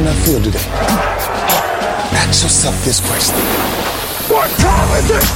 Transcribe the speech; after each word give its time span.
on 0.00 0.06
that 0.06 0.16
field 0.24 0.44
today, 0.44 0.64
ask 2.16 2.40
yourself 2.40 2.72
this 2.88 3.04
question. 3.04 3.36
What 4.32 4.48
time 4.56 4.88
is 4.96 5.12
it? 5.12 5.26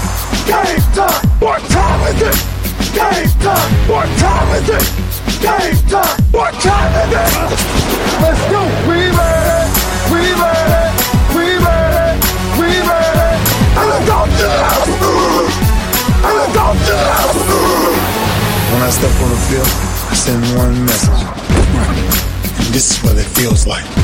Game 0.49 0.81
time! 0.97 1.21
What 1.37 1.61
time 1.69 2.01
is 2.09 2.21
it? 2.25 2.39
Game 2.97 3.29
time! 3.45 3.71
What 3.93 4.09
time 4.17 4.49
is 4.57 4.69
it? 4.73 4.87
Game 5.45 5.77
time! 5.93 6.17
What 6.33 6.53
time 6.65 6.93
is 7.05 7.13
it? 7.13 7.29
Let's 8.25 8.41
go! 8.49 8.65
We 8.89 9.13
made 9.13 9.49
it! 9.53 9.69
We 10.09 10.23
made 10.33 10.73
it! 10.81 10.93
We 11.37 11.47
made 11.61 11.97
it! 12.09 12.17
We 12.57 12.69
made 12.89 13.21
it! 13.21 13.39
And 13.69 13.89
it's 14.01 14.09
on 14.17 14.29
to 14.33 14.49
And 16.25 16.37
it's 16.41 16.57
on 16.57 16.77
to 16.89 16.97
When 18.73 18.81
I 18.81 18.89
step 18.89 19.13
on 19.13 19.29
the 19.29 19.41
field, 19.45 19.73
I 20.09 20.15
send 20.17 20.41
one 20.57 20.73
message. 20.89 21.21
This 22.75 22.91
is 22.91 23.05
what 23.05 23.17
it 23.17 23.29
feels 23.37 23.69
like. 23.69 24.04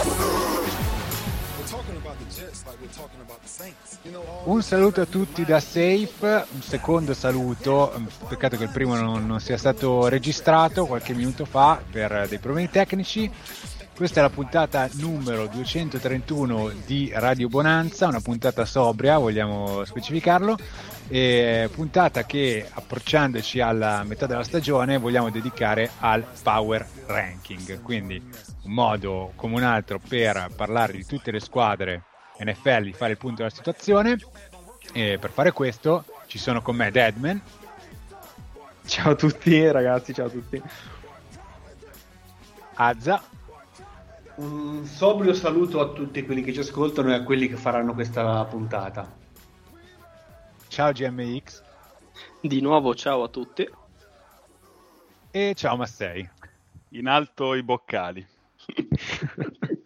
Un 4.45 4.63
saluto 4.63 5.01
a 5.01 5.05
tutti 5.05 5.45
da 5.45 5.59
Safe, 5.59 6.45
un 6.51 6.61
secondo 6.63 7.13
saluto, 7.13 7.93
peccato 8.27 8.57
che 8.57 8.63
il 8.63 8.71
primo 8.71 8.95
non, 8.95 9.27
non 9.27 9.39
sia 9.39 9.57
stato 9.57 10.07
registrato 10.07 10.87
qualche 10.87 11.13
minuto 11.13 11.45
fa 11.45 11.79
per 11.87 12.25
dei 12.27 12.39
problemi 12.39 12.67
tecnici. 12.71 13.29
Questa 13.95 14.19
è 14.19 14.23
la 14.23 14.31
puntata 14.31 14.89
numero 14.93 15.45
231 15.45 16.71
di 16.83 17.11
Radio 17.13 17.47
Bonanza, 17.47 18.07
una 18.07 18.21
puntata 18.21 18.65
sobria, 18.65 19.19
vogliamo 19.19 19.85
specificarlo, 19.85 20.57
e 21.07 21.69
puntata 21.71 22.25
che 22.25 22.67
approcciandoci 22.67 23.59
alla 23.59 24.03
metà 24.03 24.25
della 24.25 24.43
stagione 24.43 24.97
vogliamo 24.97 25.29
dedicare 25.29 25.91
al 25.99 26.25
Power 26.41 26.87
Ranking, 27.05 27.83
quindi 27.83 28.19
un 28.63 28.71
modo 28.73 29.33
come 29.35 29.57
un 29.57 29.63
altro 29.63 29.99
per 29.99 30.49
parlare 30.55 30.93
di 30.93 31.05
tutte 31.05 31.29
le 31.29 31.39
squadre 31.39 32.05
NFL 32.43 32.83
di 32.83 32.93
fare 32.93 33.11
il 33.11 33.17
punto 33.17 33.37
della 33.37 33.49
situazione 33.49 34.17
e 34.93 35.17
per 35.19 35.31
fare 35.31 35.51
questo 35.51 36.05
ci 36.27 36.37
sono 36.37 36.61
con 36.61 36.75
me 36.75 36.91
Deadman. 36.91 37.41
Ciao 38.85 39.11
a 39.11 39.15
tutti 39.15 39.69
ragazzi, 39.71 40.13
ciao 40.13 40.27
a 40.27 40.29
tutti. 40.29 40.61
Azza. 42.75 43.23
Un 44.35 44.85
sobrio 44.85 45.33
saluto 45.33 45.79
a 45.81 45.89
tutti 45.89 46.25
quelli 46.25 46.41
che 46.41 46.53
ci 46.53 46.59
ascoltano 46.59 47.11
e 47.11 47.15
a 47.15 47.23
quelli 47.23 47.47
che 47.47 47.57
faranno 47.57 47.93
questa 47.93 48.43
puntata. 48.45 49.19
Ciao 50.67 50.91
GMX. 50.91 51.61
Di 52.39 52.61
nuovo 52.61 52.95
ciao 52.95 53.23
a 53.23 53.27
tutti. 53.27 53.69
E 55.29 55.53
ciao 55.55 55.75
Massei. 55.75 56.27
In 56.89 57.07
alto 57.07 57.53
i 57.53 57.63
boccali. 57.63 58.25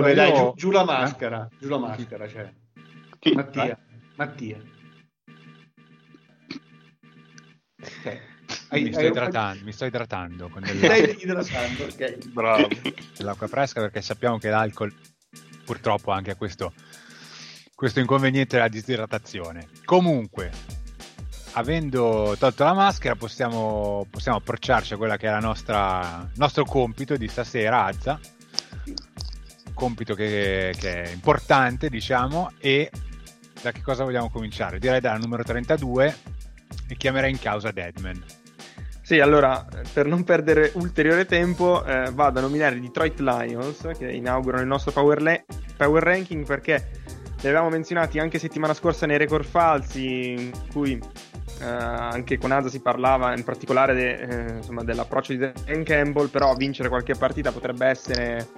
Vabbè, 0.00 0.14
dai, 0.14 0.34
giù, 0.34 0.52
giù, 0.54 0.70
la 0.70 0.84
maschera. 0.84 1.48
Giù 1.58 1.68
la 1.68 1.78
maschera, 1.78 2.28
cioè. 2.28 2.52
Mattia. 3.34 3.78
Mattia. 4.16 4.62
Okay. 7.80 8.20
Hai, 8.70 8.82
mi, 8.82 8.92
sto 8.92 9.06
idratando, 9.06 9.64
mi 9.64 9.72
sto 9.72 9.84
idratando 9.84 10.48
con 10.48 10.62
del... 10.64 10.76
Stai 10.76 11.22
idratando, 11.22 11.84
ok. 11.84 12.28
Bravo. 12.28 12.68
L'acqua 13.18 13.46
fresca 13.46 13.80
perché 13.80 14.02
sappiamo 14.02 14.38
che 14.38 14.48
l'alcol 14.48 14.94
purtroppo 15.64 16.10
anche 16.10 16.32
ha 16.32 16.34
questo, 16.36 16.72
questo 17.74 18.00
inconveniente 18.00 18.56
della 18.56 18.68
disidratazione. 18.68 19.68
Comunque, 19.84 20.50
avendo 21.52 22.34
tolto 22.38 22.64
la 22.64 22.74
maschera 22.74 23.16
possiamo, 23.16 24.06
possiamo 24.10 24.38
approcciarci 24.38 24.94
a 24.94 24.96
quella 24.96 25.16
che 25.16 25.28
è 25.28 25.36
il 25.36 26.28
nostro 26.34 26.64
compito 26.64 27.16
di 27.16 27.28
stasera, 27.28 27.84
Azza 27.84 28.18
compito 29.78 30.14
che, 30.14 30.74
che, 30.76 31.02
è 31.04 31.08
importante, 31.12 31.88
diciamo, 31.88 32.50
e 32.58 32.90
da 33.62 33.70
che 33.70 33.80
cosa 33.80 34.02
vogliamo 34.02 34.28
cominciare? 34.28 34.80
Direi 34.80 35.00
dalla 35.00 35.18
numero 35.18 35.44
32 35.44 36.16
e 36.88 36.96
chiamerei 36.96 37.30
in 37.30 37.38
causa 37.38 37.70
Deadman. 37.70 38.22
Sì, 39.00 39.20
allora, 39.20 39.64
per 39.92 40.06
non 40.06 40.24
perdere 40.24 40.72
ulteriore 40.74 41.24
tempo, 41.24 41.82
eh, 41.84 42.10
vado 42.12 42.40
a 42.40 42.42
nominare 42.42 42.76
i 42.76 42.80
Detroit 42.80 43.20
Lions, 43.20 43.88
che 43.96 44.10
inaugurano 44.10 44.62
il 44.62 44.68
nostro 44.68 44.90
Power, 44.90 45.22
le- 45.22 45.46
power 45.76 46.02
Ranking, 46.02 46.44
perché 46.44 46.90
li 47.40 47.48
avevamo 47.48 47.70
menzionati 47.70 48.18
anche 48.18 48.38
settimana 48.38 48.74
scorsa 48.74 49.06
nei 49.06 49.16
record 49.16 49.46
falsi, 49.46 50.32
in 50.32 50.50
cui 50.72 51.00
eh, 51.60 51.64
anche 51.64 52.38
con 52.38 52.52
Aza 52.52 52.68
si 52.68 52.80
parlava 52.80 53.36
in 53.36 53.44
particolare 53.44 53.94
de, 53.94 54.14
eh, 54.14 54.56
insomma, 54.56 54.82
dell'approccio 54.82 55.32
di 55.32 55.38
Dan 55.38 55.82
Campbell, 55.84 56.28
però 56.28 56.54
vincere 56.54 56.88
qualche 56.88 57.14
partita 57.14 57.52
potrebbe 57.52 57.86
essere 57.86 58.48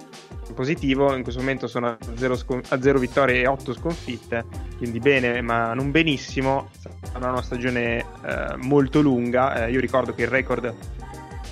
positivo. 0.53 1.15
In 1.15 1.23
questo 1.23 1.39
momento 1.41 1.67
sono 1.67 1.87
a 1.87 1.97
0, 2.15 2.35
scon- 2.35 2.63
a 2.69 2.81
0 2.81 2.99
vittorie 2.99 3.41
e 3.41 3.47
8 3.47 3.73
sconfitte, 3.73 4.45
quindi 4.77 4.99
bene, 4.99 5.41
ma 5.41 5.73
non 5.73 5.91
benissimo. 5.91 6.69
Sarà 7.11 7.29
una 7.29 7.41
stagione 7.41 7.99
eh, 7.99 8.55
molto 8.57 9.01
lunga. 9.01 9.65
Eh, 9.65 9.71
io 9.71 9.79
ricordo 9.79 10.13
che 10.13 10.23
il 10.23 10.27
record 10.27 10.73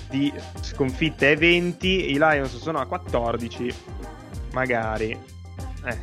di 0.08 0.32
sconfitte 0.60 1.32
è 1.32 1.36
20, 1.36 2.10
i 2.10 2.18
Lions 2.18 2.56
sono 2.58 2.78
a 2.78 2.86
14, 2.86 3.74
magari. 4.52 5.10
Eh, 5.84 5.98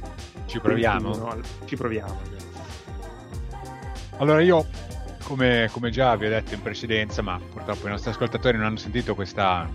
ci 0.46 0.60
proviamo. 0.60 1.12
21, 1.12 1.42
ci 1.66 1.76
proviamo. 1.76 2.36
Allora 4.18 4.42
io 4.42 4.66
come, 5.28 5.68
come, 5.74 5.90
già 5.90 6.16
vi 6.16 6.26
ho 6.26 6.30
detto 6.30 6.54
in 6.54 6.62
precedenza, 6.62 7.22
ma 7.22 7.38
purtroppo 7.38 7.88
i 7.88 7.90
nostri 7.90 8.12
ascoltatori 8.12 8.56
non 8.56 8.66
hanno 8.66 8.78
sentito 8.78 9.14
questa, 9.14 9.70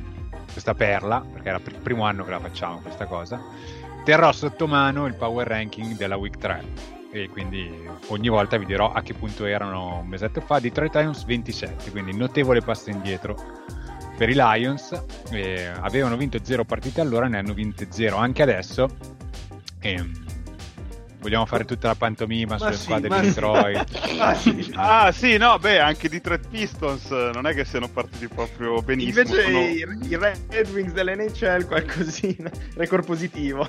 questa 0.50 0.72
perla, 0.72 1.20
perché 1.20 1.48
era 1.50 1.60
il 1.62 1.74
primo 1.82 2.04
anno 2.04 2.24
che 2.24 2.30
la 2.30 2.40
facciamo 2.40 2.78
questa 2.78 3.04
cosa, 3.04 3.38
terrò 4.02 4.32
sotto 4.32 4.66
mano 4.66 5.04
il 5.04 5.14
power 5.14 5.46
ranking 5.46 5.94
della 5.94 6.16
week 6.16 6.38
3 6.38 6.64
e 7.10 7.28
quindi 7.28 7.70
ogni 8.06 8.28
volta 8.30 8.56
vi 8.56 8.64
dirò 8.64 8.92
a 8.92 9.02
che 9.02 9.12
punto 9.12 9.44
erano 9.44 9.98
un 9.98 10.08
mesetto 10.08 10.40
fa. 10.40 10.58
Detroit 10.58 10.94
Lions 10.94 11.24
27, 11.26 11.90
quindi 11.90 12.16
notevole 12.16 12.62
passo 12.62 12.88
indietro 12.88 13.36
per 14.16 14.30
i 14.30 14.34
Lions. 14.34 14.98
Eh, 15.30 15.70
avevano 15.80 16.16
vinto 16.16 16.38
0 16.42 16.64
partite 16.64 17.02
allora, 17.02 17.28
ne 17.28 17.36
hanno 17.36 17.52
vinte 17.52 17.88
0 17.90 18.16
anche 18.16 18.42
adesso. 18.42 18.88
E 19.80 20.02
Vogliamo 21.22 21.46
fare 21.46 21.64
tutta 21.64 21.86
la 21.86 21.94
pantomima 21.94 22.58
sulle 22.58 22.74
sì, 22.74 22.82
squadre 22.82 23.20
di 23.20 23.26
Detroit. 23.28 24.00
ah, 24.18 24.34
sì. 24.34 24.72
ah, 24.74 25.12
sì, 25.12 25.36
no, 25.36 25.56
beh, 25.56 25.78
anche 25.78 26.08
di 26.08 26.16
Detroit 26.16 26.48
Pistons 26.48 27.10
non 27.10 27.46
è 27.46 27.54
che 27.54 27.64
siano 27.64 27.88
partiti 27.88 28.26
proprio 28.26 28.82
benissimo. 28.82 29.20
Invece 29.20 29.42
sono... 29.42 29.58
i, 29.60 30.08
i 30.08 30.16
Red 30.16 30.68
Wings 30.72 30.92
dell'NHL 30.92 31.66
qualcosina, 31.66 32.50
record 32.74 33.06
positivo. 33.06 33.68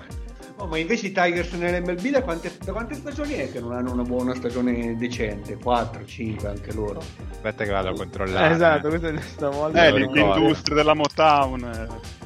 Oh, 0.58 0.68
ma 0.68 0.78
invece 0.78 1.08
i 1.08 1.12
Tigers 1.12 1.52
nell'MLB 1.54 2.10
da 2.10 2.24
quante, 2.24 2.52
da 2.64 2.72
quante, 2.72 2.96
stagioni 2.96 3.34
è 3.34 3.52
che 3.52 3.60
non 3.60 3.74
hanno 3.74 3.92
una 3.92 4.04
buona 4.04 4.34
stagione 4.34 4.96
decente? 4.98 5.58
4, 5.58 6.06
5 6.06 6.48
anche 6.48 6.74
loro. 6.74 7.02
Aspetta 7.32 7.64
che 7.64 7.72
vado 7.72 7.90
a 7.90 7.94
controllare. 7.94 8.50
Eh, 8.50 8.54
esatto, 8.54 8.90
questa 8.90 9.10
è 9.10 9.20
stavolta. 9.20 9.86
Eh, 9.86 9.92
l'industria 9.92 10.76
della 10.76 10.94
Motown. 10.94 12.22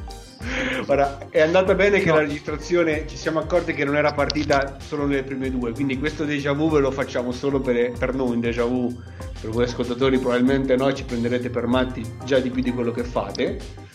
Eh. 0.47 0.83
Ora, 0.87 1.17
è 1.29 1.41
andata 1.41 1.75
bene 1.75 1.99
che 1.99 2.07
no. 2.07 2.15
la 2.15 2.21
registrazione 2.21 3.05
ci 3.07 3.17
siamo 3.17 3.39
accorti 3.39 3.73
che 3.73 3.83
non 3.83 3.95
era 3.95 4.13
partita 4.13 4.77
solo 4.79 5.05
nelle 5.05 5.23
prime 5.23 5.49
due, 5.51 5.71
quindi 5.71 5.97
questo 5.97 6.23
déjà 6.23 6.53
vu 6.53 6.69
ve 6.69 6.79
lo 6.79 6.91
facciamo 6.91 7.31
solo 7.31 7.59
per, 7.59 7.91
per 7.97 8.13
noi, 8.13 8.31
un 8.31 8.39
déjà 8.39 8.63
vu. 8.63 8.95
Per 9.39 9.51
voi 9.51 9.65
ascoltatori 9.65 10.17
probabilmente 10.17 10.75
no, 10.75 10.91
ci 10.93 11.03
prenderete 11.03 11.49
per 11.49 11.67
matti 11.67 12.03
già 12.23 12.39
di 12.39 12.49
più 12.49 12.61
di 12.61 12.71
quello 12.71 12.91
che 12.91 13.03
fate. 13.03 13.85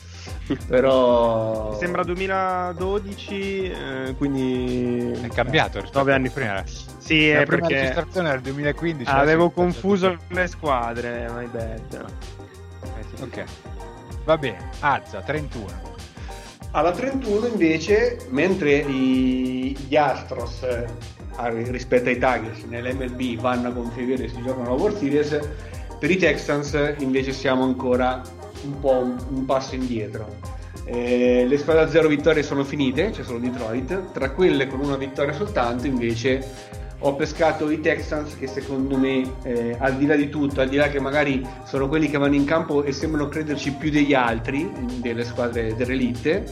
Però... 0.68 1.70
Mi 1.72 1.78
sembra 1.78 2.04
2012, 2.04 3.70
eh, 3.70 4.14
quindi... 4.16 5.10
È 5.20 5.28
cambiato 5.28 5.80
rispetto 5.80 5.98
9 5.98 6.12
anni 6.12 6.30
prima. 6.30 6.62
Sì, 6.66 7.32
la 7.32 7.40
è 7.40 7.44
prima 7.44 7.66
perché... 7.66 7.80
registrazione 7.80 8.28
era 8.28 8.36
il 8.36 8.42
2015. 8.42 9.10
Avevo 9.10 9.50
confuso 9.50 10.16
le 10.28 10.46
squadre, 10.46 11.28
my 11.34 11.46
bad. 11.46 12.04
Eh, 12.84 13.22
ok. 13.22 13.44
Va 14.24 14.38
bene, 14.38 14.70
Azza, 14.80 15.20
31. 15.20 15.91
Alla 16.74 16.92
31 16.92 17.48
invece, 17.48 18.16
mentre 18.30 18.76
i, 18.76 19.76
gli 19.86 19.94
Astros 19.94 20.62
eh, 20.62 20.86
rispetto 21.70 22.08
ai 22.08 22.14
Tigers 22.14 22.62
nell'MLB 22.62 23.38
vanno 23.38 23.68
a 23.68 23.72
conferire 23.72 24.26
si 24.26 24.40
giocano 24.42 24.70
la 24.70 24.80
World 24.80 24.96
Series, 24.96 25.38
per 25.98 26.10
i 26.10 26.16
Texans 26.16 26.94
invece 27.00 27.32
siamo 27.32 27.62
ancora 27.62 28.22
un 28.64 28.80
po' 28.80 28.96
un, 28.96 29.18
un 29.28 29.44
passo 29.44 29.74
indietro. 29.74 30.26
Eh, 30.84 31.44
le 31.46 31.58
squadre 31.58 31.82
a 31.82 31.88
zero 31.88 32.08
vittorie 32.08 32.42
sono 32.42 32.64
finite, 32.64 33.10
c'è 33.10 33.16
cioè 33.16 33.24
solo 33.24 33.38
Detroit. 33.38 34.12
Tra 34.12 34.30
quelle 34.30 34.66
con 34.66 34.80
una 34.80 34.96
vittoria 34.96 35.34
soltanto, 35.34 35.86
invece, 35.86 36.42
ho 37.04 37.14
pescato 37.14 37.70
i 37.70 37.80
Texans 37.80 38.36
che 38.36 38.46
secondo 38.46 38.96
me, 38.96 39.28
eh, 39.42 39.76
al 39.78 39.96
di 39.96 40.06
là 40.06 40.14
di 40.14 40.28
tutto, 40.28 40.60
al 40.60 40.68
di 40.68 40.76
là 40.76 40.88
che 40.88 41.00
magari 41.00 41.44
sono 41.64 41.88
quelli 41.88 42.08
che 42.08 42.16
vanno 42.16 42.36
in 42.36 42.44
campo 42.44 42.84
e 42.84 42.92
sembrano 42.92 43.28
crederci 43.28 43.72
più 43.72 43.90
degli 43.90 44.14
altri, 44.14 44.70
delle 45.00 45.24
squadre 45.24 45.74
dell'elite, 45.74 46.44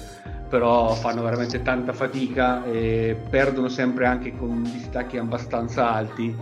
però 0.48 0.92
fanno 0.94 1.22
veramente 1.22 1.62
tanta 1.62 1.92
fatica 1.92 2.64
e 2.64 3.16
perdono 3.30 3.68
sempre 3.68 4.06
anche 4.06 4.36
con 4.36 4.62
distacchi 4.62 5.18
abbastanza 5.18 5.92
alti, 5.92 6.34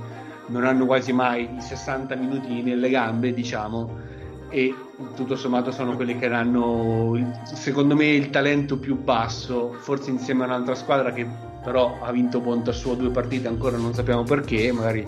non 0.46 0.64
hanno 0.64 0.86
quasi 0.86 1.12
mai 1.12 1.46
i 1.56 1.60
60 1.60 2.14
minuti 2.14 2.62
nelle 2.62 2.88
gambe, 2.88 3.34
diciamo, 3.34 4.06
e 4.48 4.74
tutto 5.14 5.36
sommato 5.36 5.70
sono 5.70 5.94
quelli 5.94 6.18
che 6.18 6.26
hanno 6.26 7.36
secondo 7.44 7.94
me 7.94 8.06
il 8.06 8.30
talento 8.30 8.78
più 8.78 8.96
basso, 8.96 9.74
forse 9.80 10.08
insieme 10.08 10.44
a 10.44 10.46
un'altra 10.46 10.74
squadra 10.74 11.12
che 11.12 11.26
però 11.68 11.98
ha 12.00 12.10
vinto 12.12 12.40
Ponta 12.40 12.72
su 12.72 12.96
due 12.96 13.10
partite, 13.10 13.46
ancora 13.46 13.76
non 13.76 13.92
sappiamo 13.92 14.22
perché, 14.22 14.72
magari 14.72 15.06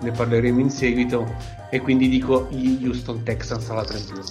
ne 0.00 0.10
parleremo 0.10 0.58
in 0.58 0.70
seguito 0.70 1.30
e 1.68 1.80
quindi 1.80 2.08
dico 2.08 2.48
gli 2.50 2.86
Houston 2.86 3.22
Texans 3.22 3.68
alla 3.68 3.84
31. 3.84 4.22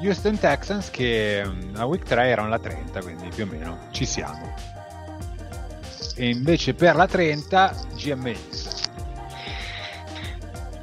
Houston 0.00 0.38
Texans 0.38 0.88
che 0.88 1.42
mm, 1.44 1.76
a 1.76 1.84
week 1.84 2.04
3 2.04 2.26
erano 2.26 2.48
la 2.48 2.58
30, 2.58 3.02
quindi 3.02 3.28
più 3.28 3.44
o 3.44 3.46
meno 3.46 3.88
ci 3.90 4.06
siamo. 4.06 4.54
E 6.16 6.30
invece 6.30 6.72
per 6.72 6.96
la 6.96 7.06
30 7.06 7.74
GMX. 7.94 8.70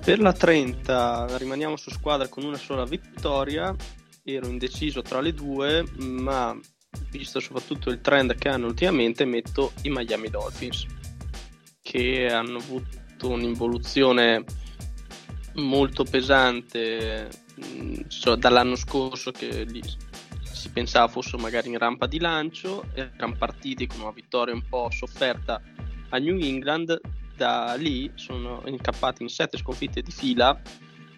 Per 0.05 0.19
la 0.19 0.33
30 0.33 1.37
rimaniamo 1.37 1.75
su 1.77 1.89
squadra 1.89 2.27
con 2.27 2.43
una 2.43 2.57
sola 2.57 2.85
vittoria. 2.85 3.75
Ero 4.23 4.45
indeciso 4.45 5.01
tra 5.01 5.19
le 5.19 5.33
due, 5.33 5.83
ma 5.97 6.55
visto 7.11 7.39
soprattutto 7.39 7.89
il 7.89 8.01
trend 8.01 8.35
che 8.35 8.49
hanno 8.49 8.67
ultimamente, 8.67 9.25
metto 9.25 9.73
i 9.83 9.89
Miami 9.89 10.29
Dolphins, 10.29 10.85
che 11.81 12.27
hanno 12.27 12.57
avuto 12.57 13.29
un'involuzione 13.29 14.43
molto 15.55 16.03
pesante 16.03 17.29
cioè, 18.07 18.37
dall'anno 18.37 18.75
scorso 18.75 19.31
che 19.31 19.63
li, 19.63 19.81
si 20.41 20.69
pensava 20.69 21.07
fossero 21.07 21.37
magari 21.37 21.69
in 21.69 21.77
rampa 21.77 22.07
di 22.07 22.19
lancio, 22.19 22.85
erano 22.93 23.35
partiti 23.37 23.87
con 23.87 24.01
una 24.01 24.11
vittoria 24.11 24.53
un 24.53 24.63
po' 24.67 24.89
sofferta 24.91 25.61
a 26.09 26.17
New 26.17 26.39
England, 26.39 26.99
da 27.35 27.73
lì 27.75 28.11
sono 28.15 28.61
incappati 28.65 29.23
in 29.23 29.29
sette 29.29 29.57
sconfitte 29.57 30.01
di 30.01 30.11
fila 30.11 30.59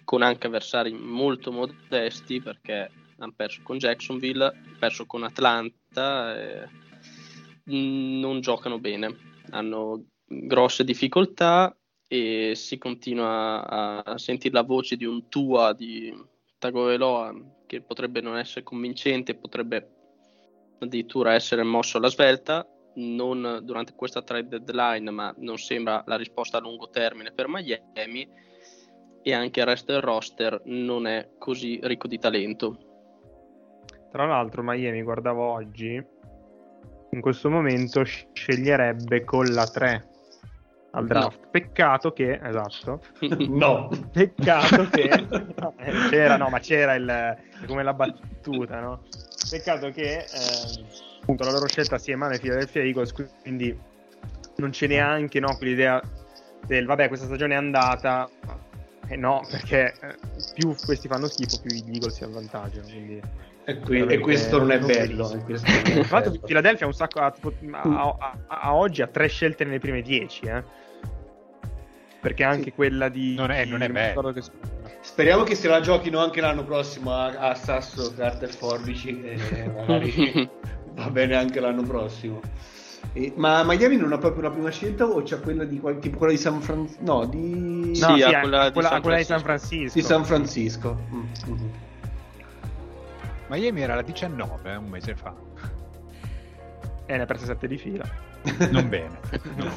con 0.04 0.22
anche 0.22 0.46
avversari 0.46 0.92
molto 0.92 1.50
modesti 1.50 2.40
perché 2.40 2.90
hanno 3.22 3.34
perso 3.34 3.60
con 3.62 3.78
Jacksonville, 3.78 4.44
hanno 4.44 4.76
perso 4.78 5.06
con 5.06 5.22
Atlanta, 5.22 6.36
e 6.36 6.68
non 7.64 8.40
giocano 8.40 8.78
bene, 8.78 9.16
hanno 9.50 10.06
grosse 10.24 10.84
difficoltà 10.84 11.76
e 12.08 12.54
si 12.54 12.78
continua 12.78 14.04
a 14.04 14.18
sentire 14.18 14.54
la 14.54 14.62
voce 14.62 14.96
di 14.96 15.04
un 15.04 15.28
Tua 15.28 15.72
di 15.72 16.12
Tagovailoa 16.58 17.34
che 17.66 17.80
potrebbe 17.80 18.20
non 18.20 18.36
essere 18.36 18.62
convincente, 18.62 19.34
potrebbe 19.34 19.88
addirittura 20.80 21.34
essere 21.34 21.62
mosso 21.62 21.98
alla 21.98 22.08
svelta, 22.08 22.66
non 22.94 23.60
durante 23.62 23.94
questa 23.94 24.22
trade 24.22 24.60
deadline, 24.60 25.10
ma 25.10 25.34
non 25.38 25.56
sembra 25.56 26.02
la 26.06 26.16
risposta 26.16 26.58
a 26.58 26.60
lungo 26.60 26.90
termine 26.90 27.32
per 27.32 27.46
Miami. 27.48 28.28
E 29.24 29.32
anche 29.32 29.60
il 29.60 29.66
resto 29.66 29.92
del 29.92 30.00
roster 30.00 30.60
non 30.64 31.06
è 31.06 31.30
così 31.38 31.78
ricco 31.84 32.08
di 32.08 32.18
talento. 32.18 32.91
Tra 34.12 34.26
l'altro 34.26 34.62
Miami, 34.62 35.00
guardavo 35.02 35.42
oggi, 35.42 35.94
in 37.10 37.20
questo 37.22 37.48
momento 37.48 38.04
sceglierebbe 38.04 39.24
con 39.24 39.46
la 39.46 39.66
3 39.66 40.08
al 40.90 41.06
draft. 41.06 41.38
No. 41.40 41.50
Peccato 41.50 42.12
che, 42.12 42.38
esatto, 42.42 43.00
no, 43.48 43.88
peccato 44.12 44.88
che 44.90 45.26
c'era, 46.10 46.36
no, 46.36 46.50
ma 46.50 46.58
c'era 46.58 46.94
il 46.94 47.36
come 47.66 47.82
la 47.82 47.94
battuta, 47.94 48.80
no? 48.80 49.02
Peccato 49.48 49.88
che 49.88 50.18
eh, 50.18 50.84
appunto 51.22 51.44
la 51.44 51.52
loro 51.52 51.66
scelta 51.66 51.96
sia 51.96 52.16
Mane 52.16 52.38
Philadelphia 52.38 52.82
Eagles, 52.82 53.14
quindi 53.42 53.78
non 54.56 54.70
c'è 54.70 54.88
neanche 54.88 55.40
no, 55.40 55.56
quell'idea 55.56 56.02
del 56.66 56.84
vabbè, 56.84 57.08
questa 57.08 57.24
stagione 57.26 57.54
è 57.54 57.56
andata. 57.56 58.28
Eh 59.08 59.16
no, 59.16 59.40
perché 59.50 59.94
eh, 60.00 60.16
più 60.54 60.74
questi 60.84 61.08
fanno 61.08 61.26
schifo, 61.26 61.60
più 61.60 61.74
gli 61.74 61.94
Eagles 61.94 62.14
si 62.14 62.24
avvantaggiano. 62.24 62.84
Quindi 62.86 63.20
e, 63.64 63.78
qui, 63.78 64.00
e 64.00 64.18
questo 64.18 64.58
non 64.58 64.72
è 64.72 64.78
bello. 64.78 65.28
Tra 65.46 66.06
l'altro, 66.10 66.32
Philadelphia 66.44 66.84
ha 66.84 66.88
un 66.88 66.94
sacco. 66.94 67.20
A, 67.20 67.32
a, 67.72 68.36
a, 68.46 68.74
oggi 68.74 69.02
ha 69.02 69.06
tre 69.06 69.28
scelte 69.28 69.64
nelle 69.64 69.78
prime 69.78 70.02
dieci. 70.02 70.44
Eh? 70.46 70.62
Perché 72.20 72.44
anche 72.44 72.64
sì. 72.64 72.72
quella 72.72 73.08
di. 73.08 73.34
Non 73.34 73.50
è, 73.50 73.64
non 73.64 73.82
è 73.82 73.88
bello. 73.88 74.32
Che... 74.32 74.42
Speriamo 75.00 75.44
che 75.44 75.54
se 75.54 75.68
la 75.68 75.80
giochino 75.80 76.18
anche 76.18 76.40
l'anno 76.40 76.64
prossimo 76.64 77.12
a, 77.14 77.26
a 77.26 77.54
Sasso, 77.54 78.12
Carter 78.14 78.52
Forbici. 78.52 79.22
E 79.22 79.68
magari 79.68 80.50
va 80.94 81.10
bene 81.10 81.36
anche 81.36 81.60
l'anno 81.60 81.82
prossimo. 81.82 82.40
E, 83.12 83.32
ma 83.36 83.62
Miami 83.62 83.96
non 83.96 84.12
ha 84.12 84.18
proprio 84.18 84.42
la 84.42 84.50
prima 84.50 84.70
scelta 84.70 85.04
o 85.04 85.22
c'è 85.22 85.38
quella 85.40 85.64
di 85.64 85.80
tipo 86.00 86.18
quella 86.18 86.32
di 86.32 86.38
San 86.38 86.60
Francisco? 86.60 87.02
No, 87.02 87.26
di... 87.26 87.98
No, 87.98 88.16
sì, 88.16 88.22
sì 88.22 88.38
quella, 88.40 88.66
di, 88.66 88.72
quella, 88.72 88.88
San 88.88 89.02
quella 89.02 89.16
di 89.18 89.24
San 89.24 89.40
Francisco. 89.40 89.98
Di 89.98 90.02
San 90.02 90.24
Francisco. 90.24 90.98
Mm-hmm. 91.12 91.81
Miami 93.52 93.82
era 93.82 93.94
la 93.94 94.00
19 94.00 94.76
un 94.76 94.88
mese 94.88 95.14
fa. 95.14 95.34
E 97.04 97.16
ne 97.16 97.22
ha 97.22 97.26
perse 97.26 97.44
7 97.44 97.68
di 97.68 97.76
fila. 97.76 98.08
Non 98.70 98.88
bene. 98.88 99.20
No. 99.56 99.70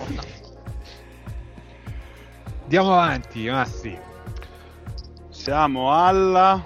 Andiamo 2.64 2.94
avanti, 2.94 3.50
Massi. 3.50 4.00
Siamo 5.28 5.94
alla 5.94 6.64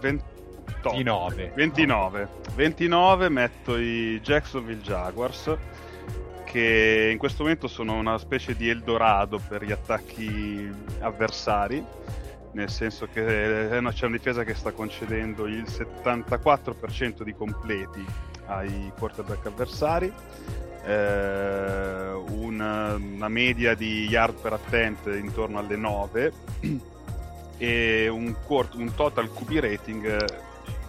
29. 0.00 1.52
29. 1.54 2.28
29 2.54 3.28
metto 3.28 3.76
i 3.76 4.18
Jacksonville 4.22 4.80
Jaguars 4.80 5.54
che 6.44 7.10
in 7.12 7.18
questo 7.18 7.42
momento 7.42 7.68
sono 7.68 7.96
una 7.96 8.16
specie 8.16 8.56
di 8.56 8.70
Eldorado 8.70 9.38
per 9.46 9.62
gli 9.62 9.72
attacchi 9.72 10.72
avversari 11.00 11.84
nel 12.56 12.70
senso 12.70 13.06
che 13.12 13.76
eh, 13.76 13.82
c'è 13.92 14.06
una 14.06 14.16
difesa 14.16 14.42
che 14.42 14.54
sta 14.54 14.72
concedendo 14.72 15.46
il 15.46 15.64
74% 15.64 17.22
di 17.22 17.34
completi 17.34 18.02
ai 18.46 18.90
quarterback 18.96 19.44
avversari, 19.44 20.10
eh, 20.86 22.12
una, 22.12 22.94
una, 22.94 23.28
media 23.28 23.74
di 23.74 24.06
yard 24.06 24.40
per 24.40 24.54
attempt 24.54 25.06
intorno 25.08 25.58
alle 25.58 25.76
9 25.76 26.32
e 27.58 28.08
un, 28.08 28.34
quart- 28.46 28.74
un 28.74 28.94
total 28.94 29.30
QB 29.30 29.58
rating 29.58 30.06
eh, 30.06 30.26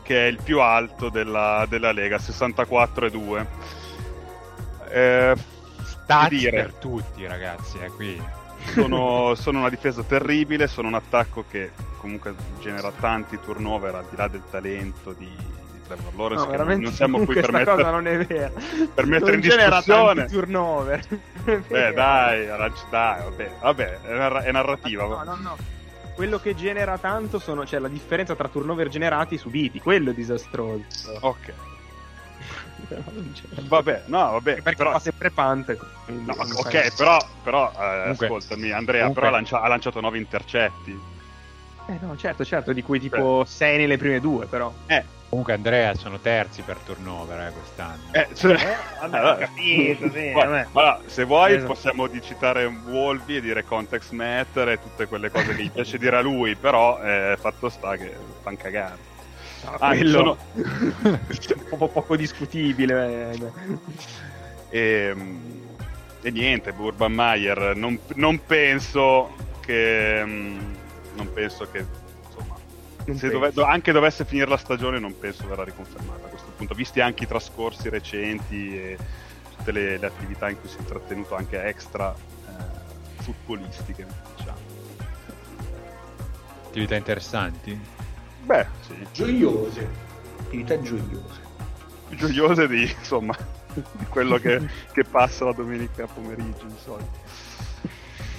che 0.04 0.26
è 0.26 0.30
il 0.30 0.40
più 0.42 0.62
alto 0.62 1.10
della, 1.10 1.66
della 1.68 1.92
Lega, 1.92 2.16
64,2. 2.16 3.46
Eh, 4.90 5.36
Stats 5.84 6.50
per 6.50 6.74
tutti 6.76 7.28
ragazzi, 7.28 7.78
eh, 7.80 7.90
qui 7.90 8.37
sono, 8.66 9.36
sono, 9.36 9.60
una 9.60 9.70
difesa 9.70 10.04
terribile, 10.04 10.68
sono 10.68 10.88
un 10.88 10.96
attacco 10.96 11.46
che 11.50 11.72
comunque 11.98 12.36
genera 12.60 12.92
tanti 12.92 13.40
turnover 13.40 13.96
al 13.96 14.06
di 14.10 14.16
là 14.16 14.28
del 14.28 14.44
talento 14.50 15.14
di, 15.14 15.26
di 15.26 15.82
Trevor 15.86 16.16
Lawrence. 16.16 16.58
No, 16.58 16.64
non 16.64 16.92
siamo 16.94 17.18
qui 17.24 17.36
per 17.36 17.52
mettere, 17.52 17.76
cosa 17.76 17.92
non 17.92 18.08
è 18.08 18.18
vera. 18.26 18.52
per 18.94 19.06
mettere 19.06 19.36
in 19.36 19.42
discussione. 19.42 20.26
turnover. 20.26 21.06
Beh, 21.44 21.94
dai, 21.94 22.46
dai, 22.46 23.24
vabbè, 23.24 23.52
vabbè 23.62 24.00
è, 24.02 24.14
narra- 24.14 24.44
è 24.44 24.52
narrativa. 24.52 25.06
No, 25.06 25.24
no, 25.24 25.36
no. 25.36 25.58
Quello 26.14 26.40
che 26.40 26.56
genera 26.56 26.98
tanto 26.98 27.38
sono, 27.38 27.64
cioè 27.66 27.80
la 27.80 27.88
differenza 27.88 28.36
tra 28.36 28.48
turnover 28.48 28.88
generati 28.90 29.36
e 29.36 29.38
subiti, 29.38 29.80
quello 29.80 30.10
è 30.10 30.14
disastroso. 30.14 30.84
Ok. 31.20 31.54
Vabbè, 33.68 34.04
no, 34.06 34.32
vabbè. 34.32 34.62
Perché 34.62 34.76
però... 34.76 34.92
fa 34.92 35.00
sempre 35.00 35.32
pante. 35.32 35.78
No, 36.08 36.34
ok, 36.34 36.96
però, 36.96 37.18
però 37.44 37.72
eh, 37.72 38.02
comunque, 38.02 38.26
ascoltami, 38.26 38.72
Andrea, 38.72 39.02
comunque... 39.02 39.22
però 39.22 39.28
ha, 39.28 39.38
lancia- 39.38 39.62
ha, 39.62 39.68
lanciato 39.68 40.00
9 40.00 40.18
intercetti. 40.18 41.16
Eh 41.90 41.98
no, 42.02 42.18
certo, 42.18 42.44
certo, 42.44 42.74
di 42.74 42.84
cui 42.84 43.00
tipo 43.00 43.44
6 43.46 43.78
nelle 43.78 43.98
prime 43.98 44.20
due, 44.20 44.46
però. 44.46 44.74
Eh. 44.88 45.16
Comunque 45.30 45.54
Andrea 45.54 45.94
sono 45.94 46.20
terzi 46.20 46.62
per 46.62 46.78
turnover 46.78 47.48
eh, 47.48 47.52
quest'anno. 47.52 48.02
Eh, 48.12 48.30
cioè... 48.34 48.54
eh 48.54 48.76
allora, 49.00 49.36
capito, 49.36 50.10
sì, 50.10 50.32
guarda, 50.32 50.66
guarda, 50.72 51.02
se 51.06 51.26
vuoi 51.26 51.56
esatto. 51.56 51.74
possiamo 51.74 52.22
citare 52.22 52.66
Wolvi 52.66 53.36
e 53.36 53.42
dire 53.42 53.66
context 53.66 54.12
matter 54.12 54.70
e 54.70 54.82
tutte 54.82 55.06
quelle 55.08 55.30
cose 55.30 55.54
che 55.54 55.64
gli 55.64 55.72
piace 55.72 55.98
dire 55.98 56.16
a 56.16 56.22
lui, 56.22 56.56
però 56.56 57.02
eh, 57.02 57.38
fatto 57.38 57.68
sta 57.68 57.98
che 57.98 58.16
fan 58.42 58.56
cagare. 58.56 59.16
Ah, 59.80 59.90
quello 59.90 60.18
sono... 60.18 60.38
un 61.72 61.78
po' 61.78 61.88
poco 61.90 62.16
discutibile. 62.16 63.32
e, 64.70 64.80
ehm, 64.80 65.40
e, 66.22 66.32
niente, 66.32 66.74
Urban 66.76 67.12
Meyer, 67.12 67.76
non, 67.76 68.00
non, 68.16 68.40
penso 68.46 69.36
che... 69.60 70.24
Mm, 70.26 70.76
non 71.16 71.34
penso 71.34 71.70
che 71.70 71.86
insomma, 72.26 72.56
se 73.18 73.30
dove, 73.30 73.52
anche 73.64 73.92
dovesse 73.92 74.24
finire 74.24 74.48
la 74.48 74.58
stagione 74.58 75.00
non 75.00 75.18
penso 75.18 75.48
verrà 75.48 75.64
riconfermata 75.64 76.28
a 76.28 76.30
questo 76.30 76.52
punto, 76.56 76.74
visti 76.76 77.02
anche 77.02 77.24
i 77.24 77.28
trascorsi 77.28 77.90
recenti 77.90 78.78
e 78.78 78.98
tutte 79.58 79.72
le, 79.72 79.98
le 79.98 80.06
attività 80.06 80.50
in 80.50 80.60
cui 80.60 80.70
si 80.70 80.78
è 80.78 80.80
intrattenuto 80.80 81.36
anche 81.36 81.62
extra 81.64 82.14
eh, 82.14 83.24
futbolistiche, 83.24 84.06
diciamo. 84.38 84.58
Attività 86.68 86.96
interessanti? 86.96 87.97
Beh, 88.48 88.66
sì. 88.80 88.96
Gioiose, 89.12 89.90
attività 90.40 90.80
gioiose. 90.80 91.42
Gioiose 92.12 92.68
di, 92.70 92.90
insomma, 92.98 93.36
di 93.74 94.06
quello 94.08 94.38
che, 94.38 94.66
che 94.94 95.04
passa 95.04 95.44
la 95.44 95.52
domenica 95.52 96.08
pomeriggio, 96.08 96.66
solito. 96.82 97.12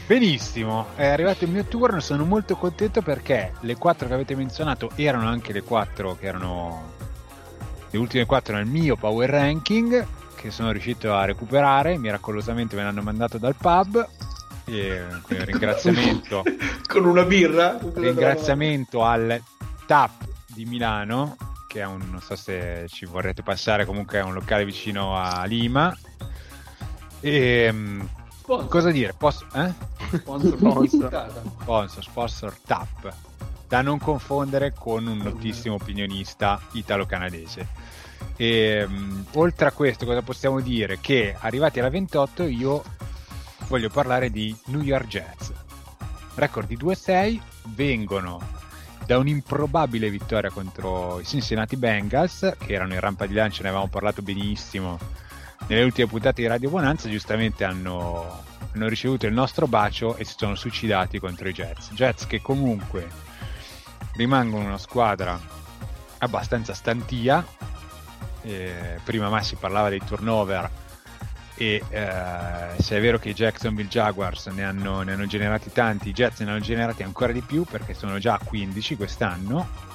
Benissimo, 0.06 0.86
è 0.96 1.06
arrivato 1.06 1.44
il 1.44 1.50
mio 1.50 1.64
turno, 1.64 2.00
sono 2.00 2.24
molto 2.24 2.56
contento 2.56 3.02
perché 3.02 3.52
le 3.60 3.76
quattro 3.76 4.08
che 4.08 4.14
avete 4.14 4.34
menzionato 4.34 4.92
erano 4.94 5.28
anche 5.28 5.52
le 5.52 5.60
quattro 5.62 6.16
che 6.16 6.24
erano 6.24 6.92
le 7.90 7.98
ultime 7.98 8.24
quattro 8.24 8.56
nel 8.56 8.64
mio 8.64 8.96
power 8.96 9.28
ranking 9.28 10.06
che 10.34 10.50
sono 10.50 10.70
riuscito 10.70 11.12
a 11.14 11.26
recuperare, 11.26 11.98
miracolosamente 11.98 12.74
me 12.76 12.84
l'hanno 12.84 13.02
mandato 13.02 13.36
dal 13.36 13.54
pub 13.54 14.08
e 14.64 15.04
quindi 15.20 15.44
un 15.44 15.50
ringraziamento 15.50 16.42
con 16.86 17.04
una 17.04 17.24
birra 17.24 17.78
ringraziamento 17.92 19.02
al 19.02 19.38
TAP 19.88 20.28
di 20.46 20.66
Milano 20.66 21.36
che 21.66 21.80
è 21.80 21.86
un, 21.86 22.00
non 22.10 22.20
so 22.20 22.36
se 22.36 22.86
ci 22.88 23.06
vorrete 23.06 23.42
passare 23.42 23.84
comunque 23.84 24.18
è 24.18 24.22
un 24.22 24.34
locale 24.34 24.64
vicino 24.64 25.16
a 25.16 25.44
Lima 25.44 25.96
e 27.20 27.72
Sponsor. 28.48 28.68
Cosa 28.68 28.90
dire? 28.90 29.12
Posso, 29.12 29.46
eh? 29.52 29.74
Sponsor, 30.16 30.56
sponsor. 30.56 31.32
sponsor, 31.60 32.02
sponsor 32.02 32.56
TAP. 32.64 33.14
Da 33.68 33.82
non 33.82 33.98
confondere 33.98 34.72
con 34.72 35.06
un 35.06 35.18
notissimo 35.18 35.74
opinionista 35.74 36.58
italo-canadese. 36.72 37.66
E, 38.36 38.84
um, 38.88 39.26
oltre 39.34 39.68
a 39.68 39.72
questo, 39.72 40.06
cosa 40.06 40.22
possiamo 40.22 40.60
dire? 40.60 40.98
Che 40.98 41.36
arrivati 41.38 41.78
alla 41.78 41.90
28 41.90 42.44
io 42.44 42.82
voglio 43.66 43.90
parlare 43.90 44.30
di 44.30 44.56
New 44.68 44.80
York 44.80 45.08
Jets. 45.08 45.52
Record 46.34 46.68
di 46.68 46.78
2-6 46.78 47.38
vengono 47.74 48.40
da 49.08 49.16
un'improbabile 49.16 50.10
vittoria 50.10 50.50
contro 50.50 51.18
i 51.18 51.24
Cincinnati 51.24 51.76
Bengals, 51.76 52.56
che 52.58 52.74
erano 52.74 52.92
in 52.92 53.00
rampa 53.00 53.24
di 53.24 53.32
lancio, 53.32 53.62
ne 53.62 53.70
avevamo 53.70 53.88
parlato 53.88 54.20
benissimo 54.20 54.98
nelle 55.66 55.82
ultime 55.82 56.06
puntate 56.06 56.42
di 56.42 56.46
Radio 56.46 56.68
Bonanza 56.68 57.08
giustamente 57.08 57.64
hanno, 57.64 58.44
hanno, 58.74 58.86
ricevuto 58.86 59.24
il 59.24 59.32
nostro 59.32 59.66
bacio 59.66 60.14
e 60.16 60.24
si 60.24 60.34
sono 60.36 60.54
suicidati 60.56 61.18
contro 61.18 61.48
i 61.48 61.54
Jets. 61.54 61.88
Jets 61.94 62.26
che 62.26 62.42
comunque 62.42 63.08
rimangono 64.12 64.66
una 64.66 64.76
squadra 64.76 65.40
abbastanza 66.18 66.74
stantia. 66.74 67.42
Eh, 68.42 69.00
prima 69.04 69.30
Massi 69.30 69.56
parlava 69.56 69.88
dei 69.88 70.02
turnover 70.04 70.70
e 71.58 71.82
eh, 71.88 72.80
se 72.80 72.96
è 72.96 73.00
vero 73.00 73.18
che 73.18 73.30
i 73.30 73.34
Jacksonville 73.34 73.88
Jaguars 73.88 74.46
ne 74.46 74.64
hanno, 74.64 75.02
ne 75.02 75.12
hanno 75.12 75.26
generati 75.26 75.70
tanti, 75.72 76.10
i 76.10 76.12
Jets 76.12 76.40
ne 76.40 76.50
hanno 76.50 76.60
generati 76.60 77.02
ancora 77.02 77.32
di 77.32 77.40
più 77.40 77.64
perché 77.64 77.92
sono 77.92 78.18
già 78.18 78.34
a 78.34 78.40
15 78.42 78.96
quest'anno 78.96 79.88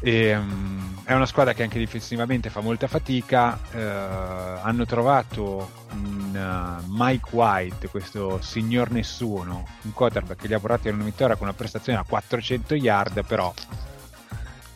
e, 0.00 0.36
um, 0.36 1.02
è 1.04 1.12
una 1.12 1.26
squadra 1.26 1.54
che 1.54 1.62
anche 1.62 1.78
difensivamente 1.78 2.50
fa 2.50 2.60
molta 2.60 2.86
fatica. 2.86 3.58
Uh, 3.72 4.60
hanno 4.62 4.84
trovato 4.84 5.70
in, 5.92 6.80
uh, 6.80 6.84
Mike 6.86 7.28
White, 7.32 7.88
questo 7.88 8.40
signor 8.40 8.90
nessuno, 8.90 9.66
un 9.82 9.92
quarterback 9.92 10.40
che 10.40 10.46
li 10.46 10.54
ha 10.54 10.60
portati 10.60 10.88
in 10.88 10.94
una 10.94 11.04
vittoria 11.04 11.34
con 11.34 11.48
una 11.48 11.56
prestazione 11.56 11.98
a 11.98 12.04
400 12.06 12.74
yard, 12.74 13.24
però 13.26 13.52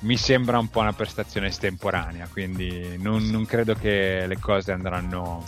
mi 0.01 0.17
sembra 0.17 0.59
un 0.59 0.69
po' 0.69 0.81
una 0.81 0.93
prestazione 0.93 1.47
estemporanea, 1.49 2.27
quindi 2.27 2.97
non, 2.99 3.23
non 3.31 3.47
credo 3.47 3.75
che 3.75 4.25
le 4.27 4.39
cose 4.41 4.73
andranno, 4.73 5.45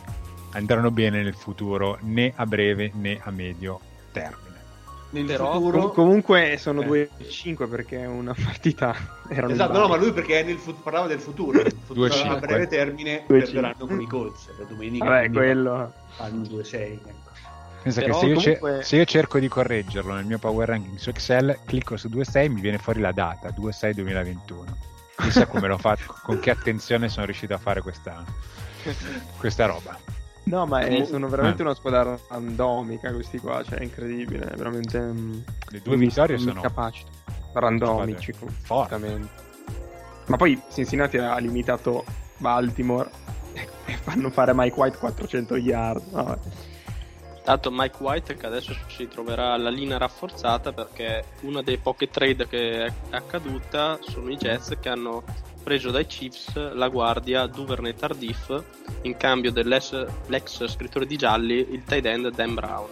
andranno 0.55 0.91
bene 0.91 1.23
nel 1.23 1.35
futuro, 1.35 1.99
né 2.01 2.33
a 2.35 2.47
breve 2.47 2.91
né 2.95 3.21
a 3.23 3.31
medio 3.31 3.81
termine 4.13 4.43
nel 5.11 5.27
Però, 5.27 5.53
futuro. 5.53 5.79
Com- 5.79 5.93
comunque 5.93 6.57
sono 6.59 6.83
eh. 6.83 7.09
2-5 7.21 7.69
perché 7.69 8.01
è 8.01 8.07
una 8.07 8.35
partita. 8.41 8.97
Erano 9.29 9.53
esatto, 9.53 9.79
no, 9.79 9.87
ma 9.87 9.97
lui 9.97 10.13
perché 10.13 10.43
nel 10.43 10.57
fu- 10.59 10.75
parlava 10.83 11.07
del 11.07 11.21
futuro. 11.21 11.61
Il 11.61 11.73
futuro 11.85 12.13
a 12.13 12.37
breve 12.37 12.67
termine 12.67 13.23
2-5. 13.23 13.27
perderanno 13.27 13.87
con 13.87 14.01
i 14.01 14.07
Colts. 14.09 14.49
La 14.59 14.65
domenica 14.65 15.05
Vabbè, 15.05 15.31
quello. 15.31 15.93
Fanno 16.17 16.43
2-6. 16.43 16.75
Ecco. 16.75 17.23
Pensa 17.85 18.01
Però, 18.01 18.19
che 18.19 18.19
se 18.19 18.27
io, 18.27 18.35
comunque... 18.35 18.79
ce- 18.79 18.83
se 18.83 18.97
io, 18.97 19.05
cerco 19.05 19.39
di 19.39 19.47
correggerlo 19.47 20.15
nel 20.15 20.25
mio 20.25 20.39
power 20.39 20.69
ranking 20.69 20.97
su 20.97 21.11
Excel, 21.11 21.59
clicco 21.65 21.97
su 21.97 22.09
2-6 22.09 22.51
mi 22.51 22.61
viene 22.61 22.79
fuori 22.79 22.99
la 23.01 23.13
data 23.13 23.51
2-6-2021. 23.51 24.65
Chissà 25.17 25.47
come 25.47 25.69
l'ho 25.69 25.79
fatto, 25.79 26.13
con 26.23 26.41
che 26.41 26.51
attenzione 26.51 27.09
sono 27.09 27.27
riuscito 27.27 27.55
a 27.55 27.59
fare 27.59 27.83
questa, 27.83 28.25
questa 29.39 29.67
roba. 29.67 29.97
No, 30.45 30.67
ma 30.67 30.81
è, 30.81 31.05
sono 31.05 31.29
veramente 31.29 31.63
eh. 31.63 31.65
una 31.65 31.75
squadra 31.75 32.19
randomica 32.29 33.13
questi 33.13 33.39
qua, 33.39 33.63
cioè 33.65 33.79
è 33.79 33.83
incredibile, 33.83 34.47
è 34.47 34.57
veramente... 34.57 35.01
Mm, 35.01 35.39
Le 35.71 35.81
due 35.83 35.97
vittorie 35.97 36.37
sono... 36.39 36.61
Capaci, 36.61 37.05
randomici, 37.53 38.33
fortemente. 38.63 39.43
Ma 40.27 40.37
poi 40.37 40.61
Cincinnati 40.71 41.19
ha 41.19 41.37
limitato 41.39 42.05
Baltimore 42.39 43.11
e 43.53 43.93
fanno 43.95 44.31
fare 44.31 44.53
Mike 44.55 44.79
White 44.79 44.99
400 44.99 45.57
yard. 45.57 46.11
Vabbè. 46.11 46.39
Tanto 47.45 47.71
Mike 47.71 47.97
White 48.03 48.37
che 48.37 48.47
adesso 48.47 48.75
si 48.89 49.07
troverà 49.07 49.53
alla 49.53 49.69
linea 49.69 49.99
rafforzata 49.99 50.73
perché 50.73 51.25
una 51.43 51.63
delle 51.63 51.79
poche 51.79 52.09
trade 52.09 52.49
che 52.49 52.87
è 52.87 52.93
accaduta 53.11 53.99
sono 54.01 54.31
i 54.31 54.37
Jets 54.37 54.79
che 54.81 54.89
hanno 54.89 55.23
preso 55.65 55.91
dai 55.91 56.07
Chiefs 56.07 56.75
la 56.75 56.89
guardia 56.89 57.47
Duvernay 57.47 57.95
Tardif 57.95 58.63
in 59.03 59.17
cambio 59.17 59.51
dell'ex 59.51 60.07
l'ex 60.27 60.69
scrittore 60.69 61.07
di 61.07 61.17
gialli, 61.17 61.67
il 61.73 61.83
tight 61.85 62.05
end 62.05 62.29
Dan 62.29 62.55
Brown. 62.55 62.89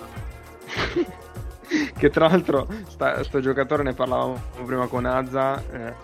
che 1.97 2.11
tra 2.11 2.29
l'altro 2.29 2.67
sta, 2.89 3.23
sto 3.23 3.41
giocatore 3.41 3.83
ne 3.83 3.93
parlavamo 3.93 4.41
prima 4.65 4.87
con 4.87 5.05
Azza, 5.05 5.63
eh, 5.71 5.95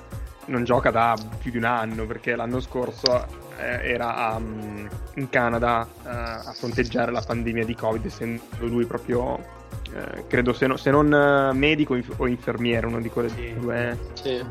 non 0.47 0.65
gioca 0.65 0.91
da 0.91 1.17
più 1.39 1.51
di 1.51 1.57
un 1.57 1.65
anno 1.65 2.07
perché 2.07 2.37
l'anno 2.37 2.61
scorso 2.61 3.27
eh, 3.57 3.91
era 3.91 4.37
um, 4.37 4.89
in 5.15 5.29
Canada 5.31 5.87
eh, 6.05 6.09
a 6.09 6.53
fronteggiare 6.55 7.11
la 7.11 7.23
pandemia 7.23 7.65
di 7.65 7.75
Covid, 7.75 8.05
essendo 8.05 8.43
lui 8.59 8.85
proprio 8.85 9.57
eh, 9.93 10.27
credo 10.27 10.53
se, 10.53 10.67
no, 10.67 10.77
se 10.77 10.91
non 10.91 11.11
uh, 11.11 11.57
medico 11.57 11.99
o 12.17 12.27
infermiere, 12.27 12.87
una 12.87 13.01
di 13.01 13.09
quelle 13.09 13.29
sì. 13.31 13.55
due 13.59 13.99
sì. 14.13 14.45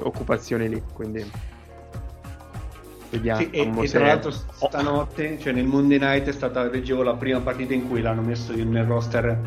occupazioni 0.00 0.68
lì. 0.68 0.82
Quindi 0.92 1.30
Vediamo. 3.10 3.40
Sì, 3.40 3.50
e, 3.50 3.72
e, 3.76 3.88
tra 3.88 4.06
l'altro 4.06 4.30
stanotte, 4.30 5.38
cioè 5.40 5.52
nel 5.52 5.66
Monday 5.66 5.98
Night 5.98 6.28
è 6.28 6.32
stata, 6.32 6.62
leggevo 6.64 7.02
la 7.02 7.14
prima 7.14 7.40
partita 7.40 7.74
in 7.74 7.88
cui 7.88 8.00
l'hanno 8.00 8.22
messo 8.22 8.54
nel 8.54 8.84
roster 8.84 9.38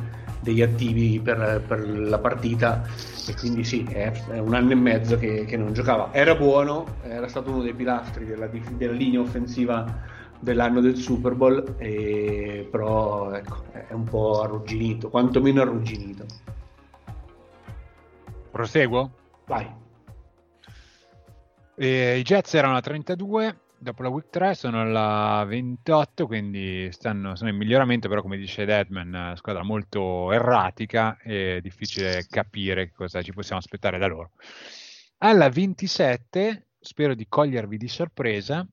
degli 0.42 0.62
attivi 0.62 1.22
per, 1.22 1.64
per 1.66 1.88
la 1.88 2.20
partita 2.20 2.86
e 3.26 3.34
quindi 3.36 3.64
sì, 3.64 3.86
è, 3.90 4.12
è 4.28 4.40
un 4.40 4.54
anno 4.54 4.72
e 4.72 4.76
mezzo 4.76 5.18
che, 5.18 5.46
che, 5.46 5.56
non 5.56 5.72
giocava. 5.72 6.10
Era 6.12 6.36
buono, 6.36 6.98
era 7.04 7.30
stato 7.30 7.52
uno 7.52 7.62
dei 7.62 7.74
pilastri 7.74 8.26
della, 8.26 8.48
della 8.48 8.92
linea 8.92 9.22
offensiva 9.22 10.02
dell'anno 10.40 10.82
del 10.82 10.98
Super 10.98 11.34
Bowl, 11.36 11.76
e, 11.78 12.68
però 12.70 13.32
ecco, 13.32 13.64
è 13.72 13.94
un 13.94 14.04
po' 14.04 14.42
arrugginito, 14.42 15.10
quantomeno 15.10 15.62
arrugginito. 15.62 16.26
Proseguo? 18.52 19.10
Vai. 19.46 19.82
E 21.84 22.18
I 22.18 22.22
Jets 22.22 22.54
erano 22.54 22.78
a 22.78 22.82
32, 22.82 23.58
dopo 23.78 24.04
la 24.04 24.08
week 24.08 24.30
3 24.30 24.56
sono 24.56 24.80
alla 24.80 25.44
28, 25.46 26.28
quindi 26.28 26.90
stanno, 26.94 27.36
sono 27.36 27.50
in 27.50 27.58
miglioramento, 27.58 28.08
però 28.08 28.22
come 28.22 28.38
dice 28.38 28.64
Deadman, 28.64 29.34
squadra 29.36 29.64
molto 29.64 30.32
erratica 30.32 31.18
e 31.22 31.60
difficile 31.62 32.26
capire 32.30 32.94
cosa 32.94 33.22
ci 33.22 33.34
possiamo 33.34 33.60
aspettare 33.60 33.98
da 33.98 34.08
loro. 34.08 34.30
Alla 35.18 35.50
27 35.50 36.68
spero 36.80 37.16
di 37.16 37.28
cogliervi 37.28 37.76
di 37.76 37.90
sorpresa, 37.90 38.66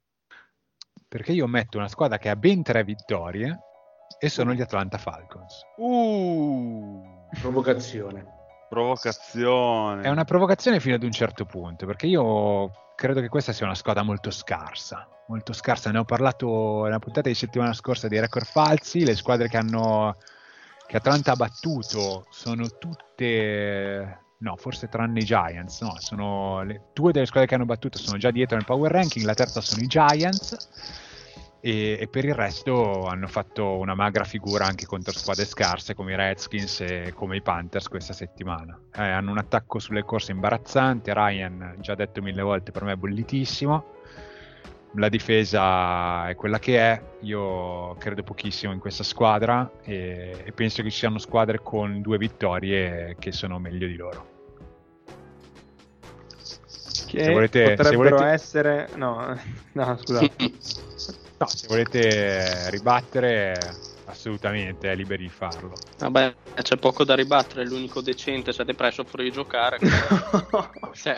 perché 1.09 1.33
io 1.33 1.49
metto 1.49 1.79
una 1.79 1.89
squadra 1.89 2.17
che 2.17 2.29
ha 2.29 2.37
ben 2.37 2.63
tre 2.63 2.85
vittorie 2.85 3.59
e 4.21 4.29
sono 4.29 4.55
gli 4.55 4.61
Atlanta 4.61 4.99
Falcons. 4.99 5.63
Uh, 5.79 7.27
provocazione. 7.41 8.25
Provocazione. 8.69 10.03
È 10.03 10.09
una 10.09 10.25
provocazione 10.25 10.79
fino 10.79 10.95
ad 10.95 11.03
un 11.03 11.11
certo 11.11 11.45
punto, 11.45 11.87
perché 11.87 12.07
io 12.07 12.71
credo 13.01 13.23
che 13.23 13.31
questa 13.31 13.55
sia 13.55 13.65
una 13.65 13.75
squadra 13.75 14.03
molto 14.03 14.31
scarsa. 14.31 15.09
Molto 15.29 15.55
scarsa. 15.55 15.91
Ne 15.91 16.01
ho 16.01 16.05
parlato 16.05 16.83
nella 16.83 16.99
puntata 16.99 17.31
di 17.31 17.35
settimana 17.35 17.73
scorsa 17.73 18.09
dei 18.09 18.21
record 18.21 18.45
falsi. 18.45 19.07
Le 19.07 19.17
squadre 19.17 19.49
che 19.49 19.57
hanno 19.57 20.19
che 20.87 20.99
Atlanta 20.99 21.33
ha 21.33 21.37
battuto 21.37 22.27
sono 22.29 22.67
tutte. 22.79 24.19
No, 24.37 24.57
forse 24.57 24.89
tranne 24.89 25.21
i 25.21 25.25
Giants. 25.25 25.81
No, 25.81 25.95
sono 25.99 26.63
le 26.63 26.89
due 26.93 27.13
delle 27.13 27.25
squadre 27.25 27.49
che 27.49 27.55
hanno 27.55 27.65
battuto 27.65 27.97
sono 27.97 28.19
già 28.19 28.31
dietro 28.31 28.57
nel 28.57 28.67
power 28.67 28.93
ranking. 28.93 29.25
La 29.25 29.33
terza 29.33 29.63
sono 29.63 29.81
i 29.81 29.87
Giants. 29.87 30.69
E, 31.61 31.99
e, 32.01 32.09
per 32.09 32.25
il 32.25 32.35
resto 32.35 33.05
hanno 33.07 33.27
fatto 33.27 33.77
una 33.77 33.95
magra 33.95 34.25
figura 34.25 34.65
anche 34.65 34.87
contro 34.87 35.13
squadre 35.13 35.45
scarse 35.45 35.95
come 35.95 36.13
i 36.13 36.17
Redskins 36.17 36.81
e 36.81 37.13
come 37.15 37.37
i 37.37 37.43
Panthers 37.43 37.89
questa 37.89 38.15
settimana. 38.15 38.79
Eh, 38.95 39.03
hanno 39.03 39.31
un 39.31 39.39
attacco 39.39 39.79
sulle 39.79 40.03
corse 40.05 40.33
imbarazzante, 40.33 41.13
Ryan, 41.13 41.77
già 41.81 41.95
detto 41.95 42.23
mille 42.23 42.43
volte, 42.43 42.71
per 42.71 42.85
me 42.85 42.93
è 42.93 42.97
bollitissimo. 42.97 43.99
La 44.95 45.09
difesa 45.09 46.29
è 46.29 46.35
quella 46.35 46.59
che 46.59 46.79
è, 46.79 47.01
io 47.21 47.95
credo 47.97 48.25
pochissimo 48.25 48.73
in 48.73 48.81
questa 48.81 49.05
squadra 49.05 49.71
e, 49.83 50.43
e 50.45 50.53
penso 50.53 50.83
che 50.83 50.91
ci 50.91 50.99
siano 50.99 51.19
squadre 51.19 51.61
con 51.63 52.01
due 52.01 52.19
vittorie 52.19 53.15
che 53.19 53.31
sono 53.31 53.59
meglio 53.61 53.87
di 53.87 53.97
loro. 53.97 54.39
Che 57.07 57.25
se 57.25 57.33
volete, 57.33 57.75
potrebbero 57.75 57.91
se 57.91 57.97
volete... 57.97 58.25
essere... 58.25 58.89
No, 58.97 59.39
no 59.73 59.97
scusate. 59.97 60.89
No, 61.41 61.47
se 61.47 61.69
volete 61.69 62.69
ribattere, 62.69 63.55
assolutamente 64.05 64.93
è 64.93 64.95
liberi 64.95 65.23
di 65.23 65.31
farlo. 65.31 65.73
Vabbè, 65.97 66.35
c'è 66.61 66.77
poco 66.77 67.03
da 67.03 67.15
ribattere, 67.15 67.65
l'unico 67.65 68.03
decente 68.03 68.53
siete 68.53 68.75
presso 68.75 69.05
fuori 69.05 69.25
di 69.25 69.31
giocare. 69.31 69.79
cioè, 70.93 71.17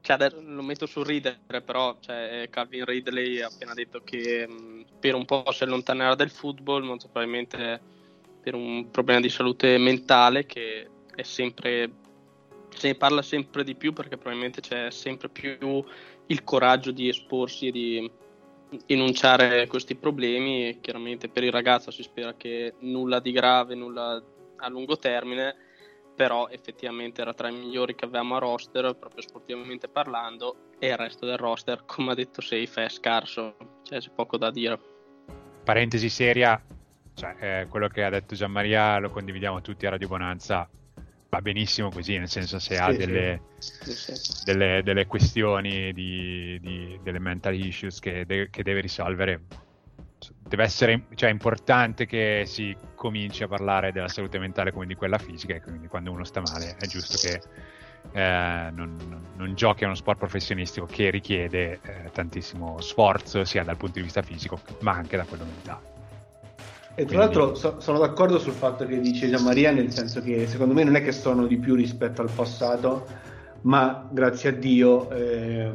cioè, 0.00 0.30
lo 0.30 0.62
metto 0.62 0.86
su 0.86 1.02
ridere, 1.02 1.60
però 1.62 1.98
cioè, 2.00 2.48
Calvin 2.48 2.86
Ridley 2.86 3.42
ha 3.42 3.48
appena 3.48 3.74
detto 3.74 4.00
che 4.02 4.48
mh, 4.48 4.86
per 4.98 5.14
un 5.14 5.26
po' 5.26 5.44
si 5.52 5.64
allontanerà 5.64 6.14
del 6.14 6.30
football, 6.30 6.84
molto 6.84 7.08
probabilmente 7.08 7.78
per 8.40 8.54
un 8.54 8.90
problema 8.90 9.20
di 9.20 9.28
salute 9.28 9.76
mentale 9.76 10.46
che 10.46 10.88
è 11.14 11.22
sempre 11.22 11.90
se 12.70 12.86
ne 12.86 12.94
parla 12.94 13.20
sempre 13.20 13.62
di 13.62 13.74
più 13.74 13.92
perché 13.92 14.16
probabilmente 14.16 14.62
c'è 14.62 14.90
sempre 14.90 15.28
più 15.28 15.84
il 16.26 16.44
coraggio 16.44 16.92
di 16.92 17.08
esporsi 17.08 17.66
e 17.66 17.70
di 17.72 18.10
enunciare 18.86 19.66
questi 19.66 19.94
problemi 19.94 20.78
chiaramente 20.80 21.28
per 21.28 21.44
il 21.44 21.52
ragazzo 21.52 21.90
si 21.90 22.02
spera 22.02 22.34
che 22.34 22.74
nulla 22.80 23.20
di 23.20 23.32
grave, 23.32 23.74
nulla 23.74 24.22
a 24.56 24.68
lungo 24.68 24.96
termine, 24.98 25.54
però 26.14 26.48
effettivamente 26.48 27.20
era 27.20 27.32
tra 27.32 27.48
i 27.48 27.52
migliori 27.52 27.94
che 27.94 28.04
avevamo 28.04 28.36
a 28.36 28.40
roster, 28.40 28.96
proprio 28.98 29.22
sportivamente 29.22 29.88
parlando, 29.88 30.72
e 30.78 30.88
il 30.88 30.96
resto 30.96 31.26
del 31.26 31.36
roster, 31.36 31.84
come 31.86 32.12
ha 32.12 32.14
detto 32.14 32.40
Safe, 32.40 32.84
è 32.84 32.88
scarso, 32.88 33.56
cioè 33.84 34.00
c'è 34.00 34.10
poco 34.10 34.36
da 34.36 34.50
dire. 34.50 34.78
Parentesi 35.62 36.08
seria, 36.08 36.60
cioè, 37.14 37.36
eh, 37.38 37.66
quello 37.68 37.88
che 37.88 38.02
ha 38.02 38.10
detto 38.10 38.34
Gianmaria 38.34 38.98
lo 38.98 39.10
condividiamo 39.10 39.60
tutti 39.60 39.86
a 39.86 39.90
Radio 39.90 40.08
Bonanza, 40.08 40.68
va 41.30 41.40
benissimo 41.42 41.90
così, 41.90 42.16
nel 42.16 42.28
senso 42.28 42.58
se 42.58 42.74
sì, 42.74 42.80
ha 42.80 42.92
delle, 42.92 43.40
sì. 43.58 43.94
delle, 44.44 44.82
delle 44.82 45.06
questioni, 45.06 45.92
di, 45.92 46.58
di, 46.60 46.98
delle 47.02 47.18
mental 47.18 47.54
issues 47.54 47.98
che, 47.98 48.24
de- 48.24 48.48
che, 48.50 48.62
deve 48.62 48.80
risolvere, 48.80 49.42
deve 50.38 50.62
essere 50.62 51.04
cioè, 51.14 51.30
importante 51.30 52.06
che 52.06 52.44
si 52.46 52.74
cominci 52.94 53.42
a 53.42 53.48
parlare 53.48 53.92
della 53.92 54.08
salute 54.08 54.38
mentale 54.38 54.72
come 54.72 54.86
di 54.86 54.94
quella 54.94 55.18
fisica 55.18 55.54
e 55.54 55.60
quindi 55.60 55.86
quando 55.86 56.10
uno 56.10 56.24
sta 56.24 56.40
male 56.40 56.76
è 56.78 56.86
giusto 56.86 57.18
che 57.18 57.40
eh, 58.12 58.70
non, 58.72 59.30
non, 59.36 59.54
giochi 59.54 59.84
a 59.84 59.86
uno 59.88 59.96
sport 59.96 60.18
professionistico 60.18 60.86
che 60.86 61.10
richiede 61.10 61.80
eh, 61.82 62.10
tantissimo 62.10 62.80
sforzo 62.80 63.44
sia 63.44 63.64
dal 63.64 63.76
punto 63.76 63.98
di 63.98 64.04
vista 64.04 64.22
fisico 64.22 64.60
ma 64.80 64.92
anche 64.92 65.16
da 65.16 65.24
quello 65.24 65.44
mentale. 65.44 65.97
E 66.98 67.04
tra 67.04 67.18
l'altro 67.18 67.54
so, 67.54 67.76
sono 67.78 68.00
d'accordo 68.00 68.40
sul 68.40 68.54
fatto 68.54 68.84
che 68.84 68.98
dice 68.98 69.30
Gianmaria, 69.30 69.70
nel 69.70 69.92
senso 69.92 70.20
che 70.20 70.48
secondo 70.48 70.74
me 70.74 70.82
non 70.82 70.96
è 70.96 71.00
che 71.00 71.12
sono 71.12 71.46
di 71.46 71.56
più 71.56 71.76
rispetto 71.76 72.22
al 72.22 72.28
passato, 72.28 73.06
ma 73.60 74.08
grazie 74.10 74.48
a 74.48 74.52
Dio 74.52 75.08
eh, 75.12 75.70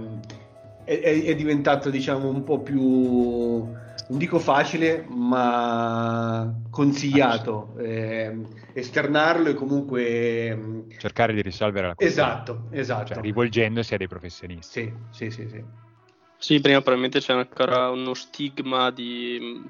è, 0.83 0.99
è, 0.99 1.33
diventato 1.33 1.89
diciamo 1.89 2.27
un 2.27 2.43
po' 2.43 2.59
più, 2.59 2.81
non 2.81 4.17
dico 4.17 4.37
facile, 4.37 5.05
ma 5.07 6.53
consigliato 6.69 7.73
eh, 7.77 8.37
esternarlo 8.73 9.47
e 9.47 9.53
comunque 9.53 10.47
ehm, 10.47 10.89
cercare 10.97 11.31
di 11.31 11.41
risolvere 11.41 11.87
la 11.87 11.95
questione. 11.95 12.31
Esatto, 12.31 12.63
esatto. 12.71 13.13
Cioè, 13.13 13.21
rivolgendosi 13.21 13.93
a 13.93 13.97
dei 13.97 14.09
professionisti. 14.09 14.93
Sì, 15.09 15.29
sì, 15.29 15.31
sì, 15.31 15.47
sì. 15.47 15.63
Sì, 16.37 16.59
prima 16.59 16.81
probabilmente 16.81 17.21
c'è 17.21 17.31
ancora 17.31 17.89
uno 17.91 18.13
stigma 18.13 18.91
di 18.91 19.63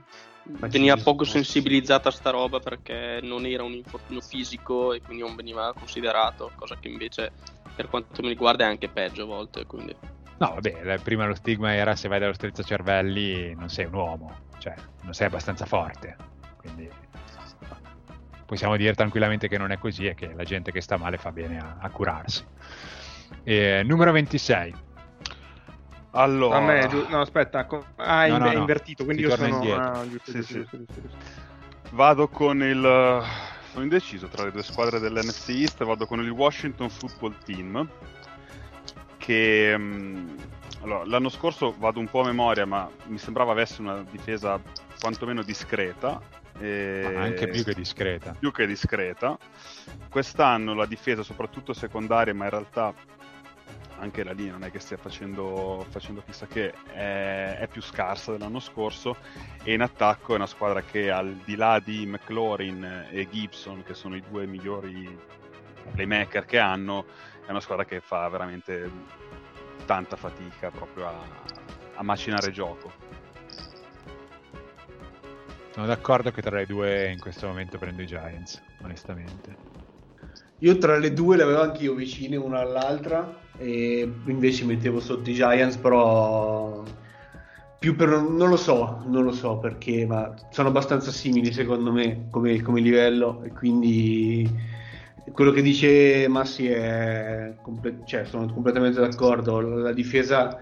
veniva 0.46 0.98
poco 0.98 1.24
sensibilizzata 1.24 2.10
a 2.10 2.12
sta 2.12 2.30
roba 2.30 2.60
perché 2.60 3.20
non 3.22 3.46
era 3.46 3.64
un 3.64 3.74
infortunio 3.74 4.22
fisico 4.22 4.94
e 4.94 5.02
quindi 5.02 5.24
non 5.24 5.36
veniva 5.36 5.74
considerato, 5.74 6.52
cosa 6.56 6.78
che 6.80 6.88
invece 6.88 7.32
per 7.76 7.90
quanto 7.90 8.22
mi 8.22 8.30
riguarda 8.30 8.66
è 8.66 8.68
anche 8.68 8.90
peggio 8.90 9.24
a 9.24 9.26
volte. 9.26 9.66
Quindi. 9.66 9.96
No, 10.38 10.54
vabbè, 10.56 11.00
prima 11.00 11.26
lo 11.26 11.36
stigma 11.36 11.74
era 11.74 11.96
se 11.96 12.08
vai 12.08 12.20
dallo 12.20 12.34
cervelli 12.34 13.54
non 13.56 13.70
sei 13.70 13.86
un 13.86 13.94
uomo, 13.94 14.48
cioè 14.58 14.74
non 15.04 15.14
sei 15.14 15.28
abbastanza 15.28 15.66
forte, 15.66 16.16
quindi 16.58 16.90
possiamo 18.46 18.76
dire 18.78 18.94
tranquillamente 18.94 19.48
che 19.48 19.58
non 19.58 19.72
è 19.72 19.78
così 19.78 20.06
e 20.06 20.16
che 20.16 20.34
la 20.34 20.44
gente 20.44 20.72
che 20.72 20.82
sta 20.82 20.98
male 20.98 21.18
fa 21.18 21.32
bene 21.32 21.58
a, 21.60 21.78
a 21.80 21.90
curarsi. 21.90 22.44
E, 23.44 23.82
numero 23.84 24.12
26. 24.12 24.74
Allora, 26.16 26.58
a 26.58 26.62
me, 26.62 26.88
no, 27.10 27.22
aspetta, 27.22 27.68
ah, 27.96 28.28
no, 28.28 28.38
no, 28.38 28.50
è 28.50 28.56
invertito, 28.56 29.04
quindi 29.04 29.24
io 29.24 29.36
sono 29.36 29.60
ah, 29.74 30.08
giusto, 30.08 30.32
sì, 30.32 30.38
giusto, 30.38 30.54
sì. 30.54 30.54
Giusto, 30.54 30.78
giusto, 31.02 31.18
Vado 31.92 32.28
con 32.28 32.62
il 32.62 33.24
sono 33.72 33.84
indeciso 33.84 34.28
tra 34.28 34.44
le 34.44 34.52
due 34.52 34.62
squadre 34.62 35.00
dell'NFC 35.00 35.50
East, 35.50 35.84
vado 35.84 36.06
con 36.06 36.20
il 36.20 36.30
Washington 36.30 36.90
Football 36.90 37.36
Team 37.44 37.90
che 39.18 39.74
um, 39.76 40.36
allora, 40.82 41.06
l'anno 41.06 41.30
scorso 41.30 41.74
vado 41.78 42.00
un 42.00 42.10
po' 42.10 42.22
a 42.22 42.26
memoria, 42.26 42.66
ma 42.66 42.90
mi 43.06 43.18
sembrava 43.18 43.54
avesse 43.54 43.80
una 43.80 44.04
difesa 44.04 44.60
quantomeno 45.00 45.42
discreta. 45.42 46.22
E... 46.60 47.16
anche 47.16 47.48
più 47.48 47.64
che 47.64 47.74
discreta. 47.74 48.36
Più 48.38 48.52
che 48.52 48.68
discreta. 48.68 49.38
Quest'anno 50.10 50.76
la 50.76 50.86
difesa, 50.86 51.24
soprattutto 51.24 51.74
secondaria, 51.74 52.34
ma 52.34 52.44
in 52.44 52.50
realtà 52.50 52.94
anche 54.00 54.24
la 54.24 54.32
linea 54.32 54.54
non 54.54 54.64
è 54.64 54.72
che 54.72 54.80
stia 54.80 54.98
facendo, 54.98 55.86
facendo 55.90 56.22
chissà 56.26 56.46
che, 56.46 56.74
è, 56.92 57.58
è, 57.60 57.68
più 57.72 57.82
scarsa 57.82 58.32
dell'anno 58.32 58.60
scorso 58.60 59.16
e 59.64 59.74
in 59.74 59.82
attacco 59.82 60.34
è 60.34 60.36
una 60.36 60.48
squadra 60.48 60.82
che 60.82 61.12
al 61.12 61.34
di 61.46 61.56
là 61.56 61.80
di 61.80 62.06
McLaurin 62.06 63.08
e 63.10 63.28
Gibson, 63.30 63.84
che 63.84 63.94
sono 63.94 64.16
i 64.16 64.24
due 64.30 64.46
migliori 64.46 65.18
playmaker 65.92 66.46
che 66.46 66.60
hanno, 66.60 67.06
è 67.46 67.50
una 67.50 67.62
squadra 67.62 67.86
che 67.86 68.00
fa 68.00 68.28
veramente 68.30 68.90
tanta 69.86 70.16
fatica 70.16 70.70
proprio 70.70 71.08
a, 71.08 71.20
a 71.96 72.04
macinare 72.04 72.52
gioco. 72.52 72.92
Sono 75.72 75.86
d'accordo 75.86 76.32
che 76.32 76.42
tra 76.42 76.58
le 76.58 76.66
due 76.66 77.10
in 77.10 77.20
questo 77.20 77.48
momento 77.48 77.78
prendo 77.78 78.02
i 78.02 78.06
Giants, 78.06 78.62
onestamente. 78.84 79.72
Io 80.60 80.78
tra 80.78 80.98
le 80.98 81.14
due 81.14 81.36
le 81.36 81.44
avevo 81.44 81.62
anche 81.62 81.84
io 81.84 81.94
vicine 81.94 82.36
una 82.36 82.60
all'altra 82.60 83.42
e 83.64 84.12
invece 84.28 84.66
mettevo 84.66 85.00
sotto 85.00 85.30
i 85.30 85.34
Giants, 85.34 85.78
però 85.78 86.84
più 87.80 87.96
per 87.96 88.10
non 88.10 88.50
lo 88.50 88.58
so, 88.58 89.04
non 89.08 89.24
lo 89.24 89.32
so 89.32 89.58
perché, 89.58 90.06
ma 90.06 90.34
sono 90.52 90.68
abbastanza 90.70 91.12
simili 91.12 91.52
secondo 91.52 91.92
me 91.92 92.28
come, 92.30 92.62
come 92.62 92.82
livello 92.82 93.42
e 93.44 93.52
quindi 93.52 94.50
quello 95.32 95.52
che 95.52 95.62
dice 95.62 96.28
Massi 96.28 96.68
è 96.68 97.56
comple- 97.62 98.02
cioè, 98.06 98.26
sono 98.26 98.52
completamente 98.52 99.00
d'accordo. 99.00 99.60
La 99.62 99.94
difesa 99.94 100.60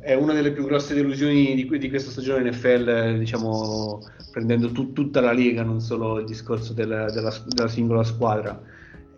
è, 0.00 0.14
una 0.14 0.32
delle 0.32 0.52
più 0.52 0.64
grosse 0.64 0.94
delusioni 0.94 1.54
di, 1.54 1.78
di 1.78 1.88
questa 1.88 2.10
stagione 2.10 2.48
NFL, 2.50 3.18
diciamo 3.18 4.02
prendendo 4.30 4.70
tu- 4.70 4.92
tutta 4.92 5.20
la 5.20 5.32
lega, 5.32 5.62
non 5.62 5.80
solo 5.80 6.20
il 6.20 6.26
discorso 6.26 6.72
del, 6.72 7.10
della, 7.12 7.32
della 7.46 7.68
singola 7.68 8.04
squadra 8.04 8.74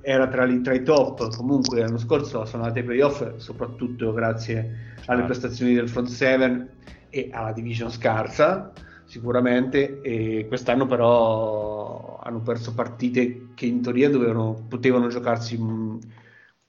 era 0.09 0.27
tra, 0.29 0.44
li, 0.44 0.61
tra, 0.62 0.75
i 0.75 0.83
top. 0.83 1.35
Comunque 1.37 1.81
l'anno 1.81 1.99
scorso 1.99 2.44
sono 2.44 2.62
andati 2.62 2.81
ai 2.81 2.85
playoff 2.87 3.37
soprattutto 3.37 4.12
grazie 4.12 4.97
alle 5.07 5.25
prestazioni 5.25 5.75
del 5.75 5.88
front 5.88 6.09
seven 6.09 6.77
e 7.11 7.29
alla 7.33 7.53
division 7.53 7.90
scarsa 7.90 8.73
sicuramente 9.05 10.01
e 10.03 10.47
quest'anno 10.49 10.87
però 10.87 12.18
hanno 12.23 12.42
perso 12.42 12.75
partite 12.75 13.53
che 13.55 13.66
in 13.66 13.81
teoria 13.83 14.11
dovevano, 14.11 14.66
potevano 14.68 15.09
giocarsi 15.09 15.57
m- 15.59 15.99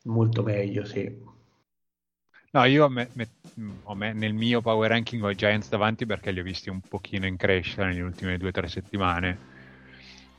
molto 0.04 0.44
meglio 0.44 0.86
sì. 0.86 1.28
No, 2.52 2.64
io 2.66 2.90
me, 2.90 3.10
me, 3.14 3.28
me, 3.96 4.14
nel 4.14 4.34
mio 4.34 4.62
power 4.62 4.90
ranking 4.90 5.24
ho 5.24 5.30
i 5.30 5.36
Giants 5.36 5.70
davanti 5.70 6.06
perché 6.06 6.32
li 6.32 6.40
ho 6.40 6.44
visti 6.44 6.70
un 6.70 6.82
pochino 6.82 7.26
in 7.28 7.38
crescita 7.38 7.86
nelle 7.86 8.02
ultime 8.02 8.38
due 8.38 8.50
o 8.50 8.52
tre 8.52 8.68
settimane 8.68 9.40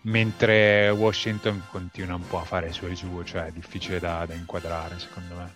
mentre 0.02 0.88
Washington 0.90 1.62
continua 1.70 2.14
un 2.14 2.26
po' 2.26 2.40
a 2.40 2.44
fare 2.44 2.68
i 2.68 2.72
suoi 2.72 2.94
giù, 2.94 3.22
cioè 3.22 3.46
è 3.46 3.52
difficile 3.52 3.98
da, 3.98 4.24
da 4.26 4.34
inquadrare 4.34 4.98
secondo 4.98 5.34
me. 5.34 5.54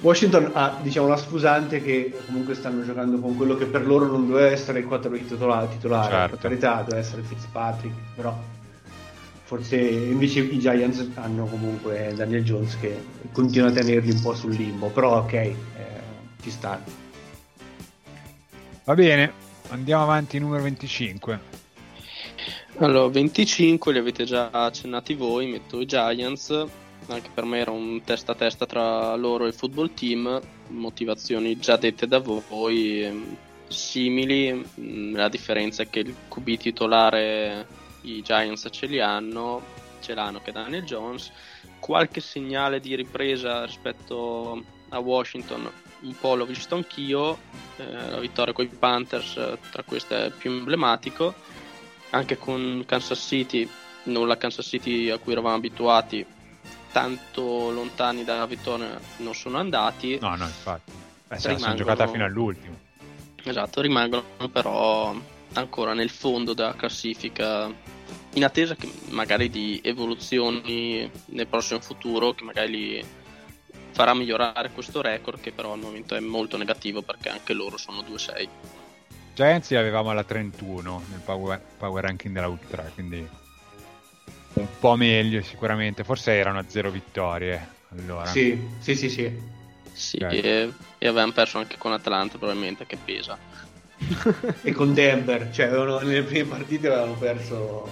Washington 0.00 0.50
ha 0.54 0.78
diciamo 0.82 1.06
la 1.06 1.16
scusante 1.16 1.80
che 1.80 2.12
comunque 2.26 2.54
stanno 2.54 2.84
giocando 2.84 3.18
con 3.18 3.36
quello 3.36 3.54
che 3.56 3.66
per 3.66 3.86
loro 3.86 4.06
non 4.06 4.26
doveva 4.26 4.48
essere 4.48 4.80
il 4.80 4.86
4 4.86 5.10
titolare, 5.10 5.68
titolare 5.68 6.10
certo. 6.10 6.30
per 6.30 6.38
carità 6.40 6.82
deve 6.82 7.00
essere 7.00 7.22
Fitzpatrick, 7.22 7.94
però 8.16 8.36
forse 9.44 9.76
invece 9.76 10.40
i 10.40 10.58
Giants 10.58 11.10
hanno 11.14 11.44
comunque 11.46 12.12
Daniel 12.16 12.42
Jones 12.42 12.78
che 12.80 13.00
continua 13.32 13.68
a 13.68 13.72
tenerli 13.72 14.10
un 14.10 14.20
po' 14.20 14.34
sul 14.34 14.54
limbo, 14.54 14.88
però 14.88 15.18
ok, 15.18 15.32
eh, 15.32 15.56
ci 16.40 16.50
sta. 16.50 16.82
Va 18.84 18.94
bene, 18.94 19.42
Andiamo 19.72 20.02
avanti, 20.02 20.38
numero 20.38 20.62
25. 20.64 21.61
Allora, 22.78 23.08
25 23.08 23.92
li 23.92 23.98
avete 23.98 24.24
già 24.24 24.50
accennati 24.50 25.14
voi, 25.14 25.46
metto 25.46 25.80
i 25.80 25.86
Giants, 25.86 26.48
anche 27.06 27.30
per 27.32 27.44
me 27.44 27.58
era 27.58 27.70
un 27.70 28.02
testa 28.02 28.32
a 28.32 28.34
testa 28.34 28.64
tra 28.64 29.14
loro 29.14 29.44
e 29.44 29.48
il 29.48 29.54
football 29.54 29.92
team, 29.92 30.40
motivazioni 30.68 31.58
già 31.58 31.76
dette 31.76 32.06
da 32.06 32.18
voi, 32.18 33.04
ehm, 33.04 33.36
simili, 33.68 34.66
mm, 34.80 35.14
la 35.14 35.28
differenza 35.28 35.82
è 35.82 35.90
che 35.90 36.00
il 36.00 36.14
QB 36.28 36.56
titolare 36.56 37.66
i 38.02 38.22
Giants 38.22 38.68
ce 38.70 38.86
li 38.86 39.00
hanno, 39.00 39.62
ce 40.00 40.14
l'hanno 40.14 40.40
che 40.42 40.52
Daniel 40.52 40.84
Jones, 40.84 41.30
qualche 41.78 42.20
segnale 42.20 42.80
di 42.80 42.94
ripresa 42.96 43.64
rispetto 43.66 44.64
a 44.88 44.98
Washington, 44.98 45.70
un 46.00 46.14
po' 46.18 46.34
l'ho 46.34 46.46
visto 46.46 46.74
anch'io, 46.74 47.38
eh, 47.76 48.10
la 48.10 48.18
vittoria 48.18 48.52
con 48.52 48.64
i 48.64 48.68
Panthers 48.68 49.36
eh, 49.36 49.58
tra 49.70 49.82
queste 49.82 50.26
è 50.26 50.30
più 50.30 50.50
emblematico, 50.50 51.34
anche 52.12 52.38
con 52.38 52.84
Kansas 52.86 53.18
City, 53.18 53.68
non 54.04 54.26
la 54.26 54.36
Kansas 54.36 54.66
City 54.66 55.10
a 55.10 55.18
cui 55.18 55.32
eravamo 55.32 55.56
abituati, 55.56 56.24
tanto 56.92 57.70
lontani 57.70 58.24
dalla 58.24 58.46
vittoria 58.46 58.98
non 59.18 59.34
sono 59.34 59.58
andati. 59.58 60.18
No, 60.20 60.36
no, 60.36 60.44
infatti. 60.44 60.92
Eh, 61.28 61.38
se 61.38 61.52
la 61.52 61.58
sono 61.58 61.74
giocata 61.74 62.06
fino 62.06 62.24
all'ultimo. 62.24 62.78
Esatto, 63.42 63.80
rimangono 63.80 64.24
però 64.50 65.14
ancora 65.54 65.94
nel 65.94 66.10
fondo 66.10 66.54
della 66.54 66.74
classifica 66.74 67.70
in 68.34 68.44
attesa 68.44 68.74
che 68.74 68.90
magari 69.08 69.50
di 69.50 69.80
evoluzioni 69.82 71.10
nel 71.26 71.46
prossimo 71.46 71.80
futuro 71.80 72.32
che 72.32 72.44
magari 72.44 72.70
li 72.70 73.04
farà 73.90 74.14
migliorare 74.14 74.70
questo 74.70 75.02
record 75.02 75.40
che 75.40 75.52
però 75.52 75.72
al 75.72 75.78
momento 75.78 76.14
è 76.14 76.20
molto 76.20 76.56
negativo 76.56 77.02
perché 77.02 77.28
anche 77.28 77.52
loro 77.52 77.76
sono 77.76 78.00
2-6 78.00 78.48
Giants 79.34 79.70
li 79.70 79.76
avevamo 79.76 80.10
alla 80.10 80.24
31 80.24 81.02
nel 81.10 81.20
power, 81.24 81.60
power 81.78 82.04
ranking 82.04 82.34
della 82.34 82.48
Ultra 82.48 82.82
quindi 82.94 83.26
un 84.54 84.66
po' 84.78 84.96
meglio 84.96 85.42
sicuramente. 85.42 86.04
Forse 86.04 86.32
erano 86.32 86.58
a 86.58 86.64
zero 86.66 86.90
vittorie 86.90 87.68
allora. 87.90 88.26
Sì 88.26 88.68
sì 88.78 88.94
sì 88.94 89.08
sì, 89.08 89.40
sì 89.92 90.16
okay. 90.16 90.38
e, 90.38 90.72
e 90.98 91.08
avevamo 91.08 91.32
perso 91.32 91.58
anche 91.58 91.78
con 91.78 91.92
Atlanta 91.92 92.36
probabilmente 92.38 92.86
che 92.86 92.98
pesa. 93.02 93.38
E 94.62 94.72
con 94.72 94.92
Denver 94.92 95.50
cioè 95.52 95.66
avevano, 95.66 96.00
nelle 96.00 96.22
prime 96.22 96.48
partite 96.48 96.88
avevano 96.88 97.14
perso 97.14 97.88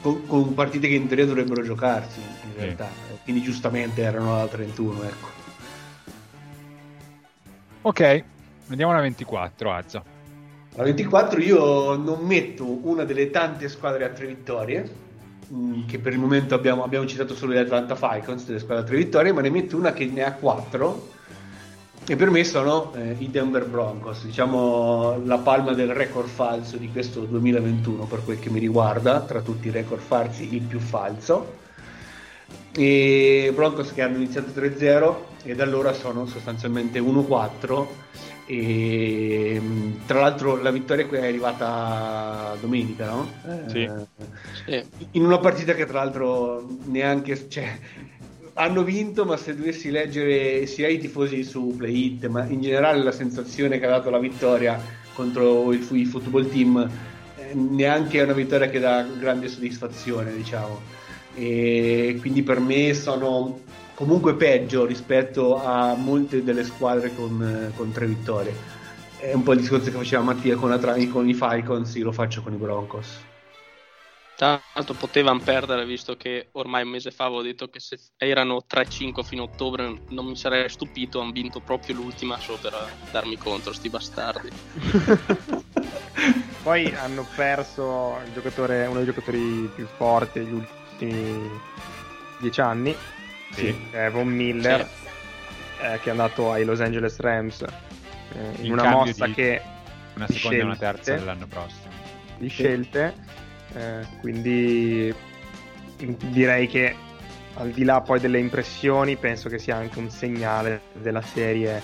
con, 0.00 0.26
con, 0.26 0.54
partite 0.54 0.86
che 0.86 0.94
in 0.94 1.06
teoria 1.06 1.26
dovrebbero 1.26 1.62
giocarsi 1.62 2.20
in 2.20 2.52
realtà. 2.54 2.88
Sì. 2.88 3.18
quindi 3.24 3.42
giustamente 3.42 4.02
erano 4.02 4.36
alla 4.36 4.46
31 4.46 5.02
ecco. 5.02 5.36
Ok 7.82 8.24
andiamo 8.68 8.92
alla 8.92 9.02
24 9.02 9.72
Azza 9.72 10.02
alla 10.74 10.84
24 10.84 11.40
io 11.40 11.96
non 11.96 12.24
metto 12.24 12.86
una 12.86 13.04
delle 13.04 13.30
tante 13.30 13.68
squadre 13.68 14.04
a 14.04 14.08
tre 14.08 14.26
vittorie 14.26 14.90
mm, 15.52 15.86
che 15.86 15.98
per 15.98 16.12
il 16.12 16.18
momento 16.18 16.54
abbiamo, 16.54 16.84
abbiamo 16.84 17.06
citato 17.06 17.34
solo 17.34 17.52
le 17.52 17.60
Atlanta 17.60 17.94
Falcons 17.94 18.44
delle 18.44 18.58
squadre 18.58 18.84
a 18.84 18.86
tre 18.86 18.96
vittorie 18.96 19.32
ma 19.32 19.40
ne 19.40 19.50
metto 19.50 19.76
una 19.76 19.92
che 19.92 20.06
ne 20.06 20.22
ha 20.22 20.32
quattro 20.32 21.16
e 22.10 22.16
per 22.16 22.30
me 22.30 22.42
sono 22.42 22.94
eh, 22.94 23.16
i 23.18 23.30
Denver 23.30 23.66
Broncos, 23.66 24.24
diciamo 24.24 25.20
la 25.26 25.36
palma 25.36 25.74
del 25.74 25.92
record 25.92 26.26
falso 26.26 26.78
di 26.78 26.90
questo 26.90 27.20
2021 27.20 28.04
per 28.04 28.24
quel 28.24 28.38
che 28.38 28.48
mi 28.48 28.60
riguarda, 28.60 29.20
tra 29.20 29.42
tutti 29.42 29.68
i 29.68 29.70
record 29.70 30.00
falsi 30.00 30.54
il 30.54 30.62
più 30.62 30.78
falso. 30.78 31.56
E 32.74 33.52
Broncos 33.54 33.92
che 33.92 34.00
hanno 34.00 34.16
iniziato 34.16 34.58
3-0 34.58 35.14
e 35.42 35.54
da 35.54 35.64
allora 35.64 35.92
sono 35.92 36.24
sostanzialmente 36.24 36.98
1-4 36.98 37.86
e 38.50 39.60
tra 40.06 40.20
l'altro 40.20 40.56
la 40.56 40.70
vittoria 40.70 41.06
è 41.06 41.26
arrivata 41.26 42.56
domenica, 42.58 43.04
no? 43.04 43.30
Sì. 43.66 43.86
Eh, 44.64 44.86
in 45.10 45.24
una 45.26 45.36
partita 45.36 45.74
che 45.74 45.84
tra 45.84 46.02
l'altro 46.02 46.66
neanche... 46.84 47.50
Cioè, 47.50 47.78
hanno 48.54 48.82
vinto, 48.84 49.26
ma 49.26 49.36
se 49.36 49.54
dovessi 49.54 49.90
leggere 49.90 50.64
sia 50.64 50.88
i 50.88 50.98
tifosi 50.98 51.44
su 51.44 51.74
Play 51.76 52.06
It, 52.06 52.26
ma 52.28 52.46
in 52.46 52.62
generale 52.62 53.02
la 53.02 53.12
sensazione 53.12 53.78
che 53.78 53.84
ha 53.84 53.90
dato 53.90 54.08
la 54.08 54.18
vittoria 54.18 54.80
contro 55.12 55.70
il, 55.72 55.86
il 55.92 56.06
football 56.06 56.48
team, 56.48 56.90
eh, 57.36 57.54
neanche 57.54 58.18
è 58.18 58.22
una 58.22 58.32
vittoria 58.32 58.70
che 58.70 58.78
dà 58.78 59.02
grande 59.02 59.48
soddisfazione, 59.48 60.34
diciamo. 60.34 60.80
E 61.34 62.16
quindi 62.18 62.42
per 62.42 62.60
me 62.60 62.94
sono 62.94 63.60
comunque 63.98 64.36
peggio 64.36 64.86
rispetto 64.86 65.60
a 65.60 65.92
molte 65.96 66.44
delle 66.44 66.62
squadre 66.62 67.12
con, 67.16 67.72
con 67.74 67.90
tre 67.90 68.06
vittorie. 68.06 68.54
È 69.16 69.32
un 69.32 69.42
po' 69.42 69.54
il 69.54 69.58
discorso 69.58 69.90
che 69.90 69.96
faceva 69.96 70.22
Mattia 70.22 70.54
con, 70.54 70.70
la, 70.70 70.78
con 71.10 71.28
i 71.28 71.34
Falcons, 71.34 71.96
io 71.96 72.04
lo 72.04 72.12
faccio 72.12 72.40
con 72.40 72.52
i 72.52 72.56
Broncos. 72.56 73.18
Tra 74.36 74.62
l'altro 74.74 74.94
potevano 74.94 75.40
perdere 75.40 75.84
visto 75.84 76.16
che 76.16 76.46
ormai 76.52 76.84
un 76.84 76.90
mese 76.90 77.10
fa 77.10 77.24
avevo 77.24 77.42
detto 77.42 77.66
che 77.70 77.80
se 77.80 77.98
erano 78.16 78.64
3-5 78.72 79.24
fino 79.24 79.42
a 79.42 79.46
ottobre 79.46 80.02
non 80.10 80.26
mi 80.26 80.36
sarei 80.36 80.68
stupito, 80.68 81.18
hanno 81.18 81.32
vinto 81.32 81.58
proprio 81.58 81.96
l'ultima 81.96 82.38
solo 82.38 82.58
per 82.58 82.74
darmi 83.10 83.36
contro 83.36 83.72
sti 83.72 83.88
bastardi. 83.88 84.48
Poi 86.62 86.94
hanno 86.94 87.26
perso 87.34 87.82
uno 87.84 88.94
dei 88.94 89.04
giocatori 89.04 89.68
più 89.74 89.88
forti 89.96 90.38
degli 90.38 90.52
ultimi 90.52 91.50
dieci 92.38 92.60
anni, 92.60 92.94
sì. 93.58 93.74
eh, 93.92 94.10
Von 94.10 94.28
Miller, 94.28 94.86
sì. 94.86 95.84
eh, 95.84 95.98
che 96.00 96.08
è 96.08 96.10
andato 96.10 96.52
ai 96.52 96.64
Los 96.64 96.80
Angeles 96.80 97.18
Rams 97.18 97.62
eh, 97.62 98.60
in, 98.60 98.66
in 98.66 98.72
una 98.72 98.90
mossa 98.90 99.26
che... 99.28 99.60
Una 100.14 100.26
seconda 100.26 100.56
e 100.56 100.62
una 100.62 100.76
terza 100.76 101.14
dell'anno 101.14 101.46
prossimo. 101.46 101.92
Di 102.38 102.48
scelte 102.48 103.14
eh, 103.74 104.06
quindi 104.20 105.14
direi 106.30 106.66
che 106.68 106.94
al 107.54 107.70
di 107.70 107.84
là 107.84 108.00
poi 108.00 108.20
delle 108.20 108.38
impressioni 108.38 109.16
penso 109.16 109.48
che 109.48 109.58
sia 109.58 109.76
anche 109.76 109.98
un 109.98 110.10
segnale 110.10 110.82
della 110.94 111.20
serie 111.20 111.82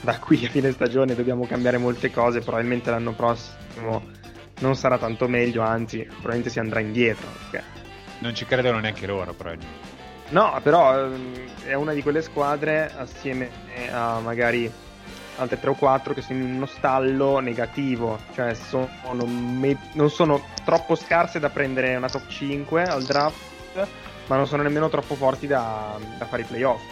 da 0.00 0.18
qui 0.18 0.44
a 0.44 0.50
fine 0.50 0.72
stagione 0.72 1.14
dobbiamo 1.14 1.46
cambiare 1.46 1.78
molte 1.78 2.10
cose 2.10 2.40
probabilmente 2.40 2.90
l'anno 2.90 3.12
prossimo 3.12 4.04
non 4.60 4.74
sarà 4.76 4.98
tanto 4.98 5.28
meglio 5.28 5.62
anzi 5.62 6.02
probabilmente 6.02 6.50
si 6.50 6.58
andrà 6.58 6.80
indietro 6.80 7.26
perché... 7.50 7.64
non 8.18 8.34
ci 8.34 8.44
credono 8.44 8.80
neanche 8.80 9.06
loro 9.06 9.32
probabilmente 9.32 9.91
no 10.30 10.58
però 10.62 11.04
ehm, 11.04 11.34
è 11.64 11.74
una 11.74 11.92
di 11.92 12.02
quelle 12.02 12.22
squadre 12.22 12.92
assieme 12.96 13.50
a 13.92 14.18
magari 14.20 14.70
altre 15.36 15.58
3 15.58 15.70
o 15.70 15.74
4 15.74 16.14
che 16.14 16.22
sono 16.22 16.38
in 16.40 16.54
uno 16.54 16.66
stallo 16.66 17.38
negativo, 17.40 18.18
cioè 18.34 18.54
sono 18.54 18.88
me- 19.24 19.78
non 19.94 20.10
sono 20.10 20.44
troppo 20.64 20.94
scarse 20.94 21.40
da 21.40 21.48
prendere 21.48 21.96
una 21.96 22.08
top 22.08 22.28
5 22.28 22.84
al 22.84 23.02
draft, 23.04 23.86
ma 24.26 24.36
non 24.36 24.46
sono 24.46 24.62
nemmeno 24.62 24.88
troppo 24.88 25.14
forti 25.14 25.46
da, 25.46 25.96
da 26.18 26.26
fare 26.26 26.42
i 26.42 26.44
playoff. 26.44 26.82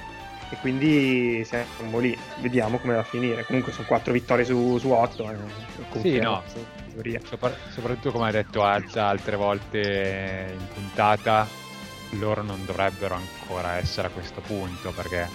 E 0.53 0.57
quindi 0.57 1.45
siamo 1.45 2.01
lì, 2.01 2.17
vediamo 2.41 2.79
come 2.79 2.95
va 2.95 3.01
a 3.01 3.05
finire. 3.05 3.45
Comunque 3.45 3.71
sono 3.71 3.87
4 3.87 4.13
vittorie 4.13 4.45
su, 4.45 4.79
su 4.79 4.91
8. 4.91 5.31
Eh, 5.31 6.01
sì, 6.01 6.19
no. 6.19 6.43
Sopra- 7.29 7.55
soprattutto 7.73 8.11
come 8.11 8.29
ha 8.29 8.33
detto 8.33 8.65
Alza 8.65 9.07
altre 9.07 9.37
volte 9.37 10.57
in 10.59 10.67
puntata, 10.75 11.47
loro 12.19 12.43
non 12.43 12.65
dovrebbero 12.65 13.15
ancora 13.15 13.77
essere 13.77 14.09
a 14.09 14.11
questo 14.11 14.41
punto 14.41 14.91
perché 14.93 15.29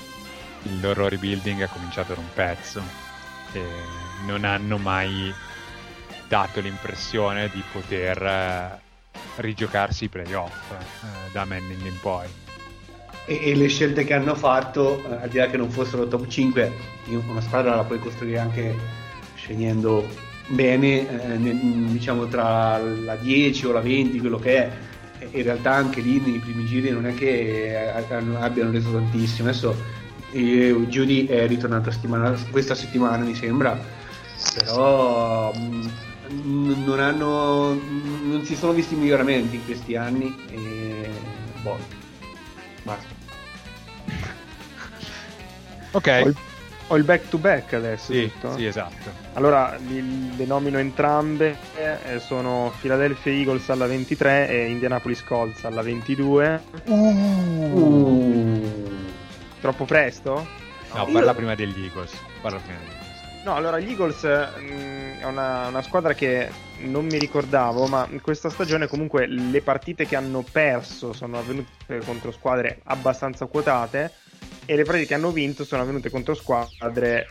il 0.63 0.79
loro 0.79 1.07
rebuilding 1.07 1.61
è 1.61 1.67
cominciato 1.67 2.13
da 2.13 2.19
un 2.19 2.33
pezzo 2.33 2.81
e 3.53 3.63
non 4.25 4.43
hanno 4.43 4.77
mai 4.77 5.33
dato 6.27 6.59
l'impressione 6.59 7.49
di 7.49 7.63
poter 7.71 8.21
eh, 8.21 8.79
rigiocarsi 9.38 10.05
i 10.05 10.09
playoff 10.09 10.71
eh, 10.71 11.31
da 11.31 11.45
Manning 11.45 11.85
in 11.85 11.99
poi. 12.01 12.27
E, 13.25 13.39
e, 13.49 13.55
le 13.55 13.67
scelte 13.67 14.03
che 14.03 14.13
hanno 14.13 14.35
fatto, 14.35 15.03
eh, 15.09 15.23
al 15.23 15.29
di 15.29 15.38
là 15.38 15.47
che 15.47 15.57
non 15.57 15.69
fossero 15.69 16.07
top 16.07 16.27
5, 16.27 16.73
una 17.27 17.41
squadra 17.41 17.75
la 17.75 17.83
puoi 17.83 17.99
costruire 17.99 18.39
anche 18.39 18.75
scegliendo 19.35 20.07
bene, 20.47 21.23
eh, 21.23 21.38
nel, 21.38 21.55
diciamo 21.88 22.27
tra 22.27 22.77
la 22.77 23.15
10 23.15 23.65
o 23.65 23.71
la 23.71 23.81
20, 23.81 24.19
quello 24.19 24.38
che 24.38 24.57
è. 24.57 24.71
In 25.19 25.43
realtà 25.43 25.73
anche 25.73 26.01
lì 26.01 26.19
nei 26.19 26.39
primi 26.39 26.65
giri 26.65 26.89
non 26.89 27.06
è 27.06 27.13
che 27.13 27.71
eh, 27.71 28.15
abbiano 28.39 28.71
reso 28.71 28.91
tantissimo. 28.91 29.49
Adesso 29.49 30.04
e 30.32 30.75
Judy 30.89 31.28
è 31.28 31.47
ritornato 31.47 31.89
settimana, 31.91 32.38
questa 32.51 32.75
settimana 32.75 33.23
mi 33.23 33.36
sembra. 33.36 33.80
Però 34.54 35.54
mh, 35.54 35.91
mm, 36.34 36.84
non 36.84 36.99
hanno 36.99 37.80
non 38.23 38.43
si 38.43 38.56
sono 38.56 38.73
visti 38.73 38.95
miglioramenti 38.95 39.56
in 39.56 39.65
questi 39.65 39.95
anni 39.95 40.36
e 40.49 41.10
boh 41.62 41.78
basta. 42.84 43.13
Ok. 45.91 46.08
Ho 46.08 46.28
il, 46.28 46.36
ho 46.88 46.98
il 46.98 47.04
back 47.04 47.30
to 47.30 47.38
back 47.38 47.74
adesso 47.74 48.12
sì, 48.12 48.32
sì 48.56 48.65
esatto 48.65 49.24
allora 49.34 49.76
li, 49.88 50.36
le 50.36 50.45
nomino 50.45 50.78
entrambe 50.78 51.58
eh, 51.76 52.19
sono 52.19 52.71
Philadelphia 52.80 53.32
Eagles 53.32 53.69
alla 53.69 53.88
23 53.88 54.50
e 54.50 54.67
Indianapolis 54.67 55.24
Colts 55.24 55.63
alla 55.63 55.82
22 55.82 56.62
uh. 56.86 56.93
Uh. 56.93 58.56
Troppo 59.65 59.86
presto? 59.86 60.45
No, 60.93 61.08
parla 61.12 61.34
prima 61.34 61.56
degli 61.56 61.86
Eagles. 61.86 62.13
Parla 62.39 62.60
prima 62.60 62.78
degli 62.78 62.89
Eagles. 62.89 63.43
No, 63.45 63.56
allora 63.56 63.80
gli 63.80 63.89
Eagles 63.89 64.24
mh, 64.24 65.21
è 65.21 65.26
una, 65.26 65.69
una 65.69 65.82
squadra 65.82 66.13
che 66.13 66.52
non 66.82 67.06
mi 67.06 67.17
ricordavo, 67.17 67.88
ma 67.88 68.08
in 68.12 68.21
questa 68.21 68.52
stagione 68.52 68.86
comunque 68.86 69.26
le 69.26 69.62
partite 69.62 70.06
che 70.06 70.15
hanno 70.15 70.45
perso 70.50 71.13
sono 71.13 71.39
avvenute 71.39 72.00
contro 72.06 72.32
squadre 72.32 72.82
abbastanza 72.84 73.48
quotate 73.48 74.12
e 74.65 74.75
le 74.75 74.84
partite 74.84 75.08
che 75.08 75.13
hanno 75.13 75.32
vinto 75.32 75.63
sono 75.63 75.82
avvenute 75.82 76.10
contro 76.10 76.34
squadre 76.34 77.28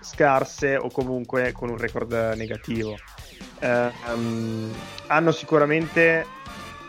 scarse 0.00 0.76
o 0.76 0.90
comunque 0.90 1.52
con 1.52 1.68
un 1.68 1.76
record 1.76 2.12
negativo. 2.36 2.96
Eh, 3.58 3.90
um, 4.12 4.72
hanno 5.08 5.32
sicuramente 5.32 6.26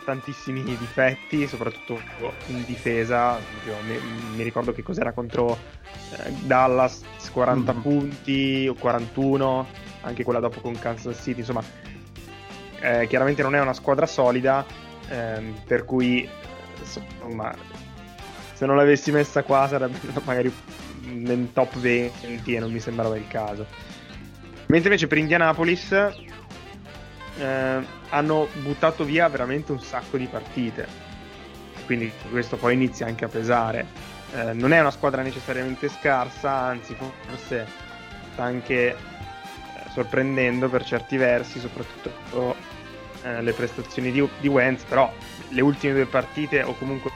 tantissimi 0.06 0.64
difetti, 0.64 1.48
soprattutto 1.48 2.00
in 2.48 2.64
difesa. 2.66 3.38
Mi, 3.86 4.00
mi 4.36 4.44
ricordo 4.44 4.72
che 4.72 4.82
cos'era 4.82 5.12
contro 5.12 5.58
eh, 6.12 6.32
Dallas 6.44 7.04
40 7.32 7.74
mm. 7.74 7.82
punti 7.82 8.68
o 8.70 8.74
41, 8.76 9.68
anche 10.02 10.24
quella 10.24 10.40
dopo 10.40 10.62
con 10.62 10.80
Kansas 10.80 11.18
City. 11.22 11.40
Insomma, 11.40 11.64
eh, 12.80 13.08
chiaramente 13.08 13.42
non 13.42 13.56
è 13.56 13.60
una 13.60 13.74
squadra 13.74 14.06
solida, 14.06 14.66
ehm, 15.10 15.62
per 15.66 15.84
cui 15.84 16.28
insomma, 16.80 17.54
se 18.58 18.66
non 18.66 18.76
l'avessi 18.76 19.12
messa 19.12 19.44
qua 19.44 19.68
sarebbe 19.68 20.00
magari 20.26 20.52
nel 21.04 21.50
top 21.54 21.78
20 21.78 22.56
e 22.56 22.60
non 22.60 22.72
mi 22.72 22.80
sembrava 22.80 23.16
il 23.16 23.28
caso. 23.28 23.68
Mentre 24.66 24.90
invece 24.90 25.06
per 25.06 25.20
Indianapolis 25.20 25.92
eh, 25.92 27.86
hanno 28.10 28.48
buttato 28.64 29.04
via 29.04 29.30
veramente 29.30 29.72
un 29.72 29.80
sacco 29.80 30.18
di 30.18 30.26
partite, 30.26 30.88
quindi 31.86 32.12
questo 32.32 32.58
poi 32.58 32.74
inizia 32.74 33.06
anche 33.06 33.26
a 33.26 33.28
pesare. 33.28 33.86
Eh, 34.34 34.54
non 34.54 34.74
è 34.74 34.80
una 34.80 34.90
squadra 34.90 35.22
necessariamente 35.22 35.88
scarsa, 35.88 36.52
anzi 36.52 36.96
forse 36.96 37.68
sta 38.32 38.42
anche 38.42 38.90
eh, 38.90 38.96
sorprendendo 39.94 40.68
per 40.68 40.84
certi 40.84 41.16
versi, 41.16 41.60
soprattutto 41.60 42.56
eh, 43.22 43.40
le 43.44 43.54
prestazioni 43.54 44.12
di, 44.12 44.28
di 44.40 44.48
Wentz, 44.48 44.84
però 44.86 45.14
le 45.50 45.62
ultime 45.62 45.94
due 45.94 46.08
partite 46.08 46.64
o 46.64 46.74
comunque 46.74 47.12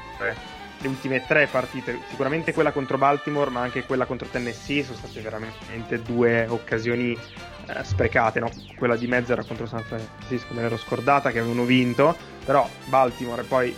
le 0.82 0.88
ultime 0.88 1.24
tre 1.26 1.48
partite, 1.48 2.00
sicuramente 2.10 2.54
quella 2.54 2.72
contro 2.72 2.98
Baltimore, 2.98 3.52
ma 3.52 3.62
anche 3.62 3.86
quella 3.86 4.06
contro 4.06 4.28
Tennessee, 4.28 4.84
sono 4.84 4.98
state 4.98 5.22
veramente 5.22 6.02
due 6.02 6.48
occasioni 6.48 7.12
eh, 7.12 7.84
sprecate. 7.84 8.40
No? 8.40 8.50
Quella 8.76 8.96
di 8.96 9.08
mezzo 9.08 9.32
era 9.32 9.44
contro 9.44 9.68
San 9.68 9.84
Francisco, 9.84 10.54
me 10.54 10.62
l'ero 10.62 10.78
scordata 10.78 11.32
che 11.32 11.40
avevano 11.40 11.66
vinto, 11.66 12.16
però 12.44 12.68
Baltimore 12.86 13.44
e 13.44 13.46
poi 13.46 13.76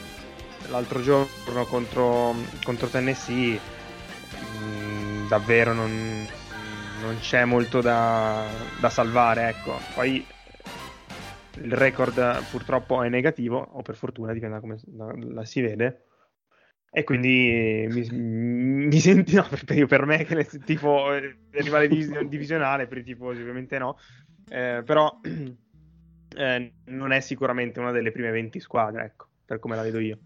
l'altro 0.69 1.01
giorno 1.01 1.65
contro, 1.65 2.35
contro 2.63 2.87
Tennessee, 2.87 3.59
mh, 3.59 4.65
mm, 4.65 5.27
davvero 5.27 5.73
non, 5.73 6.25
non, 7.01 7.17
c'è 7.19 7.43
molto 7.43 7.81
da, 7.81 8.45
da 8.79 8.89
salvare. 8.89 9.49
Ecco. 9.49 9.77
Poi 9.93 10.25
il 11.55 11.73
record 11.73 12.45
purtroppo 12.49 13.03
è 13.03 13.09
negativo, 13.09 13.57
o 13.73 13.81
per 13.81 13.95
fortuna, 13.95 14.31
dipende 14.31 14.55
da 14.55 14.61
come 14.61 14.79
la, 14.95 15.13
la 15.33 15.45
si 15.45 15.59
vede 15.59 16.05
e 16.95 17.03
quindi 17.03 17.87
mi, 17.89 18.07
mi 18.11 18.99
senti, 18.99 19.33
no, 19.33 19.47
per, 19.49 19.87
per 19.87 20.05
me 20.05 20.23
che 20.25 20.35
il 20.35 20.63
tifo 20.63 21.09
rivale 21.49 21.87
divis- 21.87 22.19
divisionale, 22.21 22.85
per 22.85 22.99
i 22.99 23.03
tifosi 23.03 23.41
ovviamente 23.41 23.79
no, 23.79 23.97
eh, 24.47 24.83
però 24.85 25.19
eh, 26.37 26.73
non 26.83 27.11
è 27.11 27.19
sicuramente 27.19 27.79
una 27.79 27.89
delle 27.89 28.11
prime 28.11 28.29
20 28.29 28.59
squadre, 28.59 29.05
ecco, 29.05 29.29
per 29.43 29.57
come 29.57 29.75
la 29.75 29.81
vedo 29.81 29.97
io. 29.97 30.19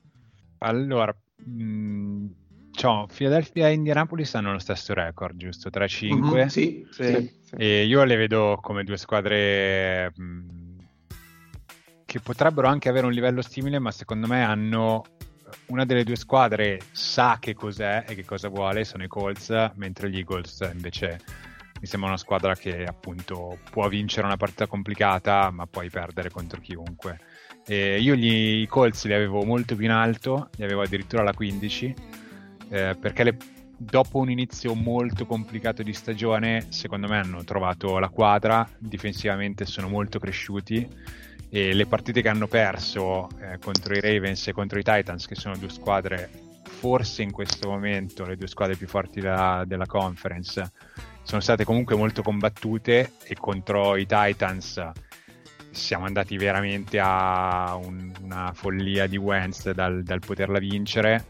Allora, 0.57 1.15
mh, 1.45 1.63
mm, 1.63 2.27
cioè, 2.71 3.05
Philadelphia 3.15 3.69
e 3.69 3.73
Indianapolis 3.73 4.35
hanno 4.35 4.51
lo 4.51 4.59
stesso 4.59 4.93
record, 4.93 5.37
giusto? 5.37 5.69
3-5. 5.69 6.15
Mm-hmm, 6.15 6.47
sì, 6.47 6.85
sì, 6.91 7.31
sì, 7.43 7.55
E 7.55 7.85
io 7.85 8.03
le 8.03 8.15
vedo 8.17 8.59
come 8.61 8.83
due 8.83 8.97
squadre 8.97 10.11
mh, 10.13 10.21
mm, 10.21 10.77
che 12.03 12.19
potrebbero 12.19 12.67
anche 12.67 12.89
avere 12.89 13.05
un 13.05 13.13
livello 13.13 13.41
simile, 13.41 13.79
ma 13.79 13.91
secondo 13.91 14.27
me 14.27 14.43
hanno 14.43 15.03
una 15.67 15.85
delle 15.85 16.03
due 16.03 16.15
squadre 16.15 16.79
sa 16.91 17.37
che 17.39 17.53
cos'è 17.53 18.05
e 18.07 18.15
che 18.15 18.25
cosa 18.25 18.49
vuole, 18.49 18.83
sono 18.83 19.03
i 19.03 19.07
Colts, 19.07 19.71
mentre 19.75 20.09
gli 20.09 20.17
Eagles 20.17 20.67
invece 20.71 21.19
mi 21.79 21.87
sembra 21.87 22.09
una 22.09 22.17
squadra 22.17 22.55
che 22.55 22.83
appunto 22.83 23.59
può 23.69 23.87
vincere 23.87 24.25
una 24.25 24.37
partita 24.37 24.67
complicata, 24.67 25.51
ma 25.51 25.67
puoi 25.67 25.89
perdere 25.89 26.29
contro 26.29 26.59
chiunque. 26.59 27.19
E 27.65 27.99
io 27.99 28.15
gli, 28.15 28.61
i 28.61 28.67
Colts 28.67 29.05
li 29.05 29.13
avevo 29.13 29.43
molto 29.43 29.75
più 29.75 29.85
in 29.85 29.91
alto, 29.91 30.49
li 30.55 30.63
avevo 30.63 30.81
addirittura 30.81 31.21
alla 31.21 31.33
15, 31.33 31.95
eh, 32.69 32.97
perché 32.99 33.23
le, 33.23 33.37
dopo 33.77 34.17
un 34.17 34.31
inizio 34.31 34.73
molto 34.73 35.25
complicato 35.25 35.83
di 35.83 35.93
stagione, 35.93 36.65
secondo 36.69 37.07
me 37.07 37.17
hanno 37.19 37.43
trovato 37.43 37.99
la 37.99 38.09
quadra, 38.09 38.67
difensivamente 38.77 39.65
sono 39.65 39.87
molto 39.87 40.17
cresciuti 40.17 40.87
e 41.49 41.73
le 41.73 41.85
partite 41.85 42.21
che 42.21 42.29
hanno 42.29 42.47
perso 42.47 43.29
eh, 43.39 43.57
contro 43.59 43.93
i 43.93 44.01
Ravens 44.01 44.47
e 44.47 44.53
contro 44.53 44.79
i 44.79 44.83
Titans, 44.83 45.25
che 45.27 45.35
sono 45.35 45.57
due 45.57 45.69
squadre 45.69 46.29
forse 46.63 47.23
in 47.23 47.31
questo 47.31 47.69
momento 47.69 48.25
le 48.25 48.35
due 48.35 48.47
squadre 48.47 48.75
più 48.75 48.87
forti 48.87 49.19
da, 49.19 49.63
della 49.65 49.85
conference, 49.85 50.71
sono 51.23 51.41
state 51.41 51.63
comunque 51.63 51.95
molto 51.95 52.21
combattute 52.21 53.13
e 53.23 53.35
contro 53.35 53.95
i 53.95 54.05
Titans 54.05 54.91
siamo 55.71 56.05
andati 56.05 56.37
veramente 56.37 56.99
a 56.99 57.75
un, 57.75 58.11
una 58.21 58.51
follia 58.53 59.07
di 59.07 59.17
Wentz 59.17 59.71
dal, 59.71 60.03
dal 60.03 60.19
poterla 60.19 60.59
vincere. 60.59 61.25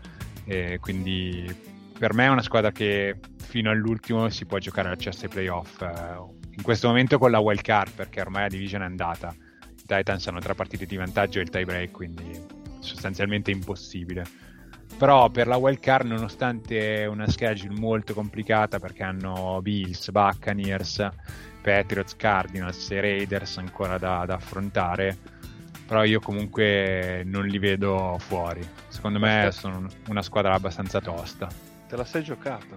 E 0.46 0.78
quindi 0.80 1.54
per 1.98 2.14
me 2.14 2.26
è 2.26 2.30
una 2.30 2.42
squadra 2.42 2.72
che 2.72 3.18
fino 3.38 3.70
all'ultimo 3.70 4.30
si 4.30 4.46
può 4.46 4.58
giocare 4.58 4.90
al 4.90 4.98
CSI 4.98 5.28
playoff. 5.28 5.82
Eh, 5.82 6.36
in 6.52 6.64
questo 6.64 6.88
momento 6.88 7.18
con 7.18 7.32
la 7.32 7.40
wild 7.40 7.62
card 7.62 7.92
perché 7.92 8.22
ormai 8.22 8.44
la 8.44 8.48
division 8.48 8.82
è 8.82 8.86
andata 8.86 9.36
Titans 9.88 10.28
hanno 10.28 10.40
tre 10.40 10.54
partite 10.54 10.86
di 10.86 10.96
vantaggio 10.96 11.40
e 11.40 11.42
il 11.42 11.50
tie 11.50 11.66
break, 11.66 11.92
quindi 11.92 12.40
sostanzialmente 12.80 13.50
impossibile. 13.50 14.24
Però 14.98 15.30
per 15.30 15.48
la 15.48 15.58
wild 15.58 15.80
card, 15.80 16.08
nonostante 16.08 17.08
una 17.10 17.28
schedule 17.30 17.80
molto 17.80 18.14
complicata, 18.14 18.80
perché 18.80 19.04
hanno 19.04 19.60
Bills, 19.62 20.10
Buccaneers, 20.12 21.08
Patriots, 21.62 22.16
Cardinals 22.16 22.90
e 22.92 23.02
Raiders 23.02 23.58
ancora 23.58 23.98
da, 23.98 24.24
da 24.26 24.36
affrontare, 24.36 25.18
però 25.86 26.04
io 26.04 26.20
comunque 26.20 27.24
non 27.26 27.46
li 27.46 27.60
vedo 27.60 28.18
fuori. 28.20 28.68
Secondo 28.88 29.20
me 29.20 29.50
sono 29.52 29.88
una 30.08 30.22
squadra 30.22 30.54
abbastanza 30.54 31.00
tosta. 31.00 31.48
Te 31.88 31.96
la 31.96 32.06
sei 32.06 32.24
giocata? 32.24 32.76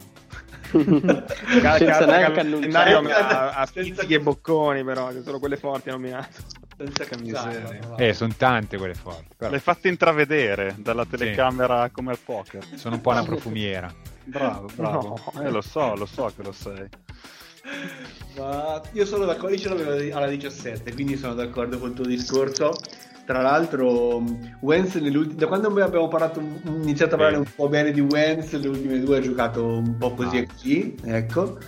Senza 0.70 2.06
neanche 2.06 2.40
annunciare 2.40 2.92
a, 2.92 3.50
a 3.54 3.66
spizzichi 3.66 4.14
e 4.14 4.20
bocconi 4.20 4.84
però 4.84 5.08
che 5.08 5.22
sono 5.22 5.40
quelle 5.40 5.56
forti 5.56 5.90
senza 6.80 7.04
camiseta. 7.04 7.96
Eh, 7.96 8.14
sono 8.14 8.32
tante 8.36 8.78
quelle 8.78 8.94
forti. 8.94 9.34
Però. 9.36 9.50
Le 9.50 9.58
fatte 9.58 9.88
intravedere 9.88 10.74
dalla 10.78 11.04
telecamera 11.04 11.84
sì. 11.86 11.90
come 11.92 12.12
al 12.12 12.18
poker. 12.18 12.64
Sono 12.76 12.94
un 12.94 13.00
po' 13.02 13.10
una 13.10 13.22
profumiera. 13.22 13.92
bravo, 14.24 14.68
bravo. 14.74 15.20
No. 15.34 15.42
Eh, 15.42 15.50
lo 15.50 15.60
so, 15.60 15.94
lo 15.94 16.06
so 16.06 16.32
che 16.34 16.42
lo 16.42 16.52
sei. 16.52 16.88
Ma 18.38 18.80
io 18.92 19.04
sono 19.04 19.26
d'accordo, 19.26 19.54
io 19.54 19.58
ce 19.58 19.68
l'avevo 19.68 20.16
alla 20.16 20.28
17, 20.28 20.94
quindi 20.94 21.16
sono 21.16 21.34
d'accordo 21.34 21.78
con 21.78 21.90
il 21.90 21.94
tuo 21.94 22.06
discorso. 22.06 22.72
Tra 23.26 23.42
l'altro, 23.42 24.24
Wentz 24.60 24.98
da 24.98 25.46
quando 25.46 25.68
abbiamo 25.68 26.08
parlato, 26.08 26.40
iniziato 26.40 27.14
a 27.14 27.18
parlare 27.18 27.36
un 27.36 27.52
po' 27.54 27.68
bene 27.68 27.92
di 27.92 28.00
Wentz, 28.00 28.54
le 28.54 28.68
ultime 28.68 28.98
due 29.00 29.18
ha 29.18 29.20
giocato 29.20 29.64
un 29.64 29.98
po' 29.98 30.14
così 30.14 30.38
ah. 30.38 30.40
e 30.40 30.46
così, 30.46 30.94
ecco. 31.04 31.58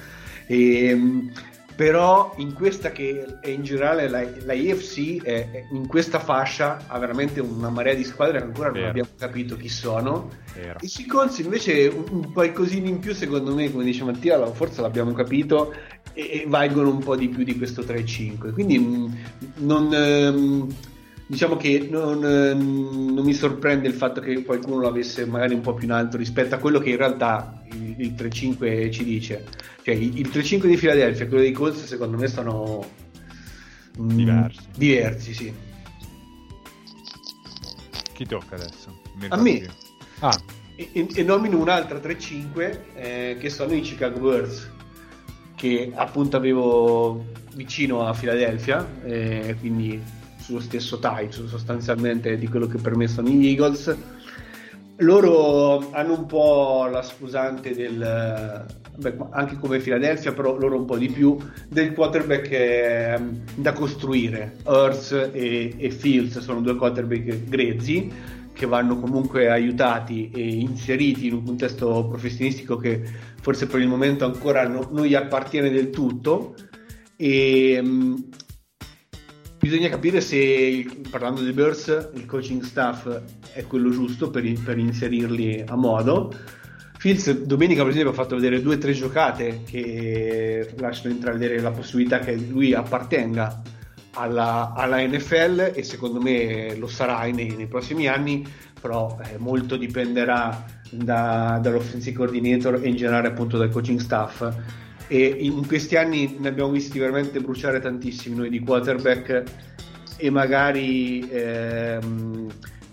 E 0.46 1.30
però 1.74 2.34
in 2.36 2.52
questa 2.52 2.90
che 2.90 3.38
è 3.40 3.48
in 3.48 3.62
generale 3.62 4.08
la, 4.08 4.24
la 4.44 4.52
IFC 4.52 5.22
è, 5.22 5.50
è 5.50 5.64
in 5.72 5.86
questa 5.86 6.18
fascia 6.18 6.84
ha 6.86 6.98
veramente 6.98 7.40
una 7.40 7.70
marea 7.70 7.94
di 7.94 8.04
squadre 8.04 8.38
che 8.38 8.44
ancora 8.44 8.70
Vero. 8.70 8.80
non 8.80 8.90
abbiamo 8.90 9.08
capito 9.16 9.56
chi 9.56 9.68
sono 9.68 10.30
Vero. 10.54 10.78
i 10.80 10.88
Sequels 10.88 11.38
invece 11.38 11.86
un, 11.86 12.04
un 12.10 12.32
qualcosina 12.32 12.88
in 12.88 12.98
più 12.98 13.14
secondo 13.14 13.54
me 13.54 13.70
come 13.70 13.84
dice 13.84 14.04
Mattia 14.04 14.44
forse 14.52 14.80
l'abbiamo 14.82 15.12
capito 15.12 15.74
e, 16.12 16.42
e 16.42 16.44
valgono 16.46 16.90
un 16.90 16.98
po' 16.98 17.16
di 17.16 17.28
più 17.28 17.44
di 17.44 17.56
questo 17.56 17.82
3-5 17.82 18.52
quindi 18.52 18.78
mm, 18.78 19.06
non 19.56 19.94
ehm, 19.94 20.74
diciamo 21.32 21.56
che 21.56 21.88
non, 21.90 22.22
ehm, 22.22 23.14
non, 23.14 23.24
mi 23.24 23.32
sorprende 23.32 23.88
il 23.88 23.94
fatto 23.94 24.20
che 24.20 24.42
qualcuno 24.42 24.82
l'avesse 24.82 25.24
magari 25.24 25.54
un 25.54 25.62
po' 25.62 25.72
più 25.72 25.86
in 25.86 25.92
alto 25.92 26.18
rispetto 26.18 26.54
a 26.54 26.58
quello 26.58 26.78
che 26.78 26.90
in 26.90 26.98
realtà 26.98 27.62
il, 27.72 27.94
il 27.96 28.12
3-5 28.12 28.92
ci 28.92 29.02
dice. 29.02 29.46
Cioè, 29.82 29.94
il, 29.94 30.18
il 30.18 30.28
3-5 30.28 30.66
di 30.66 30.76
Philadelphia 30.76 31.24
e 31.24 31.28
quello 31.28 31.42
dei 31.42 31.52
Colts 31.52 31.86
secondo 31.86 32.18
me 32.18 32.28
sono 32.28 32.84
mm, 33.98 34.08
diversi. 34.08 34.60
diversi, 34.76 35.32
sì. 35.32 35.54
Chi 38.12 38.26
tocca 38.26 38.56
adesso? 38.56 39.00
a 39.28 39.36
me. 39.40 39.66
Ah. 40.18 40.38
E, 40.76 41.08
e, 41.14 41.22
nomino 41.22 41.58
un'altra 41.58 41.96
3-5 41.96 42.78
eh, 42.94 43.36
che 43.40 43.48
sono 43.48 43.72
i 43.72 43.80
Chicago 43.80 44.20
Birds 44.20 44.70
che 45.54 45.92
appunto 45.94 46.36
avevo 46.36 47.24
vicino 47.54 48.06
a 48.06 48.12
Philadelphia 48.12 48.86
eh, 49.04 49.56
quindi 49.60 50.20
sullo 50.42 50.60
stesso 50.60 50.98
type 50.98 51.46
sostanzialmente 51.46 52.36
di 52.36 52.48
quello 52.48 52.66
che 52.66 52.78
per 52.78 52.96
me 52.96 53.06
gli 53.06 53.46
Eagles 53.46 53.96
loro 54.96 55.90
hanno 55.92 56.18
un 56.18 56.26
po' 56.26 56.86
la 56.90 57.02
scusante 57.02 57.74
del, 57.74 58.66
beh, 58.96 59.16
anche 59.30 59.58
come 59.58 59.78
Philadelphia, 59.78 60.32
però 60.32 60.56
loro 60.56 60.76
un 60.76 60.84
po' 60.84 60.96
di 60.96 61.08
più, 61.08 61.36
del 61.68 61.92
quarterback 61.92 62.50
eh, 62.50 63.18
da 63.54 63.72
costruire. 63.72 64.56
Earth 64.66 65.30
e, 65.32 65.74
e 65.76 65.90
Fields 65.90 66.38
sono 66.38 66.60
due 66.60 66.76
quarterback 66.76 67.48
grezzi 67.48 68.12
che 68.52 68.66
vanno 68.66 68.98
comunque 68.98 69.48
aiutati 69.48 70.30
e 70.30 70.46
inseriti 70.46 71.26
in 71.26 71.34
un 71.34 71.44
contesto 71.44 72.06
professionistico 72.06 72.76
che 72.76 73.02
forse 73.40 73.66
per 73.66 73.80
il 73.80 73.88
momento 73.88 74.26
ancora 74.26 74.68
no, 74.68 74.88
non 74.92 75.06
gli 75.06 75.14
appartiene 75.14 75.70
del 75.70 75.88
tutto 75.88 76.54
e 77.16 77.80
mh, 77.82 78.28
bisogna 79.62 79.88
capire 79.88 80.20
se 80.20 80.84
parlando 81.08 81.40
dei 81.40 81.52
Bears 81.52 82.10
il 82.14 82.26
coaching 82.26 82.62
staff 82.62 83.08
è 83.52 83.64
quello 83.64 83.90
giusto 83.90 84.28
per, 84.28 84.42
per 84.64 84.76
inserirli 84.76 85.62
a 85.64 85.76
modo 85.76 86.34
Fields 86.98 87.30
domenica 87.44 87.82
per 87.82 87.92
esempio 87.92 88.10
ha 88.10 88.14
fatto 88.14 88.34
vedere 88.34 88.60
due 88.60 88.74
o 88.74 88.78
tre 88.78 88.92
giocate 88.92 89.62
che 89.64 90.74
lasciano 90.78 91.14
intravedere 91.14 91.60
la 91.60 91.70
possibilità 91.70 92.18
che 92.18 92.34
lui 92.34 92.74
appartenga 92.74 93.62
alla, 94.14 94.72
alla, 94.74 95.04
NFL 95.06 95.72
e 95.74 95.82
secondo 95.82 96.20
me 96.20 96.74
lo 96.76 96.86
sarà 96.86 97.22
nei, 97.30 97.54
nei 97.56 97.66
prossimi 97.66 98.08
anni, 98.08 98.46
però 98.80 99.16
eh, 99.22 99.38
molto 99.38 99.76
dipenderà 99.76 100.64
da, 100.90 101.58
dall'offensive 101.62 102.16
coordinator 102.16 102.80
e 102.82 102.88
in 102.88 102.96
generale 102.96 103.28
appunto 103.28 103.56
dal 103.56 103.70
coaching 103.70 104.00
staff. 104.00 104.44
E 105.12 105.26
in 105.40 105.66
questi 105.66 105.96
anni 105.96 106.36
ne 106.38 106.48
abbiamo 106.48 106.70
visti 106.70 106.98
veramente 106.98 107.38
bruciare 107.38 107.80
tantissimi 107.80 108.34
noi 108.34 108.48
di 108.48 108.60
quarterback 108.60 109.42
e 110.16 110.30
magari 110.30 111.28
ehm, 111.28 112.50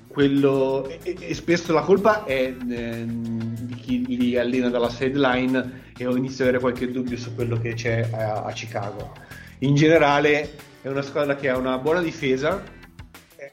quello 0.10 0.86
e, 1.02 1.16
e, 1.18 1.34
spesso 1.34 1.72
la 1.72 1.80
colpa 1.80 2.26
è 2.26 2.54
eh, 2.70 3.06
di 3.06 3.74
chi 3.76 4.18
li 4.18 4.38
allena 4.38 4.68
dalla 4.68 4.90
sideline 4.90 5.92
e 5.98 6.06
ho 6.06 6.14
iniziato 6.14 6.50
ad 6.50 6.56
avere 6.56 6.60
qualche 6.60 6.92
dubbio 6.92 7.16
su 7.16 7.34
quello 7.34 7.58
che 7.58 7.74
c'è 7.74 8.10
a, 8.12 8.44
a 8.44 8.52
Chicago. 8.52 9.14
In 9.60 9.76
generale 9.76 10.56
è 10.82 10.90
una 10.90 11.04
squadra 11.04 11.38
che 11.38 11.48
ha 11.48 11.56
una 11.56 11.78
buona 11.78 12.02
difesa, 12.02 12.62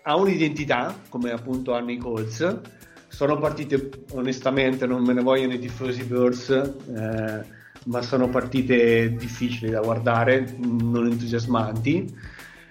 ha 0.02 0.16
un'identità, 0.16 1.02
come 1.08 1.30
appunto 1.30 1.72
hanno 1.72 1.92
i 1.92 1.98
Colts. 1.98 2.60
Sono 3.06 3.38
partite, 3.38 3.90
onestamente, 4.10 4.86
non 4.86 5.04
me 5.04 5.12
ne 5.12 5.22
vogliono 5.22 5.52
i 5.52 5.60
tifosi 5.60 6.02
Bears, 6.02 6.50
eh, 6.50 7.54
ma 7.86 8.02
sono 8.02 8.28
partite 8.28 9.14
difficili 9.14 9.70
da 9.70 9.80
guardare, 9.80 10.56
non 10.58 11.06
entusiasmanti. 11.06 12.14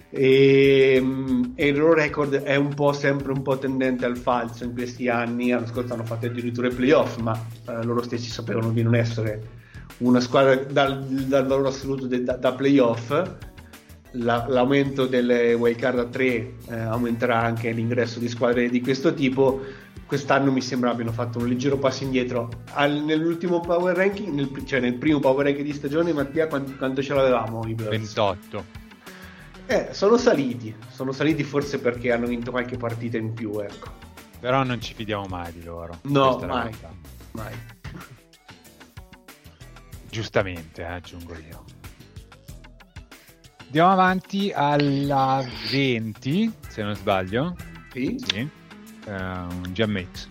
E, 0.09 1.03
e, 1.55 1.67
il 1.67 1.77
loro 1.77 1.93
record 1.93 2.35
è 2.35 2.55
un 2.55 2.73
po' 2.73 2.93
sempre 2.93 3.33
un 3.33 3.41
po' 3.41 3.57
tendente 3.57 4.05
al 4.05 4.17
falso 4.17 4.63
in 4.63 4.73
questi 4.73 5.09
anni. 5.09 5.49
L'anno 5.49 5.67
scorso 5.67 5.93
hanno 5.93 6.05
fatto 6.05 6.25
addirittura 6.25 6.67
i 6.67 6.73
playoff, 6.73 7.17
ma 7.17 7.37
eh, 7.67 7.83
loro 7.83 8.01
stessi 8.01 8.29
sapevano 8.29 8.71
di 8.71 8.81
non 8.81 8.95
essere 8.95 9.63
una 9.97 10.19
squadra 10.19 10.55
dal, 10.55 11.03
dal 11.03 11.45
valore 11.45 11.69
assoluto 11.69 12.07
de, 12.07 12.23
da, 12.23 12.35
da 12.35 12.53
playoff 12.53 13.11
la, 14.17 14.45
l'aumento 14.47 15.05
delle 15.05 15.53
wildcard 15.53 15.99
a 15.99 16.05
3 16.05 16.25
eh, 16.25 16.53
aumenterà 16.69 17.41
anche 17.41 17.71
l'ingresso 17.71 18.19
di 18.19 18.27
squadre 18.27 18.69
di 18.69 18.81
questo 18.81 19.13
tipo. 19.13 19.61
Quest'anno 20.05 20.51
mi 20.51 20.61
sembra 20.61 20.91
abbiano 20.91 21.11
fatto 21.11 21.39
un 21.39 21.47
leggero 21.47 21.77
passo 21.77 22.03
indietro. 22.03 22.49
Al, 22.73 23.03
nell'ultimo 23.03 23.59
power 23.59 23.95
ranking, 23.95 24.33
nel, 24.33 24.65
cioè 24.65 24.79
nel 24.79 24.95
primo 24.95 25.19
power 25.19 25.45
ranking 25.45 25.65
di 25.65 25.73
stagione, 25.73 26.13
Mattia, 26.13 26.47
quanto, 26.47 26.75
quanto 26.75 27.01
ce 27.01 27.13
l'avevamo? 27.13 27.65
I 27.65 27.73
28. 27.73 28.83
Eh, 29.67 29.89
sono 29.91 30.17
saliti. 30.17 30.75
Sono 30.89 31.11
saliti 31.11 31.43
forse 31.43 31.79
perché 31.79 32.11
hanno 32.11 32.27
vinto 32.27 32.51
qualche 32.51 32.77
partita 32.77 33.17
in 33.17 33.33
più, 33.33 33.59
ecco. 33.59 34.03
Però 34.39 34.63
non 34.63 34.79
ci 34.79 34.93
fidiamo 34.93 35.25
mai 35.25 35.51
di 35.53 35.63
loro. 35.63 35.97
No, 36.03 36.37
mai. 36.45 36.71
mai. 37.31 37.53
Giustamente, 40.07 40.81
eh, 40.81 40.85
aggiungo 40.85 41.33
io. 41.33 41.63
Andiamo 43.65 43.91
avanti 43.91 44.51
alla 44.53 45.43
20, 45.71 46.53
se 46.67 46.83
non 46.83 46.93
sbaglio. 46.93 47.55
Sì. 47.91 48.15
sì. 48.23 48.49
Uh, 49.05 49.11
un 49.11 49.71
GMX. 49.71 50.29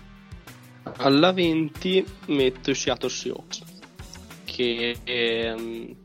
Alla 0.96 1.32
20 1.32 2.04
metto 2.26 2.70
i 2.70 2.74
Seattle 2.74 3.08
Seahawks, 3.08 3.62
che 4.44 4.98
ehm, 5.02 5.96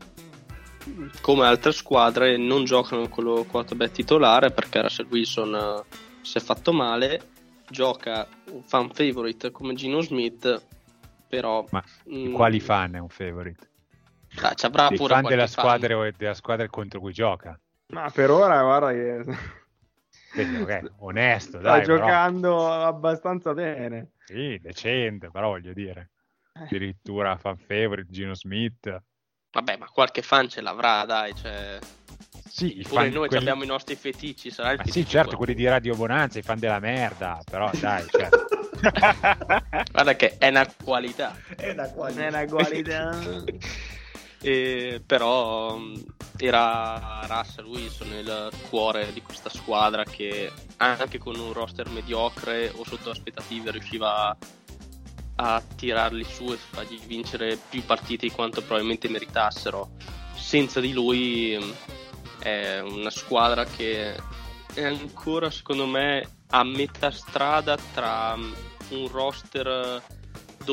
come 1.21 1.45
altre 1.45 1.71
squadre 1.71 2.37
non 2.37 2.63
giocano 2.63 3.07
con 3.09 3.23
lo 3.23 3.43
quarterback 3.43 3.91
titolare 3.91 4.51
perché 4.51 4.81
Russell 4.81 5.07
Wilson 5.09 5.53
uh, 5.53 5.95
si 6.21 6.37
è 6.37 6.41
fatto 6.41 6.71
male, 6.71 7.21
gioca 7.69 8.27
un 8.51 8.63
fan 8.63 8.89
favorite 8.91 9.51
come 9.51 9.73
Gino 9.73 10.01
Smith, 10.01 10.65
però... 11.27 11.65
Ma 11.71 11.83
mh, 12.05 12.31
quali 12.31 12.59
fan 12.59 12.95
è 12.95 12.99
un 12.99 13.09
favorite? 13.09 13.67
Ah, 14.41 14.53
ci 14.53 14.65
avrà 14.65 14.87
pure 14.89 15.13
fan 15.13 15.25
della 15.25 15.47
squadra, 15.47 15.97
fan. 15.97 16.13
della 16.17 16.33
squadra 16.33 16.67
contro 16.67 16.99
cui 16.99 17.13
gioca. 17.13 17.59
Ma 17.87 18.09
per 18.11 18.29
ora, 18.29 18.61
guarda 18.61 18.91
che. 18.91 19.57
Quindi, 20.31 20.61
okay, 20.61 20.89
onesto, 20.99 21.59
Sta 21.59 21.77
dai, 21.77 21.83
giocando 21.83 22.55
però... 22.55 22.85
abbastanza 22.85 23.53
bene. 23.53 24.11
Sì, 24.25 24.59
decente, 24.61 25.29
però 25.31 25.49
voglio 25.49 25.73
dire. 25.73 26.11
Eh. 26.53 26.63
Addirittura 26.63 27.37
fan 27.37 27.57
favorite, 27.57 28.11
Gino 28.11 28.35
Smith. 28.35 29.01
Vabbè, 29.51 29.77
ma 29.77 29.87
qualche 29.87 30.21
fan 30.21 30.47
ce 30.47 30.61
l'avrà, 30.61 31.05
dai. 31.05 31.33
Cioè... 31.35 31.79
Sì, 32.47 32.79
i 32.79 32.83
Pure 32.83 33.03
fan, 33.03 33.09
noi 33.11 33.27
quelli... 33.27 33.43
abbiamo 33.43 33.63
i 33.63 33.67
nostri 33.67 33.95
feticci. 33.95 34.51
Sarà 34.51 34.71
il 34.71 34.91
sì, 34.91 35.05
certo, 35.05 35.35
quelli 35.35 35.55
di 35.55 35.67
Radio 35.67 35.95
Bonanza, 35.95 36.39
i 36.39 36.43
fan 36.43 36.59
della 36.59 36.79
merda. 36.79 37.41
Però, 37.49 37.71
dai, 37.79 38.05
cioè... 38.07 38.29
Guarda 39.91 40.15
che 40.15 40.37
è 40.37 40.49
una 40.49 40.67
qualità. 40.83 41.35
È 41.55 41.71
una 41.71 41.89
qualità. 41.89 42.23
È 42.23 42.27
una 42.27 42.45
qualità. 42.45 43.43
E, 44.41 45.01
però 45.05 45.77
mm, 45.77 45.95
era 46.37 47.25
Russell 47.27 47.65
Wilson 47.65 48.09
nel 48.09 48.49
cuore 48.69 49.11
di 49.11 49.21
questa 49.21 49.49
squadra 49.49 50.03
che 50.03 50.51
anche 50.77 51.17
con 51.17 51.37
un 51.37 51.51
roster 51.51 51.89
mediocre 51.89 52.71
o 52.73 52.85
sotto 52.85 53.09
aspettative 53.09 53.71
riusciva 53.71 54.37
a 55.35 55.63
tirarli 55.75 56.23
su 56.23 56.51
e 56.51 56.57
fargli 56.57 56.99
vincere 57.05 57.57
più 57.69 57.83
partite 57.83 58.27
di 58.27 58.33
quanto 58.33 58.61
probabilmente 58.61 59.09
meritassero. 59.09 59.91
Senza 60.35 60.79
di 60.79 60.93
lui 60.93 61.57
mm, 61.61 61.71
è 62.39 62.79
una 62.79 63.09
squadra 63.09 63.65
che 63.65 64.15
è 64.73 64.83
ancora 64.83 65.49
secondo 65.49 65.85
me 65.85 66.37
a 66.51 66.63
metà 66.63 67.11
strada 67.11 67.77
tra 67.93 68.35
mm, 68.35 68.53
un 68.91 69.07
roster 69.09 70.01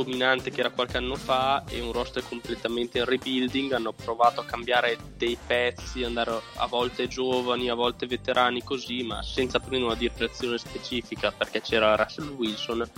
dominante 0.03 0.51
che 0.51 0.61
era 0.61 0.71
qualche 0.71 0.99
anno 0.99 1.17
fa 1.17 1.65
e 1.69 1.81
un 1.81 1.93
roster 1.93 2.23
completamente 2.29 2.99
in 2.99 3.07
rebuilding. 3.07 3.73
Hanno 3.73 3.93
provato 3.93 4.41
a 4.41 4.45
cambiare 4.45 4.99
dei 5.17 5.39
pezzi, 5.45 6.05
andare 6.05 6.41
a 6.57 6.67
volte 6.67 7.09
giovani, 7.09 7.71
a 7.71 7.75
volte 7.75 8.07
veterani 8.07 8.63
così, 8.63 9.03
ma 9.03 9.23
senza 9.23 9.59
prendere 9.59 9.85
una 9.85 9.95
direzione 9.95 10.59
specifica 10.59 11.33
perché 11.33 11.63
c'era 11.63 11.97
Russell 11.97 12.29
Wilson. 12.29 12.89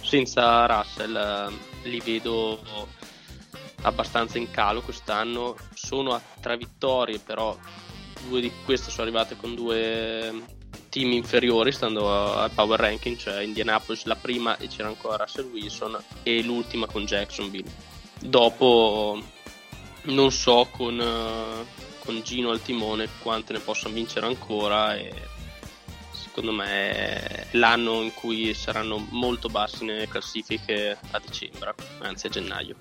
Senza 0.00 0.66
Russell 0.66 1.14
eh, 1.14 1.88
li 1.88 2.00
vedo 2.00 2.60
abbastanza 3.82 4.38
in 4.38 4.50
calo 4.50 4.80
quest'anno. 4.80 5.56
Sono 5.74 6.12
a 6.12 6.20
tre 6.40 6.56
vittorie, 6.56 7.20
però 7.20 7.56
due 8.26 8.40
di 8.40 8.50
queste 8.64 8.90
sono 8.90 9.04
arrivate 9.04 9.36
con 9.36 9.54
due 9.54 10.60
team 10.92 11.12
inferiori 11.12 11.72
stando 11.72 12.36
al 12.36 12.50
power 12.50 12.78
ranking, 12.78 13.16
cioè 13.16 13.40
Indianapolis 13.40 14.04
la 14.04 14.14
prima 14.14 14.58
e 14.58 14.68
c'era 14.68 14.88
ancora 14.88 15.16
Russell 15.16 15.50
Wilson 15.50 15.98
e 16.22 16.42
l'ultima 16.42 16.86
con 16.86 17.06
Jacksonville. 17.06 17.70
Dopo 18.20 19.18
non 20.02 20.30
so 20.30 20.68
con, 20.70 20.98
uh, 20.98 21.66
con 22.04 22.20
Gino 22.22 22.50
al 22.50 22.60
timone 22.60 23.08
quante 23.22 23.54
ne 23.54 23.60
possono 23.60 23.94
vincere 23.94 24.26
ancora 24.26 24.94
e 24.94 25.14
secondo 26.10 26.52
me 26.52 26.92
è 26.92 27.46
l'anno 27.52 28.02
in 28.02 28.12
cui 28.12 28.52
saranno 28.52 29.02
molto 29.10 29.48
bassi 29.48 29.86
nelle 29.86 30.08
classifiche 30.08 30.98
a 31.10 31.18
dicembre, 31.18 31.74
anzi 32.00 32.26
a 32.26 32.30
gennaio. 32.30 32.76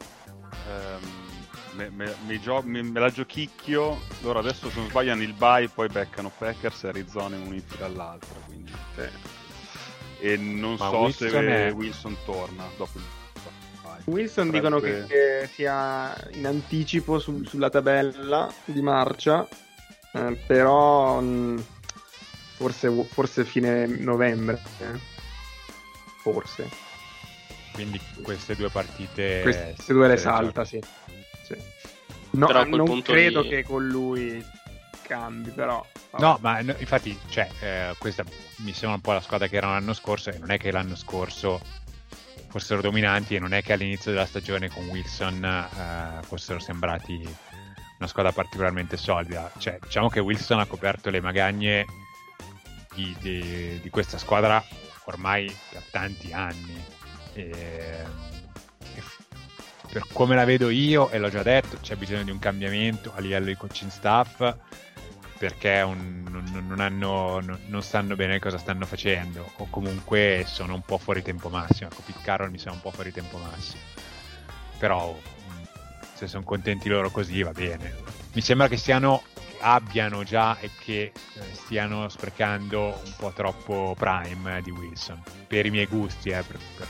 Um 0.67 1.30
me, 1.73 1.89
me, 1.89 2.13
me, 2.25 2.39
gio- 2.39 2.61
me, 2.63 2.81
la 2.99 3.11
giochicchio. 3.11 3.99
Loro 4.21 4.39
adesso 4.39 4.69
se 4.69 4.79
non 4.79 4.89
sbagliano 4.89 5.21
il 5.21 5.33
bye, 5.33 5.69
poi 5.69 5.87
beccano 5.87 6.31
Packers 6.37 6.83
e 6.83 6.87
Arizona 6.89 7.35
in 7.35 7.43
un'infila 7.47 7.85
all'altra. 7.85 8.39
Quindi, 8.45 8.73
sì. 8.95 9.09
E 10.19 10.37
non 10.37 10.75
Ma 10.77 10.89
so 10.89 10.99
Wilson 10.99 11.29
se 11.29 11.39
è... 11.39 11.71
Wilson 11.73 12.17
torna 12.25 12.63
dopo 12.77 12.97
il 12.97 13.03
Wilson 14.05 14.47
Sarebbe... 14.47 14.57
dicono 14.57 14.79
che, 14.79 15.05
che, 15.05 15.49
sia 15.51 16.15
in 16.31 16.45
anticipo 16.45 17.19
su, 17.19 17.43
sulla 17.43 17.69
tabella 17.69 18.51
di 18.65 18.81
marcia, 18.81 19.47
eh, 20.13 20.37
però 20.45 21.19
mh, 21.19 21.25
mm, 21.25 21.57
forse, 22.55 23.05
forse 23.05 23.45
fine 23.45 23.85
novembre. 23.85 24.61
Eh. 24.79 24.99
Forse. 26.21 26.69
Quindi 27.73 27.99
queste 28.21 28.55
due 28.55 28.69
partite... 28.69 29.41
Queste 29.41 29.93
due 29.93 30.07
le 30.07 30.17
salta, 30.17 30.65
sì. 30.65 30.81
No, 32.31 32.47
non 32.63 33.01
credo 33.01 33.41
di... 33.41 33.49
che 33.49 33.63
con 33.63 33.87
lui 33.87 34.43
cambi, 35.01 35.49
però. 35.49 35.85
Vabbè. 36.11 36.23
No, 36.23 36.37
ma 36.41 36.61
no, 36.61 36.73
infatti, 36.77 37.17
cioè, 37.29 37.49
eh, 37.59 37.95
questa 37.97 38.23
mi 38.57 38.73
sembra 38.73 38.95
un 38.95 39.01
po' 39.01 39.13
la 39.13 39.21
squadra 39.21 39.47
che 39.47 39.57
era 39.57 39.69
l'anno 39.69 39.93
scorso, 39.93 40.29
e 40.29 40.37
non 40.37 40.51
è 40.51 40.57
che 40.57 40.71
l'anno 40.71 40.95
scorso 40.95 41.61
fossero 42.47 42.81
dominanti 42.81 43.35
e 43.35 43.39
non 43.39 43.53
è 43.53 43.61
che 43.61 43.73
all'inizio 43.73 44.11
della 44.11 44.25
stagione 44.25 44.69
con 44.69 44.85
Wilson 44.87 45.43
eh, 45.43 46.23
fossero 46.23 46.59
sembrati 46.59 47.21
una 47.97 48.07
squadra 48.07 48.31
particolarmente 48.31 48.97
solida. 48.97 49.51
Cioè, 49.57 49.79
diciamo 49.81 50.09
che 50.09 50.19
Wilson 50.19 50.59
ha 50.59 50.65
coperto 50.65 51.09
le 51.09 51.21
magagne 51.21 51.85
di, 52.93 53.15
di, 53.19 53.79
di 53.81 53.89
questa 53.89 54.17
squadra 54.17 54.63
ormai 55.05 55.53
da 55.71 55.81
tanti 55.91 56.33
anni. 56.33 56.83
E, 57.33 57.51
e 57.51 58.30
per 59.91 60.05
come 60.13 60.35
la 60.35 60.45
vedo 60.45 60.69
io, 60.69 61.09
e 61.09 61.19
l'ho 61.19 61.29
già 61.29 61.43
detto, 61.43 61.77
c'è 61.81 61.95
bisogno 61.95 62.23
di 62.23 62.31
un 62.31 62.39
cambiamento 62.39 63.11
a 63.13 63.19
livello 63.19 63.47
di 63.47 63.55
coaching 63.55 63.91
staff 63.91 64.55
perché 65.37 65.81
un, 65.81 66.23
non, 66.29 66.65
non, 66.67 66.79
hanno, 66.79 67.39
non, 67.39 67.59
non, 67.65 67.81
sanno 67.81 68.15
bene 68.15 68.37
cosa 68.39 68.59
stanno 68.59 68.85
facendo 68.85 69.53
o 69.57 69.67
comunque 69.71 70.43
sono 70.45 70.75
un 70.75 70.81
po' 70.81 70.99
fuori 70.99 71.23
tempo 71.23 71.49
massimo. 71.49 71.89
Ecco, 71.89 72.03
Pete 72.05 72.19
Carroll 72.21 72.51
mi 72.51 72.57
sembra 72.57 72.75
un 72.75 72.81
po' 72.81 72.91
fuori 72.91 73.11
tempo 73.11 73.37
massimo. 73.37 73.81
Però 74.77 75.17
se 76.13 76.27
sono 76.27 76.43
contenti 76.43 76.87
loro 76.89 77.09
così 77.09 77.41
va 77.41 77.51
bene. 77.51 77.95
Mi 78.33 78.41
sembra 78.41 78.67
che 78.67 78.77
siano 78.77 79.23
abbiano 79.61 80.23
già 80.23 80.59
e 80.59 80.69
che 80.79 81.11
eh, 81.11 81.13
stiano 81.53 82.07
sprecando 82.09 83.01
un 83.03 83.13
po' 83.17 83.31
troppo 83.31 83.95
prime 83.97 84.57
eh, 84.57 84.61
di 84.61 84.71
Wilson 84.71 85.21
per 85.47 85.65
i 85.65 85.71
miei 85.71 85.87
gusti, 85.87 86.29
eh, 86.29 86.43
per, 86.43 86.59
per, 86.77 86.87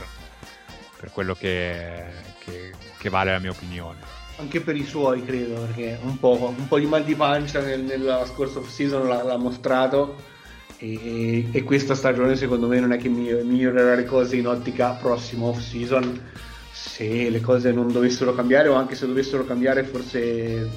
per, 0.99 1.11
quello 1.11 1.33
che, 1.35 2.05
che, 2.43 2.71
che 2.97 3.09
vale 3.09 3.31
la 3.31 3.39
mia 3.39 3.51
opinione 3.51 4.19
anche 4.41 4.59
per 4.59 4.75
i 4.75 4.85
suoi, 4.85 5.23
credo, 5.23 5.61
perché 5.61 5.99
un 6.01 6.17
po', 6.19 6.53
un 6.57 6.67
po 6.67 6.79
di 6.79 6.87
mal 6.87 7.03
di 7.03 7.15
pancia 7.15 7.61
nel, 7.61 7.81
nella 7.81 8.25
scorsa 8.25 8.59
off-season 8.59 9.07
l'ha, 9.07 9.23
l'ha 9.23 9.37
mostrato. 9.37 10.29
E, 10.77 11.47
e, 11.51 11.63
questa 11.63 11.93
stagione, 11.93 12.35
secondo 12.35 12.67
me, 12.67 12.79
non 12.79 12.91
è 12.91 12.97
che 12.97 13.07
migliorerà 13.07 13.93
le 13.93 14.05
cose 14.05 14.35
in 14.35 14.47
ottica 14.47 14.91
prossima 14.91 15.45
off-season. 15.45 16.29
Se 16.71 17.29
le 17.29 17.39
cose 17.39 17.71
non 17.71 17.91
dovessero 17.91 18.33
cambiare, 18.33 18.67
o 18.67 18.73
anche 18.73 18.95
se 18.95 19.05
dovessero 19.05 19.45
cambiare, 19.45 19.83
forse 19.83 20.69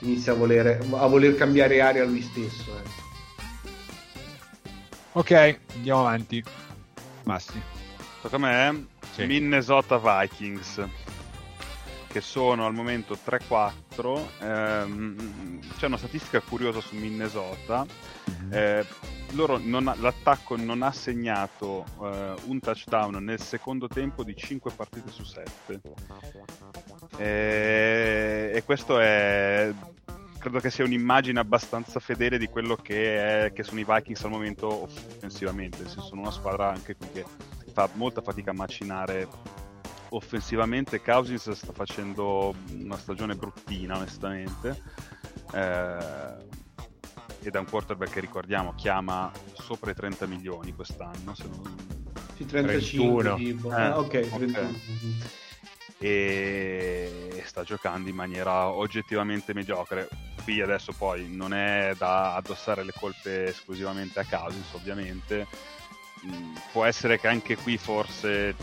inizia 0.00 0.32
a 0.32 0.34
voler, 0.34 0.84
a 0.90 1.06
voler 1.06 1.36
cambiare 1.36 1.80
aria 1.80 2.04
lui 2.04 2.22
stesso. 2.22 2.76
Eh. 2.76 3.00
Ok, 5.12 5.58
andiamo 5.76 6.00
avanti. 6.00 6.42
Massi. 7.22 7.60
Tocca 8.20 8.34
a 8.34 8.38
me. 8.38 8.86
Sì. 9.14 9.26
Minnesota 9.26 9.98
Vikings 9.98 10.82
che 12.12 12.20
sono 12.20 12.66
al 12.66 12.74
momento 12.74 13.16
3-4. 13.16 14.28
Ehm, 14.40 15.60
c'è 15.78 15.86
una 15.86 15.96
statistica 15.96 16.40
curiosa 16.40 16.80
su 16.80 16.94
Minnesota. 16.94 17.86
Mm-hmm. 18.30 18.52
Eh, 18.52 18.86
loro 19.30 19.58
non 19.58 19.88
ha, 19.88 19.96
l'attacco 19.98 20.56
non 20.56 20.82
ha 20.82 20.92
segnato 20.92 21.86
eh, 22.02 22.34
un 22.44 22.60
touchdown 22.60 23.24
nel 23.24 23.40
secondo 23.40 23.88
tempo 23.88 24.22
di 24.22 24.36
5 24.36 24.70
partite 24.76 25.10
su 25.10 25.24
7. 25.24 25.80
E, 27.16 28.52
e 28.54 28.62
questo 28.64 28.98
è 29.00 29.72
credo 30.38 30.58
che 30.58 30.70
sia 30.70 30.84
un'immagine 30.84 31.38
abbastanza 31.38 32.00
fedele 32.00 32.36
di 32.36 32.48
quello 32.48 32.74
che, 32.74 33.44
è, 33.44 33.52
che, 33.52 33.62
sono 33.62 33.78
i 33.78 33.86
Vikings 33.88 34.24
al 34.24 34.30
momento 34.30 34.82
offensivamente. 34.82 35.88
Sono 35.88 36.20
una 36.20 36.32
squadra 36.32 36.68
anche 36.68 36.96
qui 36.96 37.08
che 37.12 37.24
fa 37.72 37.88
molta 37.94 38.22
fatica 38.22 38.50
a 38.50 38.54
macinare 38.54 39.28
offensivamente 40.12 41.00
Cousins 41.00 41.50
sta 41.50 41.72
facendo 41.72 42.54
una 42.70 42.96
stagione 42.96 43.34
bruttina 43.34 43.96
onestamente. 43.96 44.82
Eh, 45.52 46.60
ed 47.42 47.54
è 47.54 47.58
un 47.58 47.66
quarterback 47.68 48.12
che 48.12 48.20
ricordiamo 48.20 48.72
chiama 48.74 49.30
sopra 49.54 49.90
i 49.90 49.94
30 49.94 50.26
milioni 50.26 50.72
quest'anno 50.72 51.34
se 51.34 51.44
non... 51.48 51.76
sì, 52.36 52.46
35 52.46 53.34
tipo. 53.34 53.70
Eh, 53.72 53.80
ah, 53.80 53.98
ok, 53.98 54.28
okay. 54.30 54.80
e 55.98 57.42
sta 57.44 57.64
giocando 57.64 58.08
in 58.08 58.14
maniera 58.14 58.68
oggettivamente 58.68 59.52
mediocre. 59.54 60.08
Qui 60.44 60.60
adesso 60.60 60.92
poi 60.92 61.28
non 61.28 61.52
è 61.52 61.94
da 61.98 62.34
addossare 62.34 62.84
le 62.84 62.92
colpe 62.92 63.46
esclusivamente 63.46 64.20
a 64.20 64.26
Cousins 64.28 64.72
ovviamente. 64.72 65.46
Mm, 66.24 66.54
può 66.70 66.84
essere 66.84 67.18
che 67.18 67.26
anche 67.26 67.56
qui 67.56 67.76
forse 67.76 68.54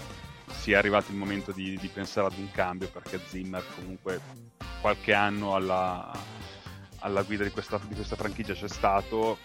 sia 0.52 0.78
arrivato 0.78 1.12
il 1.12 1.18
momento 1.18 1.52
di, 1.52 1.78
di, 1.78 1.88
pensare 1.88 2.28
ad 2.28 2.38
un 2.38 2.52
cambio 2.52 2.90
perché 2.90 3.20
Zimmer 3.28 3.64
comunque 3.76 4.20
qualche 4.82 5.14
anno 5.14 5.56
alla, 5.56 6.12
alla 7.00 7.22
guida 7.24 7.44
di 7.44 7.52
questa, 7.52 7.80
di 7.88 7.96
questa, 7.96 8.16
franchigia 8.16 8.54
c'è 8.54 8.68
stato 8.68 9.40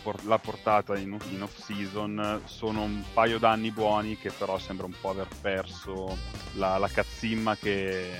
por- 0.00 0.24
l'ha 0.24 0.38
portata 0.38 0.96
in, 0.96 1.16
in, 1.30 1.42
off 1.42 1.56
season 1.58 2.42
sono 2.44 2.82
un 2.82 3.02
paio 3.12 3.38
d'anni 3.38 3.70
buoni 3.70 4.16
che 4.16 4.30
però 4.30 4.58
sembra 4.58 4.86
un 4.86 4.94
po' 5.00 5.10
aver 5.10 5.28
perso 5.40 6.16
la, 6.54 6.78
la 6.78 6.88
cazzimma 6.88 7.56
che, 7.56 8.10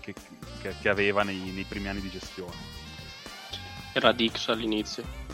che, 0.00 0.14
che, 0.62 0.74
che 0.80 0.88
aveva 0.88 1.22
nei, 1.22 1.50
nei 1.50 1.64
primi 1.64 1.88
anni 1.88 2.00
di 2.00 2.10
gestione. 2.10 2.74
Era 3.92 4.12
Dix 4.12 4.48
all'inizio 4.48 5.25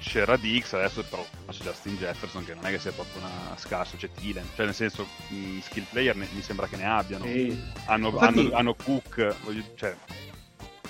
c'era 0.00 0.36
Dix, 0.36 0.72
adesso 0.72 1.04
però 1.08 1.24
c'è 1.50 1.62
Justin 1.62 1.96
Jefferson 1.96 2.44
che 2.44 2.54
non 2.54 2.64
è 2.66 2.70
che 2.70 2.78
sia 2.78 2.90
proprio 2.90 3.20
una 3.20 3.56
scarso, 3.56 3.96
c'è 3.96 4.08
Thielen, 4.12 4.44
cioè 4.54 4.64
nel 4.64 4.74
senso 4.74 5.06
mh, 5.28 5.60
skill 5.60 5.84
player 5.90 6.16
ne, 6.16 6.26
mi 6.32 6.42
sembra 6.42 6.66
che 6.66 6.76
ne 6.76 6.86
abbiano, 6.86 7.24
e... 7.26 7.56
hanno, 7.86 8.08
Infatti, 8.08 8.40
hanno, 8.40 8.56
hanno, 8.56 8.74
Cook, 8.74 9.34
voglio, 9.44 9.62
cioè... 9.76 9.94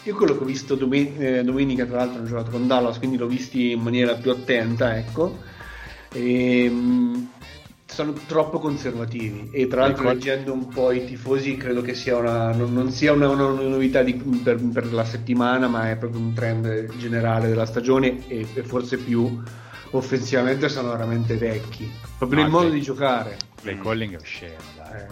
Io 0.05 0.15
quello 0.17 0.37
che 0.37 0.43
ho 0.43 0.47
visto 0.47 0.77
domen- 0.77 1.15
eh, 1.19 1.45
domenica, 1.45 1.85
tra 1.85 1.99
l'altro, 1.99 2.23
ho 2.23 2.27
giocato 2.27 2.51
con 2.53 2.67
Dallas, 2.67 2.99
quindi 2.99 3.19
l'ho 3.19 3.27
visti 3.27 3.73
in 3.73 3.81
maniera 3.81 4.15
più 4.15 4.31
attenta, 4.31 4.97
ecco. 4.97 5.39
E, 6.13 6.71
mh, 6.71 7.29
sono 7.91 8.13
troppo 8.13 8.61
conservativi 8.61 9.51
e 9.51 9.67
tra 9.67 9.81
l'altro 9.81 10.05
ecco. 10.05 10.13
leggendo 10.13 10.53
un 10.53 10.69
po' 10.69 10.93
i 10.93 11.05
tifosi 11.05 11.57
credo 11.57 11.83
che 11.83 11.95
sia 11.95 12.17
una, 12.17 12.53
non, 12.53 12.73
non 12.73 12.91
sia 12.91 13.13
una, 13.13 13.29
una, 13.29 13.47
una 13.47 13.63
novità 13.63 14.03
di, 14.03 14.15
per, 14.15 14.63
per, 14.73 14.93
la 14.93 15.05
settimana 15.05 15.67
ma 15.67 15.91
è 15.91 15.97
proprio 15.97 16.21
un 16.21 16.33
trend 16.33 16.97
generale 16.97 17.49
della 17.49 17.67
stagione 17.67 18.27
e, 18.29 18.47
e 18.55 18.63
forse 18.63 18.97
più 18.97 19.43
offensivamente 19.91 20.69
sono 20.69 20.91
veramente 20.91 21.37
vecchi 21.37 21.91
proprio 22.17 22.39
no, 22.39 22.45
nel 22.45 22.53
modo 22.53 22.69
di 22.69 22.81
giocare 22.81 23.37
Play 23.61 23.79
calling 23.81 24.17
è 24.17 24.25
scemo 24.25 24.57
dai. 24.77 25.01
Eh. 25.01 25.07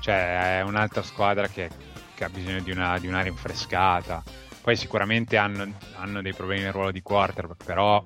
cioè 0.00 0.58
è 0.58 0.62
un'altra 0.62 1.02
squadra 1.02 1.48
che, 1.48 1.68
che 2.14 2.24
ha 2.24 2.28
bisogno 2.28 2.60
di, 2.60 2.70
una, 2.70 2.96
di 2.98 3.08
un'aria 3.08 3.32
rinfrescata 3.32 4.22
poi 4.62 4.76
sicuramente 4.76 5.36
hanno, 5.36 5.66
hanno 5.96 6.22
dei 6.22 6.32
problemi 6.32 6.62
nel 6.62 6.72
ruolo 6.72 6.92
di 6.92 7.02
quarterback 7.02 7.64
però 7.64 8.04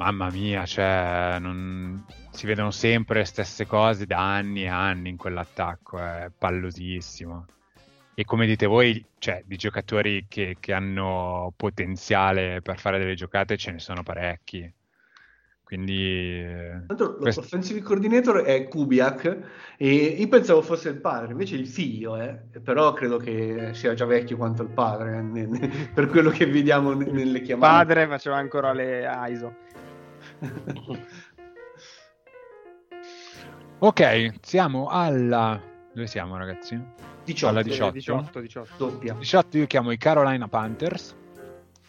mamma 0.00 0.30
mia, 0.30 0.64
cioè, 0.64 1.36
non, 1.38 2.02
si 2.30 2.46
vedono 2.46 2.70
sempre 2.70 3.18
le 3.18 3.24
stesse 3.24 3.66
cose 3.66 4.06
da 4.06 4.34
anni 4.34 4.62
e 4.62 4.68
anni 4.68 5.10
in 5.10 5.16
quell'attacco, 5.16 5.98
è 5.98 6.30
pallosissimo. 6.36 7.46
E 8.14 8.24
come 8.24 8.46
dite 8.46 8.66
voi, 8.66 9.04
cioè, 9.18 9.42
di 9.46 9.56
giocatori 9.56 10.26
che, 10.28 10.56
che 10.60 10.72
hanno 10.72 11.52
potenziale 11.56 12.60
per 12.62 12.78
fare 12.78 12.98
delle 12.98 13.14
giocate 13.14 13.56
ce 13.56 13.72
ne 13.72 13.78
sono 13.78 14.02
parecchi. 14.02 14.72
Quindi, 15.70 16.42
Tanto 16.88 17.14
questo... 17.14 17.42
l'offensive 17.42 17.80
coordinator 17.80 18.42
è 18.42 18.66
Kubiak 18.66 19.38
e 19.76 19.94
io 19.94 20.28
pensavo 20.28 20.62
fosse 20.62 20.88
il 20.88 21.00
padre, 21.00 21.30
invece 21.30 21.54
il 21.54 21.68
figlio, 21.68 22.16
eh? 22.16 22.40
però 22.60 22.92
credo 22.92 23.18
che 23.18 23.70
sia 23.72 23.94
già 23.94 24.04
vecchio 24.04 24.36
quanto 24.36 24.62
il 24.62 24.70
padre, 24.70 25.16
eh? 25.32 25.88
per 25.94 26.08
quello 26.08 26.30
che 26.30 26.46
vediamo 26.46 26.92
nelle 26.92 27.40
chiamate. 27.40 27.82
Il 27.82 27.86
padre 27.86 28.08
faceva 28.08 28.36
ancora 28.36 28.72
le 28.72 29.08
ISO. 29.28 29.54
ok, 33.80 34.34
siamo 34.42 34.88
alla... 34.88 35.60
Dove 35.92 36.06
siamo 36.06 36.36
ragazzi? 36.36 36.80
18. 37.24 37.48
Alla 37.48 37.62
18. 37.62 37.92
18, 37.92 38.40
18. 38.40 38.74
Doppia. 38.76 39.14
18 39.14 39.58
io 39.58 39.66
chiamo 39.66 39.90
i 39.90 39.96
Carolina 39.96 40.48
Panthers. 40.48 41.16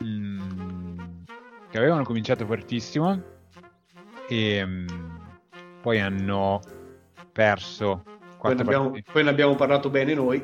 Mm, 0.04 0.98
che 1.70 1.78
avevano 1.78 2.04
cominciato 2.04 2.46
fortissimo 2.46 3.22
e 4.28 4.66
mm, 4.66 4.88
poi 5.82 6.00
hanno 6.00 6.60
perso 7.32 8.04
poi 8.40 8.56
ne, 8.56 8.62
abbiamo, 8.62 8.92
poi 9.12 9.24
ne, 9.24 9.30
abbiamo, 9.30 9.56
parlato 9.56 9.92
bene 9.92 10.16
noi 10.16 10.44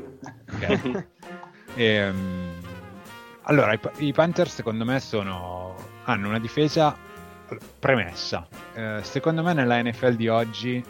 okay. 0.54 1.08
e, 1.76 2.10
um, 2.10 2.52
allora 3.44 3.74
i, 3.74 3.80
i, 4.06 4.14
Panthers 4.14 4.54
secondo 4.54 4.86
me 4.86 5.00
sono, 5.00 5.74
hanno 6.04 6.28
una 6.28 6.40
difesa 6.40 6.96
premessa, 7.80 8.48
eh, 8.74 9.00
secondo 9.02 9.42
me 9.42 9.54
nella 9.54 9.82
NFL 9.82 10.14
di 10.14 10.28
oggi 10.28 10.84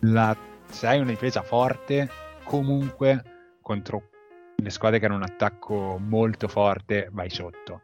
la, 0.00 0.36
se 0.68 0.86
hai 0.86 1.00
una 1.00 1.10
difesa 1.10 1.42
forte, 1.42 2.08
comunque 2.44 3.22
contro 3.60 4.10
le 4.56 4.70
squadre 4.70 4.98
che 4.98 5.06
hanno 5.06 5.16
un 5.16 5.22
attacco 5.22 5.98
molto 6.00 6.48
forte 6.48 7.08
vai 7.12 7.30
sotto. 7.30 7.82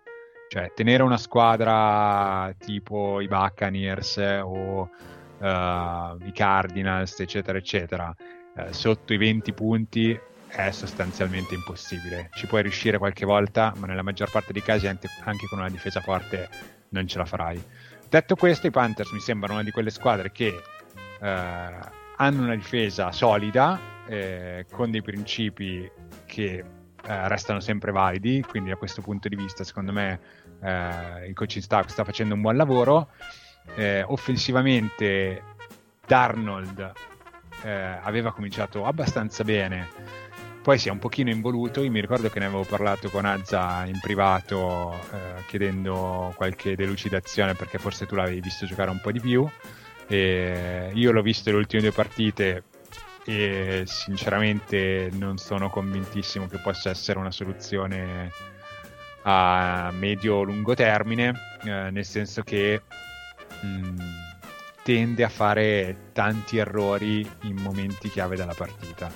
Cioè, 0.49 0.73
tenere 0.75 1.03
una 1.03 1.17
squadra 1.17 2.55
tipo 2.59 3.21
i 3.21 3.27
Buccaneers 3.27 4.19
o 4.43 4.91
uh, 5.39 6.27
i 6.27 6.33
Cardinals, 6.35 7.19
eccetera, 7.21 7.57
eccetera, 7.57 8.15
uh, 8.55 8.71
sotto 8.71 9.15
i 9.15 9.17
20 9.17 9.53
punti 9.55 10.19
è 10.49 10.71
sostanzialmente 10.71 11.55
impossibile. 11.55 12.29
Ci 12.35 12.47
puoi 12.47 12.63
riuscire 12.63 12.99
qualche 12.99 13.25
volta, 13.25 13.73
ma 13.79 13.87
nella 13.87 14.03
maggior 14.03 14.31
parte 14.31 14.53
dei 14.53 14.63
casi 14.63 14.87
anche, 14.87 15.09
anche 15.25 15.47
con 15.47 15.59
una 15.59 15.71
difesa 15.71 16.01
forte 16.01 16.49
non 16.91 17.07
ce 17.07 17.19
la 17.19 17.25
farai. 17.25 17.63
Detto 18.09 18.37
questo, 18.37 18.67
i 18.67 18.71
Panthers 18.71 19.11
mi 19.13 19.21
sembrano 19.21 19.55
una 19.55 19.63
di 19.63 19.71
quelle 19.71 19.89
squadre 19.89 20.31
che 20.31 20.63
eh, 21.19 21.71
hanno 22.23 22.43
una 22.43 22.55
difesa 22.55 23.11
solida, 23.11 23.81
eh, 24.07 24.67
con 24.71 24.91
dei 24.91 25.03
principi 25.03 25.91
che 26.27 26.65
eh, 27.05 27.29
restano 27.29 27.61
sempre 27.61 27.91
validi, 27.91 28.45
quindi 28.49 28.71
da 28.71 28.77
questo 28.77 29.03
punto 29.03 29.29
di 29.29 29.37
vista 29.37 29.65
secondo 29.65 29.93
me 29.93 30.21
eh, 30.63 31.27
il 31.27 31.35
coaching 31.35 31.63
staff 31.63 31.89
sta 31.89 32.05
facendo 32.05 32.35
un 32.35 32.41
buon 32.41 32.57
lavoro. 32.57 33.09
Eh, 33.75 34.03
offensivamente 34.07 35.43
Darnold 36.07 36.93
eh, 37.65 37.71
aveva 37.71 38.33
cominciato 38.33 38.85
abbastanza 38.85 39.43
bene, 39.45 39.89
poi 40.63 40.79
si 40.79 40.89
è 40.89 40.93
un 40.93 40.99
pochino 40.99 41.29
involuto, 41.31 41.83
io 41.83 41.91
mi 41.91 42.01
ricordo 42.01 42.29
che 42.29 42.39
ne 42.39 42.45
avevo 42.45 42.63
parlato 42.63 43.11
con 43.11 43.25
Azza 43.25 43.85
in 43.87 43.99
privato 43.99 44.93
eh, 44.93 45.43
chiedendo 45.49 46.33
qualche 46.37 46.77
delucidazione 46.77 47.55
perché 47.55 47.79
forse 47.79 48.07
tu 48.07 48.15
l'avevi 48.15 48.41
visto 48.41 48.65
giocare 48.65 48.91
un 48.91 49.01
po' 49.01 49.11
di 49.11 49.19
più. 49.19 49.49
E 50.07 50.91
io 50.93 51.13
l'ho 51.13 51.23
visto 51.23 51.51
le 51.51 51.57
ultime 51.57 51.83
due 51.83 51.93
partite 51.93 52.65
e 53.25 53.85
sinceramente 53.87 55.11
non 55.13 55.39
sono 55.39 55.71
convintissimo 55.71 56.49
che 56.49 56.59
possa 56.59 56.91
essere 56.91 57.19
una 57.19 57.31
soluzione 57.31 58.31
a 59.23 59.91
medio-lungo 59.93 60.75
termine, 60.75 61.33
eh, 61.65 61.91
nel 61.91 62.05
senso 62.05 62.43
che 62.43 62.83
mh, 63.61 63.67
mm, 63.67 63.99
tende 64.83 65.25
a 65.25 65.29
fare 65.29 66.11
tanti 66.13 66.59
errori 66.59 67.29
in 67.43 67.57
momenti 67.57 68.09
chiave 68.09 68.37
della 68.37 68.55
partita. 68.55 69.11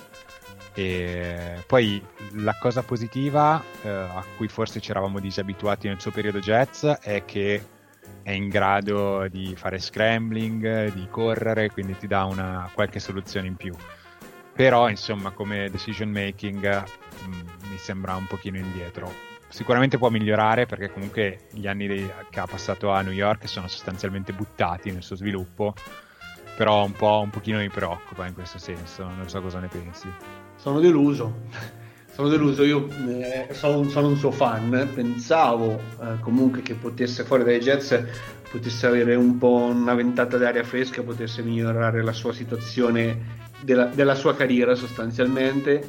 E 0.73 1.63
poi 1.65 2.01
la 2.35 2.55
cosa 2.59 2.83
positiva 2.83 3.61
eh, 3.81 3.89
a 3.89 4.23
cui 4.37 4.47
forse 4.47 4.79
ci 4.79 4.91
eravamo 4.91 5.19
disabituati 5.19 5.87
nel 5.87 5.99
suo 5.99 6.11
periodo 6.11 6.39
Jets 6.39 6.85
è 7.01 7.25
che 7.25 7.61
è 8.23 8.31
in 8.31 8.49
grado 8.49 9.27
di 9.29 9.55
fare 9.55 9.79
scrambling, 9.79 10.91
di 10.93 11.07
correre, 11.09 11.69
quindi 11.71 11.97
ti 11.97 12.07
dà 12.07 12.25
una, 12.25 12.69
qualche 12.73 12.99
soluzione 12.99 13.47
in 13.47 13.55
più. 13.55 13.73
Però, 14.53 14.89
insomma, 14.89 15.31
come 15.31 15.69
decision 15.69 16.09
making 16.09 16.65
mh, 16.65 17.29
mm, 17.29 17.69
mi 17.69 17.77
sembra 17.77 18.15
un 18.15 18.27
pochino 18.27 18.57
indietro. 18.57 19.11
Sicuramente 19.49 19.97
può 19.97 20.09
migliorare 20.09 20.65
perché 20.65 20.91
comunque 20.91 21.47
gli 21.51 21.67
anni 21.67 21.87
che 22.29 22.39
ha 22.39 22.45
passato 22.45 22.91
a 22.91 23.01
New 23.01 23.13
York 23.13 23.47
sono 23.47 23.67
sostanzialmente 23.67 24.33
buttati 24.33 24.91
nel 24.91 25.03
suo 25.03 25.15
sviluppo, 25.15 25.73
però 26.57 26.83
un 26.83 26.91
po' 26.91 27.21
un 27.21 27.29
pochino 27.29 27.59
mi 27.59 27.69
preoccupa 27.69 28.27
in 28.27 28.33
questo 28.33 28.57
senso, 28.57 29.03
non 29.03 29.29
so 29.29 29.41
cosa 29.41 29.59
ne 29.59 29.67
pensi. 29.67 30.11
Sono 30.55 30.79
deluso 30.79 31.75
sono 32.17 32.29
deluso, 32.29 32.63
io 32.63 32.87
eh, 33.09 33.49
sono, 33.51 33.87
sono, 33.89 34.07
un 34.07 34.17
suo 34.17 34.31
fan, 34.31 34.89
pensavo 34.91 35.79
eh, 36.01 36.19
comunque 36.21 36.63
che 36.63 36.73
potesse 36.73 37.23
fuori 37.23 37.43
dai 37.43 37.59
Jets 37.59 38.03
potesse 38.49 38.87
avere 38.87 39.13
un 39.13 39.37
po' 39.37 39.53
una 39.53 39.93
ventata 39.93 40.35
d'aria 40.35 40.63
fresca, 40.63 41.03
potesse 41.03 41.43
migliorare 41.43 42.01
la 42.01 42.13
sua 42.13 42.33
situazione 42.33 43.45
della, 43.61 43.85
della 43.85 44.15
sua 44.15 44.35
carriera 44.35 44.73
sostanzialmente. 44.73 45.87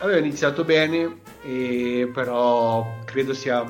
Aveva 0.00 0.18
iniziato 0.18 0.62
bene, 0.62 1.20
e, 1.42 2.10
però 2.12 2.98
credo 3.06 3.32
sia, 3.32 3.64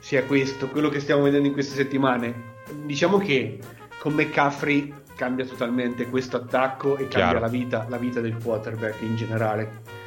sia 0.00 0.24
questo, 0.24 0.66
quello 0.66 0.88
che 0.88 0.98
stiamo 0.98 1.22
vedendo 1.22 1.46
in 1.46 1.52
queste 1.52 1.76
settimane. 1.76 2.56
Diciamo 2.82 3.18
che 3.18 3.60
con 4.00 4.12
McCaffrey 4.12 4.92
cambia 5.14 5.44
totalmente 5.44 6.08
questo 6.08 6.38
attacco 6.38 6.96
e 6.96 7.06
cambia 7.06 7.38
la 7.38 7.46
vita, 7.46 7.86
la 7.88 7.96
vita, 7.96 8.20
del 8.20 8.36
quarterback 8.42 9.02
in 9.02 9.14
generale 9.14 9.97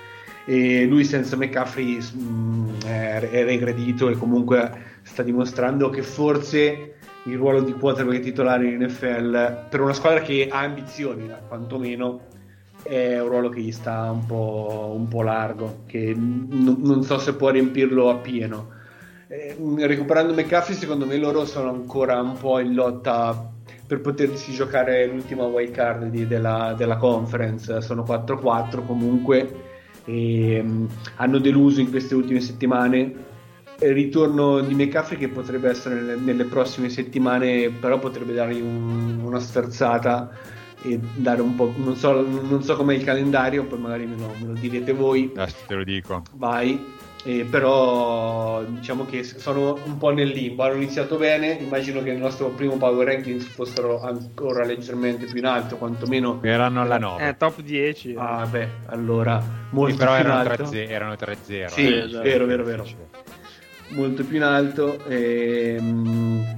e 0.51 0.85
lui 0.85 1.05
senza 1.05 1.37
McCaffrey 1.37 1.97
mh, 1.97 2.19
mm, 2.19 2.81
è 2.85 3.45
regredito 3.45 4.09
e 4.09 4.17
comunque 4.17 4.99
sta 5.01 5.23
dimostrando 5.23 5.89
che 5.89 6.01
forse 6.01 6.95
il 7.23 7.37
ruolo 7.37 7.61
di 7.61 7.71
quarterback 7.71 8.19
titolare 8.19 8.67
in 8.67 8.81
NFL 8.81 9.67
per 9.69 9.79
una 9.79 9.93
squadra 9.93 10.19
che 10.19 10.49
ha 10.51 10.59
ambizioni 10.59 11.31
quantomeno 11.47 12.27
è 12.83 13.17
un 13.21 13.29
ruolo 13.29 13.47
che 13.47 13.61
gli 13.61 13.71
sta 13.71 14.11
un 14.11 14.25
po', 14.25 14.91
un 14.93 15.07
po 15.07 15.21
largo 15.21 15.83
che 15.85 16.13
n- 16.13 16.75
non 16.79 17.03
so 17.03 17.17
se 17.17 17.33
può 17.35 17.49
riempirlo 17.49 18.09
appieno 18.09 18.71
eh, 19.29 19.55
recuperando 19.87 20.33
McCaffrey 20.33 20.75
secondo 20.75 21.05
me 21.05 21.15
loro 21.15 21.45
sono 21.45 21.69
ancora 21.69 22.19
un 22.19 22.37
po' 22.37 22.59
in 22.59 22.73
lotta 22.73 23.53
per 23.87 24.01
potersi 24.01 24.51
giocare 24.51 25.05
l'ultima 25.05 25.45
wild 25.45 25.71
card 25.71 26.05
di, 26.05 26.25
della, 26.25 26.73
della 26.77 26.95
conference. 26.95 27.81
Sono 27.81 28.03
4-4 28.03 28.85
comunque 28.85 29.70
e 30.11 30.59
um, 30.59 30.87
hanno 31.15 31.39
deluso 31.39 31.79
in 31.79 31.89
queste 31.89 32.15
ultime 32.15 32.41
settimane. 32.41 33.29
Il 33.79 33.93
ritorno 33.93 34.59
di 34.59 34.75
McCaffrey 34.75 35.17
che 35.17 35.29
potrebbe 35.29 35.69
essere 35.69 35.95
nelle, 35.95 36.15
nelle 36.15 36.43
prossime 36.43 36.89
settimane, 36.89 37.69
però 37.69 37.97
potrebbe 37.97 38.33
dargli 38.33 38.61
un, 38.61 39.21
una 39.23 39.39
sferzata 39.39 40.29
e 40.83 40.99
dare 41.15 41.41
un 41.41 41.55
po'. 41.55 41.73
Non 41.77 41.95
so, 41.95 42.21
non 42.21 42.61
so 42.61 42.75
com'è 42.75 42.93
il 42.93 43.03
calendario, 43.03 43.65
poi 43.65 43.79
magari 43.79 44.05
me 44.05 44.17
lo, 44.17 44.33
me 44.39 44.47
lo 44.47 44.53
direte 44.53 44.91
voi. 44.93 45.31
Adesso 45.33 45.55
te 45.65 45.75
lo 45.75 45.83
dico. 45.83 46.21
Vai. 46.35 46.79
Eh, 47.23 47.45
però 47.45 48.63
diciamo 48.63 49.05
che 49.05 49.23
sono 49.23 49.77
un 49.85 49.97
po' 49.97 50.09
nel 50.09 50.29
limbo. 50.29 50.63
Hanno 50.63 50.75
iniziato 50.75 51.17
bene, 51.17 51.51
immagino 51.51 52.01
che 52.01 52.11
il 52.11 52.17
nostro 52.17 52.49
primo 52.49 52.77
power 52.77 53.05
ranking 53.05 53.39
fossero 53.39 54.01
ancora 54.01 54.65
leggermente 54.65 55.25
più 55.25 55.37
in 55.37 55.45
alto, 55.45 55.77
quantomeno 55.77 56.39
erano 56.41 56.81
alla 56.81 56.97
9. 56.97 57.27
Eh, 57.27 57.37
top 57.37 57.61
10. 57.61 58.15
Ah, 58.17 58.45
beh, 58.45 58.67
allora 58.87 59.41
molto 59.69 59.91
sì, 59.91 59.97
però 59.97 60.15
più 60.15 60.23
erano 60.23 60.41
in 60.41 60.49
alto. 60.49 60.63
3-0. 60.63 60.89
Erano 60.89 61.13
3-0. 61.13 61.67
Sì, 61.67 61.85
eh, 61.85 61.97
esatto. 61.97 62.23
vero, 62.23 62.45
vero, 62.45 62.63
vero. 62.63 62.85
Molto 63.89 64.23
più 64.23 64.37
in 64.37 64.43
alto. 64.43 65.03
Ehm 65.07 66.57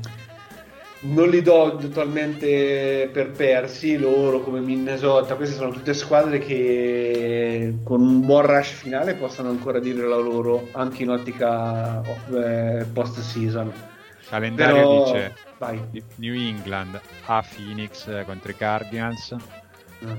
non 1.04 1.30
li 1.30 1.42
do 1.42 1.78
totalmente 1.80 3.10
per 3.12 3.32
persi 3.32 3.98
loro 3.98 4.40
come 4.40 4.60
Minnesota 4.60 5.36
queste 5.36 5.56
sono 5.56 5.72
tutte 5.72 5.94
squadre 5.94 6.40
che 6.40 7.80
con 7.84 8.02
un 8.02 8.26
buon 8.26 8.46
rush 8.46 8.72
finale 8.72 9.16
possono 9.16 9.50
ancora 9.50 9.80
dire 9.80 10.08
la 10.08 10.18
loro 10.18 10.70
anche 10.72 11.04
in 11.04 11.10
ottica 11.10 12.02
eh, 12.34 12.86
post 12.94 13.20
season 13.20 13.72
calendario 14.30 14.76
Però, 14.76 15.04
dice 15.06 15.36
vai. 15.58 15.82
New 16.16 16.34
England 16.34 17.00
a 17.26 17.44
Phoenix 17.44 18.26
contro 18.26 18.52
i 18.52 18.56
Cardinals 18.56 19.36
mm. 20.06 20.12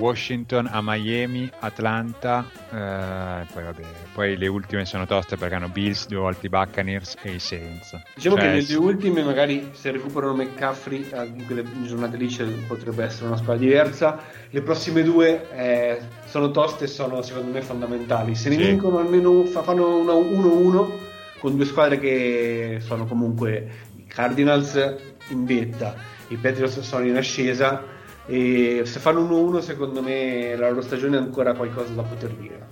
Washington 0.00 0.66
a 0.66 0.80
Miami, 0.82 1.50
Atlanta, 1.58 2.44
eh, 2.72 3.46
poi 3.52 3.62
vabbè, 3.62 3.82
poi 4.14 4.36
le 4.38 4.46
ultime 4.46 4.86
sono 4.86 5.06
toste 5.06 5.36
perché 5.36 5.54
hanno 5.54 5.68
Bills, 5.68 6.06
due 6.06 6.18
volte 6.18 6.46
i 6.46 6.48
Buccaneers 6.48 7.16
e 7.22 7.32
i 7.32 7.38
Saints. 7.38 8.00
Diciamo 8.14 8.36
cioè, 8.36 8.44
che 8.44 8.50
nelle 8.50 8.74
ultime 8.76 9.22
magari 9.22 9.70
se 9.72 9.90
recuperano 9.90 10.34
McCaffrey 10.34 11.06
eh, 11.10 11.24
in 11.26 11.44
quelle 11.44 11.64
giornate 11.84 12.16
lì 12.16 12.34
potrebbe 12.66 13.04
essere 13.04 13.26
una 13.26 13.36
squadra 13.36 13.62
diversa. 13.62 14.18
Le 14.48 14.62
prossime 14.62 15.02
due 15.02 15.48
eh, 15.52 16.00
sono 16.24 16.50
toste 16.50 16.84
e 16.84 16.88
sono 16.88 17.20
secondo 17.20 17.52
me 17.52 17.60
fondamentali. 17.60 18.34
Se 18.34 18.48
ne 18.48 18.56
sì. 18.56 18.62
vincono 18.62 18.98
almeno 18.98 19.44
fa, 19.44 19.62
fanno 19.62 20.02
1-1 20.02 20.90
con 21.38 21.56
due 21.56 21.66
squadre 21.66 21.98
che 21.98 22.78
sono 22.80 23.06
comunque 23.06 23.68
i 23.96 24.04
Cardinals 24.06 24.96
in 25.28 25.44
vetta, 25.44 25.94
i 26.28 26.36
Patriots 26.36 26.80
sono 26.80 27.04
in 27.04 27.16
ascesa 27.16 27.98
e 28.30 28.82
se 28.84 29.00
fanno 29.00 29.22
1-1 29.22 29.58
secondo 29.58 30.00
me 30.02 30.54
la 30.54 30.68
loro 30.68 30.82
stagione 30.82 31.16
ha 31.16 31.20
ancora 31.20 31.52
qualcosa 31.52 31.92
da 31.94 32.02
poter 32.02 32.30
dire 32.30 32.66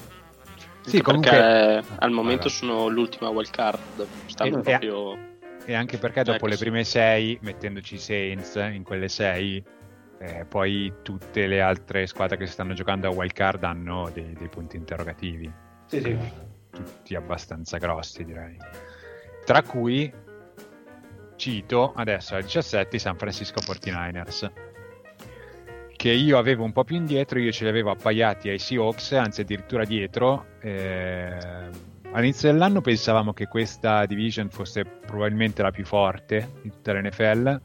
sì, 0.82 1.02
comunque 1.02 1.30
perché 1.30 1.94
al 1.98 2.10
momento 2.12 2.46
allora. 2.46 2.54
sono 2.54 2.88
l'ultima 2.88 3.28
wild 3.28 3.50
card 3.50 4.06
stanno 4.26 4.58
e, 4.58 4.62
proprio 4.62 5.18
e 5.64 5.74
anche 5.74 5.98
perché 5.98 6.22
dopo 6.22 6.36
ecco, 6.36 6.46
le 6.46 6.56
prime 6.56 6.84
6 6.84 7.40
mettendoci 7.42 7.96
i 7.96 7.98
Saints 7.98 8.54
in 8.54 8.84
quelle 8.84 9.08
6 9.08 9.64
eh, 10.20 10.44
poi 10.48 10.92
tutte 11.02 11.48
le 11.48 11.60
altre 11.60 12.06
squadre 12.06 12.36
che 12.36 12.46
stanno 12.46 12.72
giocando 12.72 13.08
a 13.08 13.10
wild 13.10 13.32
card 13.32 13.64
hanno 13.64 14.10
dei, 14.14 14.34
dei 14.38 14.48
punti 14.48 14.76
interrogativi 14.76 15.52
sì, 15.86 16.00
sì. 16.00 16.16
tutti 16.70 17.16
abbastanza 17.16 17.78
grossi 17.78 18.24
direi 18.24 18.56
tra 19.44 19.62
cui 19.62 20.10
cito 21.34 21.92
adesso 21.94 22.36
al 22.36 22.42
17 22.42 22.94
i 22.94 22.98
San 23.00 23.16
Francisco 23.16 23.60
49ers 23.60 24.67
che 25.98 26.10
io 26.10 26.38
avevo 26.38 26.62
un 26.62 26.70
po' 26.70 26.84
più 26.84 26.94
indietro, 26.94 27.40
io 27.40 27.50
ce 27.50 27.64
li 27.64 27.70
avevo 27.70 27.90
appaiati 27.90 28.48
ai 28.48 28.60
Seahawks, 28.60 29.12
anzi 29.14 29.40
addirittura 29.40 29.84
dietro. 29.84 30.46
Eh, 30.60 31.36
all'inizio 32.12 32.52
dell'anno 32.52 32.80
pensavamo 32.80 33.32
che 33.32 33.48
questa 33.48 34.06
division 34.06 34.48
fosse 34.48 34.84
probabilmente 34.84 35.60
la 35.60 35.72
più 35.72 35.84
forte 35.84 36.52
di 36.62 36.70
tutta 36.70 36.92
l'NFL 36.92 37.60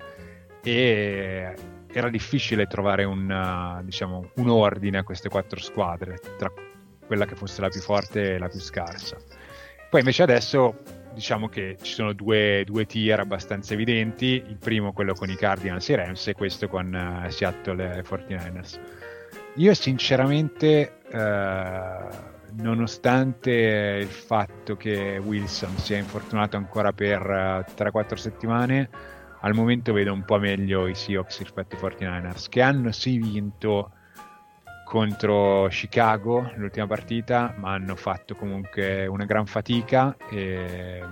e 0.64 1.56
era 1.92 2.10
difficile 2.10 2.66
trovare 2.66 3.04
un, 3.04 3.82
diciamo, 3.84 4.32
un 4.38 4.50
ordine 4.50 4.98
a 4.98 5.04
queste 5.04 5.30
quattro 5.30 5.60
squadre, 5.60 6.20
tra 6.36 6.52
quella 7.06 7.26
che 7.26 7.36
fosse 7.36 7.62
la 7.62 7.70
più 7.70 7.82
forte 7.82 8.34
e 8.34 8.38
la 8.40 8.48
più 8.48 8.60
scarsa. 8.60 9.16
Poi 9.92 10.00
invece 10.00 10.24
adesso 10.24 11.03
diciamo 11.14 11.48
che 11.48 11.78
ci 11.82 11.94
sono 11.94 12.14
due, 12.14 12.64
due, 12.66 12.86
tier 12.86 13.20
abbastanza 13.20 13.74
evidenti, 13.74 14.44
il 14.46 14.58
primo 14.58 14.92
quello 14.94 15.14
con 15.14 15.30
i 15.30 15.36
Cardinals 15.36 15.88
e 15.90 15.94
i 15.94 15.96
Rams 15.96 16.28
e 16.28 16.34
questo 16.34 16.68
con 16.68 17.24
uh, 17.26 17.30
Seattle 17.30 17.98
e 17.98 18.04
49ers. 18.04 18.80
Io 19.56 19.74
sinceramente, 19.74 21.00
uh, 21.12 22.62
nonostante 22.62 24.00
il 24.02 24.08
fatto 24.08 24.76
che 24.76 25.22
Wilson 25.24 25.78
sia 25.78 25.98
infortunato 25.98 26.58
ancora 26.58 26.92
per 26.92 27.22
uh, 27.22 27.60
eh, 27.60 27.84
3-4 27.84 28.16
settimane, 28.16 28.90
al 29.42 29.54
momento 29.54 29.94
vedo 29.94 30.14
un 30.14 30.24
po' 30.24 30.40
meglio 30.40 30.88
i 30.88 30.96
Seahawks 30.96 31.40
rispetto 31.40 31.76
ai 31.76 31.82
49ers, 31.82 32.48
che 32.50 32.62
hanno 32.62 32.92
sì 32.92 33.18
vinto 33.18 33.92
contro 34.94 35.66
Chicago 35.72 36.52
l'ultima 36.58 36.86
partita, 36.86 37.56
ma 37.58 37.72
hanno 37.72 37.96
fatto 37.96 38.36
comunque 38.36 39.08
una 39.08 39.26
gran 39.26 39.48
fatica 39.48 40.16
e 40.30 41.04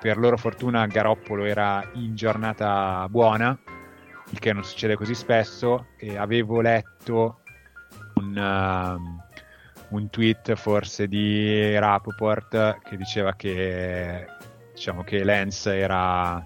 per 0.00 0.18
loro 0.18 0.36
fortuna 0.36 0.84
Garoppolo 0.88 1.44
era 1.44 1.88
in 1.94 2.16
giornata 2.16 3.06
buona, 3.08 3.56
il 4.30 4.38
che 4.40 4.52
non 4.52 4.64
succede 4.64 4.96
così 4.96 5.14
spesso 5.14 5.90
e 5.96 6.16
avevo 6.16 6.60
letto 6.60 7.42
un, 8.14 8.36
uh, 8.36 9.94
un 9.94 10.10
tweet 10.10 10.56
forse 10.56 11.06
di 11.06 11.78
Rapoport 11.78 12.80
che 12.82 12.96
diceva 12.96 13.32
che 13.36 14.26
diciamo 14.74 15.04
che 15.04 15.22
Lance 15.22 15.72
era 15.72 16.44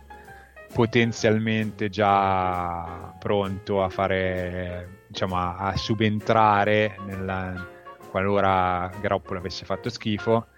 potenzialmente 0.75 1.89
già 1.89 3.15
pronto 3.19 3.83
a 3.83 3.89
fare 3.89 5.01
diciamo 5.13 5.37
a, 5.37 5.57
a 5.59 5.77
subentrare 5.77 6.97
nella, 7.07 7.69
qualora 8.11 8.91
Garoppolo 9.01 9.39
avesse 9.39 9.65
fatto 9.65 9.89
schifo. 9.89 10.49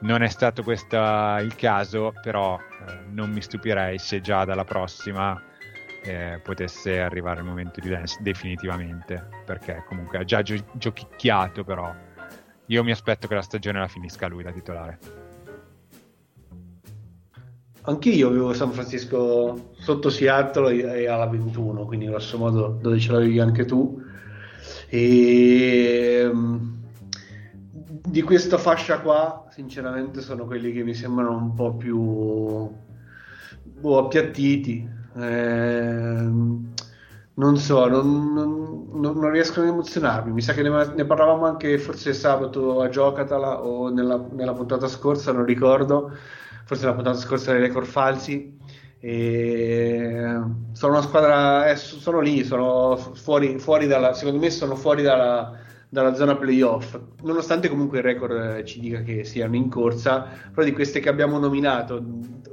Non 0.00 0.22
è 0.22 0.28
stato 0.28 0.62
questo 0.62 0.96
il 0.96 1.54
caso 1.56 2.12
però 2.22 2.58
eh, 2.58 3.00
non 3.10 3.30
mi 3.30 3.40
stupirei 3.40 3.98
se 3.98 4.20
già 4.20 4.44
dalla 4.44 4.64
prossima 4.64 5.40
eh, 6.02 6.40
potesse 6.42 7.00
arrivare 7.00 7.40
il 7.40 7.46
momento 7.46 7.80
di 7.80 7.90
Lance 7.90 8.18
definitivamente 8.22 9.28
perché 9.44 9.84
comunque 9.86 10.18
ha 10.18 10.24
già 10.24 10.42
gio- 10.42 10.64
giochicchiato 10.72 11.64
però. 11.64 11.94
Io 12.66 12.84
mi 12.84 12.92
aspetto 12.92 13.26
che 13.26 13.34
la 13.34 13.42
stagione 13.42 13.80
la 13.80 13.88
finisca 13.88 14.28
lui 14.28 14.42
da 14.42 14.52
titolare 14.52 15.19
Anch'io 17.82 18.28
avevo 18.28 18.52
San 18.52 18.72
Francisco 18.72 19.70
sotto 19.78 20.10
Seattle 20.10 20.98
e 20.98 21.08
alla 21.08 21.26
21, 21.26 21.86
quindi 21.86 22.06
grosso 22.06 22.36
modo 22.36 22.78
dove 22.80 22.98
ce 22.98 23.12
l'avevi 23.12 23.40
anche 23.40 23.64
tu. 23.64 24.02
E 24.88 26.20
ehm, 26.24 26.78
di 28.04 28.22
questa 28.22 28.58
fascia 28.58 29.00
qua, 29.00 29.46
sinceramente, 29.50 30.20
sono 30.20 30.44
quelli 30.44 30.72
che 30.72 30.82
mi 30.82 30.94
sembrano 30.94 31.36
un 31.36 31.54
po' 31.54 31.74
più 31.74 32.70
boh, 33.62 33.98
appiattiti. 33.98 34.88
Eh, 35.16 36.28
non 37.32 37.56
so, 37.56 37.88
non, 37.88 38.34
non, 38.34 39.18
non, 39.18 39.30
riesco 39.30 39.60
ad 39.60 39.68
emozionarmi. 39.68 40.32
Mi 40.32 40.42
sa 40.42 40.52
che 40.52 40.62
ne, 40.62 40.92
ne, 40.94 41.04
parlavamo 41.06 41.46
anche 41.46 41.78
forse 41.78 42.12
sabato 42.12 42.82
a 42.82 42.88
Giocatala 42.90 43.64
o 43.64 43.88
nella, 43.88 44.22
nella 44.32 44.52
puntata 44.52 44.86
scorsa, 44.86 45.32
non 45.32 45.44
ricordo 45.46 46.12
forse 46.70 46.86
la 46.86 46.94
puntata 46.94 47.18
scorsa 47.18 47.50
dei 47.50 47.62
record 47.62 47.84
falsi. 47.84 48.56
E 49.00 50.40
sono 50.70 50.92
una 50.92 51.02
squadra, 51.02 51.68
eh, 51.68 51.74
sono 51.74 52.20
lì, 52.20 52.44
sono 52.44 52.96
fuori, 52.96 53.58
fuori 53.58 53.88
dalla, 53.88 54.12
secondo 54.12 54.38
me 54.38 54.50
sono 54.50 54.76
fuori 54.76 55.02
dalla, 55.02 55.58
dalla 55.88 56.14
zona 56.14 56.36
playoff, 56.36 56.96
nonostante 57.22 57.68
comunque 57.68 57.98
il 57.98 58.04
record 58.04 58.62
ci 58.62 58.78
dica 58.78 59.02
che 59.02 59.24
siano 59.24 59.56
in 59.56 59.68
corsa, 59.68 60.28
però 60.52 60.64
di 60.64 60.72
queste 60.72 61.00
che 61.00 61.08
abbiamo 61.08 61.40
nominato, 61.40 62.00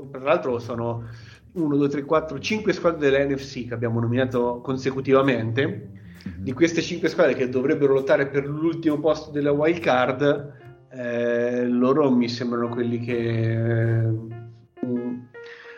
tra 0.09 0.21
l'altro 0.21 0.57
sono 0.57 1.03
1, 1.51 1.75
2, 1.75 1.87
3, 1.87 2.03
4, 2.03 2.39
5 2.39 2.73
squadre 2.73 3.11
dell'NFC 3.11 3.67
che 3.67 3.73
abbiamo 3.75 3.99
nominato 3.99 4.61
consecutivamente, 4.61 5.89
mhm. 6.23 6.43
di 6.43 6.53
queste 6.53 6.81
5 6.81 7.07
squadre 7.07 7.35
che 7.35 7.49
dovrebbero 7.49 7.93
lottare 7.93 8.25
per 8.27 8.47
l'ultimo 8.47 8.97
posto 8.99 9.29
della 9.29 9.51
wild 9.51 9.79
card, 9.79 10.66
eh, 10.97 11.67
loro 11.67 12.09
mi 12.09 12.27
sembrano 12.27 12.69
quelli 12.69 12.99
che 12.99 14.01
eh, 14.01 14.13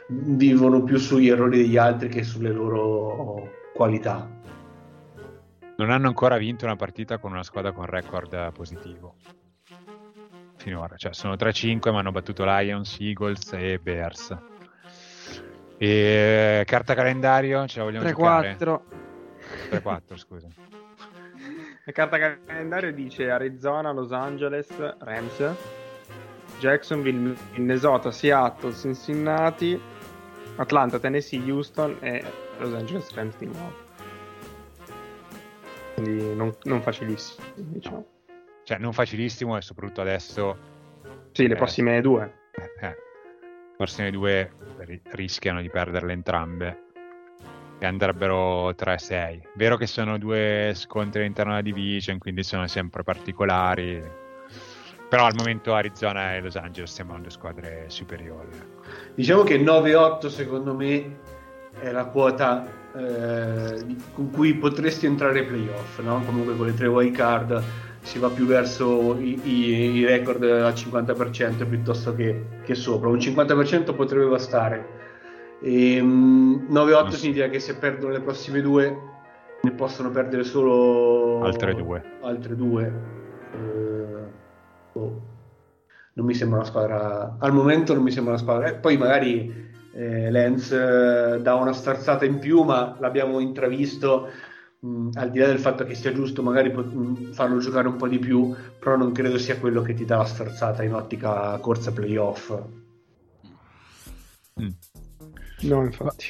vivono 0.08 0.84
più 0.84 0.98
sugli 0.98 1.28
errori 1.28 1.58
degli 1.58 1.76
altri 1.76 2.08
che 2.08 2.24
sulle 2.24 2.52
loro 2.52 3.50
qualità. 3.74 4.30
Non 5.76 5.92
hanno 5.92 6.08
ancora 6.08 6.38
vinto 6.38 6.64
una 6.66 6.78
partita 6.78 7.18
con 7.18 7.32
una 7.32 7.44
squadra 7.44 7.74
con 7.74 7.86
record 7.86 8.52
positivo. 8.54 9.16
Finora, 10.56 10.96
cioè 10.96 11.14
sono 11.14 11.36
3-5 11.36 11.92
ma 11.92 12.00
hanno 12.00 12.12
battuto 12.12 12.44
Lions, 12.46 12.98
Eagles 13.00 13.54
e 13.54 13.80
Bears. 13.80 14.38
E 15.78 16.64
carta 16.66 16.94
calendario, 16.94 17.66
ce 17.68 17.80
la 17.80 17.86
vogliamo 17.86 18.06
3-4. 18.06 18.10
giocare? 18.10 18.58
3-4, 19.72 20.18
scusa. 20.18 20.48
La 21.90 21.96
carta 21.96 22.38
calendario 22.46 22.94
dice 22.94 23.32
Arizona, 23.32 23.92
Los 23.92 24.12
Angeles, 24.12 24.68
Rams, 25.00 25.56
Jacksonville, 26.60 27.36
Minnesota, 27.54 28.12
Seattle, 28.12 28.76
Cincinnati, 28.76 29.82
Atlanta, 30.58 31.00
Tennessee, 31.00 31.42
Houston 31.50 31.98
e 32.02 32.24
Los 32.60 32.76
Angeles 32.76 33.12
Rams 33.16 33.36
di 33.38 33.48
nuovo. 33.48 33.74
Quindi 35.96 36.36
non, 36.36 36.56
non 36.66 36.80
facilissimo, 36.84 37.48
diciamo. 37.56 38.06
Cioè, 38.66 38.78
non 38.78 38.94
facilissimo 38.94 39.58
e 39.58 39.62
soprattutto 39.62 40.02
adesso... 40.02 40.58
Sì, 41.32 41.48
le 41.48 41.56
eh, 41.56 41.58
prossime 41.58 42.02
due. 42.02 42.34
Eh, 42.52 42.86
eh. 42.86 42.90
Le 42.90 43.74
prossime 43.76 44.12
due 44.12 44.52
rischiano 45.14 45.60
di 45.60 45.72
perderle 45.72 46.14
entrambe 46.14 46.89
e 47.80 47.86
andrebbero 47.86 48.72
3-6. 48.72 49.42
Vero 49.56 49.78
che 49.78 49.88
sono 49.88 50.18
due 50.18 50.74
scontri 50.76 51.22
all'interno 51.22 51.52
della 51.52 51.64
division, 51.64 52.18
quindi 52.18 52.44
sono 52.44 52.68
sempre 52.68 53.04
particolari. 53.04 54.04
Però 55.10 55.26
al 55.26 55.34
momento 55.36 55.74
Arizona 55.74 56.36
e 56.36 56.42
Los 56.42 56.56
Angeles 56.56 56.94
sembrano 56.94 57.24
due 57.24 57.32
squadre 57.32 57.86
superiori. 57.88 58.50
Diciamo 59.16 59.44
che 59.44 59.58
9-8 59.60 60.28
secondo 60.28 60.76
me 60.76 61.18
è 61.80 61.90
la 61.92 62.06
quota 62.06 62.68
eh, 62.96 63.86
con 64.14 64.30
cui 64.30 64.54
potresti 64.56 65.06
entrare 65.06 65.40
ai 65.40 65.46
playoff, 65.46 66.00
no? 66.02 66.22
Comunque 66.26 66.56
con 66.56 66.68
le 66.68 66.74
tre 66.74 66.88
wild 66.88 67.16
card 67.16 67.64
si 68.02 68.20
va 68.20 68.30
più 68.30 68.46
verso 68.46 69.18
i, 69.18 69.40
i, 69.44 69.96
i 69.96 70.06
record 70.06 70.44
al 70.44 70.74
50% 70.74 71.68
piuttosto 71.68 72.14
che, 72.14 72.46
che 72.64 72.76
sopra. 72.76 73.10
Un 73.10 73.18
50% 73.18 73.96
potrebbe 73.96 74.26
bastare 74.26 74.99
e, 75.62 76.00
um, 76.00 76.68
9-8 76.70 77.10
significa 77.16 77.50
che 77.50 77.60
se 77.60 77.76
perdono 77.76 78.14
le 78.14 78.22
prossime 78.22 78.62
due 78.62 79.08
ne 79.62 79.72
possono 79.72 80.10
perdere 80.10 80.44
solo 80.44 81.42
altre 81.44 81.76
due. 81.76 82.04
Altre 82.22 82.56
due. 82.56 82.94
Eh, 83.54 84.24
oh. 84.94 85.22
Non 86.14 86.26
mi 86.26 86.34
sembra 86.34 86.60
una 86.60 86.68
squadra. 86.68 87.36
Al 87.40 87.54
momento 87.54 87.94
non 87.94 88.04
mi 88.04 88.12
sembra 88.12 88.34
una 88.34 88.42
squadra. 88.42 88.68
E 88.70 88.76
poi 88.76 88.98
magari 88.98 89.70
eh, 89.94 90.32
Lenz 90.32 90.72
eh, 90.72 91.40
dà 91.42 91.56
una 91.56 91.74
starzata 91.74 92.26
in 92.26 92.40
più, 92.40 92.64
ma 92.64 92.96
l'abbiamo 93.00 93.40
intravisto. 93.40 94.30
Mh, 94.80 94.88
mm, 94.88 95.10
al 95.16 95.30
di 95.30 95.40
là 95.40 95.48
del 95.48 95.60
fatto 95.60 95.84
che 95.84 95.94
sia 95.94 96.14
giusto 96.14 96.42
magari 96.42 96.72
pot- 96.72 96.94
mh, 96.94 97.28
mm, 97.28 97.32
farlo 97.32 97.60
giocare 97.60 97.88
un 97.88 97.98
po' 97.98 98.08
di 98.08 98.20
più, 98.20 98.56
però 98.80 98.96
non 98.96 99.12
credo 99.12 99.38
sia 99.38 99.60
quello 99.60 99.82
che 99.82 99.94
ti 99.94 100.06
dà 100.06 100.18
la 100.18 100.26
starzata 100.26 100.84
in 100.84 100.94
ottica 100.94 101.58
corsa 101.58 101.92
playoff. 101.92 102.58
Mm. 104.62 104.70
No, 105.62 105.84
infatti. 105.84 106.26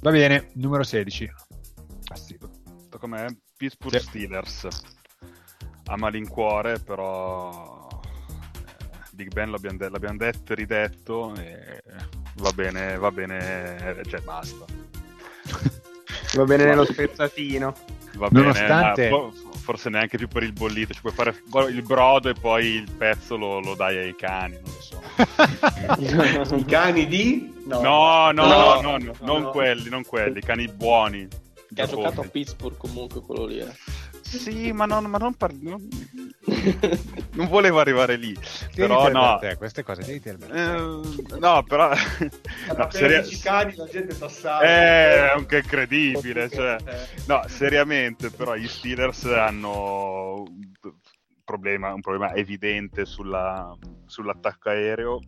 Va 0.00 0.10
bene, 0.10 0.50
numero 0.54 0.82
16. 0.82 1.32
Ah, 2.08 2.16
sì. 2.16 2.38
Tocca 2.88 3.06
a 3.06 3.08
me. 3.08 3.38
Pittsburgh 3.56 3.96
sì. 3.98 4.06
Steelers. 4.06 4.68
A 5.88 5.96
malincuore, 5.96 6.78
però 6.80 7.88
eh, 7.94 9.02
Big 9.12 9.32
Ben 9.32 9.50
l'abbiamo, 9.50 9.78
de- 9.78 9.88
l'abbiamo 9.88 10.16
detto 10.18 10.52
e 10.52 10.56
ridetto 10.56 11.34
e 11.36 11.82
va 12.36 12.52
bene, 12.52 12.96
va 12.98 13.10
bene, 13.10 14.00
cioè 14.08 14.20
basta. 14.20 14.64
va 16.34 16.44
bene 16.44 16.64
nello 16.64 16.84
spezzatino. 16.84 17.74
Va 18.14 18.28
bene, 18.28 18.46
Nonostante... 18.46 19.08
Ah, 19.08 19.55
forse 19.66 19.90
neanche 19.90 20.16
più 20.16 20.28
per 20.28 20.44
il 20.44 20.52
bollito, 20.52 20.94
ci 20.94 21.00
puoi 21.00 21.12
fare 21.12 21.34
il 21.70 21.82
brodo 21.82 22.28
e 22.28 22.34
poi 22.34 22.66
il 22.66 22.88
pezzo 22.96 23.36
lo, 23.36 23.58
lo 23.58 23.74
dai 23.74 23.96
ai 23.96 24.14
cani, 24.14 24.54
non 24.54 24.72
lo 24.72 24.80
so. 24.80 26.54
I 26.54 26.64
cani 26.64 27.08
di? 27.08 27.52
No, 27.64 27.80
no, 27.80 28.30
no, 28.30 28.46
no, 28.46 28.80
no, 28.80 28.96
no 28.98 29.12
non 29.22 29.50
quelli, 29.50 29.88
non 29.88 30.04
quelli, 30.04 30.38
i 30.38 30.42
cani 30.42 30.68
buoni. 30.68 31.26
Che 31.74 31.82
ha 31.82 31.86
giocato 31.86 32.20
a 32.20 32.28
Pittsburgh 32.28 32.76
comunque 32.76 33.20
quello 33.22 33.46
lì. 33.46 33.58
Eh. 33.58 33.74
Sì, 34.26 34.72
ma 34.72 34.86
non, 34.86 35.04
ma 35.04 35.18
non, 35.18 35.34
par- 35.34 35.54
non... 35.60 35.88
volevo 37.48 37.78
arrivare 37.78 38.16
lì. 38.16 38.36
però 38.74 39.08
no. 39.08 39.38
Te, 39.38 39.56
queste 39.56 39.82
cose 39.84 40.02
devi 40.02 40.20
eh, 40.52 41.38
No, 41.38 41.62
però... 41.62 41.90
no, 42.76 42.90
seria... 42.90 43.22
cani 43.40 43.76
la 43.76 43.86
gente 43.86 44.14
passava. 44.14 44.62
Eh, 44.62 44.66
è 44.66 45.32
anche 45.34 45.58
incredibile. 45.58 46.50
Cioè... 46.50 46.76
No, 47.26 47.42
seriamente, 47.46 48.30
però 48.30 48.56
gli 48.56 48.66
Steelers 48.68 49.24
hanno 49.26 50.42
un 50.42 50.72
problema, 51.44 51.94
un 51.94 52.00
problema 52.00 52.34
evidente 52.34 53.04
sulla, 53.04 53.76
sull'attacco 54.06 54.68
aereo 54.68 55.20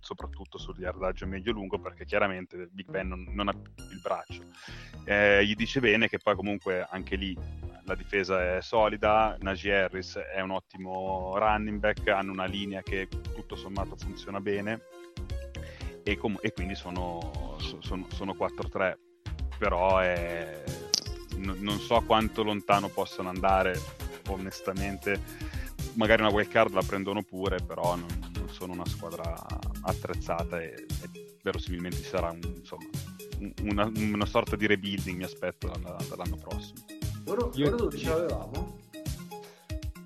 soprattutto 0.00 0.56
sul 0.56 0.78
yardaggio 0.78 1.26
medio-lungo 1.26 1.78
perché 1.78 2.06
chiaramente 2.06 2.68
Big 2.72 2.88
Ben 2.88 3.08
non, 3.08 3.26
non 3.32 3.48
ha 3.48 3.52
il 3.52 4.00
braccio. 4.00 4.42
Eh, 5.04 5.44
gli 5.44 5.54
dice 5.54 5.80
bene 5.80 6.08
che 6.08 6.16
poi 6.16 6.34
comunque 6.34 6.86
anche 6.88 7.16
lì 7.16 7.36
la 7.88 7.94
difesa 7.94 8.56
è 8.56 8.60
solida, 8.60 9.34
Najee 9.40 9.84
Harris 9.84 10.16
è 10.16 10.40
un 10.42 10.50
ottimo 10.50 11.32
running 11.38 11.78
back, 11.78 12.06
hanno 12.08 12.32
una 12.32 12.44
linea 12.44 12.82
che 12.82 13.08
tutto 13.08 13.56
sommato 13.56 13.96
funziona 13.96 14.40
bene 14.40 14.82
e, 16.02 16.16
com- 16.18 16.38
e 16.42 16.52
quindi 16.52 16.74
sono, 16.74 17.56
sono, 17.80 18.06
sono 18.12 18.36
4-3, 18.38 18.94
però 19.56 19.98
è, 20.00 20.62
n- 21.36 21.56
non 21.60 21.78
so 21.78 22.02
quanto 22.02 22.42
lontano 22.42 22.88
possano 22.88 23.30
andare, 23.30 23.80
onestamente. 24.28 25.46
Magari 25.94 26.20
una 26.20 26.30
wild 26.30 26.48
card 26.48 26.74
la 26.74 26.82
prendono 26.82 27.22
pure, 27.22 27.56
però 27.66 27.96
non, 27.96 28.30
non 28.34 28.48
sono 28.50 28.74
una 28.74 28.86
squadra 28.86 29.34
attrezzata 29.80 30.60
e, 30.60 30.74
e 30.74 31.36
verosimilmente 31.42 32.02
sarà 32.02 32.30
un, 32.30 32.40
insomma, 32.42 32.84
una, 33.62 33.90
una, 33.94 34.26
sorta 34.26 34.56
di 34.56 34.66
rebuilding, 34.66 35.16
mi 35.16 35.24
aspetto, 35.24 35.68
dall'anno 35.68 36.36
prossimo. 36.36 36.97
Loro, 37.28 37.52
Io... 37.56 37.64
loro 37.66 37.76
dove 37.76 37.96
ce 37.98 38.08
l'avevamo? 38.08 38.76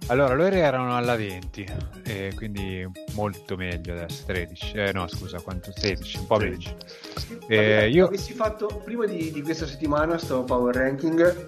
Allora, 0.07 0.35
loro 0.35 0.55
erano 0.57 0.97
alla 0.97 1.15
20, 1.15 1.67
e 2.03 2.33
quindi 2.35 2.85
molto 3.13 3.57
meglio 3.57 3.93
adesso, 3.95 4.25
13. 4.27 4.73
Eh, 4.73 4.93
no, 4.93 5.07
scusa, 5.07 5.41
quanto? 5.41 5.73
16, 5.73 6.19
un 6.19 6.27
po' 6.27 6.41
16. 6.41 6.77
Eh, 7.47 7.89
io... 7.89 8.07
Avessi 8.07 8.33
fatto, 8.33 8.83
prima 8.85 9.07
di, 9.07 9.31
di, 9.31 9.41
questa 9.41 9.67
settimana, 9.67 10.19
sto 10.19 10.43
power 10.43 10.75
ranking, 10.75 11.47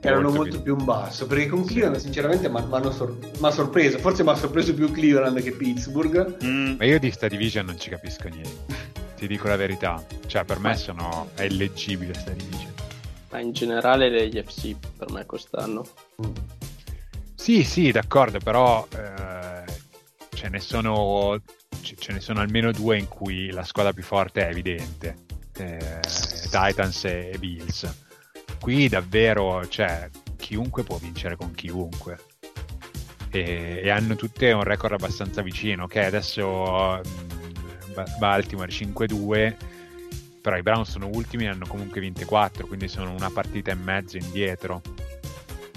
erano 0.00 0.28
molto, 0.28 0.36
molto 0.36 0.62
più 0.62 0.76
in 0.78 0.84
basso, 0.84 1.26
perché 1.26 1.46
con 1.46 1.64
Cleveland 1.64 1.96
sinceramente 1.96 2.50
mi 2.50 2.58
hanno 2.58 2.90
sor- 2.90 3.16
sorpreso, 3.50 3.98
forse 3.98 4.22
mi 4.22 4.28
ha 4.28 4.34
sorpreso 4.34 4.74
più 4.74 4.92
Cleveland 4.92 5.40
che 5.40 5.52
Pittsburgh. 5.52 6.44
Mm. 6.44 6.74
Ma 6.76 6.84
io 6.84 6.98
di 6.98 7.10
sta 7.10 7.26
division 7.26 7.64
non 7.64 7.80
ci 7.80 7.88
capisco 7.88 8.28
niente, 8.28 8.74
ti 9.16 9.26
dico 9.26 9.48
la 9.48 9.56
verità. 9.56 10.04
Cioè, 10.26 10.44
per 10.44 10.58
me 10.60 10.76
sono... 10.76 11.30
è 11.34 11.44
illeggibile 11.44 12.12
sta 12.12 12.30
division. 12.30 12.72
In 13.40 13.52
generale 13.52 14.08
le 14.08 14.24
IFC 14.26 14.76
per 14.96 15.10
me 15.10 15.26
quest'anno. 15.26 15.84
Sì, 17.34 17.62
sì, 17.64 17.90
d'accordo, 17.90 18.38
però 18.38 18.86
eh, 18.90 19.64
ce, 20.34 20.48
ne 20.48 20.60
sono, 20.60 21.38
ce 21.82 22.12
ne 22.12 22.20
sono 22.20 22.40
almeno 22.40 22.72
due 22.72 22.98
in 22.98 23.06
cui 23.06 23.50
la 23.50 23.64
squadra 23.64 23.92
più 23.92 24.02
forte 24.02 24.46
è 24.46 24.50
evidente, 24.50 25.24
eh, 25.58 26.00
Titans 26.50 27.04
e 27.04 27.36
Bills. 27.38 28.02
Qui 28.60 28.88
davvero, 28.88 29.66
cioè, 29.68 30.08
chiunque 30.36 30.84
può 30.84 30.96
vincere 30.96 31.36
con 31.36 31.52
chiunque. 31.52 32.18
E, 33.30 33.80
e 33.82 33.90
hanno 33.90 34.14
tutte 34.14 34.52
un 34.52 34.62
record 34.62 34.94
abbastanza 34.94 35.42
vicino, 35.42 35.84
ok? 35.84 35.96
Adesso 35.96 37.00
mm, 37.06 38.18
Baltimore 38.18 38.70
5-2, 38.70 39.54
però 40.44 40.58
i 40.58 40.62
Browns 40.62 40.90
sono 40.90 41.08
ultimi 41.08 41.44
e 41.44 41.48
hanno 41.48 41.64
comunque 41.66 42.02
24, 42.02 42.66
quindi 42.66 42.86
sono 42.86 43.12
una 43.12 43.30
partita 43.30 43.70
e 43.70 43.76
mezzo 43.76 44.18
indietro 44.18 44.82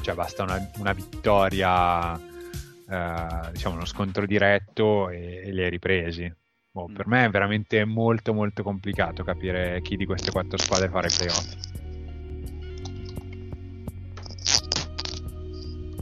cioè 0.08 0.16
basta 0.16 0.44
una, 0.44 0.72
una 0.78 0.94
vittoria, 0.94 2.18
eh, 2.18 3.52
diciamo 3.52 3.76
uno 3.76 3.86
scontro 3.86 4.26
diretto 4.26 5.10
e, 5.10 5.44
e 5.46 5.52
li 5.52 5.64
hai 5.64 5.70
ripresi. 5.70 6.34
Boh, 6.72 6.90
per 6.94 7.08
me 7.08 7.26
è 7.26 7.30
veramente 7.30 7.84
molto 7.84 8.34
molto 8.34 8.64
complicato 8.64 9.26
capire 9.26 9.82
chi 9.82 9.98
di 9.98 10.06
queste 10.06 10.32
quattro 10.32 10.58
squadre 10.58 10.88
farà 10.88 11.08
i 11.08 11.14
playoff. 11.18 11.56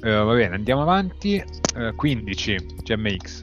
Uh, 0.01 0.23
va 0.23 0.33
bene, 0.35 0.53
andiamo 0.53 0.83
avanti. 0.83 1.43
Uh, 1.75 1.95
15, 1.95 2.57
GMX. 2.83 3.41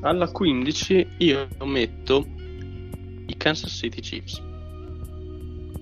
Alla 0.00 0.30
15 0.30 1.08
io 1.18 1.48
metto 1.64 2.35
i 3.26 3.36
Kansas 3.36 3.72
City 3.72 4.00
Chiefs, 4.00 4.42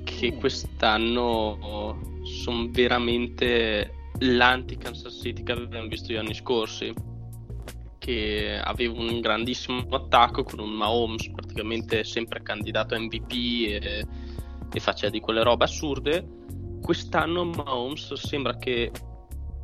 che 0.05 0.33
mm. 0.33 0.39
quest'anno 0.39 2.23
sono 2.25 2.69
veramente 2.71 3.93
l'anti-Kansas 4.19 5.21
City 5.21 5.43
che 5.43 5.53
abbiamo 5.53 5.89
visto 5.89 6.13
gli 6.13 6.17
anni 6.17 6.35
scorsi 6.35 6.93
che 7.99 8.61
aveva 8.63 9.01
un 9.01 9.21
grandissimo 9.21 9.83
attacco 9.91 10.45
con 10.45 10.59
un 10.59 10.71
Mahomes 10.71 11.31
praticamente 11.31 12.05
sempre 12.05 12.43
candidato 12.43 12.95
a 12.95 12.99
MVP 12.99 13.33
e, 13.33 14.07
e 14.73 14.81
faceva 14.81 15.11
di 15.11 15.21
quelle 15.21 15.43
robe 15.43 15.65
assurde 15.65 16.27
quest'anno 16.83 17.45
Mahomes 17.45 18.13
sembra 18.13 18.59
che 18.59 18.91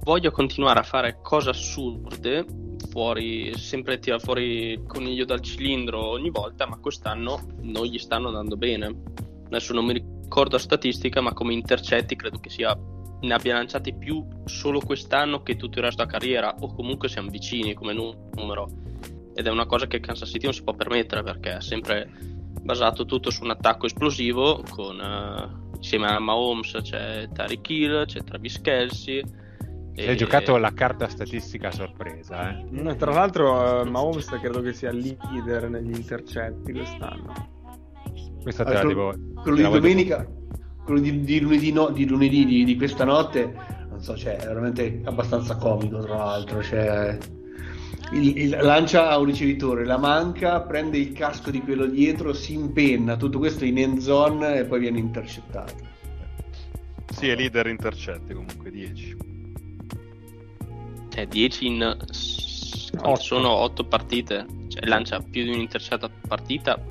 voglia 0.04 0.30
continuare 0.30 0.80
a 0.80 0.84
fare 0.84 1.18
cose 1.22 1.50
assurde 1.50 2.46
fuori, 2.90 3.56
sempre 3.56 3.98
tira 3.98 4.18
fuori 4.18 4.72
il 4.72 4.84
coniglio 4.86 5.24
dal 5.24 5.40
cilindro 5.40 6.08
ogni 6.08 6.30
volta 6.30 6.66
ma 6.66 6.76
quest'anno 6.78 7.46
non 7.62 7.86
gli 7.86 7.98
stanno 7.98 8.28
andando 8.28 8.56
bene 8.56 8.94
adesso 9.50 9.72
non 9.72 9.84
mi 9.84 9.92
ricordo 9.92 10.56
la 10.56 10.62
statistica, 10.62 11.20
ma 11.20 11.32
come 11.32 11.52
intercetti 11.52 12.14
credo 12.14 12.38
che 12.38 12.50
sia 12.50 12.76
ne 13.22 13.34
abbia 13.34 13.54
lanciati 13.54 13.92
più 13.92 14.24
solo 14.44 14.80
quest'anno 14.80 15.42
che 15.42 15.56
tutto 15.56 15.78
il 15.78 15.84
resto 15.84 16.04
della 16.04 16.16
carriera, 16.16 16.54
o 16.60 16.72
comunque 16.72 17.08
siamo 17.08 17.30
vicini 17.30 17.74
come 17.74 17.92
numero. 17.92 18.70
Ed 19.34 19.46
è 19.46 19.50
una 19.50 19.66
cosa 19.66 19.86
che 19.86 20.00
Kansas 20.00 20.30
City 20.30 20.44
non 20.44 20.54
si 20.54 20.62
può 20.62 20.74
permettere 20.74 21.22
perché 21.22 21.56
è 21.56 21.60
sempre 21.60 22.08
basato 22.62 23.04
tutto 23.04 23.30
su 23.30 23.42
un 23.42 23.50
attacco 23.50 23.86
esplosivo 23.86 24.62
con 24.70 24.98
uh, 24.98 25.76
insieme 25.76 26.06
a 26.08 26.18
Mahomes 26.18 26.78
c'è 26.82 27.28
Tariq 27.32 27.68
Hill, 27.68 28.06
c'è 28.06 28.22
Travis 28.22 28.60
Kelsey. 28.60 29.22
E... 29.94 30.08
Hai 30.08 30.16
giocato 30.16 30.56
la 30.56 30.72
carta 30.72 31.08
statistica 31.08 31.70
sorpresa, 31.70 32.50
eh? 32.50 32.96
Tra 32.96 33.12
l'altro, 33.12 33.82
uh, 33.82 33.88
Mahomes 33.88 34.26
credo 34.40 34.60
che 34.60 34.72
sia 34.72 34.92
leader 34.92 35.68
negli 35.68 35.94
intercetti 35.94 36.72
quest'anno. 36.72 37.58
Questa 38.42 38.64
te 38.64 38.72
la 38.72 38.84
devo. 38.84 39.14
Quello 39.42 39.56
di 39.56 39.62
domenica, 39.62 40.26
quello 40.84 41.00
di, 41.00 41.20
di 41.20 41.40
lunedì, 41.40 41.72
no, 41.72 41.90
di, 41.90 42.06
lunedì 42.06 42.44
di, 42.44 42.64
di, 42.64 42.76
questa 42.76 43.04
notte, 43.04 43.54
non 43.88 44.00
so, 44.00 44.16
cioè, 44.16 44.36
è 44.36 44.46
veramente 44.46 45.00
abbastanza 45.04 45.56
comico, 45.56 45.98
tra 45.98 46.16
l'altro. 46.16 46.62
Cioè, 46.62 47.18
il, 48.12 48.36
il, 48.36 48.58
lancia 48.60 49.10
a 49.10 49.18
un 49.18 49.26
ricevitore, 49.26 49.84
la 49.84 49.98
manca, 49.98 50.62
prende 50.62 50.98
il 50.98 51.12
casco 51.12 51.50
di 51.50 51.60
quello 51.60 51.86
dietro, 51.86 52.32
si 52.32 52.54
impenna, 52.54 53.16
tutto 53.16 53.38
questo 53.38 53.64
in 53.64 53.78
end 53.78 53.98
zone 53.98 54.60
e 54.60 54.64
poi 54.64 54.80
viene 54.80 54.98
intercettato. 54.98 55.88
Sì, 57.12 57.28
è 57.28 57.36
leader 57.36 57.66
intercetti 57.66 58.32
comunque, 58.32 58.70
10. 58.70 59.39
Cioè, 61.20 61.26
10 61.26 61.66
in... 61.66 61.96
Sono? 63.18 63.50
8 63.50 63.84
partite, 63.84 64.46
cioè 64.68 64.86
lancia 64.86 65.20
più 65.20 65.44
di 65.44 65.50
un 65.50 65.60
intercetto 65.60 66.06
a 66.06 66.10
partita? 66.26 66.82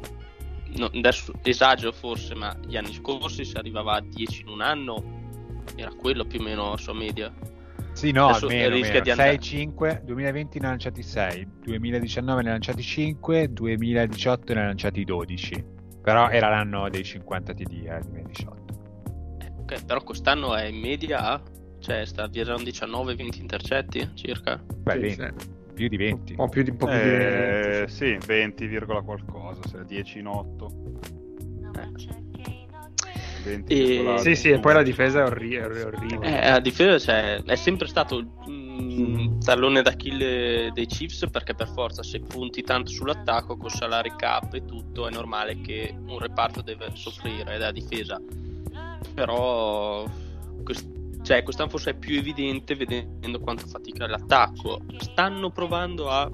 No, 0.75 0.85
adesso 0.93 1.33
esagero 1.43 1.91
forse, 1.91 2.35
ma 2.35 2.55
gli 2.65 2.77
anni 2.77 2.93
scorsi 2.93 3.43
si 3.43 3.57
arrivava 3.57 3.95
a 3.95 4.01
10 4.01 4.41
in 4.41 4.47
un 4.49 4.61
anno, 4.61 5.03
era 5.75 5.91
quello 5.93 6.25
più 6.25 6.39
o 6.39 6.43
meno 6.43 6.69
la 6.71 6.77
sua 6.77 6.93
media. 6.93 7.33
Sì, 7.93 8.11
no, 8.11 8.27
adesso 8.27 8.45
almeno, 8.45 8.75
rischia 8.75 9.01
di 9.01 9.09
andare... 9.09 9.37
6-5, 9.37 10.03
2020 10.03 10.59
ne 10.59 10.65
ha 10.65 10.69
lanciati 10.69 11.03
6, 11.03 11.47
2019 11.63 12.41
ne 12.43 12.49
ha 12.49 12.51
lanciati 12.51 12.81
5, 12.83 13.51
2018 13.51 14.53
ne 14.53 14.61
ha 14.61 14.65
lanciati 14.65 15.03
12. 15.03 15.65
Però 16.01 16.29
era 16.29 16.49
l'anno 16.49 16.87
dei 16.89 17.03
50 17.03 17.53
TD, 17.53 17.71
eh, 17.85 17.99
2018. 18.03 18.73
Eh, 19.39 19.51
ok, 19.59 19.85
però 19.85 20.01
quest'anno 20.01 20.55
è 20.55 20.65
in 20.65 20.79
media, 20.79 21.41
cioè 21.89 22.05
sta 22.05 22.27
viaggiando 22.27 22.69
19-20 22.69 23.39
intercetti 23.39 24.09
circa. 24.13 24.63
Beh, 24.83 24.93
sì, 24.93 24.99
20. 24.99 25.15
Sì 25.15 25.57
più 25.79 25.87
di 25.87 25.95
20. 25.95 26.31
Un 26.31 26.37
po' 26.37 26.49
più 26.49 26.61
di, 26.61 26.73
po 26.73 26.87
più 26.87 26.95
eh, 26.95 26.99
di 26.99 27.07
20. 27.07 27.91
Sì, 27.93 28.17
20, 28.27 28.67
qualcosa, 29.05 29.61
se 29.65 29.85
10 29.85 30.19
in 30.19 30.27
8. 30.27 30.71
Eh. 31.77 33.63
E... 33.65 34.15
Sì, 34.17 34.35
sì, 34.35 34.49
e 34.49 34.59
poi 34.59 34.73
la 34.73 34.83
difesa 34.83 35.21
è, 35.21 35.23
orri- 35.23 35.55
è 35.55 35.85
orribile. 35.85 36.41
Eh, 36.41 36.49
la 36.49 36.59
difesa 36.59 36.99
cioè, 36.99 37.41
è 37.41 37.55
sempre 37.55 37.87
stato 37.87 38.17
il 38.17 39.37
tallone 39.41 39.81
d'Achille 39.81 40.71
dei 40.73 40.85
Chiefs 40.85 41.25
perché 41.31 41.55
per 41.55 41.69
forza 41.69 42.03
se 42.03 42.19
punti 42.19 42.61
tanto 42.61 42.91
sull'attacco 42.91 43.55
con 43.55 43.69
salari 43.69 44.11
cap 44.17 44.53
e 44.53 44.65
tutto 44.65 45.07
è 45.07 45.11
normale 45.11 45.61
che 45.61 45.95
un 45.97 46.19
reparto 46.19 46.61
deve 46.61 46.89
soffrire 46.93 47.53
della 47.53 47.71
difesa. 47.71 48.21
Però 49.13 50.05
quest- 50.65 50.98
cioè 51.29 51.43
quest'anno 51.43 51.69
forse 51.69 51.91
è 51.91 51.93
più 51.93 52.17
evidente 52.17 52.73
vedendo 52.73 53.39
quanto 53.39 53.67
fatica 53.67 54.07
l'attacco. 54.07 54.81
Stanno 54.97 55.51
provando 55.51 56.09
a 56.09 56.27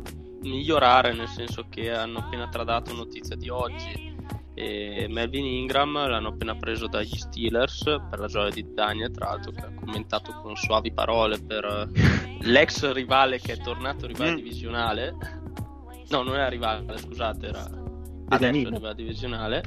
migliorare, 0.43 1.13
nel 1.13 1.27
senso 1.27 1.65
che 1.67 1.91
hanno 1.91 2.19
appena 2.19 2.47
tradato 2.47 2.93
notizia 2.93 3.35
di 3.35 3.49
oggi. 3.49 4.15
E 4.53 5.07
Melvin 5.09 5.43
Ingram 5.43 6.07
l'hanno 6.07 6.29
appena 6.29 6.55
preso 6.55 6.87
dagli 6.87 7.13
Steelers 7.13 7.83
per 8.09 8.19
la 8.19 8.27
gioia 8.27 8.51
di 8.51 8.73
Daniel, 8.73 9.11
tra 9.11 9.31
l'altro, 9.31 9.51
che 9.51 9.65
ha 9.65 9.73
commentato 9.73 10.31
con 10.41 10.55
suavi 10.55 10.93
parole 10.93 11.41
per 11.41 11.89
l'ex 12.39 12.89
rivale 12.93 13.41
che 13.41 13.51
è 13.51 13.57
tornato 13.57 14.07
rivale 14.07 14.31
mm. 14.31 14.35
divisionale. 14.35 15.15
No, 16.07 16.23
non 16.23 16.35
era 16.35 16.47
rivale, 16.47 16.97
scusate, 16.97 17.47
era 17.47 17.69
adesso 18.29 18.69
rivale 18.69 18.95
divisionale. 18.95 19.61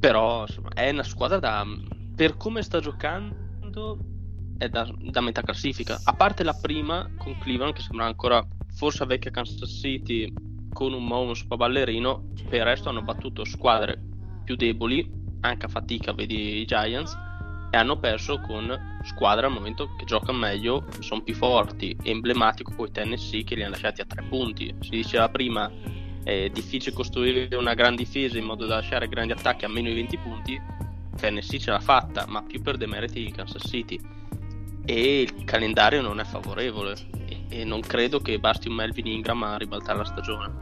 Però 0.00 0.40
insomma, 0.40 0.70
è 0.70 0.90
una 0.90 1.04
squadra 1.04 1.38
da 1.38 1.64
per 2.16 2.36
come 2.36 2.62
sta 2.62 2.80
giocando 2.80 3.42
è 4.58 4.68
da, 4.68 4.88
da, 4.98 5.20
metà 5.20 5.42
classifica. 5.42 6.00
A 6.04 6.14
parte 6.14 6.44
la 6.44 6.54
prima 6.54 7.10
con 7.16 7.36
Cleveland, 7.38 7.74
che 7.74 7.82
sembra 7.82 8.06
ancora 8.06 8.46
forse 8.74 9.04
vecchia 9.06 9.30
Kansas 9.30 9.70
City 9.70 10.32
con 10.72 10.92
un 10.92 11.10
un 11.10 11.32
po' 11.46 11.56
ballerino, 11.56 12.30
per 12.48 12.60
il 12.60 12.64
resto 12.64 12.88
hanno 12.88 13.02
battuto 13.02 13.44
squadre 13.44 14.00
più 14.44 14.56
deboli, 14.56 15.08
anche 15.40 15.66
a 15.66 15.68
fatica, 15.68 16.12
vedi 16.12 16.60
i 16.60 16.64
Giants, 16.64 17.16
e 17.70 17.76
hanno 17.76 17.98
perso 17.98 18.40
con 18.40 19.00
squadre 19.02 19.46
al 19.46 19.52
momento 19.52 19.94
che 19.96 20.04
giocano 20.04 20.38
meglio, 20.38 20.86
sono 21.00 21.22
più 21.22 21.34
forti, 21.34 21.96
emblematico 22.02 22.72
con 22.74 22.86
i 22.86 22.92
Tennessee 22.92 23.44
che 23.44 23.54
li 23.54 23.62
hanno 23.62 23.72
lasciati 23.72 24.00
a 24.00 24.06
tre 24.06 24.22
punti. 24.22 24.74
Si 24.80 24.90
diceva 24.90 25.28
prima 25.28 25.70
è 26.22 26.48
difficile 26.48 26.94
costruire 26.94 27.54
una 27.54 27.74
gran 27.74 27.94
difesa 27.94 28.38
in 28.38 28.44
modo 28.44 28.64
da 28.64 28.76
lasciare 28.76 29.08
grandi 29.08 29.32
attacchi 29.32 29.66
a 29.66 29.68
meno 29.68 29.88
di 29.88 29.94
20 29.94 30.18
punti 30.18 30.60
Tennessee 31.14 31.58
ce 31.58 31.70
l'ha 31.70 31.80
fatta, 31.80 32.24
ma 32.28 32.42
più 32.42 32.60
per 32.60 32.76
demeriti 32.76 33.24
di 33.24 33.30
Kansas 33.30 33.62
City. 33.66 33.98
E 34.84 35.20
il 35.22 35.44
calendario 35.44 36.02
non 36.02 36.20
è 36.20 36.24
favorevole. 36.24 36.94
E, 37.26 37.44
e 37.48 37.64
non 37.64 37.80
credo 37.80 38.20
che 38.20 38.38
basti 38.38 38.68
un 38.68 38.74
Melvin 38.74 39.06
Ingram 39.06 39.42
a 39.42 39.56
ribaltare 39.56 39.98
la 39.98 40.04
stagione. 40.04 40.52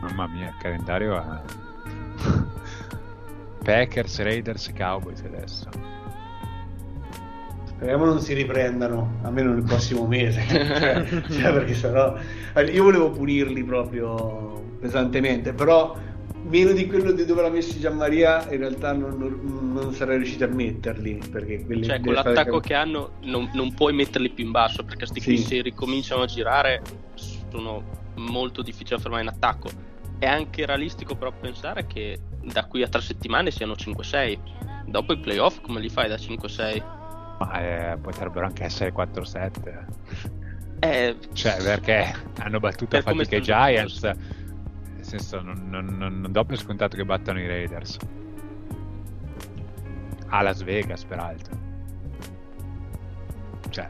Mamma 0.00 0.26
mia, 0.28 0.48
il 0.48 0.56
calendario 0.58 1.16
è... 1.20 1.64
Packers, 3.64 4.22
Raiders, 4.22 4.72
Cowboys 4.76 5.22
adesso. 5.22 5.68
Speriamo 7.64 8.04
non 8.04 8.20
si 8.20 8.32
riprendano, 8.32 9.18
almeno 9.22 9.52
nel 9.52 9.64
prossimo 9.64 10.06
mese. 10.06 10.44
cioè, 10.48 11.04
cioè, 11.04 11.52
perché 11.52 11.74
sennò... 11.74 12.16
Io 12.70 12.82
volevo 12.82 13.10
punirli 13.10 13.64
proprio 13.64 14.62
pesantemente, 14.78 15.52
però 15.52 15.96
meno 16.48 16.72
di 16.72 16.86
quello 16.86 17.12
di 17.12 17.24
dove 17.24 17.42
l'ha 17.42 17.50
messo 17.50 17.78
Gianmaria 17.78 18.50
in 18.50 18.58
realtà 18.58 18.92
non, 18.92 19.18
non, 19.18 19.72
non 19.72 19.92
sarei 19.92 20.16
riuscito 20.18 20.44
a 20.44 20.48
metterli 20.48 21.20
perché 21.30 21.64
quelli 21.64 21.84
cioè 21.84 22.00
con 22.00 22.12
l'attacco 22.12 22.60
che... 22.60 22.74
hanno 22.74 23.12
non, 23.22 23.50
non, 23.52 23.74
puoi 23.74 23.92
metterli 23.92 24.30
più 24.30 24.44
in 24.44 24.50
basso 24.50 24.84
perché 24.84 25.06
sti 25.06 25.20
sì. 25.20 25.26
qui 25.26 25.38
se 25.38 25.62
ricominciano 25.62 26.22
a 26.22 26.26
girare 26.26 26.82
sono 27.50 27.82
molto 28.16 28.62
difficili 28.62 28.96
da 28.96 29.02
fermare 29.02 29.22
in 29.22 29.28
attacco. 29.28 29.68
È 30.18 30.26
anche 30.26 30.64
realistico 30.64 31.14
però 31.14 31.32
pensare 31.32 31.86
che 31.86 32.18
da 32.42 32.64
qui 32.64 32.82
a 32.82 32.88
tre 32.88 33.02
settimane 33.02 33.50
siano 33.50 33.74
5-6 33.74 34.38
dopo 34.86 35.12
i 35.12 35.18
playoff 35.18 35.60
come 35.60 35.80
li 35.80 35.88
fai 35.88 36.08
da 36.08 36.14
5-6? 36.14 36.94
ma 37.38 37.92
eh, 37.92 37.98
potrebbero 37.98 38.46
anche 38.46 38.64
essere 38.64 38.94
4-7 38.94 39.84
eh, 40.78 41.16
cioè 41.32 41.62
perché 41.62 42.14
hanno 42.38 42.60
battuto 42.60 42.96
a 42.96 43.02
fatica 43.02 43.36
i 43.36 43.42
Giants 43.42 44.10
senso 45.06 45.40
non, 45.40 45.66
non, 45.68 45.86
non, 45.96 46.20
non 46.20 46.32
do 46.32 46.44
per 46.44 46.58
scontato 46.58 46.96
che 46.96 47.04
battano 47.04 47.40
i 47.40 47.46
Raiders. 47.46 47.96
A 50.28 50.42
Las 50.42 50.62
Vegas 50.62 51.04
peraltro. 51.04 51.56
Cioè 53.70 53.88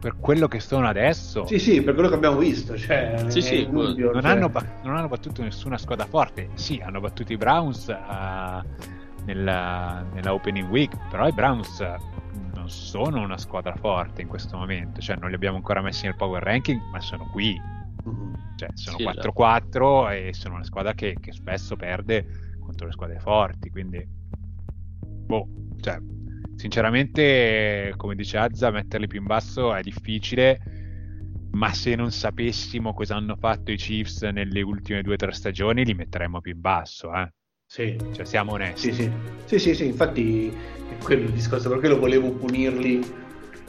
per 0.00 0.16
quello 0.18 0.48
che 0.48 0.58
sono 0.58 0.88
adesso 0.88 1.46
sì 1.46 1.58
sì 1.60 1.80
per 1.82 1.94
quello 1.94 2.08
che 2.08 2.16
abbiamo 2.16 2.38
visto 2.38 2.76
cioè, 2.76 3.24
sì, 3.28 3.40
sì, 3.40 3.64
dubbio, 3.70 4.10
non, 4.10 4.22
cioè... 4.22 4.32
hanno, 4.32 4.50
non, 4.82 4.96
hanno, 4.96 5.06
battuto 5.08 5.42
nessuna 5.42 5.78
squadra 5.78 6.06
forte. 6.06 6.50
Sì 6.54 6.80
hanno 6.84 7.00
battuto 7.00 7.32
i 7.32 7.36
Browns 7.36 7.86
uh, 7.86 8.66
nella, 9.24 10.04
nella 10.12 10.32
opening 10.32 10.68
week 10.68 10.96
però 11.08 11.28
i 11.28 11.32
Browns 11.32 11.80
non 12.54 12.68
sono 12.68 13.20
una 13.20 13.38
squadra 13.38 13.74
forte 13.76 14.22
in 14.22 14.28
questo 14.28 14.56
momento. 14.56 15.00
Cioè 15.00 15.16
non 15.16 15.28
li 15.28 15.34
abbiamo 15.36 15.56
ancora 15.56 15.80
messi 15.80 16.04
nel 16.04 16.16
power 16.16 16.42
ranking 16.42 16.80
ma 16.90 17.00
sono 17.00 17.28
qui. 17.30 17.60
Cioè 18.56 18.68
sono 18.74 18.96
sì, 18.96 19.04
4-4 19.04 19.10
esatto. 19.10 20.08
e 20.10 20.34
sono 20.34 20.54
una 20.54 20.64
squadra 20.64 20.94
che, 20.94 21.16
che 21.20 21.32
spesso 21.32 21.76
perde 21.76 22.56
contro 22.60 22.86
le 22.86 22.92
squadre 22.92 23.18
forti 23.18 23.70
quindi 23.70 24.06
boh 25.26 25.48
cioè 25.80 25.98
sinceramente, 26.58 27.94
come 27.96 28.16
dice 28.16 28.36
Azza, 28.36 28.72
metterli 28.72 29.06
più 29.06 29.20
in 29.20 29.26
basso 29.26 29.72
è 29.72 29.80
difficile, 29.80 30.60
ma 31.52 31.72
se 31.72 31.94
non 31.94 32.10
sapessimo 32.10 32.92
cosa 32.92 33.14
hanno 33.14 33.36
fatto 33.36 33.70
i 33.70 33.76
Chiefs 33.76 34.22
nelle 34.22 34.60
ultime 34.60 35.02
due 35.02 35.14
o 35.14 35.16
tre 35.16 35.32
stagioni, 35.32 35.84
li 35.84 35.94
metteremmo 35.94 36.40
più 36.40 36.52
in 36.52 36.60
basso, 36.60 37.14
eh. 37.14 37.32
Sì. 37.64 37.96
Cioè, 38.12 38.24
siamo 38.24 38.52
onesti. 38.52 38.92
Sì, 38.92 39.02
sì. 39.02 39.10
Sì, 39.44 39.58
sì, 39.58 39.74
sì, 39.74 39.86
infatti 39.86 40.48
è 40.48 40.96
quello 41.02 41.26
il 41.26 41.32
discorso, 41.32 41.68
perché 41.68 41.86
lo 41.88 41.98
volevo 41.98 42.32
punirli 42.32 43.00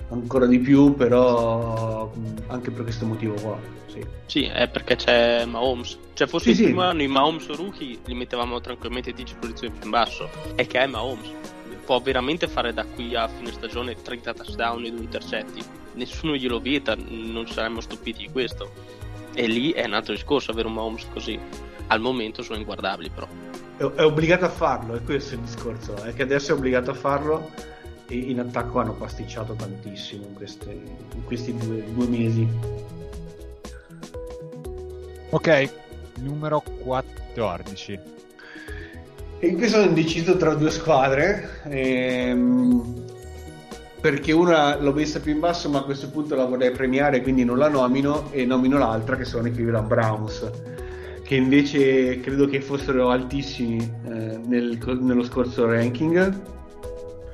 ancora 0.10 0.46
di 0.46 0.60
più, 0.60 0.96
però 0.96 2.12
anche 2.48 2.72
per 2.72 2.84
questo 2.84 3.06
motivo 3.06 3.34
qua. 3.36 3.60
Sì, 3.88 4.06
sì 4.26 4.44
è 4.44 4.68
perché 4.68 4.96
c'è 4.96 5.46
Mahomes. 5.46 5.98
Cioè, 6.14 6.28
forse 6.28 6.54
sì, 6.54 6.62
il 6.62 6.68
primo 6.68 6.82
sì. 6.82 6.88
anno 6.88 7.02
i 7.02 7.08
Mahomes 7.08 7.48
rookie 7.56 8.00
li 8.06 8.14
mettevamo 8.14 8.60
tranquillamente 8.62 9.12
10 9.12 9.36
posizioni 9.40 9.74
più 9.74 9.86
in 9.86 9.90
basso. 9.90 10.30
È 10.56 10.66
che 10.68 10.80
è 10.80 10.88
Mahomes 10.88 11.32
può 11.90 12.00
veramente 12.00 12.48
fare 12.48 12.72
da 12.72 12.86
qui 12.86 13.16
a 13.16 13.28
fine 13.28 13.52
stagione 13.52 14.00
30 14.00 14.34
touchdown 14.36 14.86
e 14.86 14.92
2 14.92 15.00
intercetti. 15.00 15.60
Nessuno 15.94 16.36
glielo 16.36 16.60
vieta, 16.60 16.96
non 16.96 17.48
saremmo 17.48 17.82
stupiti 17.82 18.28
di 18.28 18.32
questo. 18.32 18.72
E 19.34 19.48
lì 19.48 19.72
è 19.72 19.86
un 19.86 19.94
altro 19.94 20.14
discorso 20.14 20.52
avere 20.52 20.68
un 20.68 20.76
Mahomes 20.76 21.08
così. 21.12 21.40
Al 21.88 22.00
momento 22.00 22.44
sono 22.44 22.60
inguardabili 22.60 23.10
però. 23.10 23.28
È, 23.76 23.84
è 23.84 24.06
obbligato 24.06 24.46
a 24.46 24.50
farlo, 24.50 24.94
è 24.94 25.02
questo 25.02 25.34
il 25.34 25.40
discorso, 25.40 25.96
è 26.04 26.14
che 26.14 26.22
adesso 26.22 26.52
è 26.52 26.56
obbligato 26.56 26.92
a 26.92 26.94
farlo 26.94 27.50
in 28.16 28.40
attacco 28.40 28.80
hanno 28.80 28.94
pasticciato 28.94 29.54
tantissimo 29.54 30.26
in, 30.28 30.34
queste, 30.34 30.72
in 30.72 31.24
questi 31.26 31.56
due, 31.56 31.84
due 31.94 32.08
mesi. 32.08 32.48
Ok, 35.32 35.72
numero 36.22 36.64
14. 36.84 38.00
E 39.42 39.48
in 39.48 39.56
questo 39.58 39.78
sono 39.78 39.90
indeciso 39.90 40.38
tra 40.38 40.54
due 40.54 40.72
squadre. 40.72 41.62
Ehm, 41.70 43.06
perché 44.02 44.32
una 44.32 44.78
l'ho 44.78 44.94
messa 44.94 45.20
più 45.20 45.34
in 45.34 45.40
basso, 45.40 45.70
ma 45.70 45.80
a 45.80 45.84
questo 45.84 46.10
punto 46.10 46.36
la 46.36 46.46
vorrei 46.46 46.72
premiare, 46.72 47.22
quindi 47.22 47.44
non 47.44 47.58
la 47.58 47.68
nomino 47.68 48.32
e 48.32 48.46
nomino 48.46 48.78
l'altra 48.78 49.16
che 49.18 49.26
sono 49.26 49.48
i 49.48 49.52
Cleveland 49.52 49.88
Browns, 49.88 50.50
che 51.24 51.36
invece 51.36 52.20
credo 52.22 52.48
che 52.48 52.62
fossero 52.62 53.10
altissimi 53.10 53.78
eh, 53.78 54.40
nel, 54.46 54.78
nello 55.02 55.24
scorso 55.24 55.66
ranking. 55.70 56.58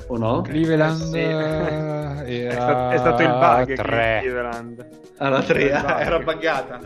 O 0.07 0.17
no? 0.17 0.41
Cleveland 0.41 1.15
eh, 1.15 2.25
sì. 2.25 2.35
era... 2.39 2.51
è, 2.51 2.51
stato, 2.51 2.89
è, 2.91 2.97
stato, 2.97 3.21
il 3.23 3.29
bug 3.29 3.75
3. 3.75 4.19
Cleveland. 4.21 4.87
Alla 5.17 5.41
3 5.41 5.69
era, 5.69 5.99
era 6.01 6.19
buggata. 6.19 6.79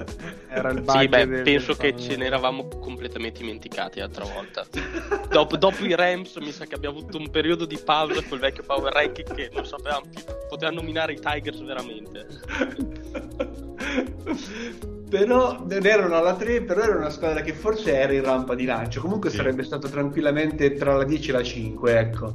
Era 0.47 0.69
il 0.69 0.81
bug 0.81 0.99
sì, 0.99 1.07
beh, 1.07 1.27
del, 1.27 1.43
penso 1.43 1.73
che 1.73 1.97
ce 1.97 2.15
ne 2.15 2.25
eravamo 2.25 2.67
completamente 2.67 3.39
dimenticati 3.39 3.99
l'altra 3.99 4.23
volta. 4.23 4.65
Dopo, 5.29 5.57
dopo, 5.57 5.83
i 5.83 5.95
Rams 5.95 6.35
mi 6.37 6.51
sa 6.51 6.65
che 6.65 6.75
abbiamo 6.75 6.99
avuto 6.99 7.17
un 7.17 7.29
periodo 7.29 7.65
di 7.65 7.79
pausa 7.83 8.21
col 8.27 8.39
vecchio 8.39 8.63
power 8.63 8.93
ranking 8.93 9.33
che 9.33 9.49
non 9.53 9.65
sapevamo 9.65 10.05
più 10.09 10.23
poteva 10.47 10.71
nominare 10.71 11.13
i 11.13 11.19
Tigers 11.19 11.61
veramente. 11.63 12.27
Però 15.09 15.65
non 15.67 15.85
erano 15.85 16.15
alla 16.15 16.35
3 16.35 16.61
però 16.61 16.81
era 16.83 16.95
una 16.95 17.09
squadra 17.09 17.41
che 17.41 17.53
forse 17.53 17.95
era 17.95 18.13
in 18.13 18.23
rampa 18.23 18.53
di 18.53 18.65
lancio. 18.65 19.01
Comunque 19.01 19.31
sì. 19.31 19.37
sarebbe 19.37 19.63
stato 19.63 19.89
tranquillamente 19.89 20.73
tra 20.73 20.95
la 20.95 21.03
10 21.03 21.29
e 21.29 21.33
la 21.33 21.43
5 21.43 21.99
ecco 21.99 22.33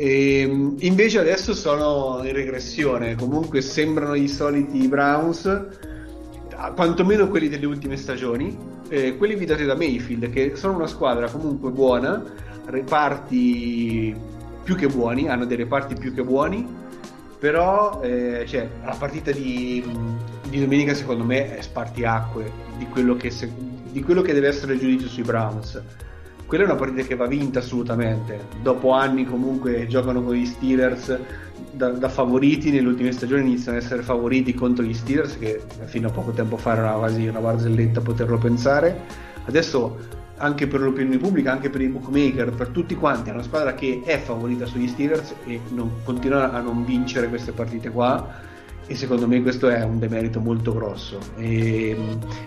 e 0.00 0.42
ehm, 0.42 0.76
invece 0.78 1.18
adesso 1.18 1.54
sono 1.54 2.20
in 2.22 2.32
regressione, 2.32 3.16
comunque 3.16 3.60
sembrano 3.60 4.14
i 4.14 4.28
soliti 4.28 4.86
Browns, 4.86 5.66
quantomeno 6.76 7.26
quelli 7.26 7.48
delle 7.48 7.66
ultime 7.66 7.96
stagioni, 7.96 8.56
eh, 8.88 9.16
quelli 9.16 9.34
guidati 9.34 9.64
da 9.64 9.74
Mayfield, 9.74 10.30
che 10.30 10.54
sono 10.54 10.76
una 10.76 10.86
squadra 10.86 11.28
comunque 11.28 11.72
buona, 11.72 12.22
reparti 12.66 14.14
più 14.62 14.76
che 14.76 14.86
buoni, 14.86 15.28
hanno 15.28 15.46
dei 15.46 15.56
reparti 15.56 15.96
più 15.96 16.14
che 16.14 16.22
buoni, 16.22 16.64
però 17.36 18.00
eh, 18.00 18.44
cioè, 18.46 18.68
la 18.84 18.94
partita 18.96 19.32
di, 19.32 19.84
di, 20.48 20.60
domenica 20.60 20.94
secondo 20.94 21.24
me 21.24 21.56
è 21.56 21.60
spartiacque 21.60 22.52
di 22.76 22.86
quello 22.86 23.16
che, 23.16 23.30
se, 23.30 23.50
di 23.90 24.00
quello 24.02 24.22
che 24.22 24.32
deve 24.32 24.46
essere 24.46 24.74
il 24.74 24.78
giudizio 24.78 25.08
sui 25.08 25.22
Browns 25.24 25.82
quella 26.48 26.64
è 26.64 26.66
una 26.66 26.76
partita 26.76 27.02
che 27.02 27.14
va 27.14 27.26
vinta 27.26 27.58
assolutamente. 27.58 28.46
Dopo 28.62 28.92
anni 28.92 29.26
comunque 29.26 29.86
giocano 29.86 30.22
con 30.22 30.34
gli 30.34 30.46
Steelers 30.46 31.18
da, 31.72 31.90
da, 31.90 32.08
favoriti, 32.08 32.70
nelle 32.70 32.88
ultime 32.88 33.12
stagioni 33.12 33.42
iniziano 33.42 33.76
ad 33.76 33.84
essere 33.84 34.00
favoriti 34.02 34.54
contro 34.54 34.82
gli 34.82 34.94
Steelers 34.94 35.38
che 35.38 35.60
fino 35.84 36.08
a 36.08 36.10
poco 36.10 36.30
tempo 36.30 36.56
fa 36.56 36.72
era 36.72 36.92
quasi 36.92 37.26
una 37.26 37.40
barzelletta 37.40 38.00
poterlo 38.00 38.38
pensare. 38.38 38.98
Adesso 39.44 40.16
anche 40.38 40.66
per 40.66 40.80
l'opinione 40.80 41.18
pubblica, 41.18 41.52
anche 41.52 41.68
per 41.68 41.82
i 41.82 41.88
bookmaker, 41.88 42.52
per 42.52 42.68
tutti 42.68 42.94
quanti, 42.94 43.28
è 43.28 43.32
una 43.34 43.42
squadra 43.42 43.74
che 43.74 44.00
è 44.02 44.18
favorita 44.18 44.64
sugli 44.64 44.88
Steelers 44.88 45.34
e 45.44 45.60
non, 45.68 45.96
continua 46.02 46.50
a 46.50 46.60
non 46.60 46.82
vincere 46.82 47.28
queste 47.28 47.52
partite 47.52 47.90
qua 47.90 48.26
e 48.86 48.94
secondo 48.94 49.28
me 49.28 49.42
questo 49.42 49.68
è 49.68 49.84
un 49.84 49.98
demerito 49.98 50.40
molto 50.40 50.72
grosso 50.72 51.18
e, 51.36 51.94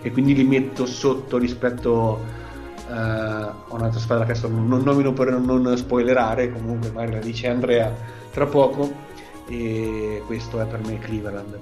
e 0.02 0.10
quindi 0.10 0.34
li 0.34 0.42
metto 0.42 0.86
sotto 0.86 1.38
rispetto 1.38 2.41
uh, 2.88 3.74
un'altra 3.74 4.00
squadra 4.00 4.24
che 4.24 4.32
adesso 4.32 4.48
non 4.48 4.82
nomino 4.82 5.12
per 5.12 5.30
non 5.32 5.76
spoilerare, 5.76 6.50
comunque 6.50 6.90
magari 6.90 7.12
la 7.12 7.20
dice 7.20 7.48
Andrea 7.48 7.92
tra 8.30 8.46
poco, 8.46 8.90
e 9.48 10.22
questo 10.26 10.60
è 10.60 10.66
per 10.66 10.80
me 10.86 10.98
Cleveland. 10.98 11.58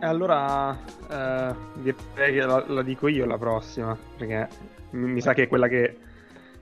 E 0.00 0.06
allora 0.06 0.76
eh, 1.08 1.54
direi 1.74 2.32
che 2.32 2.40
la, 2.44 2.64
la, 2.66 2.82
dico 2.82 3.06
io 3.06 3.24
la 3.24 3.38
prossima, 3.38 3.96
perché 4.16 4.48
mi, 4.90 5.12
mi, 5.12 5.20
sa 5.20 5.32
che 5.32 5.44
è 5.44 5.48
quella 5.48 5.68
che 5.68 5.96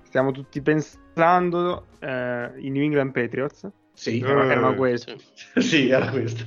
stiamo 0.02 0.30
tutti 0.30 0.60
pensando, 0.60 1.86
eh, 2.00 2.50
i 2.58 2.68
New 2.68 2.82
England 2.82 3.12
Patriots. 3.12 3.66
Sì, 3.94 4.20
erano 4.20 4.74
questi. 4.74 5.16
sì, 5.58 5.88
era 5.88 6.10
questo 6.10 6.44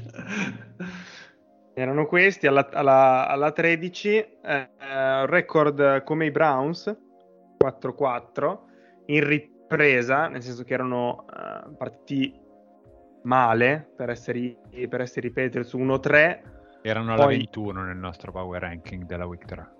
erano 1.73 2.05
questi 2.05 2.47
alla, 2.47 2.69
alla, 2.71 3.27
alla 3.27 3.51
13 3.51 4.17
eh, 4.41 4.69
record 5.25 6.03
come 6.03 6.25
i 6.25 6.31
Browns 6.31 6.95
4-4 7.63 8.57
in 9.07 9.27
ripresa 9.27 10.27
nel 10.27 10.41
senso 10.43 10.63
che 10.63 10.73
erano 10.73 11.25
eh, 11.27 11.75
partiti 11.75 12.39
male 13.23 13.89
per 13.95 14.09
essere, 14.09 14.57
per 14.87 15.01
essere 15.01 15.27
i 15.27 15.31
Patriots 15.31 15.73
1-3 15.73 16.41
erano 16.81 17.13
alla 17.13 17.25
21 17.27 17.83
nel 17.83 17.97
nostro 17.97 18.31
power 18.31 18.61
ranking 18.61 19.05
della 19.05 19.25
week 19.25 19.45
3 19.45 19.71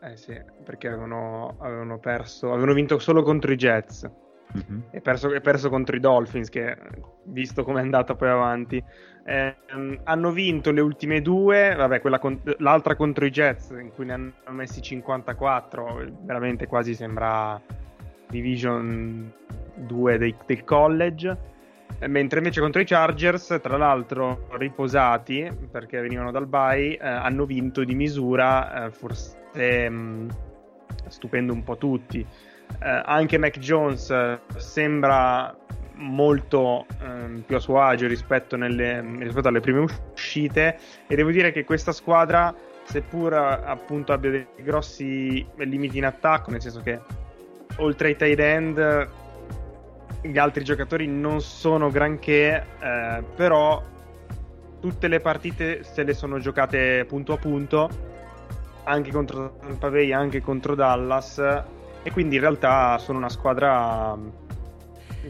Eh 0.00 0.16
sì, 0.16 0.40
perché 0.64 0.88
avevano, 0.88 1.56
avevano 1.60 1.98
perso, 1.98 2.50
avevano 2.50 2.72
vinto 2.72 2.98
solo 2.98 3.22
contro 3.22 3.52
i 3.52 3.56
Jets 3.56 4.10
Mhm. 4.52 4.84
e 4.90 5.00
perso, 5.00 5.32
e 5.32 5.40
perso 5.40 5.68
contro 5.68 5.94
i 5.96 6.00
Dolphins, 6.00 6.48
che 6.48 6.76
visto 7.24 7.64
come 7.64 7.80
è 7.80 7.82
andata 7.82 8.14
poi 8.14 8.28
avanti, 8.28 8.82
ehm, 9.28 10.00
hanno 10.04 10.30
vinto 10.32 10.70
le 10.70 10.80
ultime 10.80 11.20
due, 11.20 11.74
vabbè, 11.76 12.00
con- 12.18 12.40
l'altra 12.58 12.96
contro 12.96 13.24
i 13.26 13.30
Jets, 13.30 13.70
in 13.70 13.90
cui 13.94 14.06
ne 14.06 14.12
hanno 14.14 14.32
messi 14.50 14.80
54, 14.80 16.04
veramente 16.22 16.66
quasi 16.66 16.94
sembra 16.94 17.60
Division 18.28 19.32
2 19.74 20.18
dei- 20.18 20.34
del 20.46 20.64
college. 20.64 21.36
Eh, 21.98 22.06
Mentre 22.06 22.38
invece 22.38 22.60
contro 22.60 22.80
i 22.80 22.84
Chargers, 22.84 23.58
tra 23.62 23.76
l'altro 23.76 24.46
riposati 24.52 25.50
perché 25.70 26.00
venivano 26.00 26.30
dal 26.30 26.46
bye, 26.46 26.96
eh, 26.96 26.98
hanno 27.06 27.44
vinto 27.44 27.84
di 27.84 27.94
misura, 27.94 28.86
eh, 28.86 28.90
forse 28.90 29.36
mh, 29.88 30.28
stupendo 31.08 31.52
un 31.52 31.64
po' 31.64 31.76
tutti. 31.76 32.20
Eh, 32.20 33.02
anche 33.04 33.38
Mac 33.38 33.58
Jones 33.58 34.10
eh, 34.10 34.38
sembra 34.56 35.56
molto 35.98 36.86
ehm, 37.02 37.42
più 37.46 37.56
a 37.56 37.60
suo 37.60 37.80
agio 37.80 38.06
rispetto, 38.06 38.56
nelle- 38.56 39.00
rispetto 39.18 39.48
alle 39.48 39.60
prime 39.60 39.80
uscite. 40.12 40.78
E 41.06 41.14
devo 41.16 41.30
dire 41.30 41.52
che 41.52 41.64
questa 41.64 41.92
squadra 41.92 42.54
seppur 42.88 43.34
appunto 43.34 44.12
abbia 44.12 44.30
dei 44.30 44.46
grossi 44.56 45.46
limiti 45.56 45.98
in 45.98 46.06
attacco 46.06 46.50
nel 46.50 46.62
senso 46.62 46.80
che 46.80 46.98
oltre 47.76 48.08
ai 48.08 48.16
tight 48.16 48.38
end 48.38 49.08
gli 50.22 50.38
altri 50.38 50.64
giocatori 50.64 51.06
non 51.06 51.42
sono 51.42 51.90
granché 51.90 52.64
eh, 52.80 53.22
però 53.36 53.82
tutte 54.80 55.06
le 55.06 55.20
partite 55.20 55.84
se 55.84 56.02
le 56.02 56.14
sono 56.14 56.38
giocate 56.38 57.04
punto 57.06 57.34
a 57.34 57.36
punto 57.36 57.90
anche 58.84 59.10
contro 59.10 59.56
Tampa 59.60 59.90
Bay 59.90 60.12
anche 60.12 60.40
contro 60.40 60.74
Dallas 60.74 61.38
e 62.02 62.10
quindi 62.10 62.36
in 62.36 62.40
realtà 62.40 62.96
sono 62.96 63.18
una 63.18 63.28
squadra 63.28 64.16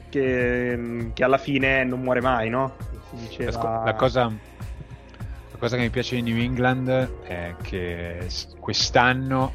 che, 0.09 1.11
che 1.13 1.25
alla 1.25 1.39
fine 1.39 1.85
non 1.85 2.01
muore 2.01 2.21
mai, 2.21 2.49
no? 2.49 2.77
La, 3.11 3.21
diceva... 3.21 3.83
la 3.85 3.95
cosa, 3.95 4.25
la 4.25 5.59
cosa 5.59 5.77
che 5.77 5.83
mi 5.83 5.91
piace 5.91 6.17
di 6.17 6.23
New 6.23 6.41
England 6.41 7.23
è 7.23 7.55
che 7.63 8.29
quest'anno, 8.59 9.53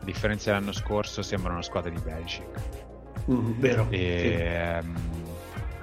a 0.00 0.04
differenza 0.04 0.50
dell'anno 0.50 0.72
scorso, 0.72 1.22
sembra 1.22 1.52
una 1.52 1.62
squadra 1.62 1.90
di 1.90 2.00
Belichick. 2.00 2.60
Mm, 3.30 3.52
vero. 3.58 3.86
E, 3.90 3.96
sì. 3.98 4.44
ehm, 4.44 4.96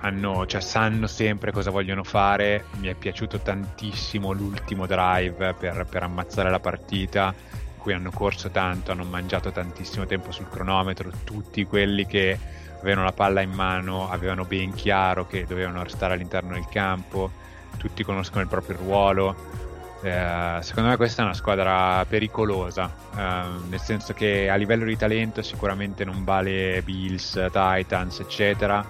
hanno, 0.02 0.46
cioè, 0.46 0.62
sanno 0.62 1.08
sempre 1.08 1.52
cosa 1.52 1.70
vogliono 1.70 2.04
fare. 2.04 2.66
Mi 2.78 2.88
è 2.88 2.96
piaciuto 2.96 3.40
tantissimo 3.40 4.32
l'ultimo 4.32 4.86
drive 4.86 5.54
per, 5.54 5.86
per 5.90 6.04
ammazzare 6.04 6.50
la 6.50 6.60
partita, 6.60 7.34
in 7.52 7.78
cui 7.78 7.94
hanno 7.94 8.12
corso 8.12 8.50
tanto, 8.50 8.92
hanno 8.92 9.04
mangiato 9.04 9.52
tantissimo 9.52 10.06
tempo 10.06 10.32
sul 10.32 10.50
cronometro. 10.50 11.12
Tutti 11.24 11.64
quelli 11.66 12.06
che 12.06 12.38
avevano 12.82 13.06
la 13.06 13.14
palla 13.14 13.42
in 13.42 13.52
mano 13.52 14.10
avevano 14.10 14.44
ben 14.46 14.74
chiaro 14.74 15.28
che 15.28 15.46
dovevano 15.46 15.84
restare 15.84 16.14
all'interno 16.14 16.54
del 16.54 16.68
campo. 16.70 17.32
Tutti 17.78 18.04
conoscono 18.04 18.42
il 18.42 18.48
proprio 18.48 18.78
ruolo. 18.78 19.36
Eh, 20.04 20.58
secondo 20.62 20.90
me 20.90 20.98
questa 20.98 21.22
è 21.22 21.26
una 21.26 21.36
squadra 21.36 22.04
pericolosa, 22.08 22.92
eh, 23.16 23.44
nel 23.70 23.80
senso 23.80 24.14
che 24.14 24.50
a 24.50 24.56
livello 24.56 24.84
di 24.86 24.98
talento 24.98 25.44
sicuramente 25.44 26.04
non 26.04 26.24
vale 26.24 26.82
Bills, 26.84 27.34
Titans, 27.52 28.20
eccetera, 28.20 28.84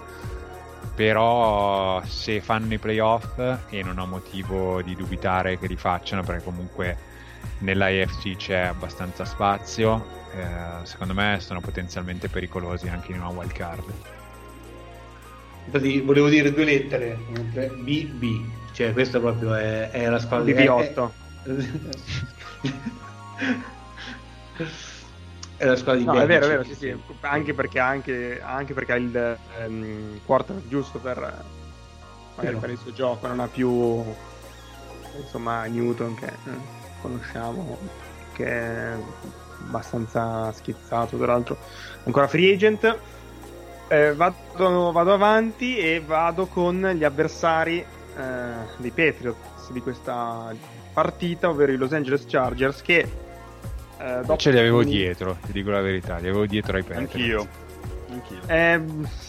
però 0.95 2.01
se 2.05 2.39
fanno 2.39 2.73
i 2.73 2.77
playoff 2.77 3.37
e 3.69 3.83
non 3.83 3.97
ho 3.97 4.05
motivo 4.05 4.81
di 4.81 4.95
dubitare 4.95 5.59
che 5.59 5.67
li 5.67 5.75
facciano 5.75 6.23
perché 6.23 6.43
comunque 6.45 6.97
nella 7.59 7.87
AFC 7.87 8.37
c'è 8.37 8.59
abbastanza 8.59 9.25
spazio, 9.25 10.20
eh, 10.33 10.85
secondo 10.85 11.13
me 11.13 11.37
sono 11.39 11.59
potenzialmente 11.59 12.29
pericolosi 12.29 12.87
anche 12.87 13.11
in 13.11 13.19
una 13.19 13.29
wild 13.29 13.51
card. 13.51 13.83
Infatti 15.65 16.01
volevo 16.01 16.29
dire 16.29 16.51
due 16.53 16.63
lettere, 16.63 17.17
BB, 17.17 18.23
cioè 18.73 18.93
questa 18.93 19.19
proprio 19.19 19.53
è, 19.53 19.91
è 19.91 20.07
la 20.07 20.19
squadra 20.19 20.45
di 20.45 20.53
BB8. 20.53 21.09
È, 24.57 24.63
è 25.57 25.65
la 25.65 25.75
squadra 25.75 26.01
di 26.01 26.05
No, 26.05 26.19
è 26.19 26.25
vero, 26.25 26.45
è 26.45 26.49
vero, 26.49 26.63
sì, 26.63 26.75
sì. 26.75 26.95
Anche 27.21 27.53
perché, 27.53 27.79
anche, 27.79 28.41
anche 28.41 28.73
perché 28.73 28.91
ha 28.93 28.97
il 28.97 29.37
ehm, 29.59 30.19
quarterback 30.25 30.67
giusto 30.67 30.99
per, 30.99 31.17
magari 32.35 32.55
Vero. 32.55 32.59
per 32.59 32.69
il 32.71 32.77
suo 32.77 32.93
gioco, 32.93 33.27
non 33.27 33.39
ha 33.39 33.47
più 33.47 34.03
insomma 35.19 35.65
Newton 35.65 36.15
che 36.15 36.25
eh, 36.25 36.79
conosciamo, 37.01 37.77
che 38.33 38.45
è 38.45 38.95
abbastanza 39.67 40.51
schizzato, 40.53 41.17
tra 41.17 41.27
l'altro 41.27 41.57
ancora 42.05 42.27
free 42.27 42.53
agent. 42.53 42.97
Eh, 43.87 44.13
vado, 44.15 44.91
vado 44.93 45.13
avanti 45.13 45.77
e 45.77 46.01
vado 46.05 46.45
con 46.45 46.91
gli 46.95 47.03
avversari 47.03 47.79
eh, 47.79 48.23
dei 48.77 48.91
Patriots 48.91 49.69
di 49.71 49.81
questa 49.81 50.53
partita, 50.93 51.49
ovvero 51.49 51.71
i 51.73 51.77
Los 51.77 51.91
Angeles 51.91 52.25
Chargers 52.27 52.81
che 52.81 52.99
eh, 52.99 54.19
dopo 54.21 54.37
Ce 54.37 54.51
li 54.51 54.59
avevo 54.59 54.83
dietro, 54.83 55.37
ti 55.45 55.51
dico 55.51 55.69
la 55.71 55.81
verità, 55.81 56.15
li 56.17 56.27
avevo 56.29 56.45
dietro 56.45 56.77
ai 56.77 56.83
Patriots. 56.83 57.13
Anch'io. 57.13 57.47
Anch'io. 58.11 58.39
Eh, 58.47 58.81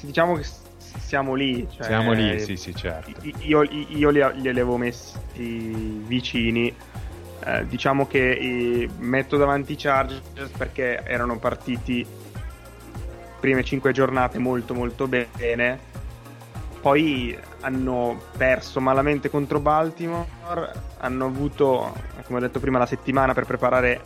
diciamo 0.02 0.34
che 0.36 0.44
siamo 0.78 1.34
lì. 1.34 1.66
cioè, 1.74 1.86
Siamo 1.86 2.12
lì, 2.12 2.38
sì, 2.40 2.56
sì, 2.56 2.74
certo. 2.74 3.10
i- 3.22 3.34
Io, 3.40 3.62
io 3.64 4.10
li, 4.10 4.20
glieli 4.20 4.48
avevo 4.48 4.76
messi 4.76 5.18
vicini. 5.34 6.74
Eh, 7.44 7.66
diciamo 7.66 8.06
che 8.06 8.88
metto 8.98 9.36
davanti 9.36 9.72
i 9.72 9.76
Chargers 9.76 10.50
perché 10.56 11.02
erano 11.04 11.38
partiti 11.38 12.06
prime 13.40 13.64
5 13.64 13.92
giornate 13.92 14.38
molto 14.38 14.74
molto 14.74 15.08
bene. 15.08 15.90
Poi 16.80 17.36
hanno 17.60 18.20
perso 18.36 18.80
malamente 18.80 19.28
contro 19.30 19.60
Baltimore. 19.60 20.26
Hanno 20.98 21.26
avuto, 21.26 21.94
come 22.24 22.38
ho 22.38 22.40
detto 22.40 22.60
prima, 22.60 22.78
la 22.78 22.86
settimana 22.86 23.34
per 23.34 23.46
preparare 23.46 24.00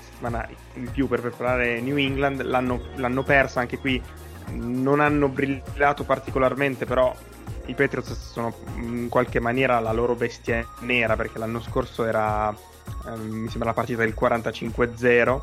settimana 0.00 0.48
in 0.74 0.90
più 0.90 1.06
per 1.06 1.20
preparare 1.20 1.80
New 1.80 1.96
England. 1.96 2.42
L'hanno, 2.42 2.80
l'hanno 2.96 3.22
persa 3.22 3.60
anche 3.60 3.78
qui. 3.78 4.02
Non 4.50 5.00
hanno 5.00 5.28
brillato 5.28 6.04
particolarmente, 6.04 6.84
però 6.84 7.14
i 7.66 7.74
Patriots 7.74 8.12
sono 8.32 8.54
in 8.76 9.08
qualche 9.08 9.40
maniera 9.40 9.80
la 9.80 9.92
loro 9.92 10.14
bestia 10.14 10.66
nera 10.80 11.16
perché 11.16 11.38
l'anno 11.38 11.60
scorso 11.60 12.04
era 12.04 12.54
ehm, 13.06 13.20
mi 13.20 13.48
sembra 13.48 13.70
la 13.70 13.74
partita 13.74 14.00
del 14.00 14.14
45-0 14.18 15.40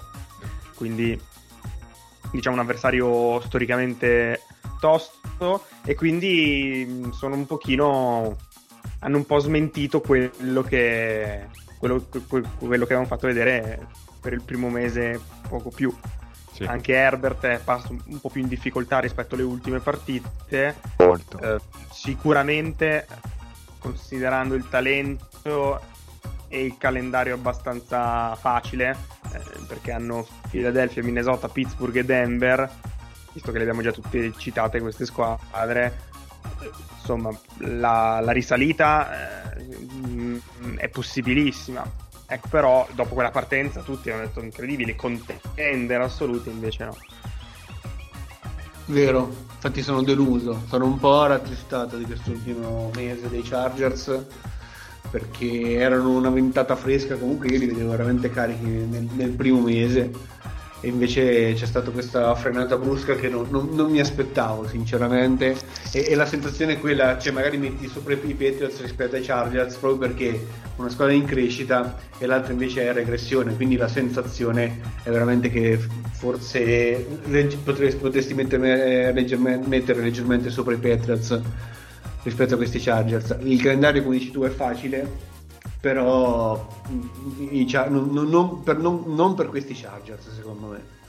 quindi 0.75 1.19
diciamo 2.31 2.55
un 2.55 2.61
avversario 2.61 3.39
storicamente 3.41 4.41
tosto. 4.79 5.65
E 5.85 5.95
quindi 5.95 6.85
mh, 6.87 7.11
sono 7.11 7.35
un 7.35 7.45
pochino 7.45 8.35
hanno 8.99 9.17
un 9.17 9.25
po' 9.25 9.39
smentito 9.39 10.01
quello 10.01 10.61
che 10.63 11.47
quello, 11.77 12.05
que- 12.09 12.25
que- 12.27 12.43
quello 12.59 12.85
che 12.85 12.93
avevamo 12.93 13.07
fatto 13.07 13.27
vedere 13.27 13.87
per 14.19 14.33
il 14.33 14.43
primo 14.43 14.69
mese 14.69 15.19
poco 15.47 15.69
più 15.69 15.91
Sì, 16.61 16.69
anche 16.69 16.93
Herbert 16.93 17.45
è 17.45 17.59
passato 17.63 17.97
un 18.05 18.19
po' 18.19 18.29
più 18.29 18.41
in 18.41 18.47
difficoltà 18.47 18.99
rispetto 18.99 19.35
alle 19.35 19.43
ultime 19.43 19.79
partite. 19.79 20.75
Molto. 20.97 21.39
eh, 21.39 21.59
sicuramente 21.91 23.07
considerando 23.79 24.53
il 24.53 24.69
talento 24.69 25.81
e 26.47 26.65
il 26.65 26.77
calendario 26.77 27.33
abbastanza 27.33 28.35
facile 28.35 28.95
eh, 29.33 29.39
perché 29.67 29.91
hanno 29.91 30.27
Philadelphia, 30.49 31.01
Minnesota, 31.01 31.47
Pittsburgh 31.47 31.95
e 31.95 32.05
Denver 32.05 32.69
visto 33.33 33.51
che 33.51 33.57
le 33.57 33.63
abbiamo 33.63 33.81
già 33.81 33.91
tutte 33.91 34.33
citate 34.37 34.81
queste 34.81 35.05
squadre 35.05 36.09
insomma 36.97 37.35
la, 37.59 38.19
la 38.21 38.31
risalita 38.31 39.55
eh, 39.55 39.77
mm, 40.07 40.37
è 40.77 40.89
possibilissima 40.89 42.09
ecco 42.31 42.47
però 42.47 42.87
dopo 42.93 43.13
quella 43.13 43.29
partenza 43.29 43.81
tutti 43.81 44.09
hanno 44.09 44.21
detto 44.21 44.41
incredibile 44.41 44.95
contender 44.95 45.99
assoluti 45.99 46.49
invece 46.49 46.85
no. 46.85 46.97
Vero, 48.85 49.33
infatti 49.53 49.81
sono 49.81 50.01
deluso, 50.01 50.63
sono 50.67 50.85
un 50.85 50.97
po' 50.97 51.25
rattristato 51.25 51.97
di 51.97 52.05
quest'ultimo 52.05 52.89
mese 52.95 53.29
dei 53.29 53.41
Chargers 53.41 54.25
perché 55.09 55.73
erano 55.73 56.11
una 56.11 56.29
ventata 56.29 56.75
fresca, 56.75 57.17
comunque. 57.17 57.47
Io 57.49 57.59
li 57.59 57.67
vedevo 57.67 57.91
veramente 57.91 58.29
carichi 58.29 58.63
nel, 58.63 59.09
nel 59.11 59.31
primo 59.31 59.59
mese 59.59 60.11
e 60.81 60.87
invece 60.87 61.53
c'è 61.53 61.65
stata 61.65 61.91
questa 61.91 62.33
frenata 62.35 62.75
brusca 62.75 63.15
che 63.15 63.29
non, 63.29 63.47
non- 63.49 63.69
non 63.71 63.91
mi 63.91 63.99
aspettavo 63.99 64.67
sinceramente. 64.67 65.55
E, 65.93 66.05
e 66.09 66.15
la 66.15 66.25
sensazione 66.25 66.73
è 66.73 66.79
quella, 66.79 67.17
cioè 67.19 67.31
magari 67.31 67.57
metti 67.57 67.87
sopra 67.87 68.13
i 68.13 68.17
Patriots 68.17 68.81
rispetto 68.81 69.15
ai 69.15 69.21
Chargers 69.21 69.75
proprio 69.75 70.09
perché 70.09 70.45
una 70.77 70.89
squadra 70.89 71.13
è 71.13 71.17
in 71.17 71.25
crescita 71.25 71.95
e 72.17 72.25
l'altra 72.25 72.51
invece 72.53 72.81
è 72.83 72.87
in 72.87 72.93
regressione, 72.93 73.55
quindi 73.55 73.77
la 73.77 73.87
sensazione 73.87 74.79
è 75.03 75.09
veramente 75.11 75.49
che 75.49 75.79
forse 76.13 77.05
legge- 77.25 77.57
potresti, 77.63 77.99
potresti 77.99 78.33
mettere, 78.33 79.11
leggermente, 79.13 79.67
mettere 79.67 80.01
leggermente 80.01 80.49
sopra 80.49 80.73
i 80.73 80.77
Patriots 80.77 81.39
rispetto 82.23 82.53
a 82.55 82.57
questi 82.57 82.79
Chargers. 82.79 83.35
Il 83.41 83.61
calendario, 83.61 84.03
come 84.03 84.17
dici 84.17 84.31
tu, 84.31 84.41
è 84.43 84.49
facile, 84.49 85.29
però 85.81 86.65
mm, 86.89 87.47
i 87.49 87.65
Char- 87.65 87.89
non, 87.89 88.09
non- 88.11 88.61
per, 88.63 88.77
non- 88.77 89.03
non 89.07 89.33
per 89.33 89.47
questi 89.47 89.73
Chargers 89.73 90.31
secondo 90.33 90.67
me. 90.67 90.99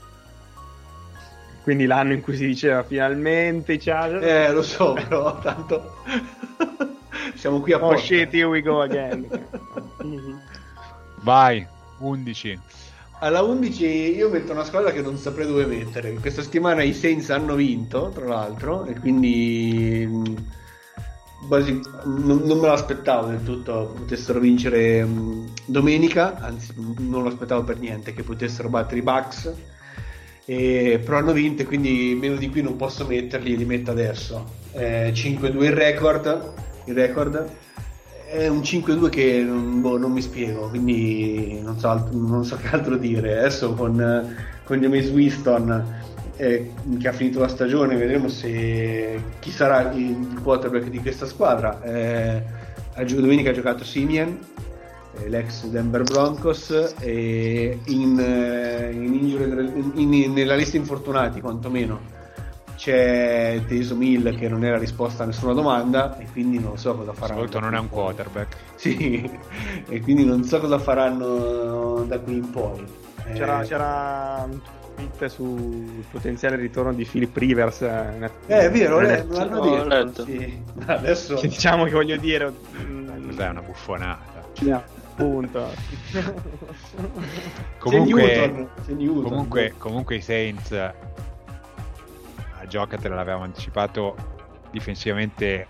Quindi 1.61 1.85
l'anno 1.85 2.11
in 2.13 2.21
cui 2.21 2.35
si 2.35 2.45
diceva 2.45 2.83
finalmente 2.83 3.73
i 3.73 3.77
Chargers. 3.77 4.25
Eh, 4.25 4.51
lo 4.51 4.61
so, 4.63 4.93
però 4.93 5.39
tanto 5.39 5.93
siamo 7.35 7.61
qui 7.61 7.71
Oh 7.71 7.77
apposta. 7.77 7.99
shit, 8.05 8.33
here 8.33 8.45
we 8.45 8.61
go 8.61 8.81
again. 8.81 9.25
Vai, 11.21 11.65
11. 11.99 12.59
Alla 13.19 13.41
11 13.43 13.85
io 13.85 14.29
metto 14.29 14.51
una 14.51 14.65
squadra 14.65 14.91
che 14.91 15.01
non 15.01 15.15
saprei 15.17 15.47
dove 15.47 15.65
mettere. 15.65 16.11
Questa 16.15 16.41
settimana 16.41 16.83
i 16.83 16.93
Saints 16.93 17.29
hanno 17.29 17.55
vinto, 17.55 18.11
tra 18.13 18.25
l'altro, 18.25 18.83
e 18.83 18.99
quindi 18.99 20.35
mh, 21.43 21.47
basi- 21.47 21.81
non, 22.05 22.41
non 22.43 22.59
me 22.59 22.67
l'aspettavo 22.67 23.27
del 23.27 23.43
tutto 23.43 23.93
potessero 23.95 24.39
vincere 24.39 25.03
mh, 25.03 25.53
domenica, 25.65 26.37
anzi 26.39 26.73
non 26.99 27.23
lo 27.23 27.29
aspettavo 27.29 27.63
per 27.63 27.79
niente 27.79 28.13
che 28.13 28.23
potessero 28.23 28.69
battere 28.69 28.99
i 28.99 29.03
Bucks. 29.03 29.53
E- 30.45 31.01
però 31.03 31.17
hanno 31.17 31.31
vinto 31.31 31.61
e 31.61 31.65
quindi 31.65 32.17
meno 32.19 32.35
di 32.35 32.49
qui 32.49 32.61
non 32.61 32.75
posso 32.75 33.05
metterli, 33.05 33.55
li 33.55 33.65
metto 33.65 33.91
adesso. 33.91 34.45
Eh, 34.73 35.11
5-2 35.13 35.63
il 35.63 35.71
record, 35.71 36.53
il 36.85 36.93
record 36.93 37.49
è 38.33 38.47
un 38.47 38.61
5-2 38.61 39.09
che 39.09 39.43
boh, 39.43 39.97
non 39.99 40.11
mi 40.11 40.21
spiego, 40.21 40.67
quindi 40.69 41.59
non 41.61 41.77
so, 41.77 42.09
non 42.13 42.43
so 42.43 42.55
che 42.57 42.67
altro 42.71 42.97
dire. 42.97 43.37
Adesso 43.37 43.73
con, 43.75 44.35
con 44.63 44.79
James 44.79 45.09
Winston 45.09 46.01
eh, 46.37 46.71
che 46.99 47.07
ha 47.07 47.11
finito 47.13 47.39
la 47.39 47.47
stagione, 47.47 47.95
vedremo 47.95 48.27
se 48.27 49.21
chi 49.39 49.51
sarà 49.51 49.91
il 49.91 50.39
quarterback 50.43 50.89
di 50.89 50.99
questa 50.99 51.25
squadra. 51.25 51.81
Eh, 51.83 52.43
domenica 53.05 53.49
ha 53.49 53.53
giocato 53.53 53.83
Simeon, 53.83 54.37
eh, 55.19 55.29
l'ex 55.29 55.65
Denver 55.65 56.03
Broncos, 56.03 56.95
e 56.99 57.79
in, 57.85 58.19
eh, 58.19 58.89
in 58.93 59.13
in- 59.95 60.13
in- 60.13 60.33
nella 60.33 60.55
lista 60.55 60.77
infortunati 60.77 61.41
quantomeno 61.41 62.21
c'è 62.75 63.61
Teso 63.67 63.95
Mill 63.95 64.35
che 64.37 64.49
non 64.49 64.65
era 64.65 64.77
risposta 64.77 65.23
a 65.23 65.25
nessuna 65.27 65.53
domanda 65.53 66.17
e 66.17 66.25
quindi 66.31 66.59
non 66.59 66.77
so 66.77 66.95
cosa 66.95 67.13
faranno. 67.13 67.41
Soprattutto 67.41 67.59
non 67.59 67.75
è 67.75 67.79
un 67.79 67.89
quarterback. 67.89 68.55
Sì, 68.75 69.29
e 69.87 70.01
quindi 70.01 70.25
non 70.25 70.43
so 70.43 70.59
cosa 70.59 70.79
faranno 70.79 72.03
da 72.07 72.19
qui 72.19 72.33
in 72.33 72.49
poi. 72.49 72.83
Eh, 73.25 73.33
C'era, 73.33 73.61
c'era 73.61 74.45
un 74.49 74.59
tweet 74.93 75.25
sul 75.27 76.03
potenziale 76.11 76.55
ritorno 76.55 76.93
di 76.93 77.05
Philip 77.05 77.35
Rivers. 77.35 77.81
eh, 77.81 78.29
Eh, 78.47 78.59
è 78.59 78.71
vero, 78.71 78.99
nel- 78.99 79.25
le- 79.27 79.35
l'hanno 79.35 79.59
detto. 79.61 79.87
letto. 79.87 80.25
Sì. 80.25 80.63
Adesso 80.85 81.35
Che 81.35 81.47
diciamo 81.47 81.85
che 81.85 81.91
voglio 81.91 82.17
dire. 82.17 82.47
Eh, 82.77 82.83
mm, 82.83 83.27
Cos'è 83.29 83.49
una 83.49 83.61
buffonata? 83.61 84.41
Punto. 85.15 85.67
Comunque, 87.79 88.21
c'è 88.23 88.47
Newton, 88.47 88.69
c'è 88.85 88.91
Newton. 88.93 89.23
comunque, 89.23 89.73
comunque 89.77 90.15
i 90.15 90.21
Saints 90.21 90.71
a 90.71 90.93
giocatela 92.67 93.15
l'avevamo 93.15 93.43
anticipato 93.43 94.15
difensivamente 94.71 95.67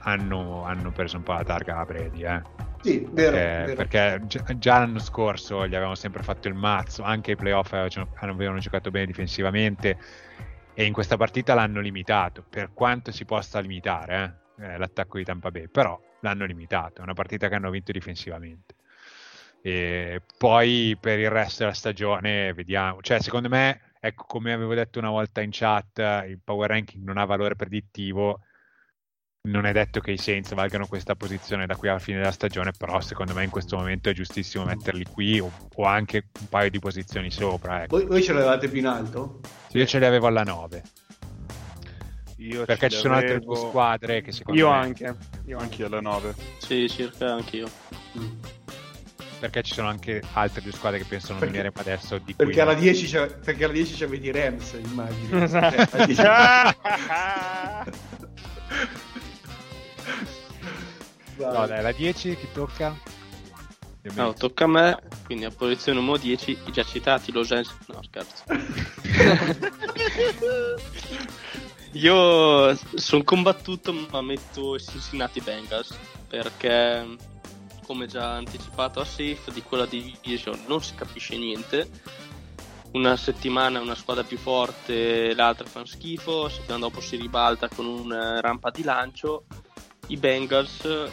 hanno, 0.00 0.64
hanno 0.64 0.90
preso 0.90 1.16
un 1.18 1.22
po' 1.22 1.32
la 1.34 1.44
targa 1.44 1.78
a 1.78 1.84
Brady 1.84 2.24
eh. 2.24 2.42
Sì, 2.84 3.08
vero, 3.10 3.30
perché, 3.30 3.64
vero. 3.64 3.74
perché 3.76 4.26
gi- 4.26 4.58
già 4.58 4.78
l'anno 4.80 4.98
scorso 4.98 5.66
gli 5.66 5.74
avevamo 5.74 5.94
sempre 5.94 6.22
fatto 6.22 6.48
il 6.48 6.54
mazzo 6.54 7.02
anche 7.02 7.30
i 7.30 7.36
playoff 7.36 7.72
avevano 7.72 8.10
avevano 8.16 8.58
giocato 8.58 8.90
bene 8.90 9.06
difensivamente 9.06 9.96
e 10.74 10.84
in 10.84 10.92
questa 10.92 11.16
partita 11.16 11.54
l'hanno 11.54 11.80
limitato 11.80 12.44
per 12.46 12.72
quanto 12.74 13.10
si 13.10 13.24
possa 13.24 13.58
limitare 13.60 14.42
eh, 14.58 14.74
eh, 14.74 14.76
l'attacco 14.76 15.16
di 15.16 15.24
Tampa 15.24 15.50
Bay 15.50 15.68
però 15.68 15.98
l'hanno 16.20 16.44
limitato 16.44 17.00
è 17.00 17.04
una 17.04 17.14
partita 17.14 17.48
che 17.48 17.54
hanno 17.54 17.70
vinto 17.70 17.90
difensivamente 17.90 18.74
e 19.62 20.20
poi 20.36 20.94
per 21.00 21.18
il 21.18 21.30
resto 21.30 21.62
della 21.62 21.74
stagione 21.74 22.52
vediamo 22.52 23.00
cioè 23.00 23.18
secondo 23.18 23.48
me 23.48 23.94
ecco 23.98 24.24
come 24.24 24.52
avevo 24.52 24.74
detto 24.74 24.98
una 24.98 25.08
volta 25.08 25.40
in 25.40 25.48
chat 25.52 26.24
il 26.28 26.38
power 26.44 26.68
ranking 26.68 27.02
non 27.02 27.16
ha 27.16 27.24
valore 27.24 27.56
predittivo 27.56 28.40
non 29.46 29.66
è 29.66 29.72
detto 29.72 30.00
che 30.00 30.12
i 30.12 30.16
Saints 30.16 30.54
valgano 30.54 30.86
questa 30.86 31.16
posizione 31.16 31.66
da 31.66 31.76
qui 31.76 31.88
alla 31.88 31.98
fine 31.98 32.18
della 32.18 32.32
stagione, 32.32 32.72
però 32.76 33.00
secondo 33.00 33.34
me 33.34 33.44
in 33.44 33.50
questo 33.50 33.76
momento 33.76 34.08
è 34.08 34.14
giustissimo 34.14 34.64
metterli 34.64 35.04
qui 35.04 35.38
o, 35.38 35.50
o 35.74 35.84
anche 35.84 36.28
un 36.40 36.48
paio 36.48 36.70
di 36.70 36.78
posizioni 36.78 37.30
sopra. 37.30 37.82
Ecco. 37.82 37.98
Voi, 37.98 38.06
voi 38.06 38.22
ce 38.22 38.32
l'avevate 38.32 38.68
più 38.68 38.78
in 38.78 38.86
alto? 38.86 39.40
Io 39.72 39.84
ce 39.84 39.98
li 39.98 40.06
avevo 40.06 40.28
alla 40.28 40.44
9, 40.44 40.82
Io 42.38 42.64
perché 42.64 42.88
ci 42.88 42.96
sono 42.96 43.14
altre 43.14 43.38
due 43.40 43.54
l'avevo 43.54 43.68
squadre 43.68 44.22
che 44.22 44.32
secondo 44.32 44.58
Io 44.58 44.70
me... 44.70 44.76
anche. 44.76 45.14
Io 45.44 45.58
anche. 45.58 45.84
Alla 45.84 46.00
9. 46.00 46.34
Sì, 46.58 46.88
circa 46.88 47.34
anch'io. 47.34 47.68
Perché 49.40 49.62
ci 49.62 49.74
sono 49.74 49.88
anche 49.88 50.22
altre 50.32 50.62
due 50.62 50.72
squadre 50.72 51.00
che 51.00 51.04
pensano 51.06 51.38
Perché- 51.38 51.58
venire 51.58 51.72
adesso 51.76 52.16
di 52.16 52.32
Perché 52.32 52.52
qui. 52.52 52.60
alla 52.62 52.72
10 52.72 53.06
c'è, 53.06 53.26
perché 53.26 53.64
alla 53.64 53.74
10 53.74 53.94
c'avete 53.94 54.26
i 54.26 54.32
Rams, 54.32 54.72
immagino. 54.82 55.44
Esatto. 56.08 56.80
No, 61.36 61.66
dai, 61.66 61.82
la 61.82 61.92
10 61.92 62.36
chi 62.36 62.48
tocca? 62.52 62.96
No, 64.14 64.34
tocca 64.34 64.64
a 64.64 64.68
me, 64.68 65.02
quindi 65.24 65.46
a 65.46 65.50
posizione 65.50 65.98
numero 65.98 66.18
10 66.18 66.58
i 66.66 66.72
già 66.72 66.84
citati 66.84 67.32
Los 67.32 67.50
Angeles... 67.52 67.78
No, 67.86 68.02
scherzo. 68.02 68.44
Io 71.92 72.76
sono 72.94 73.22
combattuto 73.22 73.92
ma 74.10 74.20
metto 74.20 74.74
i 74.74 74.80
Cincinnati 74.80 75.40
Bengals 75.40 75.96
perché 76.28 77.16
come 77.86 78.06
già 78.06 78.32
anticipato 78.32 79.00
a 79.00 79.04
Safe 79.04 79.52
di 79.52 79.62
quella 79.62 79.86
division 79.86 80.64
non 80.66 80.82
si 80.82 80.94
capisce 80.94 81.36
niente 81.36 81.88
una 82.92 83.16
settimana 83.16 83.78
è 83.78 83.82
una 83.82 83.94
squadra 83.94 84.24
più 84.24 84.38
forte 84.38 85.34
l'altra 85.34 85.66
fa 85.66 85.84
schifo 85.84 86.48
settimana 86.48 86.86
dopo 86.86 87.00
si 87.00 87.16
ribalta 87.16 87.68
con 87.68 87.86
una 87.86 88.40
rampa 88.40 88.70
di 88.70 88.82
lancio 88.82 89.44
i 90.08 90.16
Bengals 90.16 91.10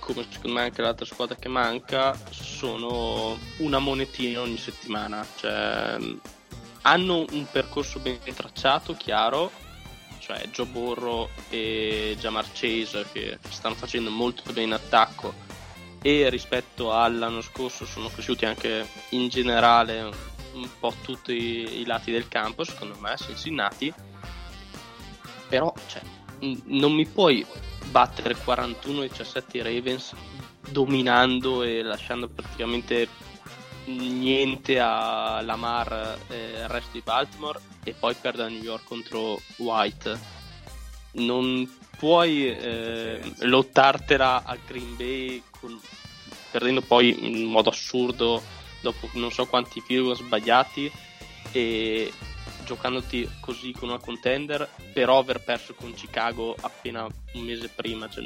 come 0.00 0.26
secondo 0.28 0.56
me 0.58 0.64
anche 0.64 0.82
l'altra 0.82 1.06
squadra 1.06 1.36
che 1.36 1.48
manca 1.48 2.18
sono 2.30 3.38
una 3.58 3.78
monetina 3.78 4.40
ogni 4.40 4.56
settimana. 4.56 5.24
Cioè 5.36 5.96
hanno 6.82 7.24
un 7.30 7.46
percorso 7.50 8.00
ben 8.00 8.18
tracciato 8.34 8.94
chiaro. 8.94 9.50
Cioè 10.18 10.48
Joe 10.48 10.66
Borro 10.66 11.30
e 11.48 12.16
Jamar 12.18 12.46
Chase 12.52 13.06
che 13.12 13.38
stanno 13.48 13.74
facendo 13.74 14.10
molto 14.10 14.42
bene 14.46 14.62
in 14.62 14.72
attacco. 14.72 15.32
E 16.02 16.28
rispetto 16.30 16.92
all'anno 16.92 17.42
scorso 17.42 17.84
sono 17.84 18.08
cresciuti 18.08 18.46
anche 18.46 18.86
in 19.10 19.28
generale 19.28 20.28
un 20.52 20.68
po' 20.80 20.92
tutti 21.02 21.32
i 21.80 21.84
lati 21.86 22.10
del 22.10 22.26
campo 22.26 22.64
secondo 22.64 22.96
me 22.98 23.14
Cincinnati 23.16 23.94
però 25.48 25.72
cioè, 25.86 26.02
non 26.64 26.92
mi 26.92 27.06
puoi 27.06 27.46
battere 27.86 28.36
41-17 28.36 29.44
i 29.52 29.62
Ravens 29.62 30.14
dominando 30.68 31.62
e 31.62 31.82
lasciando 31.82 32.28
praticamente 32.28 33.08
niente 33.86 34.78
a 34.78 35.40
Lamar 35.42 36.18
e 36.28 36.62
al 36.62 36.68
resto 36.68 36.90
di 36.92 37.00
Baltimore 37.00 37.58
e 37.82 37.92
poi 37.92 38.14
perdere 38.14 38.48
a 38.48 38.50
New 38.50 38.62
York 38.62 38.84
contro 38.84 39.40
White. 39.56 40.38
Non 41.12 41.68
puoi 41.98 42.48
eh, 42.48 43.20
lottartela 43.40 44.44
a 44.44 44.56
Green 44.64 44.96
Bay 44.96 45.42
con- 45.58 45.80
perdendo 46.50 46.82
poi 46.82 47.26
in 47.26 47.44
modo 47.44 47.70
assurdo 47.70 48.42
dopo 48.80 49.08
non 49.12 49.30
so 49.30 49.46
quanti 49.46 49.80
field 49.80 50.14
sbagliati 50.14 50.90
e 51.52 52.12
giocandoti 52.74 53.28
così 53.40 53.72
con 53.72 53.88
una 53.88 53.98
contender 53.98 54.68
però 54.92 55.18
aver 55.18 55.40
perso 55.40 55.74
con 55.74 55.92
Chicago 55.94 56.54
appena 56.60 57.06
un 57.34 57.42
mese 57.42 57.68
prima 57.68 58.08
cioè, 58.08 58.24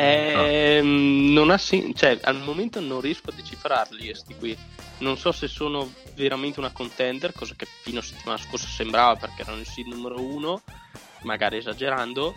Ehm, 0.00 1.32
non 1.32 1.50
ha 1.50 1.58
sen- 1.58 1.92
cioè, 1.92 2.20
al 2.22 2.38
momento 2.40 2.78
non 2.78 3.00
riesco 3.00 3.30
a 3.30 3.32
decifrarli 3.32 4.04
questi 4.04 4.34
qui. 4.36 4.56
Non 4.98 5.16
so 5.16 5.32
se 5.32 5.48
sono 5.48 5.92
veramente 6.14 6.60
una 6.60 6.70
contender, 6.70 7.32
cosa 7.32 7.54
che 7.56 7.66
fino 7.82 7.98
a 7.98 8.02
settimana 8.02 8.38
scorsa 8.38 8.68
sembrava 8.68 9.16
perché 9.16 9.42
erano 9.42 9.58
il 9.58 9.66
seed 9.66 9.86
numero 9.86 10.20
uno, 10.20 10.62
magari 11.22 11.56
esagerando. 11.56 12.32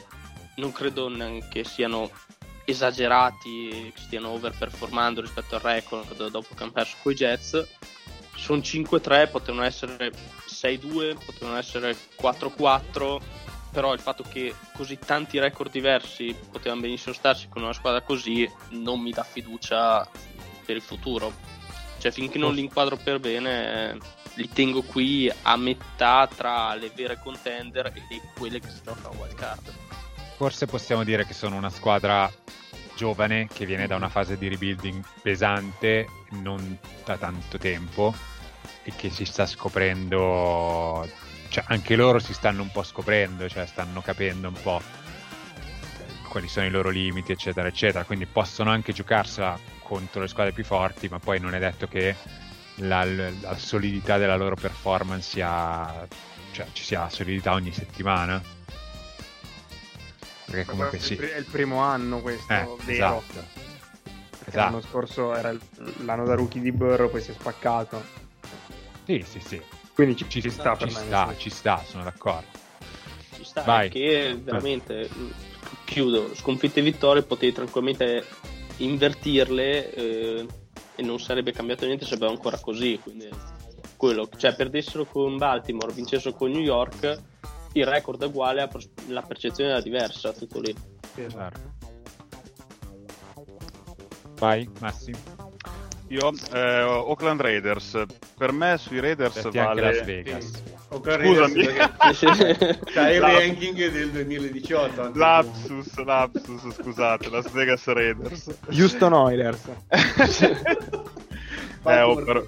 Non 0.55 0.71
credo 0.71 1.07
neanche 1.07 1.63
siano 1.63 2.09
esagerati, 2.65 3.91
che 3.93 4.01
stiano 4.01 4.29
overperformando 4.29 5.21
rispetto 5.21 5.55
al 5.55 5.61
record 5.61 6.29
dopo 6.29 6.55
che 6.55 6.63
hanno 6.63 6.71
perso 6.71 6.95
con 7.03 7.11
i 7.11 7.15
Jets. 7.15 7.67
Sono 8.35 8.59
5-3, 8.59 9.29
potevano 9.29 9.63
essere 9.63 10.11
6-2, 10.47 11.17
potevano 11.25 11.57
essere 11.57 11.95
4-4 12.19 13.19
però 13.71 13.93
il 13.93 14.01
fatto 14.01 14.23
che 14.27 14.53
così 14.73 14.99
tanti 14.99 15.39
record 15.39 15.71
diversi 15.71 16.35
potevano 16.51 16.81
benissimo 16.81 17.13
starci 17.13 17.47
con 17.47 17.63
una 17.63 17.71
squadra 17.71 18.01
così 18.01 18.49
non 18.71 18.99
mi 18.99 19.11
dà 19.11 19.23
fiducia 19.23 20.05
per 20.65 20.75
il 20.75 20.81
futuro. 20.81 21.33
Cioè, 21.97 22.11
finché 22.11 22.37
non 22.37 22.53
li 22.53 22.61
inquadro 22.61 22.97
per 22.97 23.19
bene, 23.19 23.97
li 24.33 24.49
tengo 24.49 24.81
qui 24.81 25.31
a 25.43 25.55
metà 25.55 26.27
tra 26.33 26.73
le 26.75 26.91
vere 26.93 27.19
contender 27.21 27.93
e 27.93 28.21
quelle 28.35 28.59
che 28.59 28.69
si 28.69 28.81
giocano 28.83 29.09
a 29.09 29.17
wild 29.17 29.35
card. 29.35 29.73
Forse 30.35 30.65
possiamo 30.65 31.03
dire 31.03 31.25
che 31.25 31.33
sono 31.33 31.55
una 31.55 31.69
squadra 31.69 32.31
giovane 33.01 33.47
che 33.51 33.65
viene 33.65 33.87
da 33.87 33.95
una 33.95 34.09
fase 34.09 34.37
di 34.37 34.47
rebuilding 34.47 35.03
pesante 35.23 36.05
non 36.33 36.77
da 37.03 37.17
tanto 37.17 37.57
tempo 37.57 38.13
e 38.83 38.93
che 38.95 39.09
si 39.09 39.25
sta 39.25 39.47
scoprendo, 39.47 41.09
cioè 41.49 41.63
anche 41.69 41.95
loro 41.95 42.19
si 42.19 42.31
stanno 42.31 42.61
un 42.61 42.69
po' 42.71 42.83
scoprendo, 42.83 43.49
cioè 43.49 43.65
stanno 43.65 44.01
capendo 44.01 44.49
un 44.49 44.61
po' 44.61 44.79
quali 46.27 46.47
sono 46.47 46.67
i 46.67 46.69
loro 46.69 46.89
limiti, 46.89 47.31
eccetera, 47.31 47.67
eccetera. 47.67 48.03
Quindi 48.03 48.27
possono 48.27 48.69
anche 48.69 48.93
giocarsela 48.93 49.57
contro 49.79 50.21
le 50.21 50.27
squadre 50.27 50.53
più 50.53 50.63
forti, 50.63 51.07
ma 51.07 51.17
poi 51.17 51.39
non 51.39 51.55
è 51.55 51.59
detto 51.59 51.87
che 51.87 52.15
la, 52.75 53.03
la 53.03 53.55
solidità 53.55 54.19
della 54.19 54.35
loro 54.35 54.53
performance 54.53 55.27
sia, 55.27 56.07
cioè 56.51 56.67
ci 56.73 56.83
sia 56.83 57.09
solidità 57.09 57.53
ogni 57.53 57.71
settimana. 57.71 58.60
Perché 60.51 60.65
comunque 60.65 60.99
sì. 60.99 61.15
È 61.15 61.37
il 61.37 61.45
primo 61.49 61.79
anno 61.79 62.19
questo, 62.21 62.51
Eh, 62.51 62.67
vero? 62.85 63.21
esatto. 63.21 63.23
Perché 63.31 64.49
Esatto. 64.49 64.57
L'anno 64.57 64.81
scorso 64.81 65.33
era 65.35 65.55
l'anno 66.03 66.25
da 66.25 66.33
rookie 66.35 66.59
di 66.61 66.71
Burrow, 66.71 67.09
poi 67.09 67.21
si 67.21 67.31
è 67.31 67.33
spaccato. 67.33 68.03
Sì, 69.05 69.23
sì, 69.25 69.39
sì. 69.39 69.61
Quindi 69.93 70.15
ci, 70.17 70.25
Ci, 70.27 70.41
ci 70.41 70.49
sta, 70.49 70.61
sta 70.61 70.75
per 70.75 70.89
ci 70.89 70.95
me. 70.99 71.05
sta, 71.05 71.35
ci 71.37 71.49
sta, 71.49 71.83
sono 71.87 72.03
d'accordo. 72.03 72.47
Ci 73.35 73.43
sta 73.45 73.61
Vai. 73.61 73.89
che 73.89 74.37
veramente 74.41 75.09
chiudo 75.85 76.33
sconfitte 76.35 76.79
e 76.79 76.83
vittorie 76.83 77.21
potevi 77.23 77.53
tranquillamente 77.53 78.25
invertirle 78.77 79.93
eh, 79.93 80.45
e 80.95 81.01
non 81.03 81.19
sarebbe 81.19 81.51
cambiato 81.51 81.85
niente 81.85 82.05
se 82.05 82.15
aveva 82.15 82.31
ancora 82.31 82.57
così 82.59 82.99
quindi 83.01 83.29
quello 83.97 84.27
cioè 84.37 84.55
perdessero 84.55 85.05
con 85.05 85.37
Baltimore 85.37 85.93
vincessero 85.93 86.33
con 86.35 86.49
New 86.51 86.61
York 86.61 87.19
il 87.73 87.85
record 87.85 88.21
è 88.21 88.25
uguale 88.25 88.69
la 89.07 89.21
percezione 89.21 89.71
era 89.71 89.81
diversa 89.81 90.33
tutto 90.33 90.59
lì 90.59 90.75
Certo. 91.15 91.59
Vai, 94.39 94.67
Massi. 94.79 95.13
Io, 96.07 96.31
eh, 96.53 96.81
Oakland 96.81 97.39
Raiders, 97.41 98.03
per 98.37 98.51
me 98.51 98.75
sui 98.77 98.99
Raiders 98.99 99.37
anche 99.37 99.59
vale... 99.61 99.81
Las 99.81 100.03
Vegas. 100.03 100.63
Oakland 100.89 101.23
Scusami. 101.23 101.65
Raiders, 101.65 102.19
perché 102.19 102.79
C'ha 102.91 103.11
il 103.11 103.21
ranking 103.21 103.91
del 103.91 104.09
2018. 104.09 105.01
anche 105.01 105.17
Lapsus, 105.19 105.95
lapsus, 106.03 106.73
scusate, 106.73 107.29
Las 107.29 107.51
Vegas 107.51 107.85
Raiders. 107.85 108.57
Houston 108.69 109.13
Oilers. 109.13 109.61
Eh, 111.83 112.01
oh, 112.01 112.15
però- 112.23 112.43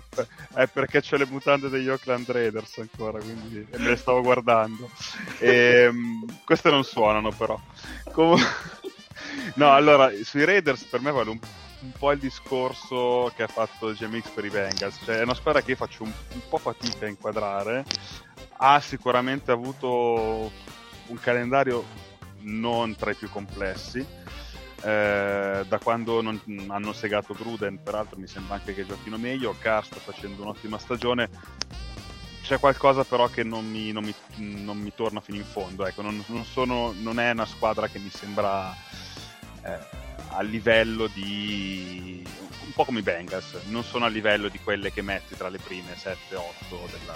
è 0.53 0.67
perché 0.67 1.01
c'ho 1.01 1.17
le 1.17 1.25
mutande 1.25 1.69
degli 1.69 1.89
Oakland 1.89 2.29
Raiders 2.29 2.77
ancora, 2.77 3.17
quindi 3.19 3.65
me 3.71 3.89
le 3.89 3.95
stavo 3.95 4.21
guardando. 4.21 4.89
Ehm, 5.39 6.41
queste 6.45 6.69
non 6.69 6.83
suonano 6.83 7.31
però. 7.31 7.59
Comu- 8.11 8.39
no, 9.55 9.73
allora, 9.73 10.11
sui 10.23 10.45
Raiders 10.45 10.83
per 10.83 11.01
me 11.01 11.11
vale 11.11 11.31
un, 11.31 11.39
un 11.79 11.91
po' 11.97 12.11
il 12.11 12.19
discorso 12.19 13.31
che 13.35 13.43
ha 13.43 13.47
fatto 13.47 13.91
GMX 13.91 14.29
per 14.29 14.45
i 14.45 14.49
Bengals. 14.49 14.99
Cioè, 15.03 15.17
è 15.19 15.23
una 15.23 15.33
squadra 15.33 15.61
che 15.61 15.71
io 15.71 15.77
faccio 15.77 16.03
un, 16.03 16.11
un 16.33 16.41
po' 16.47 16.57
fatica 16.57 17.05
a 17.05 17.09
inquadrare. 17.09 17.85
Ha 18.57 18.79
sicuramente 18.79 19.51
avuto 19.51 20.51
un 21.07 21.19
calendario 21.19 21.83
non 22.41 22.95
tra 22.95 23.11
i 23.11 23.15
più 23.15 23.29
complessi. 23.29 24.05
Eh, 24.83 25.63
da 25.67 25.79
quando 25.79 26.21
non- 26.21 26.41
hanno 26.67 26.91
segato 26.93 27.33
Gruden, 27.33 27.81
peraltro 27.81 28.19
mi 28.19 28.27
sembra 28.27 28.55
anche 28.55 28.73
che 28.73 28.85
giochino 28.85 29.17
meglio. 29.17 29.55
Carr 29.59 29.83
sta 29.83 29.99
facendo 29.99 30.41
un'ottima 30.41 30.77
stagione. 30.77 31.29
C'è 32.43 32.59
qualcosa 32.59 33.05
però 33.05 33.27
che 33.29 33.43
non 33.43 33.65
mi, 33.69 33.93
non 33.93 34.03
mi- 34.03 34.61
non 34.63 34.77
mi 34.77 34.93
torna 34.93 35.21
fino 35.21 35.37
in 35.37 35.45
fondo. 35.45 35.85
Ecco, 35.85 36.01
non, 36.01 36.21
sono- 36.43 36.93
non 36.99 37.17
è 37.19 37.31
una 37.31 37.45
squadra 37.45 37.87
che 37.87 37.99
mi 37.99 38.09
sembra 38.09 38.75
eh, 39.65 39.77
a 40.31 40.41
livello 40.41 41.07
di. 41.07 42.27
un 42.65 42.71
po' 42.73 42.83
come 42.83 42.99
i 42.99 43.03
Bengals, 43.03 43.55
non 43.67 43.83
sono 43.83 44.03
a 44.05 44.09
livello 44.09 44.49
di 44.49 44.59
quelle 44.59 44.91
che 44.91 45.01
metti 45.01 45.35
tra 45.37 45.47
le 45.47 45.59
prime 45.59 45.95
7-8 45.95 46.89
della, 46.91 47.15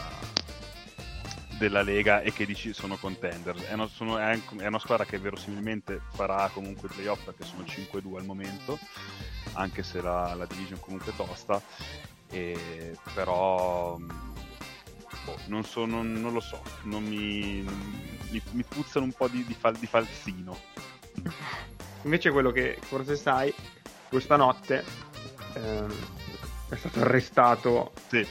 della 1.58 1.82
Lega 1.82 2.22
e 2.22 2.32
che 2.32 2.46
dici 2.46 2.74
sono 2.74 2.96
contender. 2.98 3.56
È 3.66 3.74
una, 3.74 3.88
sono- 3.88 4.18
è 4.18 4.40
una 4.68 4.80
squadra 4.80 5.06
che 5.06 5.18
verosimilmente 5.18 6.02
farà 6.14 6.50
comunque 6.54 6.88
playoff 6.88 7.24
perché 7.24 7.44
sono 7.44 7.64
5-2 7.64 8.18
al 8.18 8.26
momento, 8.26 8.78
anche 9.54 9.84
se 9.84 10.02
la, 10.02 10.34
la 10.36 10.46
division 10.46 10.80
comunque 10.80 11.12
è 11.12 11.16
tosta. 11.16 11.62
E, 12.30 12.96
però 13.14 13.98
boh, 13.98 15.38
non, 15.46 15.64
so, 15.64 15.86
non, 15.86 16.12
non 16.14 16.34
lo 16.34 16.40
so, 16.42 16.62
non 16.84 17.04
mi, 17.04 17.66
mi, 18.30 18.42
mi 18.52 18.64
puzzano 18.64 19.06
un 19.06 19.14
po' 19.14 19.28
di, 19.28 19.44
di, 19.46 19.54
fal- 19.54 19.78
di 19.78 19.88
falsino. 19.88 20.58
Invece 22.04 22.32
quello 22.32 22.52
che 22.52 22.78
forse 22.82 23.16
sai, 23.16 23.54
questa 24.10 24.36
notte 24.36 24.84
ehm, 25.54 25.94
è 26.70 26.76
stato 26.76 27.00
arrestato 27.02 27.92
Sì, 28.08 28.26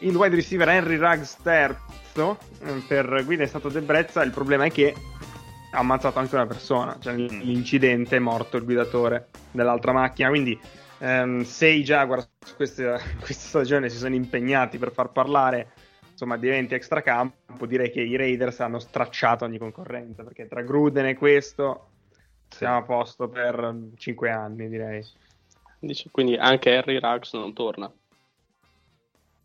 il 0.00 0.14
wide 0.14 0.34
receiver 0.34 0.68
Henry 0.68 0.96
Ruggs 0.96 1.36
terzo 1.42 1.87
eh, 2.20 2.82
per 2.86 3.22
guida 3.24 3.42
in 3.42 3.48
stato 3.48 3.68
d'ebbrezza. 3.68 4.22
Il 4.22 4.30
problema 4.30 4.64
è 4.64 4.70
che 4.70 4.94
ha 5.70 5.78
ammazzato 5.78 6.18
anche 6.18 6.34
una 6.34 6.46
persona. 6.46 6.96
Cioè, 6.98 7.14
Mm. 7.14 7.40
l'incidente 7.40 8.16
è 8.16 8.18
morto 8.18 8.56
il 8.56 8.64
guidatore 8.64 9.28
dell'altra 9.50 9.92
macchina. 9.92 10.28
Quindi, 10.28 10.58
ehm, 10.98 11.42
se 11.42 11.68
i 11.68 11.82
Jaguars 11.82 12.28
questa, 12.56 12.98
questa 13.20 13.48
stagione 13.48 13.88
si 13.88 13.96
sono 13.96 14.14
impegnati 14.14 14.78
per 14.78 14.92
far 14.92 15.10
parlare 15.10 15.72
insomma 16.10 16.36
di 16.36 16.48
eventi 16.48 16.74
extracampo, 16.74 17.64
direi 17.66 17.92
che 17.92 18.00
i 18.00 18.16
Raiders 18.16 18.58
hanno 18.58 18.80
stracciato 18.80 19.44
ogni 19.44 19.58
concorrenza 19.58 20.24
perché 20.24 20.48
tra 20.48 20.62
Gruden 20.62 21.06
e 21.06 21.16
questo 21.16 21.90
siamo 22.48 22.78
a 22.78 22.82
posto 22.82 23.28
per 23.28 23.74
5 23.96 24.28
anni, 24.28 24.68
direi. 24.68 25.04
Dice, 25.78 26.08
quindi 26.10 26.34
anche 26.34 26.74
Harry 26.76 26.98
Ruggs 26.98 27.34
non 27.34 27.52
torna 27.52 27.88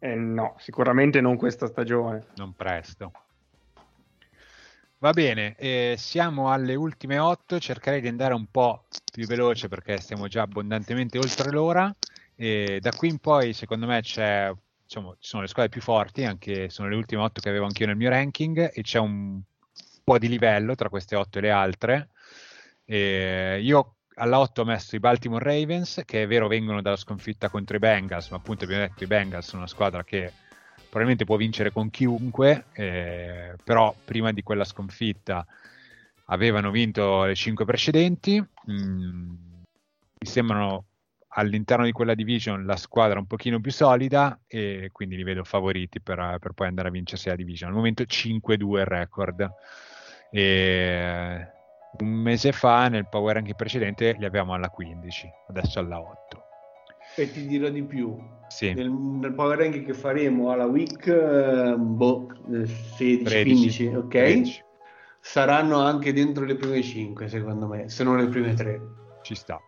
Eh, 0.04 0.16
no, 0.16 0.56
sicuramente 0.58 1.22
non 1.22 1.38
questa 1.38 1.66
stagione. 1.66 2.26
Non 2.36 2.54
presto. 2.54 3.14
Va 4.98 5.12
bene, 5.12 5.56
eh, 5.56 5.96
siamo 5.98 6.52
alle 6.52 6.76
ultime 6.76 7.20
8, 7.20 7.58
cercherei 7.58 8.02
di 8.02 8.10
andare 8.10 8.34
un 8.34 8.48
po' 8.52 8.84
più 9.14 9.26
veloce 9.26 9.70
perché 9.70 10.02
stiamo 10.02 10.28
già 10.28 10.42
abbondantemente 10.42 11.18
oltre 11.18 11.52
l'ora. 11.52 11.96
E 12.36 12.80
da 12.82 12.92
qui 12.92 13.08
in 13.08 13.20
poi, 13.20 13.54
secondo 13.54 13.86
me, 13.86 14.02
c'è, 14.02 14.52
diciamo, 14.84 15.14
ci 15.20 15.30
sono 15.30 15.44
le 15.44 15.48
squadre 15.48 15.72
più 15.72 15.80
forti, 15.80 16.26
anche 16.26 16.68
sono 16.68 16.90
le 16.90 16.96
ultime 16.96 17.22
8 17.22 17.40
che 17.40 17.48
avevo 17.48 17.64
anch'io 17.64 17.86
nel 17.86 17.96
mio 17.96 18.10
ranking, 18.10 18.72
e 18.74 18.82
c'è 18.82 19.00
un 19.00 19.40
po' 20.04 20.18
di 20.18 20.28
livello 20.28 20.76
tra 20.76 20.90
queste 20.90 21.16
8 21.16 21.38
e 21.38 21.42
le 21.42 21.52
altre. 21.52 22.10
E 22.84 23.60
io 23.62 23.96
alla 24.16 24.40
8 24.40 24.62
ho 24.62 24.66
messo 24.66 24.96
i 24.96 25.00
Baltimore 25.00 25.44
Ravens, 25.44 26.04
che 26.06 26.24
è 26.24 26.28
vero 26.28 26.48
vengono 26.48 26.82
dalla 26.82 26.96
sconfitta 26.96 27.50
contro 27.50 27.76
i 27.76 27.80
Bengals, 27.80 28.30
ma 28.30 28.38
appunto 28.38 28.64
abbiamo 28.66 28.84
detto 28.84 29.04
i 29.04 29.08
Bengals 29.08 29.48
sono 29.48 29.62
una 29.62 29.70
squadra 29.70 30.04
che 30.04 30.32
probabilmente 30.76 31.26
può 31.26 31.38
vincere 31.38 31.72
con 31.72 31.90
chiunque, 31.90 32.66
eh, 32.74 33.56
però 33.64 33.96
prima 34.06 34.32
di 34.32 34.44
quella 34.44 34.64
sconfitta 34.64 35.46
avevano 36.26 36.70
vinto 36.72 37.24
le 37.24 37.36
5 37.36 37.66
precedenti. 37.66 38.44
Mm, 38.70 39.30
mi 40.20 40.28
sembrano 40.28 40.86
all'interno 41.36 41.86
di 41.86 41.92
quella 41.92 42.14
division 42.14 42.64
la 42.64 42.76
squadra 42.76 43.18
un 43.18 43.26
pochino 43.26 43.60
più 43.60 43.72
solida 43.72 44.40
e 44.46 44.90
quindi 44.92 45.16
li 45.16 45.24
vedo 45.24 45.44
favoriti 45.44 46.00
per, 46.00 46.38
per 46.40 46.52
poi 46.52 46.68
andare 46.68 46.90
a 46.90 46.92
vincersi 46.92 47.30
la 47.30 47.36
division. 47.36 47.70
Al 47.70 47.76
momento 47.76 48.04
5-2 48.04 48.78
il 48.78 48.86
record. 48.86 49.52
E 50.30 51.53
un 52.00 52.08
mese 52.08 52.52
fa 52.52 52.88
nel 52.88 53.08
power 53.08 53.36
ranking 53.36 53.56
precedente 53.56 54.16
li 54.18 54.26
avevamo 54.26 54.54
alla 54.54 54.70
15, 54.70 55.30
adesso 55.50 55.80
alla 55.80 56.00
8. 56.00 56.44
E 57.16 57.32
ti 57.32 57.46
dirò 57.46 57.70
di 57.70 57.84
più. 57.84 58.18
Sì, 58.48 58.74
Nel, 58.74 58.92
nel 58.92 59.34
power 59.34 59.58
ranking 59.58 59.86
che 59.86 59.94
faremo 59.94 60.52
alla 60.52 60.66
week, 60.66 61.08
eh, 61.08 61.76
boh, 61.76 62.28
eh, 62.52 62.66
16-15, 62.98 63.96
ok? 63.96 64.08
13. 64.08 64.64
Saranno 65.20 65.80
anche 65.80 66.14
dentro 66.14 66.44
le 66.44 66.56
prime 66.56 66.82
5, 66.82 67.28
secondo 67.28 67.68
me, 67.68 67.90
se 67.90 68.04
non 68.04 68.18
le 68.18 68.28
prime 68.28 68.54
3. 68.54 68.82
Ci 69.22 69.36
sta. 69.36 69.60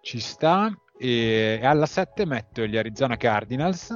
Ci 0.00 0.18
sta. 0.18 0.72
E 0.98 1.60
alla 1.62 1.86
7 1.86 2.26
metto 2.26 2.66
gli 2.66 2.76
Arizona 2.76 3.16
Cardinals. 3.16 3.94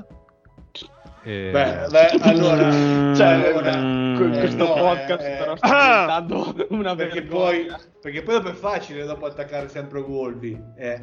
E- 1.25 1.51
Beh, 1.51 1.87
beh, 1.91 2.09
allora, 2.21 2.71
cioè, 3.15 3.27
allora, 3.27 3.71
Que- 3.71 4.37
eh, 4.37 4.39
questo 4.41 4.67
no, 4.67 4.75
podcast 4.75 5.23
eh, 5.25 5.37
però 5.39 5.53
eh, 5.55 5.57
sta 5.57 6.21
diventando 6.21 6.67
una 6.69 6.95
perché 6.95 7.21
vergogna 7.23 7.45
poi, 7.45 7.73
perché 8.01 8.23
poi 8.23 8.35
dopo 8.35 8.49
è 8.51 8.53
facile 8.53 9.05
dopo 9.05 9.25
attaccare 9.27 9.69
sempre 9.69 10.01
Wolvi. 10.01 10.63
Eh. 10.77 11.03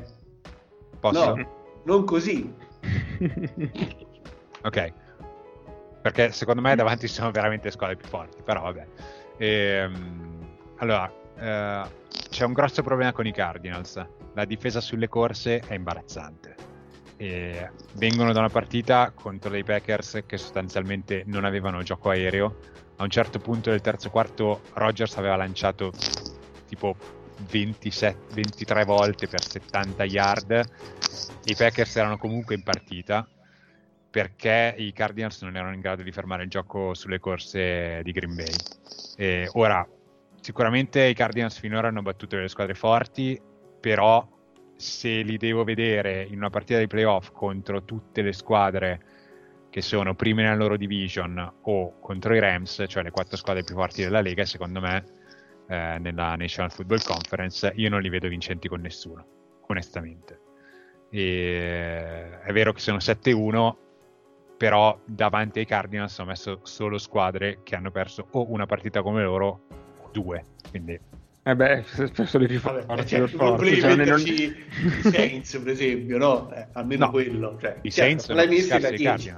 Posso? 1.00 1.36
No, 1.36 1.48
non 1.86 2.04
così. 2.06 2.54
Ok. 4.64 4.94
Perché 6.04 6.32
secondo 6.32 6.62
me 6.62 6.76
davanti 6.76 7.08
sono 7.08 7.32
veramente 7.32 7.72
squadre 7.72 7.96
più 7.96 8.08
forti, 8.08 8.44
però 8.44 8.62
vabbè. 8.62 8.86
Ehm, 9.38 10.40
allora, 10.78 11.12
eh, 11.40 11.82
c'è 12.30 12.46
un 12.46 12.54
grosso 12.54 12.84
problema 12.84 13.12
con 13.12 13.26
i 13.26 13.32
Cardinals. 13.32 14.04
La 14.36 14.46
difesa 14.46 14.80
sulle 14.80 15.08
corse 15.08 15.64
è 15.68 15.74
imbarazzante. 15.74 16.56
E 17.22 17.70
vengono 17.94 18.34
da 18.34 18.40
una 18.40 18.50
partita 18.50 19.12
contro 19.14 19.52
dei 19.52 19.64
Packers 19.64 20.24
che 20.26 20.40
sostanzialmente 20.40 21.22
non 21.28 21.46
avevano 21.46 21.84
gioco 21.84 22.10
aereo. 22.10 22.58
A 22.96 23.04
un 23.04 23.12
certo 23.12 23.38
punto 23.38 23.70
del 23.70 23.82
terzo 23.82 24.10
quarto 24.10 24.62
Rogers 24.74 25.18
aveva 25.18 25.36
lanciato 25.36 25.92
tipo 26.68 26.96
27, 27.48 28.34
23 28.34 28.86
volte 28.86 29.28
per 29.28 29.44
70 29.44 30.04
yard. 30.06 30.66
I 31.46 31.56
Packers 31.56 31.96
erano 31.96 32.18
comunque 32.18 32.56
in 32.56 32.64
partita 32.64 33.30
perché 34.10 34.74
i 34.76 34.92
Cardinals 34.92 35.44
non 35.44 35.56
erano 35.56 35.76
in 35.76 35.80
grado 35.80 36.02
di 36.02 36.12
fermare 36.12 36.42
il 36.42 36.50
gioco 36.50 36.96
sulle 36.96 37.20
corse 37.20 38.02
di 38.04 38.12
Green 38.14 38.34
Bay. 38.34 38.56
E 39.18 39.48
ora, 39.54 39.88
sicuramente 40.40 41.06
i 41.06 41.14
Cardinals 41.14 41.60
finora 41.60 41.90
hanno 41.90 42.02
battuto 42.02 42.36
delle 42.36 42.50
squadre 42.50 42.74
forti, 42.74 43.40
però 43.80 44.28
se 44.82 45.22
li 45.22 45.38
devo 45.38 45.64
vedere 45.64 46.26
in 46.28 46.38
una 46.38 46.50
partita 46.50 46.80
di 46.80 46.88
playoff 46.88 47.32
contro 47.32 47.84
tutte 47.84 48.22
le 48.22 48.34
squadre 48.34 49.06
che 49.70 49.82
sono 49.82 50.16
prime 50.16 50.42
nella 50.42 50.56
loro 50.56 50.76
division 50.76 51.54
o 51.62 52.00
contro 52.00 52.36
i 52.36 52.40
Rams, 52.40 52.84
cioè 52.88 53.04
le 53.04 53.12
quattro 53.12 53.38
squadre 53.38 53.64
più 53.64 53.76
forti 53.76 54.02
della 54.02 54.20
Lega, 54.20 54.44
secondo 54.44 54.82
me 54.82 55.06
eh, 55.68 55.98
nella 56.00 56.36
National 56.36 56.72
Football 56.72 57.02
Conference, 57.04 57.72
io 57.76 57.90
non 57.90 58.02
li 58.02 58.10
vedo 58.10 58.28
vincenti 58.28 58.68
con 58.68 58.82
nessuno, 58.82 59.26
onestamente. 59.68 60.40
E, 61.10 62.42
è 62.42 62.52
vero 62.52 62.74
che 62.74 62.82
sono 62.82 62.98
7-1, 62.98 63.76
però 64.58 65.00
davanti 65.06 65.60
ai 65.60 65.66
Cardinals 65.66 66.18
ho 66.18 66.26
messo 66.26 66.60
solo 66.64 66.98
squadre 66.98 67.60
che 67.64 67.76
hanno 67.76 67.92
perso 67.92 68.28
o 68.32 68.52
una 68.52 68.66
partita 68.66 69.02
come 69.02 69.24
loro 69.24 69.62
o 70.02 70.10
due, 70.12 70.44
quindi 70.70 71.00
eh 71.44 71.56
beh, 71.56 71.84
spesso 71.86 72.38
le 72.38 72.48
più 72.48 72.60
forti. 72.60 72.86
Vabbè, 72.86 73.04
cioè, 73.04 73.28
volevi 73.28 73.80
cioè, 73.80 73.96
non... 73.96 74.20
i 74.20 74.56
Saints, 75.12 75.58
per 75.58 75.70
esempio, 75.70 76.18
no? 76.18 76.54
Eh, 76.54 76.68
almeno 76.74 77.06
no. 77.06 77.12
quello. 77.12 77.58
Cioè, 77.60 77.80
I 77.82 77.90
Saints 77.90 78.26
certo, 78.26 78.40
non 78.40 78.46
l'hai 78.46 78.56
messi 78.56 78.74
alla 78.74 78.90
10. 78.92 79.34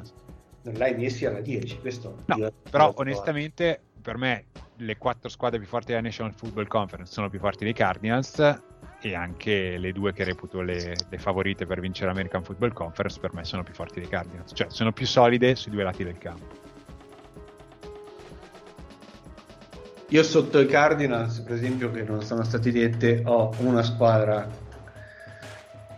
Non 0.63 0.73
l'hai 0.75 0.95
messi 0.95 1.25
alla 1.25 1.39
10, 1.39 1.80
questo. 1.80 2.23
No, 2.25 2.51
però 2.69 2.93
onestamente 2.95 3.80
per 4.01 4.17
me 4.17 4.45
le 4.77 4.97
quattro 4.97 5.30
squadre 5.30 5.59
più 5.59 5.67
forti 5.67 5.88
della 5.88 6.01
National 6.01 6.34
Football 6.34 6.67
Conference 6.67 7.13
sono 7.13 7.30
più 7.30 7.39
forti 7.39 7.63
dei 7.63 7.73
Cardinals 7.73 8.61
e 9.01 9.15
anche 9.15 9.77
le 9.77 9.91
due 9.91 10.13
che 10.13 10.23
reputo 10.23 10.61
le, 10.61 10.95
le 11.09 11.17
favorite 11.17 11.65
per 11.65 11.80
vincere 11.80 12.07
l'American 12.07 12.43
Football 12.43 12.73
Conference 12.73 13.19
per 13.19 13.34
me 13.34 13.43
sono 13.45 13.63
più 13.63 13.73
forti 13.73 13.99
dei 13.99 14.09
Cardinals, 14.09 14.51
cioè 14.53 14.67
sono 14.69 14.91
più 14.91 15.05
solide 15.05 15.55
sui 15.55 15.71
due 15.71 15.84
lati 15.84 16.03
del 16.03 16.17
campo. 16.17 16.62
Io 20.09 20.23
sotto 20.23 20.59
i 20.59 20.67
Cardinals, 20.67 21.39
per 21.39 21.53
esempio, 21.53 21.89
che 21.91 22.03
non 22.03 22.21
sono 22.21 22.43
stati 22.43 22.71
dette, 22.71 23.23
ho 23.25 23.51
una 23.59 23.81
squadra 23.81 24.47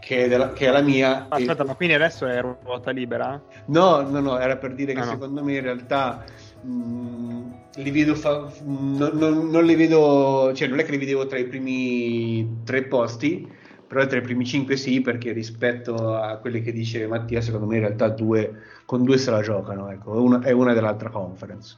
che 0.05 0.25
è, 0.25 0.27
della, 0.27 0.53
che 0.53 0.67
è 0.67 0.71
la 0.71 0.81
mia. 0.81 1.25
Aspetta, 1.27 1.63
e... 1.63 1.65
ma 1.65 1.73
quindi 1.73 1.95
adesso 1.95 2.27
è 2.27 2.39
ruota 2.39 2.91
libera? 2.91 3.41
No, 3.65 4.01
no, 4.01 4.19
no, 4.19 4.37
era 4.37 4.55
per 4.55 4.75
dire 4.75 4.93
che 4.93 4.99
ah, 4.99 5.05
secondo 5.05 5.39
no. 5.39 5.45
me 5.45 5.55
in 5.55 5.61
realtà 5.61 6.23
mh, 6.61 7.53
li 7.77 7.89
vedo 7.89 8.13
fa... 8.13 8.47
non, 8.63 9.09
non, 9.13 9.49
non, 9.49 9.65
li 9.65 9.73
vedo, 9.73 10.51
cioè 10.53 10.67
non 10.67 10.79
è 10.79 10.85
che 10.85 10.91
li 10.91 10.97
vedevo 10.97 11.25
tra 11.25 11.39
i 11.39 11.45
primi 11.45 12.61
tre 12.63 12.83
posti, 12.83 13.51
però 13.87 14.05
tra 14.05 14.19
i 14.19 14.21
primi 14.21 14.45
cinque 14.45 14.77
sì, 14.77 15.01
perché 15.01 15.31
rispetto 15.31 16.15
a 16.15 16.37
quelli 16.37 16.61
che 16.61 16.71
dice 16.71 17.07
Mattia, 17.07 17.41
secondo 17.41 17.65
me 17.65 17.75
in 17.77 17.81
realtà 17.81 18.07
due, 18.09 18.61
con 18.85 19.03
due 19.03 19.17
se 19.17 19.31
la 19.31 19.41
giocano, 19.41 19.89
ecco, 19.89 20.21
una, 20.21 20.39
è 20.41 20.51
una 20.51 20.73
dell'altra 20.73 21.09
conference. 21.09 21.75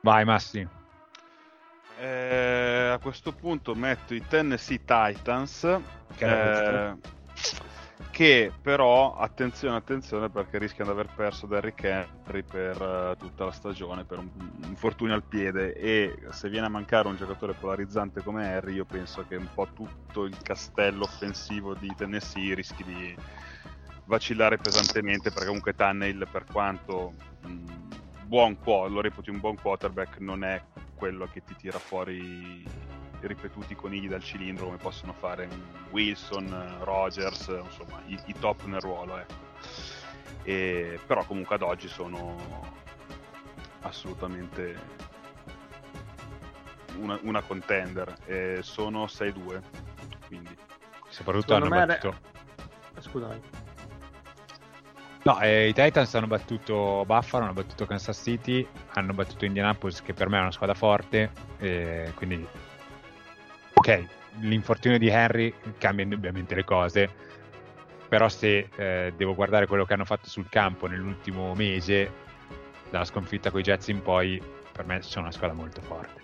Vai 0.00 0.24
Massi. 0.24 0.78
Eh, 2.02 2.92
a 2.94 2.98
questo 2.98 3.32
punto 3.32 3.74
metto 3.74 4.14
i 4.14 4.24
Tennessee 4.26 4.78
Titans. 4.78 5.80
Che, 6.16 6.88
eh, 6.88 6.96
che 8.10 8.52
però, 8.62 9.14
attenzione, 9.16 9.76
attenzione, 9.76 10.30
perché 10.30 10.56
rischiano 10.56 10.94
di 10.94 10.98
aver 10.98 11.12
perso 11.14 11.46
Derrick 11.46 11.84
Henry 11.84 12.42
per 12.42 12.80
uh, 12.80 13.16
tutta 13.18 13.44
la 13.44 13.50
stagione 13.50 14.04
per 14.04 14.16
un, 14.16 14.30
un 14.34 14.68
infortunio 14.68 15.14
al 15.14 15.24
piede. 15.24 15.74
E 15.74 16.16
se 16.30 16.48
viene 16.48 16.66
a 16.66 16.70
mancare 16.70 17.06
un 17.06 17.16
giocatore 17.16 17.52
polarizzante 17.52 18.22
come 18.22 18.50
Henry, 18.50 18.76
io 18.76 18.86
penso 18.86 19.26
che 19.28 19.36
un 19.36 19.48
po' 19.52 19.68
tutto 19.74 20.24
il 20.24 20.38
castello 20.40 21.04
offensivo 21.04 21.74
di 21.74 21.92
Tennessee 21.94 22.54
rischi 22.54 22.82
di 22.82 23.14
vacillare 24.06 24.56
pesantemente. 24.56 25.28
Perché 25.28 25.46
comunque 25.46 25.74
Tunnel, 25.74 26.26
per 26.32 26.46
quanto. 26.50 27.12
Mh, 27.42 27.98
buon 28.30 28.56
lo 28.64 29.00
reputi 29.00 29.28
un 29.28 29.40
buon 29.40 29.56
quarterback, 29.56 30.18
non 30.20 30.44
è 30.44 30.62
quello 30.94 31.26
che 31.26 31.42
ti 31.42 31.56
tira 31.56 31.80
fuori 31.80 32.14
i 32.62 32.64
ripetuti 33.22 33.74
conigli 33.74 34.06
dal 34.06 34.22
cilindro 34.22 34.66
come 34.66 34.76
possono 34.76 35.12
fare 35.12 35.48
Wilson, 35.90 36.76
Rogers, 36.78 37.48
insomma 37.48 38.00
i, 38.06 38.16
i 38.26 38.34
top 38.38 38.66
nel 38.66 38.80
ruolo. 38.80 39.18
Ecco. 39.18 39.34
E, 40.44 41.00
però 41.04 41.24
comunque 41.24 41.56
ad 41.56 41.62
oggi 41.62 41.88
sono 41.88 42.36
assolutamente 43.80 44.78
una, 46.98 47.18
una 47.22 47.42
contender 47.42 48.14
e 48.26 48.60
sono 48.62 49.06
6-2 49.06 49.62
quindi 50.26 50.56
soprattutto 51.08 51.54
hanno 51.54 51.68
battuto 51.68 52.16
re... 52.94 53.00
scusami 53.00 53.40
No, 55.22 55.38
eh, 55.40 55.68
i 55.68 55.74
Titans 55.74 56.14
hanno 56.14 56.26
battuto 56.26 57.04
Buffalo, 57.06 57.44
hanno 57.44 57.52
battuto 57.52 57.84
Kansas 57.84 58.18
City, 58.22 58.66
hanno 58.94 59.12
battuto 59.12 59.44
Indianapolis, 59.44 60.00
che 60.02 60.14
per 60.14 60.30
me 60.30 60.38
è 60.38 60.40
una 60.40 60.50
squadra 60.50 60.74
forte. 60.74 61.30
Eh, 61.58 62.12
quindi, 62.14 62.46
ok, 63.74 64.04
l'infortunio 64.38 64.96
di 64.98 65.08
Henry 65.08 65.52
cambia 65.76 66.04
indubbiamente 66.04 66.54
le 66.54 66.64
cose. 66.64 67.10
Però, 68.08 68.28
se 68.30 68.70
eh, 68.74 69.12
devo 69.14 69.34
guardare 69.34 69.66
quello 69.66 69.84
che 69.84 69.92
hanno 69.92 70.06
fatto 70.06 70.28
sul 70.28 70.48
campo 70.48 70.86
nell'ultimo 70.86 71.54
mese, 71.54 72.10
dalla 72.88 73.04
sconfitta 73.04 73.50
con 73.50 73.60
i 73.60 73.62
Jets 73.62 73.88
in 73.88 74.02
poi, 74.02 74.42
per 74.72 74.86
me 74.86 75.02
sono 75.02 75.26
una 75.26 75.34
squadra 75.34 75.54
molto 75.54 75.82
forte. 75.82 76.20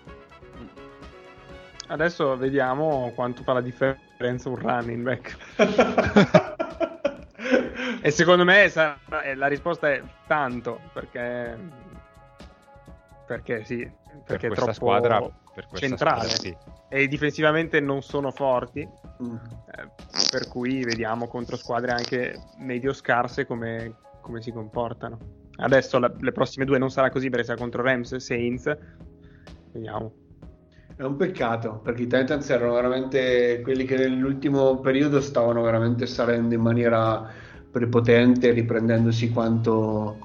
Adesso 1.89 2.35
vediamo 2.35 3.11
quanto 3.15 3.43
fa 3.43 3.53
la 3.53 3.61
differenza 3.61 4.49
un 4.49 4.55
running 4.55 5.03
back. 5.03 6.45
E 8.07 8.11
secondo 8.11 8.45
me 8.45 8.69
sarà, 8.69 9.21
eh, 9.21 9.35
la 9.35 9.47
risposta 9.47 9.91
è 9.91 10.01
tanto, 10.27 10.79
perché, 10.93 11.57
perché 13.25 13.65
sì, 13.65 13.79
perché 14.25 14.47
per 14.47 14.55
è 14.55 14.55
troppo 14.55 14.71
squadra, 14.71 15.19
per 15.53 15.67
centrale. 15.73 16.29
Squadra, 16.29 16.37
sì. 16.37 16.57
E 16.87 17.09
difensivamente 17.09 17.81
non 17.81 18.01
sono 18.01 18.31
forti, 18.31 18.87
mm. 19.21 19.35
eh, 19.35 19.89
per 20.31 20.47
cui 20.47 20.85
vediamo 20.85 21.27
contro 21.27 21.57
squadre 21.57 21.91
anche 21.91 22.39
medio 22.59 22.93
scarse 22.93 23.45
come, 23.45 23.95
come 24.21 24.41
si 24.41 24.53
comportano. 24.53 25.17
Adesso 25.57 25.99
la, 25.99 26.09
le 26.17 26.31
prossime 26.31 26.63
due 26.63 26.77
non 26.77 26.89
sarà 26.89 27.09
così 27.09 27.29
perché 27.29 27.43
sarà 27.43 27.57
contro 27.59 27.81
Rams 27.81 28.13
e 28.13 28.21
Saints. 28.21 28.77
Vediamo. 29.73 30.13
È 30.95 31.03
un 31.03 31.17
peccato 31.17 31.79
perché 31.79 32.03
i 32.03 32.07
Titans 32.07 32.49
erano 32.51 32.73
veramente 32.73 33.59
quelli 33.61 33.83
che 33.83 33.97
nell'ultimo 33.97 34.79
periodo 34.79 35.19
stavano 35.19 35.61
veramente 35.61 36.05
salendo 36.05 36.55
in 36.55 36.61
maniera 36.61 37.45
prepotente 37.77 38.51
riprendendosi 38.51 39.29
quanto 39.29 40.17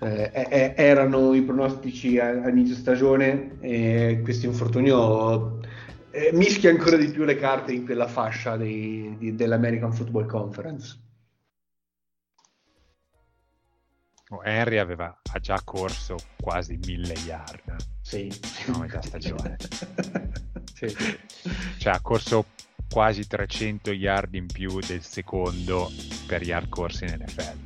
eh, 0.00 0.72
erano 0.76 1.34
i 1.34 1.42
pronostici 1.42 2.18
a, 2.18 2.28
a 2.42 2.48
inizio 2.48 2.76
stagione 2.76 3.58
e 3.60 4.20
questo 4.22 4.46
infortunio 4.46 5.60
eh, 6.10 6.30
mischia 6.32 6.70
ancora 6.70 6.96
di 6.96 7.08
più 7.08 7.24
le 7.24 7.36
carte 7.36 7.72
in 7.72 7.84
quella 7.84 8.06
fascia 8.06 8.56
dei, 8.56 9.16
di, 9.18 9.34
dell'American 9.34 9.92
Football 9.92 10.26
Conference. 10.26 10.98
Oh, 14.30 14.42
Henry 14.44 14.78
aveva, 14.78 15.20
ha 15.32 15.38
già 15.40 15.60
corso 15.64 16.16
quasi 16.40 16.78
mille 16.84 17.14
yard 17.26 17.74
sì. 18.00 18.30
a 18.72 18.78
metà 18.78 19.02
stagione. 19.02 19.56
sì. 20.72 20.86
Cioè 21.78 21.92
ha 21.92 22.00
corso 22.00 22.44
quasi 22.90 23.26
300 23.26 23.92
yard 23.92 24.34
in 24.34 24.46
più 24.46 24.80
del 24.80 25.02
secondo 25.02 25.90
per 26.26 26.42
yard 26.42 26.68
corsi 26.68 27.04
in 27.04 27.16
NFL. 27.20 27.56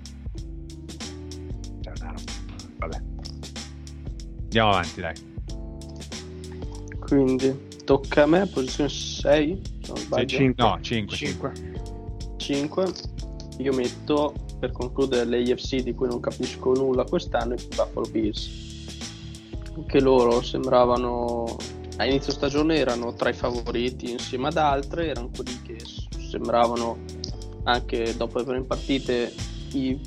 Cioè, 1.80 1.92
vabbè. 2.78 3.02
Andiamo 4.42 4.70
avanti, 4.70 5.00
dai. 5.00 5.14
Quindi 7.00 7.68
tocca 7.84 8.22
a 8.22 8.26
me, 8.26 8.46
posizione 8.46 8.88
6. 8.88 9.62
Se 9.82 10.26
5. 10.26 10.64
No, 10.64 10.78
5. 10.80 11.16
5. 11.16 11.52
5. 12.36 12.92
Io 13.58 13.72
metto 13.72 14.34
per 14.58 14.72
concludere 14.72 15.24
l'AFC 15.24 15.76
di 15.76 15.94
cui 15.94 16.08
non 16.08 16.20
capisco 16.20 16.72
nulla 16.72 17.04
quest'anno 17.04 17.54
i 17.54 17.66
Buffalo 17.68 18.08
Bills. 18.10 18.72
Che 19.86 20.00
loro 20.00 20.40
sembravano 20.42 21.56
a 21.96 22.04
inizio 22.06 22.32
stagione 22.32 22.76
erano 22.76 23.14
tra 23.14 23.28
i 23.28 23.34
favoriti 23.34 24.10
insieme 24.10 24.48
ad 24.48 24.56
altre, 24.56 25.08
erano 25.08 25.30
quelli 25.34 25.60
che 25.62 25.78
sembravano 26.18 26.98
anche 27.64 28.16
dopo 28.16 28.38
le 28.38 28.44
prime 28.44 28.66
i 29.72 30.00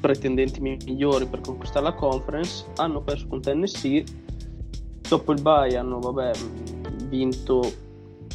pretendenti 0.00 0.60
migliori 0.60 1.26
per 1.26 1.40
conquistare 1.40 1.84
la 1.84 1.92
conference, 1.92 2.66
hanno 2.76 3.02
perso 3.02 3.26
con 3.26 3.40
Tennessee, 3.40 4.04
dopo 5.08 5.32
il 5.32 5.42
bye 5.42 5.76
hanno 5.76 5.98
vabbè, 5.98 6.32
vinto 7.04 7.86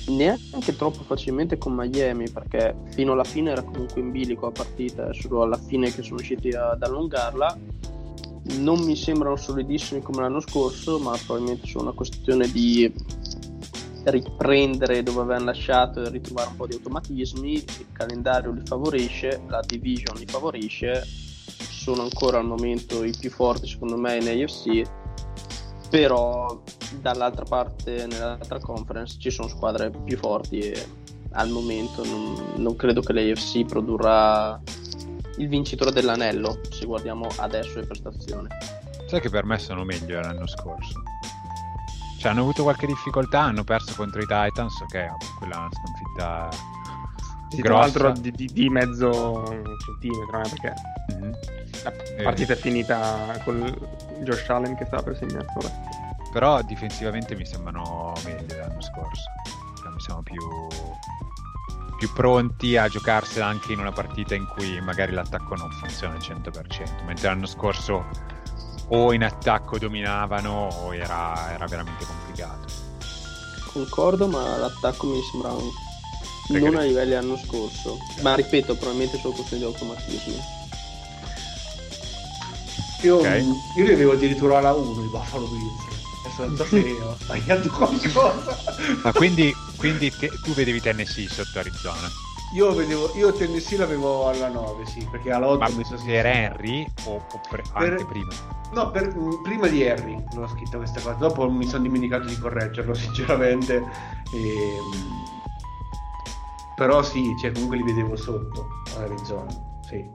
neanche 0.07 0.75
troppo 0.75 1.03
facilmente 1.03 1.57
con 1.57 1.73
Miami 1.73 2.29
perché 2.29 2.75
fino 2.89 3.13
alla 3.13 3.23
fine 3.23 3.51
era 3.51 3.61
comunque 3.61 4.01
in 4.01 4.11
bilico 4.11 4.47
la 4.47 4.51
partita, 4.51 5.09
è 5.09 5.13
solo 5.13 5.43
alla 5.43 5.57
fine 5.57 5.91
che 5.91 6.01
sono 6.01 6.17
riusciti 6.17 6.49
ad 6.49 6.81
allungarla 6.81 7.57
non 8.57 8.79
mi 8.83 8.95
sembrano 8.95 9.35
solidissimi 9.35 10.01
come 10.01 10.21
l'anno 10.21 10.39
scorso, 10.39 10.99
ma 10.99 11.17
probabilmente 11.25 11.67
sono 11.67 11.85
una 11.85 11.93
questione 11.93 12.47
di 12.51 12.91
riprendere 14.05 15.01
dove 15.01 15.21
avevano 15.21 15.45
lasciato 15.45 16.03
e 16.03 16.09
ritrovare 16.09 16.49
un 16.49 16.55
po' 16.57 16.67
di 16.67 16.73
automatismi. 16.73 17.53
Il 17.53 17.87
calendario 17.93 18.51
li 18.51 18.61
favorisce, 18.65 19.41
la 19.47 19.61
division 19.65 20.17
li 20.17 20.25
favorisce. 20.25 21.05
Sono 21.05 22.01
ancora 22.01 22.39
al 22.39 22.45
momento 22.45 23.03
i 23.03 23.13
più 23.17 23.29
forti, 23.29 23.67
secondo 23.67 23.97
me, 23.97 24.17
in 24.17 24.27
AFC. 24.27 24.81
Però 25.89 26.61
dall'altra 27.01 27.45
parte, 27.45 28.07
nell'altra 28.07 28.59
conference, 28.59 29.17
ci 29.19 29.29
sono 29.29 29.47
squadre 29.47 29.89
più 29.89 30.17
forti 30.17 30.59
e 30.59 30.85
al 31.33 31.49
momento 31.49 32.03
non, 32.03 32.53
non 32.57 32.75
credo 32.75 33.01
che 33.01 33.13
l'AFC 33.13 33.65
produrrà 33.65 34.59
il 35.37 35.47
vincitore 35.47 35.91
dell'anello 35.91 36.59
se 36.69 36.85
guardiamo 36.85 37.27
adesso 37.37 37.79
le 37.79 37.85
prestazioni. 37.85 38.47
Sai 39.07 39.21
che 39.21 39.29
per 39.29 39.45
me 39.45 39.57
sono 39.59 39.83
meglio 39.83 40.19
l'anno 40.19 40.47
scorso. 40.47 41.01
Cioè, 42.19 42.31
hanno 42.31 42.41
avuto 42.41 42.63
qualche 42.63 42.87
difficoltà, 42.87 43.41
hanno 43.41 43.63
perso 43.63 43.93
contro 43.95 44.21
i 44.21 44.25
Titans, 44.25 44.79
ok, 44.79 45.37
quella 45.37 45.55
è 45.55 45.57
una 45.57 45.69
sconfitta 45.71 46.49
sì, 47.49 47.61
tra 47.61 47.77
l'altro 47.77 48.11
di, 48.13 48.31
di, 48.31 48.49
di, 48.51 48.69
mezzo 48.69 49.43
centimetro, 49.85 50.41
eh, 50.41 50.49
perché 50.49 50.73
mm-hmm. 51.13 51.31
la 51.83 52.23
partita 52.23 52.53
eh. 52.53 52.55
è 52.55 52.59
finita 52.59 53.39
con 53.43 53.75
Josh 54.23 54.49
Allen 54.49 54.75
che 54.75 54.85
stava 54.85 55.03
per 55.03 55.17
segnare. 55.17 55.45
Però 56.31 56.61
difensivamente 56.63 57.35
mi 57.35 57.45
sembrano 57.45 58.13
meglio 58.23 58.57
l'anno 58.57 58.81
scorso. 58.81 59.29
Cioè, 59.77 59.91
mi 59.91 59.99
sembrano 59.99 60.23
più, 60.23 60.39
più 62.03 62.11
pronti 62.11 62.75
a 62.75 62.89
giocarsela 62.89 63.45
anche 63.45 63.71
in 63.71 63.79
una 63.79 63.93
partita 63.93 64.35
in 64.35 64.45
cui 64.45 64.81
magari 64.81 65.13
l'attacco 65.13 65.55
non 65.55 65.71
funziona 65.71 66.15
al 66.15 66.19
100%, 66.19 67.05
mentre 67.05 67.29
l'anno 67.29 67.45
scorso 67.45 68.03
o 68.89 69.13
in 69.13 69.23
attacco 69.23 69.77
dominavano 69.77 70.67
o 70.81 70.93
era, 70.93 71.53
era 71.53 71.65
veramente 71.65 72.03
complicato. 72.03 72.67
Concordo, 73.71 74.27
ma 74.27 74.57
l'attacco 74.57 75.07
mi 75.07 75.21
sembrava 75.31 75.61
Perché 76.49 76.65
non 76.65 76.75
a 76.75 76.81
livelli 76.81 77.11
dell'anno 77.11 77.37
scorso, 77.37 77.97
ma 78.19 78.35
ripeto, 78.35 78.75
probabilmente 78.75 79.17
solo 79.17 79.35
questione 79.35 79.63
di 79.63 79.69
automatismo. 79.69 80.35
Io, 83.03 83.17
okay. 83.19 83.45
io 83.77 83.85
li 83.85 83.93
avevo 83.93 84.11
addirittura 84.11 84.57
alla 84.57 84.73
1 84.73 85.03
i 85.03 85.07
Buffalo 85.07 85.47
Bills. 85.47 85.92
So 86.35 86.65
se 86.65 86.97
ho 87.01 87.15
sbagliato 87.19 87.69
qualcosa. 87.69 88.57
Ma 89.03 89.11
quindi, 89.11 89.53
quindi 89.77 90.11
te, 90.11 90.29
tu 90.41 90.51
vedevi 90.53 90.81
Tennessee 90.81 91.27
sotto 91.29 91.59
Arizona? 91.59 92.09
Io 92.53 92.73
vedevo, 92.73 93.11
io 93.15 93.31
Tennessee 93.33 93.77
l'avevo 93.77 94.27
alla 94.27 94.47
9, 94.47 94.85
sì, 94.85 95.07
perché 95.09 95.31
alla 95.31 95.47
8 95.47 95.59
Ma 95.59 95.69
mi 95.69 95.83
sono 95.83 96.03
per 96.03 96.25
Henry 96.25 96.85
o, 97.05 97.15
o 97.15 97.41
pre- 97.49 97.63
per, 97.73 97.91
anche 97.91 98.05
prima? 98.05 98.31
No, 98.71 98.89
per, 98.91 99.13
prima 99.43 99.67
di 99.67 99.87
Harry 99.87 100.23
l'ho 100.33 100.47
scritto 100.47 100.77
questa 100.77 101.01
cosa, 101.01 101.15
dopo 101.15 101.49
mi 101.49 101.67
sono 101.67 101.83
dimenticato 101.83 102.25
di 102.27 102.37
correggerlo 102.37 102.93
sinceramente. 102.95 103.75
E, 104.33 104.37
ehm, 104.37 105.23
però 106.75 107.03
sì, 107.03 107.35
cioè, 107.39 107.51
comunque 107.51 107.77
li 107.77 107.83
vedevo 107.83 108.15
sotto 108.15 108.67
all'Arizona. 108.95 109.51
Sì. 109.81 110.09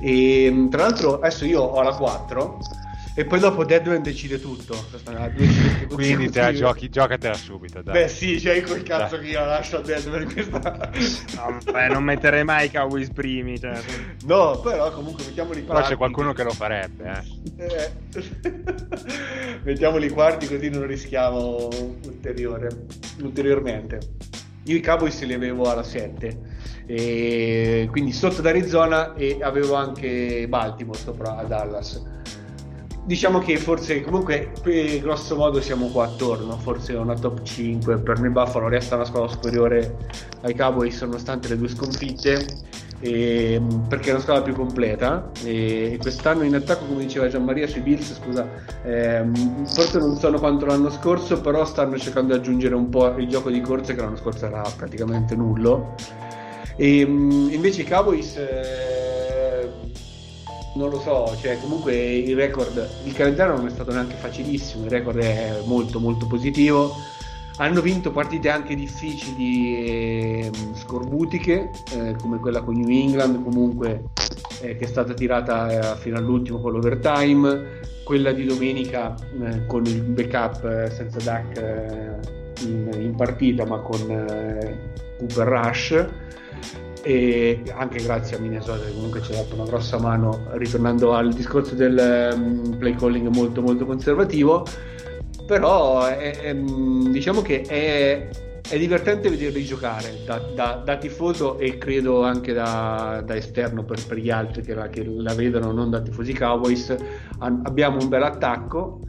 E 0.00 0.44
ehm, 0.44 0.68
tra 0.68 0.82
l'altro 0.82 1.16
adesso 1.16 1.46
io 1.46 1.62
ho 1.62 1.82
la 1.82 1.94
4 1.94 2.58
e 3.16 3.24
poi 3.24 3.38
dopo 3.38 3.64
Deadman 3.64 4.02
decide 4.02 4.40
tutto. 4.40 4.76
Quindi 5.88 6.30
te 6.30 6.40
la 6.40 6.52
giochi, 6.52 6.88
giocatela 6.88 7.34
subito. 7.34 7.80
Dai. 7.80 7.94
Beh, 7.94 8.08
sì, 8.08 8.40
cioè 8.40 8.60
quel 8.62 8.82
cazzo 8.82 9.16
dai. 9.16 9.26
che 9.26 9.30
io 9.32 9.44
lascio 9.44 9.76
a 9.76 9.80
Deadman 9.82 10.32
questa. 10.32 10.90
No, 11.36 11.58
beh, 11.70 11.88
non 11.88 12.02
metterei 12.02 12.42
mai 12.42 12.66
i 12.66 12.70
Cowboys 12.72 13.10
primi. 13.10 13.60
Cioè. 13.60 13.80
No, 14.24 14.58
però 14.58 14.90
comunque 14.90 15.24
mettiamoli 15.26 15.64
quarti. 15.64 15.74
Però 15.74 15.88
c'è 15.88 15.96
qualcuno 15.96 16.32
che 16.32 16.42
lo 16.42 16.50
farebbe, 16.50 17.22
eh. 17.56 17.64
eh. 17.64 17.92
mettiamoli 19.62 20.08
quarti 20.08 20.48
così 20.48 20.68
non 20.68 20.84
rischiamo 20.84 21.68
ulteriore, 22.06 22.68
ulteriormente. 23.22 24.00
Io 24.64 24.76
i 24.76 24.80
Cowboys 24.82 25.22
li 25.22 25.34
avevo 25.34 25.70
alla 25.70 25.84
7. 25.84 26.62
E 26.86 27.88
quindi 27.92 28.12
sotto 28.12 28.40
ad 28.40 28.46
Arizona 28.46 29.14
e 29.14 29.38
avevo 29.40 29.74
anche 29.74 30.46
Baltimore 30.48 30.98
sopra 30.98 31.36
a 31.36 31.44
Dallas 31.44 32.12
diciamo 33.04 33.38
che 33.38 33.58
forse 33.58 34.00
comunque 34.00 34.52
qui 34.62 34.98
grosso 35.00 35.36
modo 35.36 35.60
siamo 35.60 35.88
qua 35.88 36.04
attorno, 36.04 36.56
forse 36.58 36.94
una 36.94 37.14
top 37.14 37.42
5, 37.42 37.98
per 37.98 38.18
me 38.20 38.30
Buffalo 38.30 38.68
resta 38.68 38.96
una 38.96 39.04
squadra 39.04 39.28
superiore 39.28 39.96
ai 40.42 40.54
Cowboys 40.54 41.00
nonostante 41.02 41.48
le 41.48 41.58
due 41.58 41.68
sconfitte, 41.68 42.46
e, 43.00 43.60
perché 43.88 44.08
è 44.08 44.12
una 44.12 44.22
squadra 44.22 44.42
più 44.42 44.54
completa 44.54 45.30
e, 45.42 45.98
quest'anno 46.00 46.44
in 46.44 46.54
attacco 46.54 46.86
come 46.86 47.02
diceva 47.02 47.28
Gianmaria 47.28 47.66
sui 47.66 47.82
Bills, 47.82 48.14
scusa, 48.14 48.48
ehm, 48.82 49.66
forse 49.66 49.98
non 49.98 50.16
sono 50.16 50.38
quanto 50.38 50.64
l'anno 50.64 50.90
scorso, 50.90 51.40
però 51.40 51.64
stanno 51.66 51.98
cercando 51.98 52.32
di 52.32 52.38
aggiungere 52.38 52.74
un 52.74 52.88
po' 52.88 53.14
il 53.18 53.28
gioco 53.28 53.50
di 53.50 53.60
corse 53.60 53.94
che 53.94 54.00
l'anno 54.00 54.16
scorso 54.16 54.46
era 54.46 54.62
praticamente 54.76 55.36
nullo. 55.36 55.94
E, 56.76 57.00
invece 57.00 57.82
i 57.82 57.86
Cowboys... 57.86 58.36
Eh, 58.36 59.03
non 60.74 60.90
lo 60.90 61.00
so, 61.00 61.36
cioè 61.40 61.58
comunque 61.60 61.94
il 61.94 62.34
record, 62.34 62.88
il 63.04 63.12
calendario 63.12 63.56
non 63.56 63.66
è 63.66 63.70
stato 63.70 63.92
neanche 63.92 64.16
facilissimo, 64.16 64.84
il 64.84 64.90
record 64.90 65.18
è 65.18 65.62
molto 65.64 66.00
molto 66.00 66.26
positivo. 66.26 66.94
Hanno 67.56 67.80
vinto 67.80 68.10
partite 68.10 68.48
anche 68.48 68.74
difficili 68.74 69.86
e 69.86 70.50
mm, 70.50 70.74
scorbutiche, 70.74 71.70
eh, 71.92 72.16
come 72.20 72.38
quella 72.40 72.62
con 72.62 72.74
New 72.74 72.88
England, 72.88 73.44
comunque 73.44 74.06
eh, 74.60 74.76
che 74.76 74.84
è 74.84 74.88
stata 74.88 75.14
tirata 75.14 75.94
eh, 75.94 75.96
fino 75.98 76.16
all'ultimo 76.16 76.60
con 76.60 76.72
l'overtime, 76.72 77.80
quella 78.02 78.32
di 78.32 78.44
domenica 78.44 79.14
eh, 79.40 79.66
con 79.66 79.86
il 79.86 80.02
backup 80.02 80.64
eh, 80.64 80.90
senza 80.90 81.18
DAC 81.20 81.56
eh, 81.56 82.66
in, 82.66 82.90
in, 83.00 83.14
partita 83.14 83.64
ma 83.64 83.78
con 83.78 84.00
Cooper 85.18 85.46
Rush 85.46 86.06
e 87.04 87.62
anche 87.76 88.02
grazie 88.02 88.38
a 88.38 88.40
Minnesota 88.40 88.82
che 88.82 88.92
comunque 88.94 89.20
ci 89.20 89.32
ha 89.32 89.36
dato 89.36 89.54
una 89.54 89.64
grossa 89.64 89.98
mano 89.98 90.46
ritornando 90.52 91.12
al 91.12 91.34
discorso 91.34 91.74
del 91.74 92.32
um, 92.34 92.78
play 92.78 92.94
calling 92.94 93.28
molto 93.28 93.60
molto 93.60 93.84
conservativo. 93.84 94.66
Però 95.46 96.06
è, 96.06 96.40
è, 96.40 96.54
diciamo 96.54 97.42
che 97.42 97.60
è, 97.60 98.30
è, 98.66 98.78
divertente 98.78 99.28
vederli 99.28 99.62
giocare 99.64 100.20
da, 100.24 100.38
da, 100.54 100.80
da, 100.82 100.96
tifoso 100.96 101.58
e 101.58 101.76
credo 101.76 102.22
anche 102.22 102.54
da, 102.54 103.22
da 103.22 103.36
esterno 103.36 103.84
per, 103.84 104.02
per, 104.06 104.16
gli 104.16 104.30
altri 104.30 104.62
che 104.62 104.72
la, 104.72 104.88
che 104.88 105.04
la, 105.04 105.34
vedono 105.34 105.72
non 105.72 105.90
da 105.90 106.00
tifosi 106.00 106.32
Cowboys. 106.32 106.96
Abbiamo 107.38 107.98
un 108.00 108.08
bel 108.08 108.22
attacco. 108.22 109.00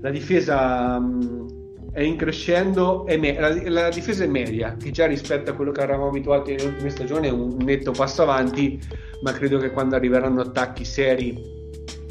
La 0.00 0.08
difesa 0.08 0.96
um, 0.98 1.51
è 1.92 2.00
in 2.00 2.16
crescendo, 2.16 3.04
è 3.06 3.18
me- 3.18 3.38
la, 3.38 3.70
la, 3.70 3.88
difesa 3.90 4.24
è 4.24 4.26
media, 4.26 4.76
che 4.76 4.90
già 4.90 5.06
rispetto 5.06 5.50
a 5.50 5.54
quello 5.54 5.72
che 5.72 5.82
eravamo 5.82 6.08
abituati 6.08 6.52
nelle 6.52 6.68
ultime 6.68 6.90
stagioni 6.90 7.28
è 7.28 7.30
un 7.30 7.56
netto 7.58 7.92
passo 7.92 8.22
avanti, 8.22 8.80
ma 9.20 9.32
credo 9.32 9.58
che 9.58 9.70
quando 9.70 9.94
arriveranno 9.94 10.40
attacchi 10.40 10.86
seri 10.86 11.60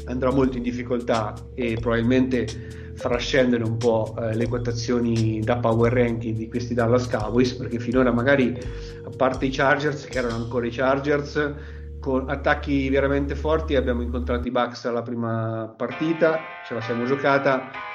andrà 0.04 0.30
molto 0.30 0.56
in 0.56 0.62
difficoltà 0.62 1.34
e 1.54 1.76
probabilmente 1.80 2.46
farà 2.94 3.16
scendere 3.16 3.64
un 3.64 3.76
po' 3.76 4.14
eh, 4.20 4.36
le 4.36 4.46
quotazioni 4.46 5.40
da 5.40 5.56
power 5.56 5.92
ranking 5.92 6.36
di 6.36 6.48
questi 6.48 6.74
Dallas 6.74 7.08
Cowboys, 7.08 7.54
perché 7.54 7.80
finora 7.80 8.12
magari, 8.12 8.56
a 9.04 9.10
parte 9.16 9.46
i 9.46 9.50
Chargers, 9.50 10.04
che 10.04 10.18
erano 10.18 10.36
ancora 10.36 10.66
i 10.66 10.70
Chargers, 10.70 11.54
con 11.98 12.28
attacchi 12.28 12.88
veramente 12.88 13.34
forti 13.34 13.74
abbiamo 13.74 14.02
incontrato 14.02 14.46
i 14.46 14.50
Bucks 14.52 14.84
alla 14.84 15.02
prima 15.02 15.72
partita, 15.76 16.38
ce 16.66 16.74
la 16.74 16.80
siamo 16.80 17.04
giocata 17.04 17.90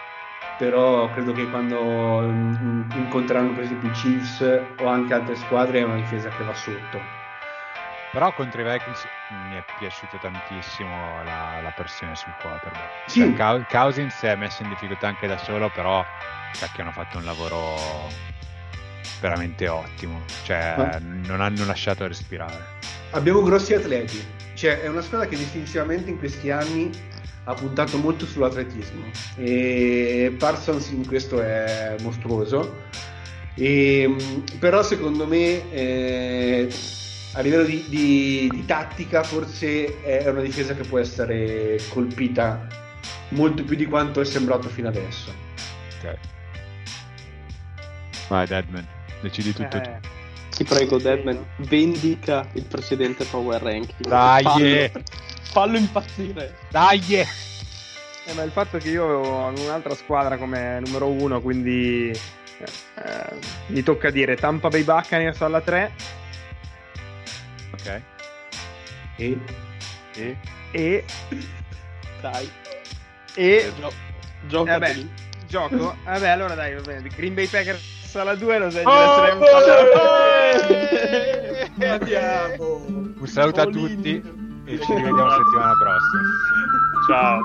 però 0.58 1.10
credo 1.12 1.32
che 1.32 1.50
quando 1.50 2.22
incontreranno 2.22 3.54
per 3.54 3.64
esempio 3.64 3.90
i 3.90 3.92
Chiefs 3.92 4.62
o 4.80 4.88
anche 4.88 5.14
altre 5.14 5.36
squadre 5.36 5.80
è 5.80 5.84
una 5.84 5.96
difesa 5.96 6.30
che 6.30 6.44
va 6.44 6.54
sotto. 6.54 7.26
Però 8.12 8.34
contro 8.34 8.62
i 8.62 8.64
Vikings 8.64 9.06
mi 9.50 9.56
è 9.56 9.64
piaciuta 9.78 10.18
tantissimo 10.18 11.22
la, 11.24 11.60
la 11.62 11.72
pressione 11.76 12.16
sul 12.16 12.34
quarterback. 12.42 13.10
Sì. 13.10 13.36
Cioè, 13.36 13.66
Cousins 13.70 14.20
è 14.22 14.36
messo 14.36 14.64
in 14.64 14.70
difficoltà 14.70 15.08
anche 15.08 15.28
da 15.28 15.38
solo, 15.38 15.70
però 15.70 16.04
cacchio 16.58 16.84
hanno 16.84 16.94
fatto 16.94 17.18
un 17.18 17.26
lavoro 17.26 17.76
veramente 19.20 19.68
ottimo. 19.68 20.22
Cioè, 20.44 20.74
Ma... 20.78 20.98
non 21.28 21.42
hanno 21.42 21.66
lasciato 21.66 22.08
respirare. 22.08 22.76
Abbiamo 23.12 23.44
grossi 23.44 23.74
atleti. 23.74 24.26
Cioè, 24.56 24.82
è 24.82 24.88
una 24.88 25.02
squadra 25.02 25.28
che 25.28 25.36
distintivamente 25.36 26.10
in 26.10 26.18
questi 26.18 26.50
anni 26.50 26.90
ha 27.48 27.54
puntato 27.54 27.98
molto 27.98 28.26
sull'atletismo 28.26 29.06
e 29.38 30.36
Parsons 30.38 30.90
in 30.90 31.08
questo 31.08 31.42
è 31.42 31.96
mostruoso. 32.02 32.84
E, 33.56 34.16
però 34.60 34.84
secondo 34.84 35.26
me 35.26 35.72
eh, 35.72 36.70
a 37.34 37.42
livello 37.42 37.64
di, 37.64 37.86
di, 37.88 38.50
di, 38.52 38.66
tattica 38.66 39.24
forse 39.24 40.02
è 40.04 40.30
una 40.30 40.42
difesa 40.42 40.76
che 40.76 40.84
può 40.84 41.00
essere 41.00 41.80
colpita 41.90 42.68
molto 43.30 43.64
più 43.64 43.76
di 43.76 43.86
quanto 43.86 44.22
è 44.22 44.26
sembrato 44.26 44.68
fino 44.68 44.90
adesso. 44.90 45.34
Ok. 45.98 46.18
Vai 48.28 48.46
Deadman 48.46 48.86
decidi 49.22 49.54
tutto 49.54 49.78
eh. 49.78 49.82
tu 49.82 49.92
ti 50.58 50.64
prego 50.66 50.98
Deadman 50.98 51.46
vendica 51.58 52.48
il 52.54 52.66
precedente 52.66 53.24
power 53.26 53.62
ranking. 53.62 54.08
Dai 54.08 54.92
fallo 55.52 55.78
impazzire. 55.78 56.56
Dai! 56.70 57.02
Eh, 58.26 58.34
ma 58.34 58.44
il 58.44 58.52
fatto 58.52 58.78
che 58.78 58.90
io 58.90 59.06
ho 59.06 59.48
un'altra 59.48 59.96
squadra 59.96 60.38
come 60.38 60.80
numero 60.82 61.08
uno, 61.10 61.40
quindi 61.42 62.12
Eh, 62.60 63.40
mi 63.68 63.84
tocca 63.84 64.10
dire 64.10 64.36
Tampa 64.36 64.68
Bay 64.70 64.84
Buccaneers 64.84 65.40
alla 65.42 65.62
3 65.62 65.92
Ok. 67.74 68.02
E 69.18 69.38
E 70.16 70.36
e, 70.72 71.06
Dai, 72.20 72.52
e 73.36 73.72
gio- 73.80 73.94
gioca 74.48 74.72
vabbè, 74.80 74.94
lì. 74.94 75.10
gioco. 75.48 75.96
Vabbè, 76.04 76.28
allora 76.30 76.56
dai, 76.56 76.74
va 76.74 76.82
bene. 76.82 77.08
Green 77.16 77.34
Bay 77.36 77.46
Packers 77.48 78.16
alla 78.16 78.34
2 78.36 78.58
Los 78.58 78.76
Oh, 78.76 78.90
Angeles 78.90 79.18
Rams 79.30 79.48
alla 81.80 81.94
Andiamo! 81.94 82.86
Un 83.20 83.28
saluto 83.28 83.62
a 83.62 83.66
tutti 83.66 84.22
e 84.68 84.78
ci 84.80 84.94
rivediamo 84.94 85.30
settimana 85.32 85.74
prossima. 85.78 86.22
ciao. 87.08 87.40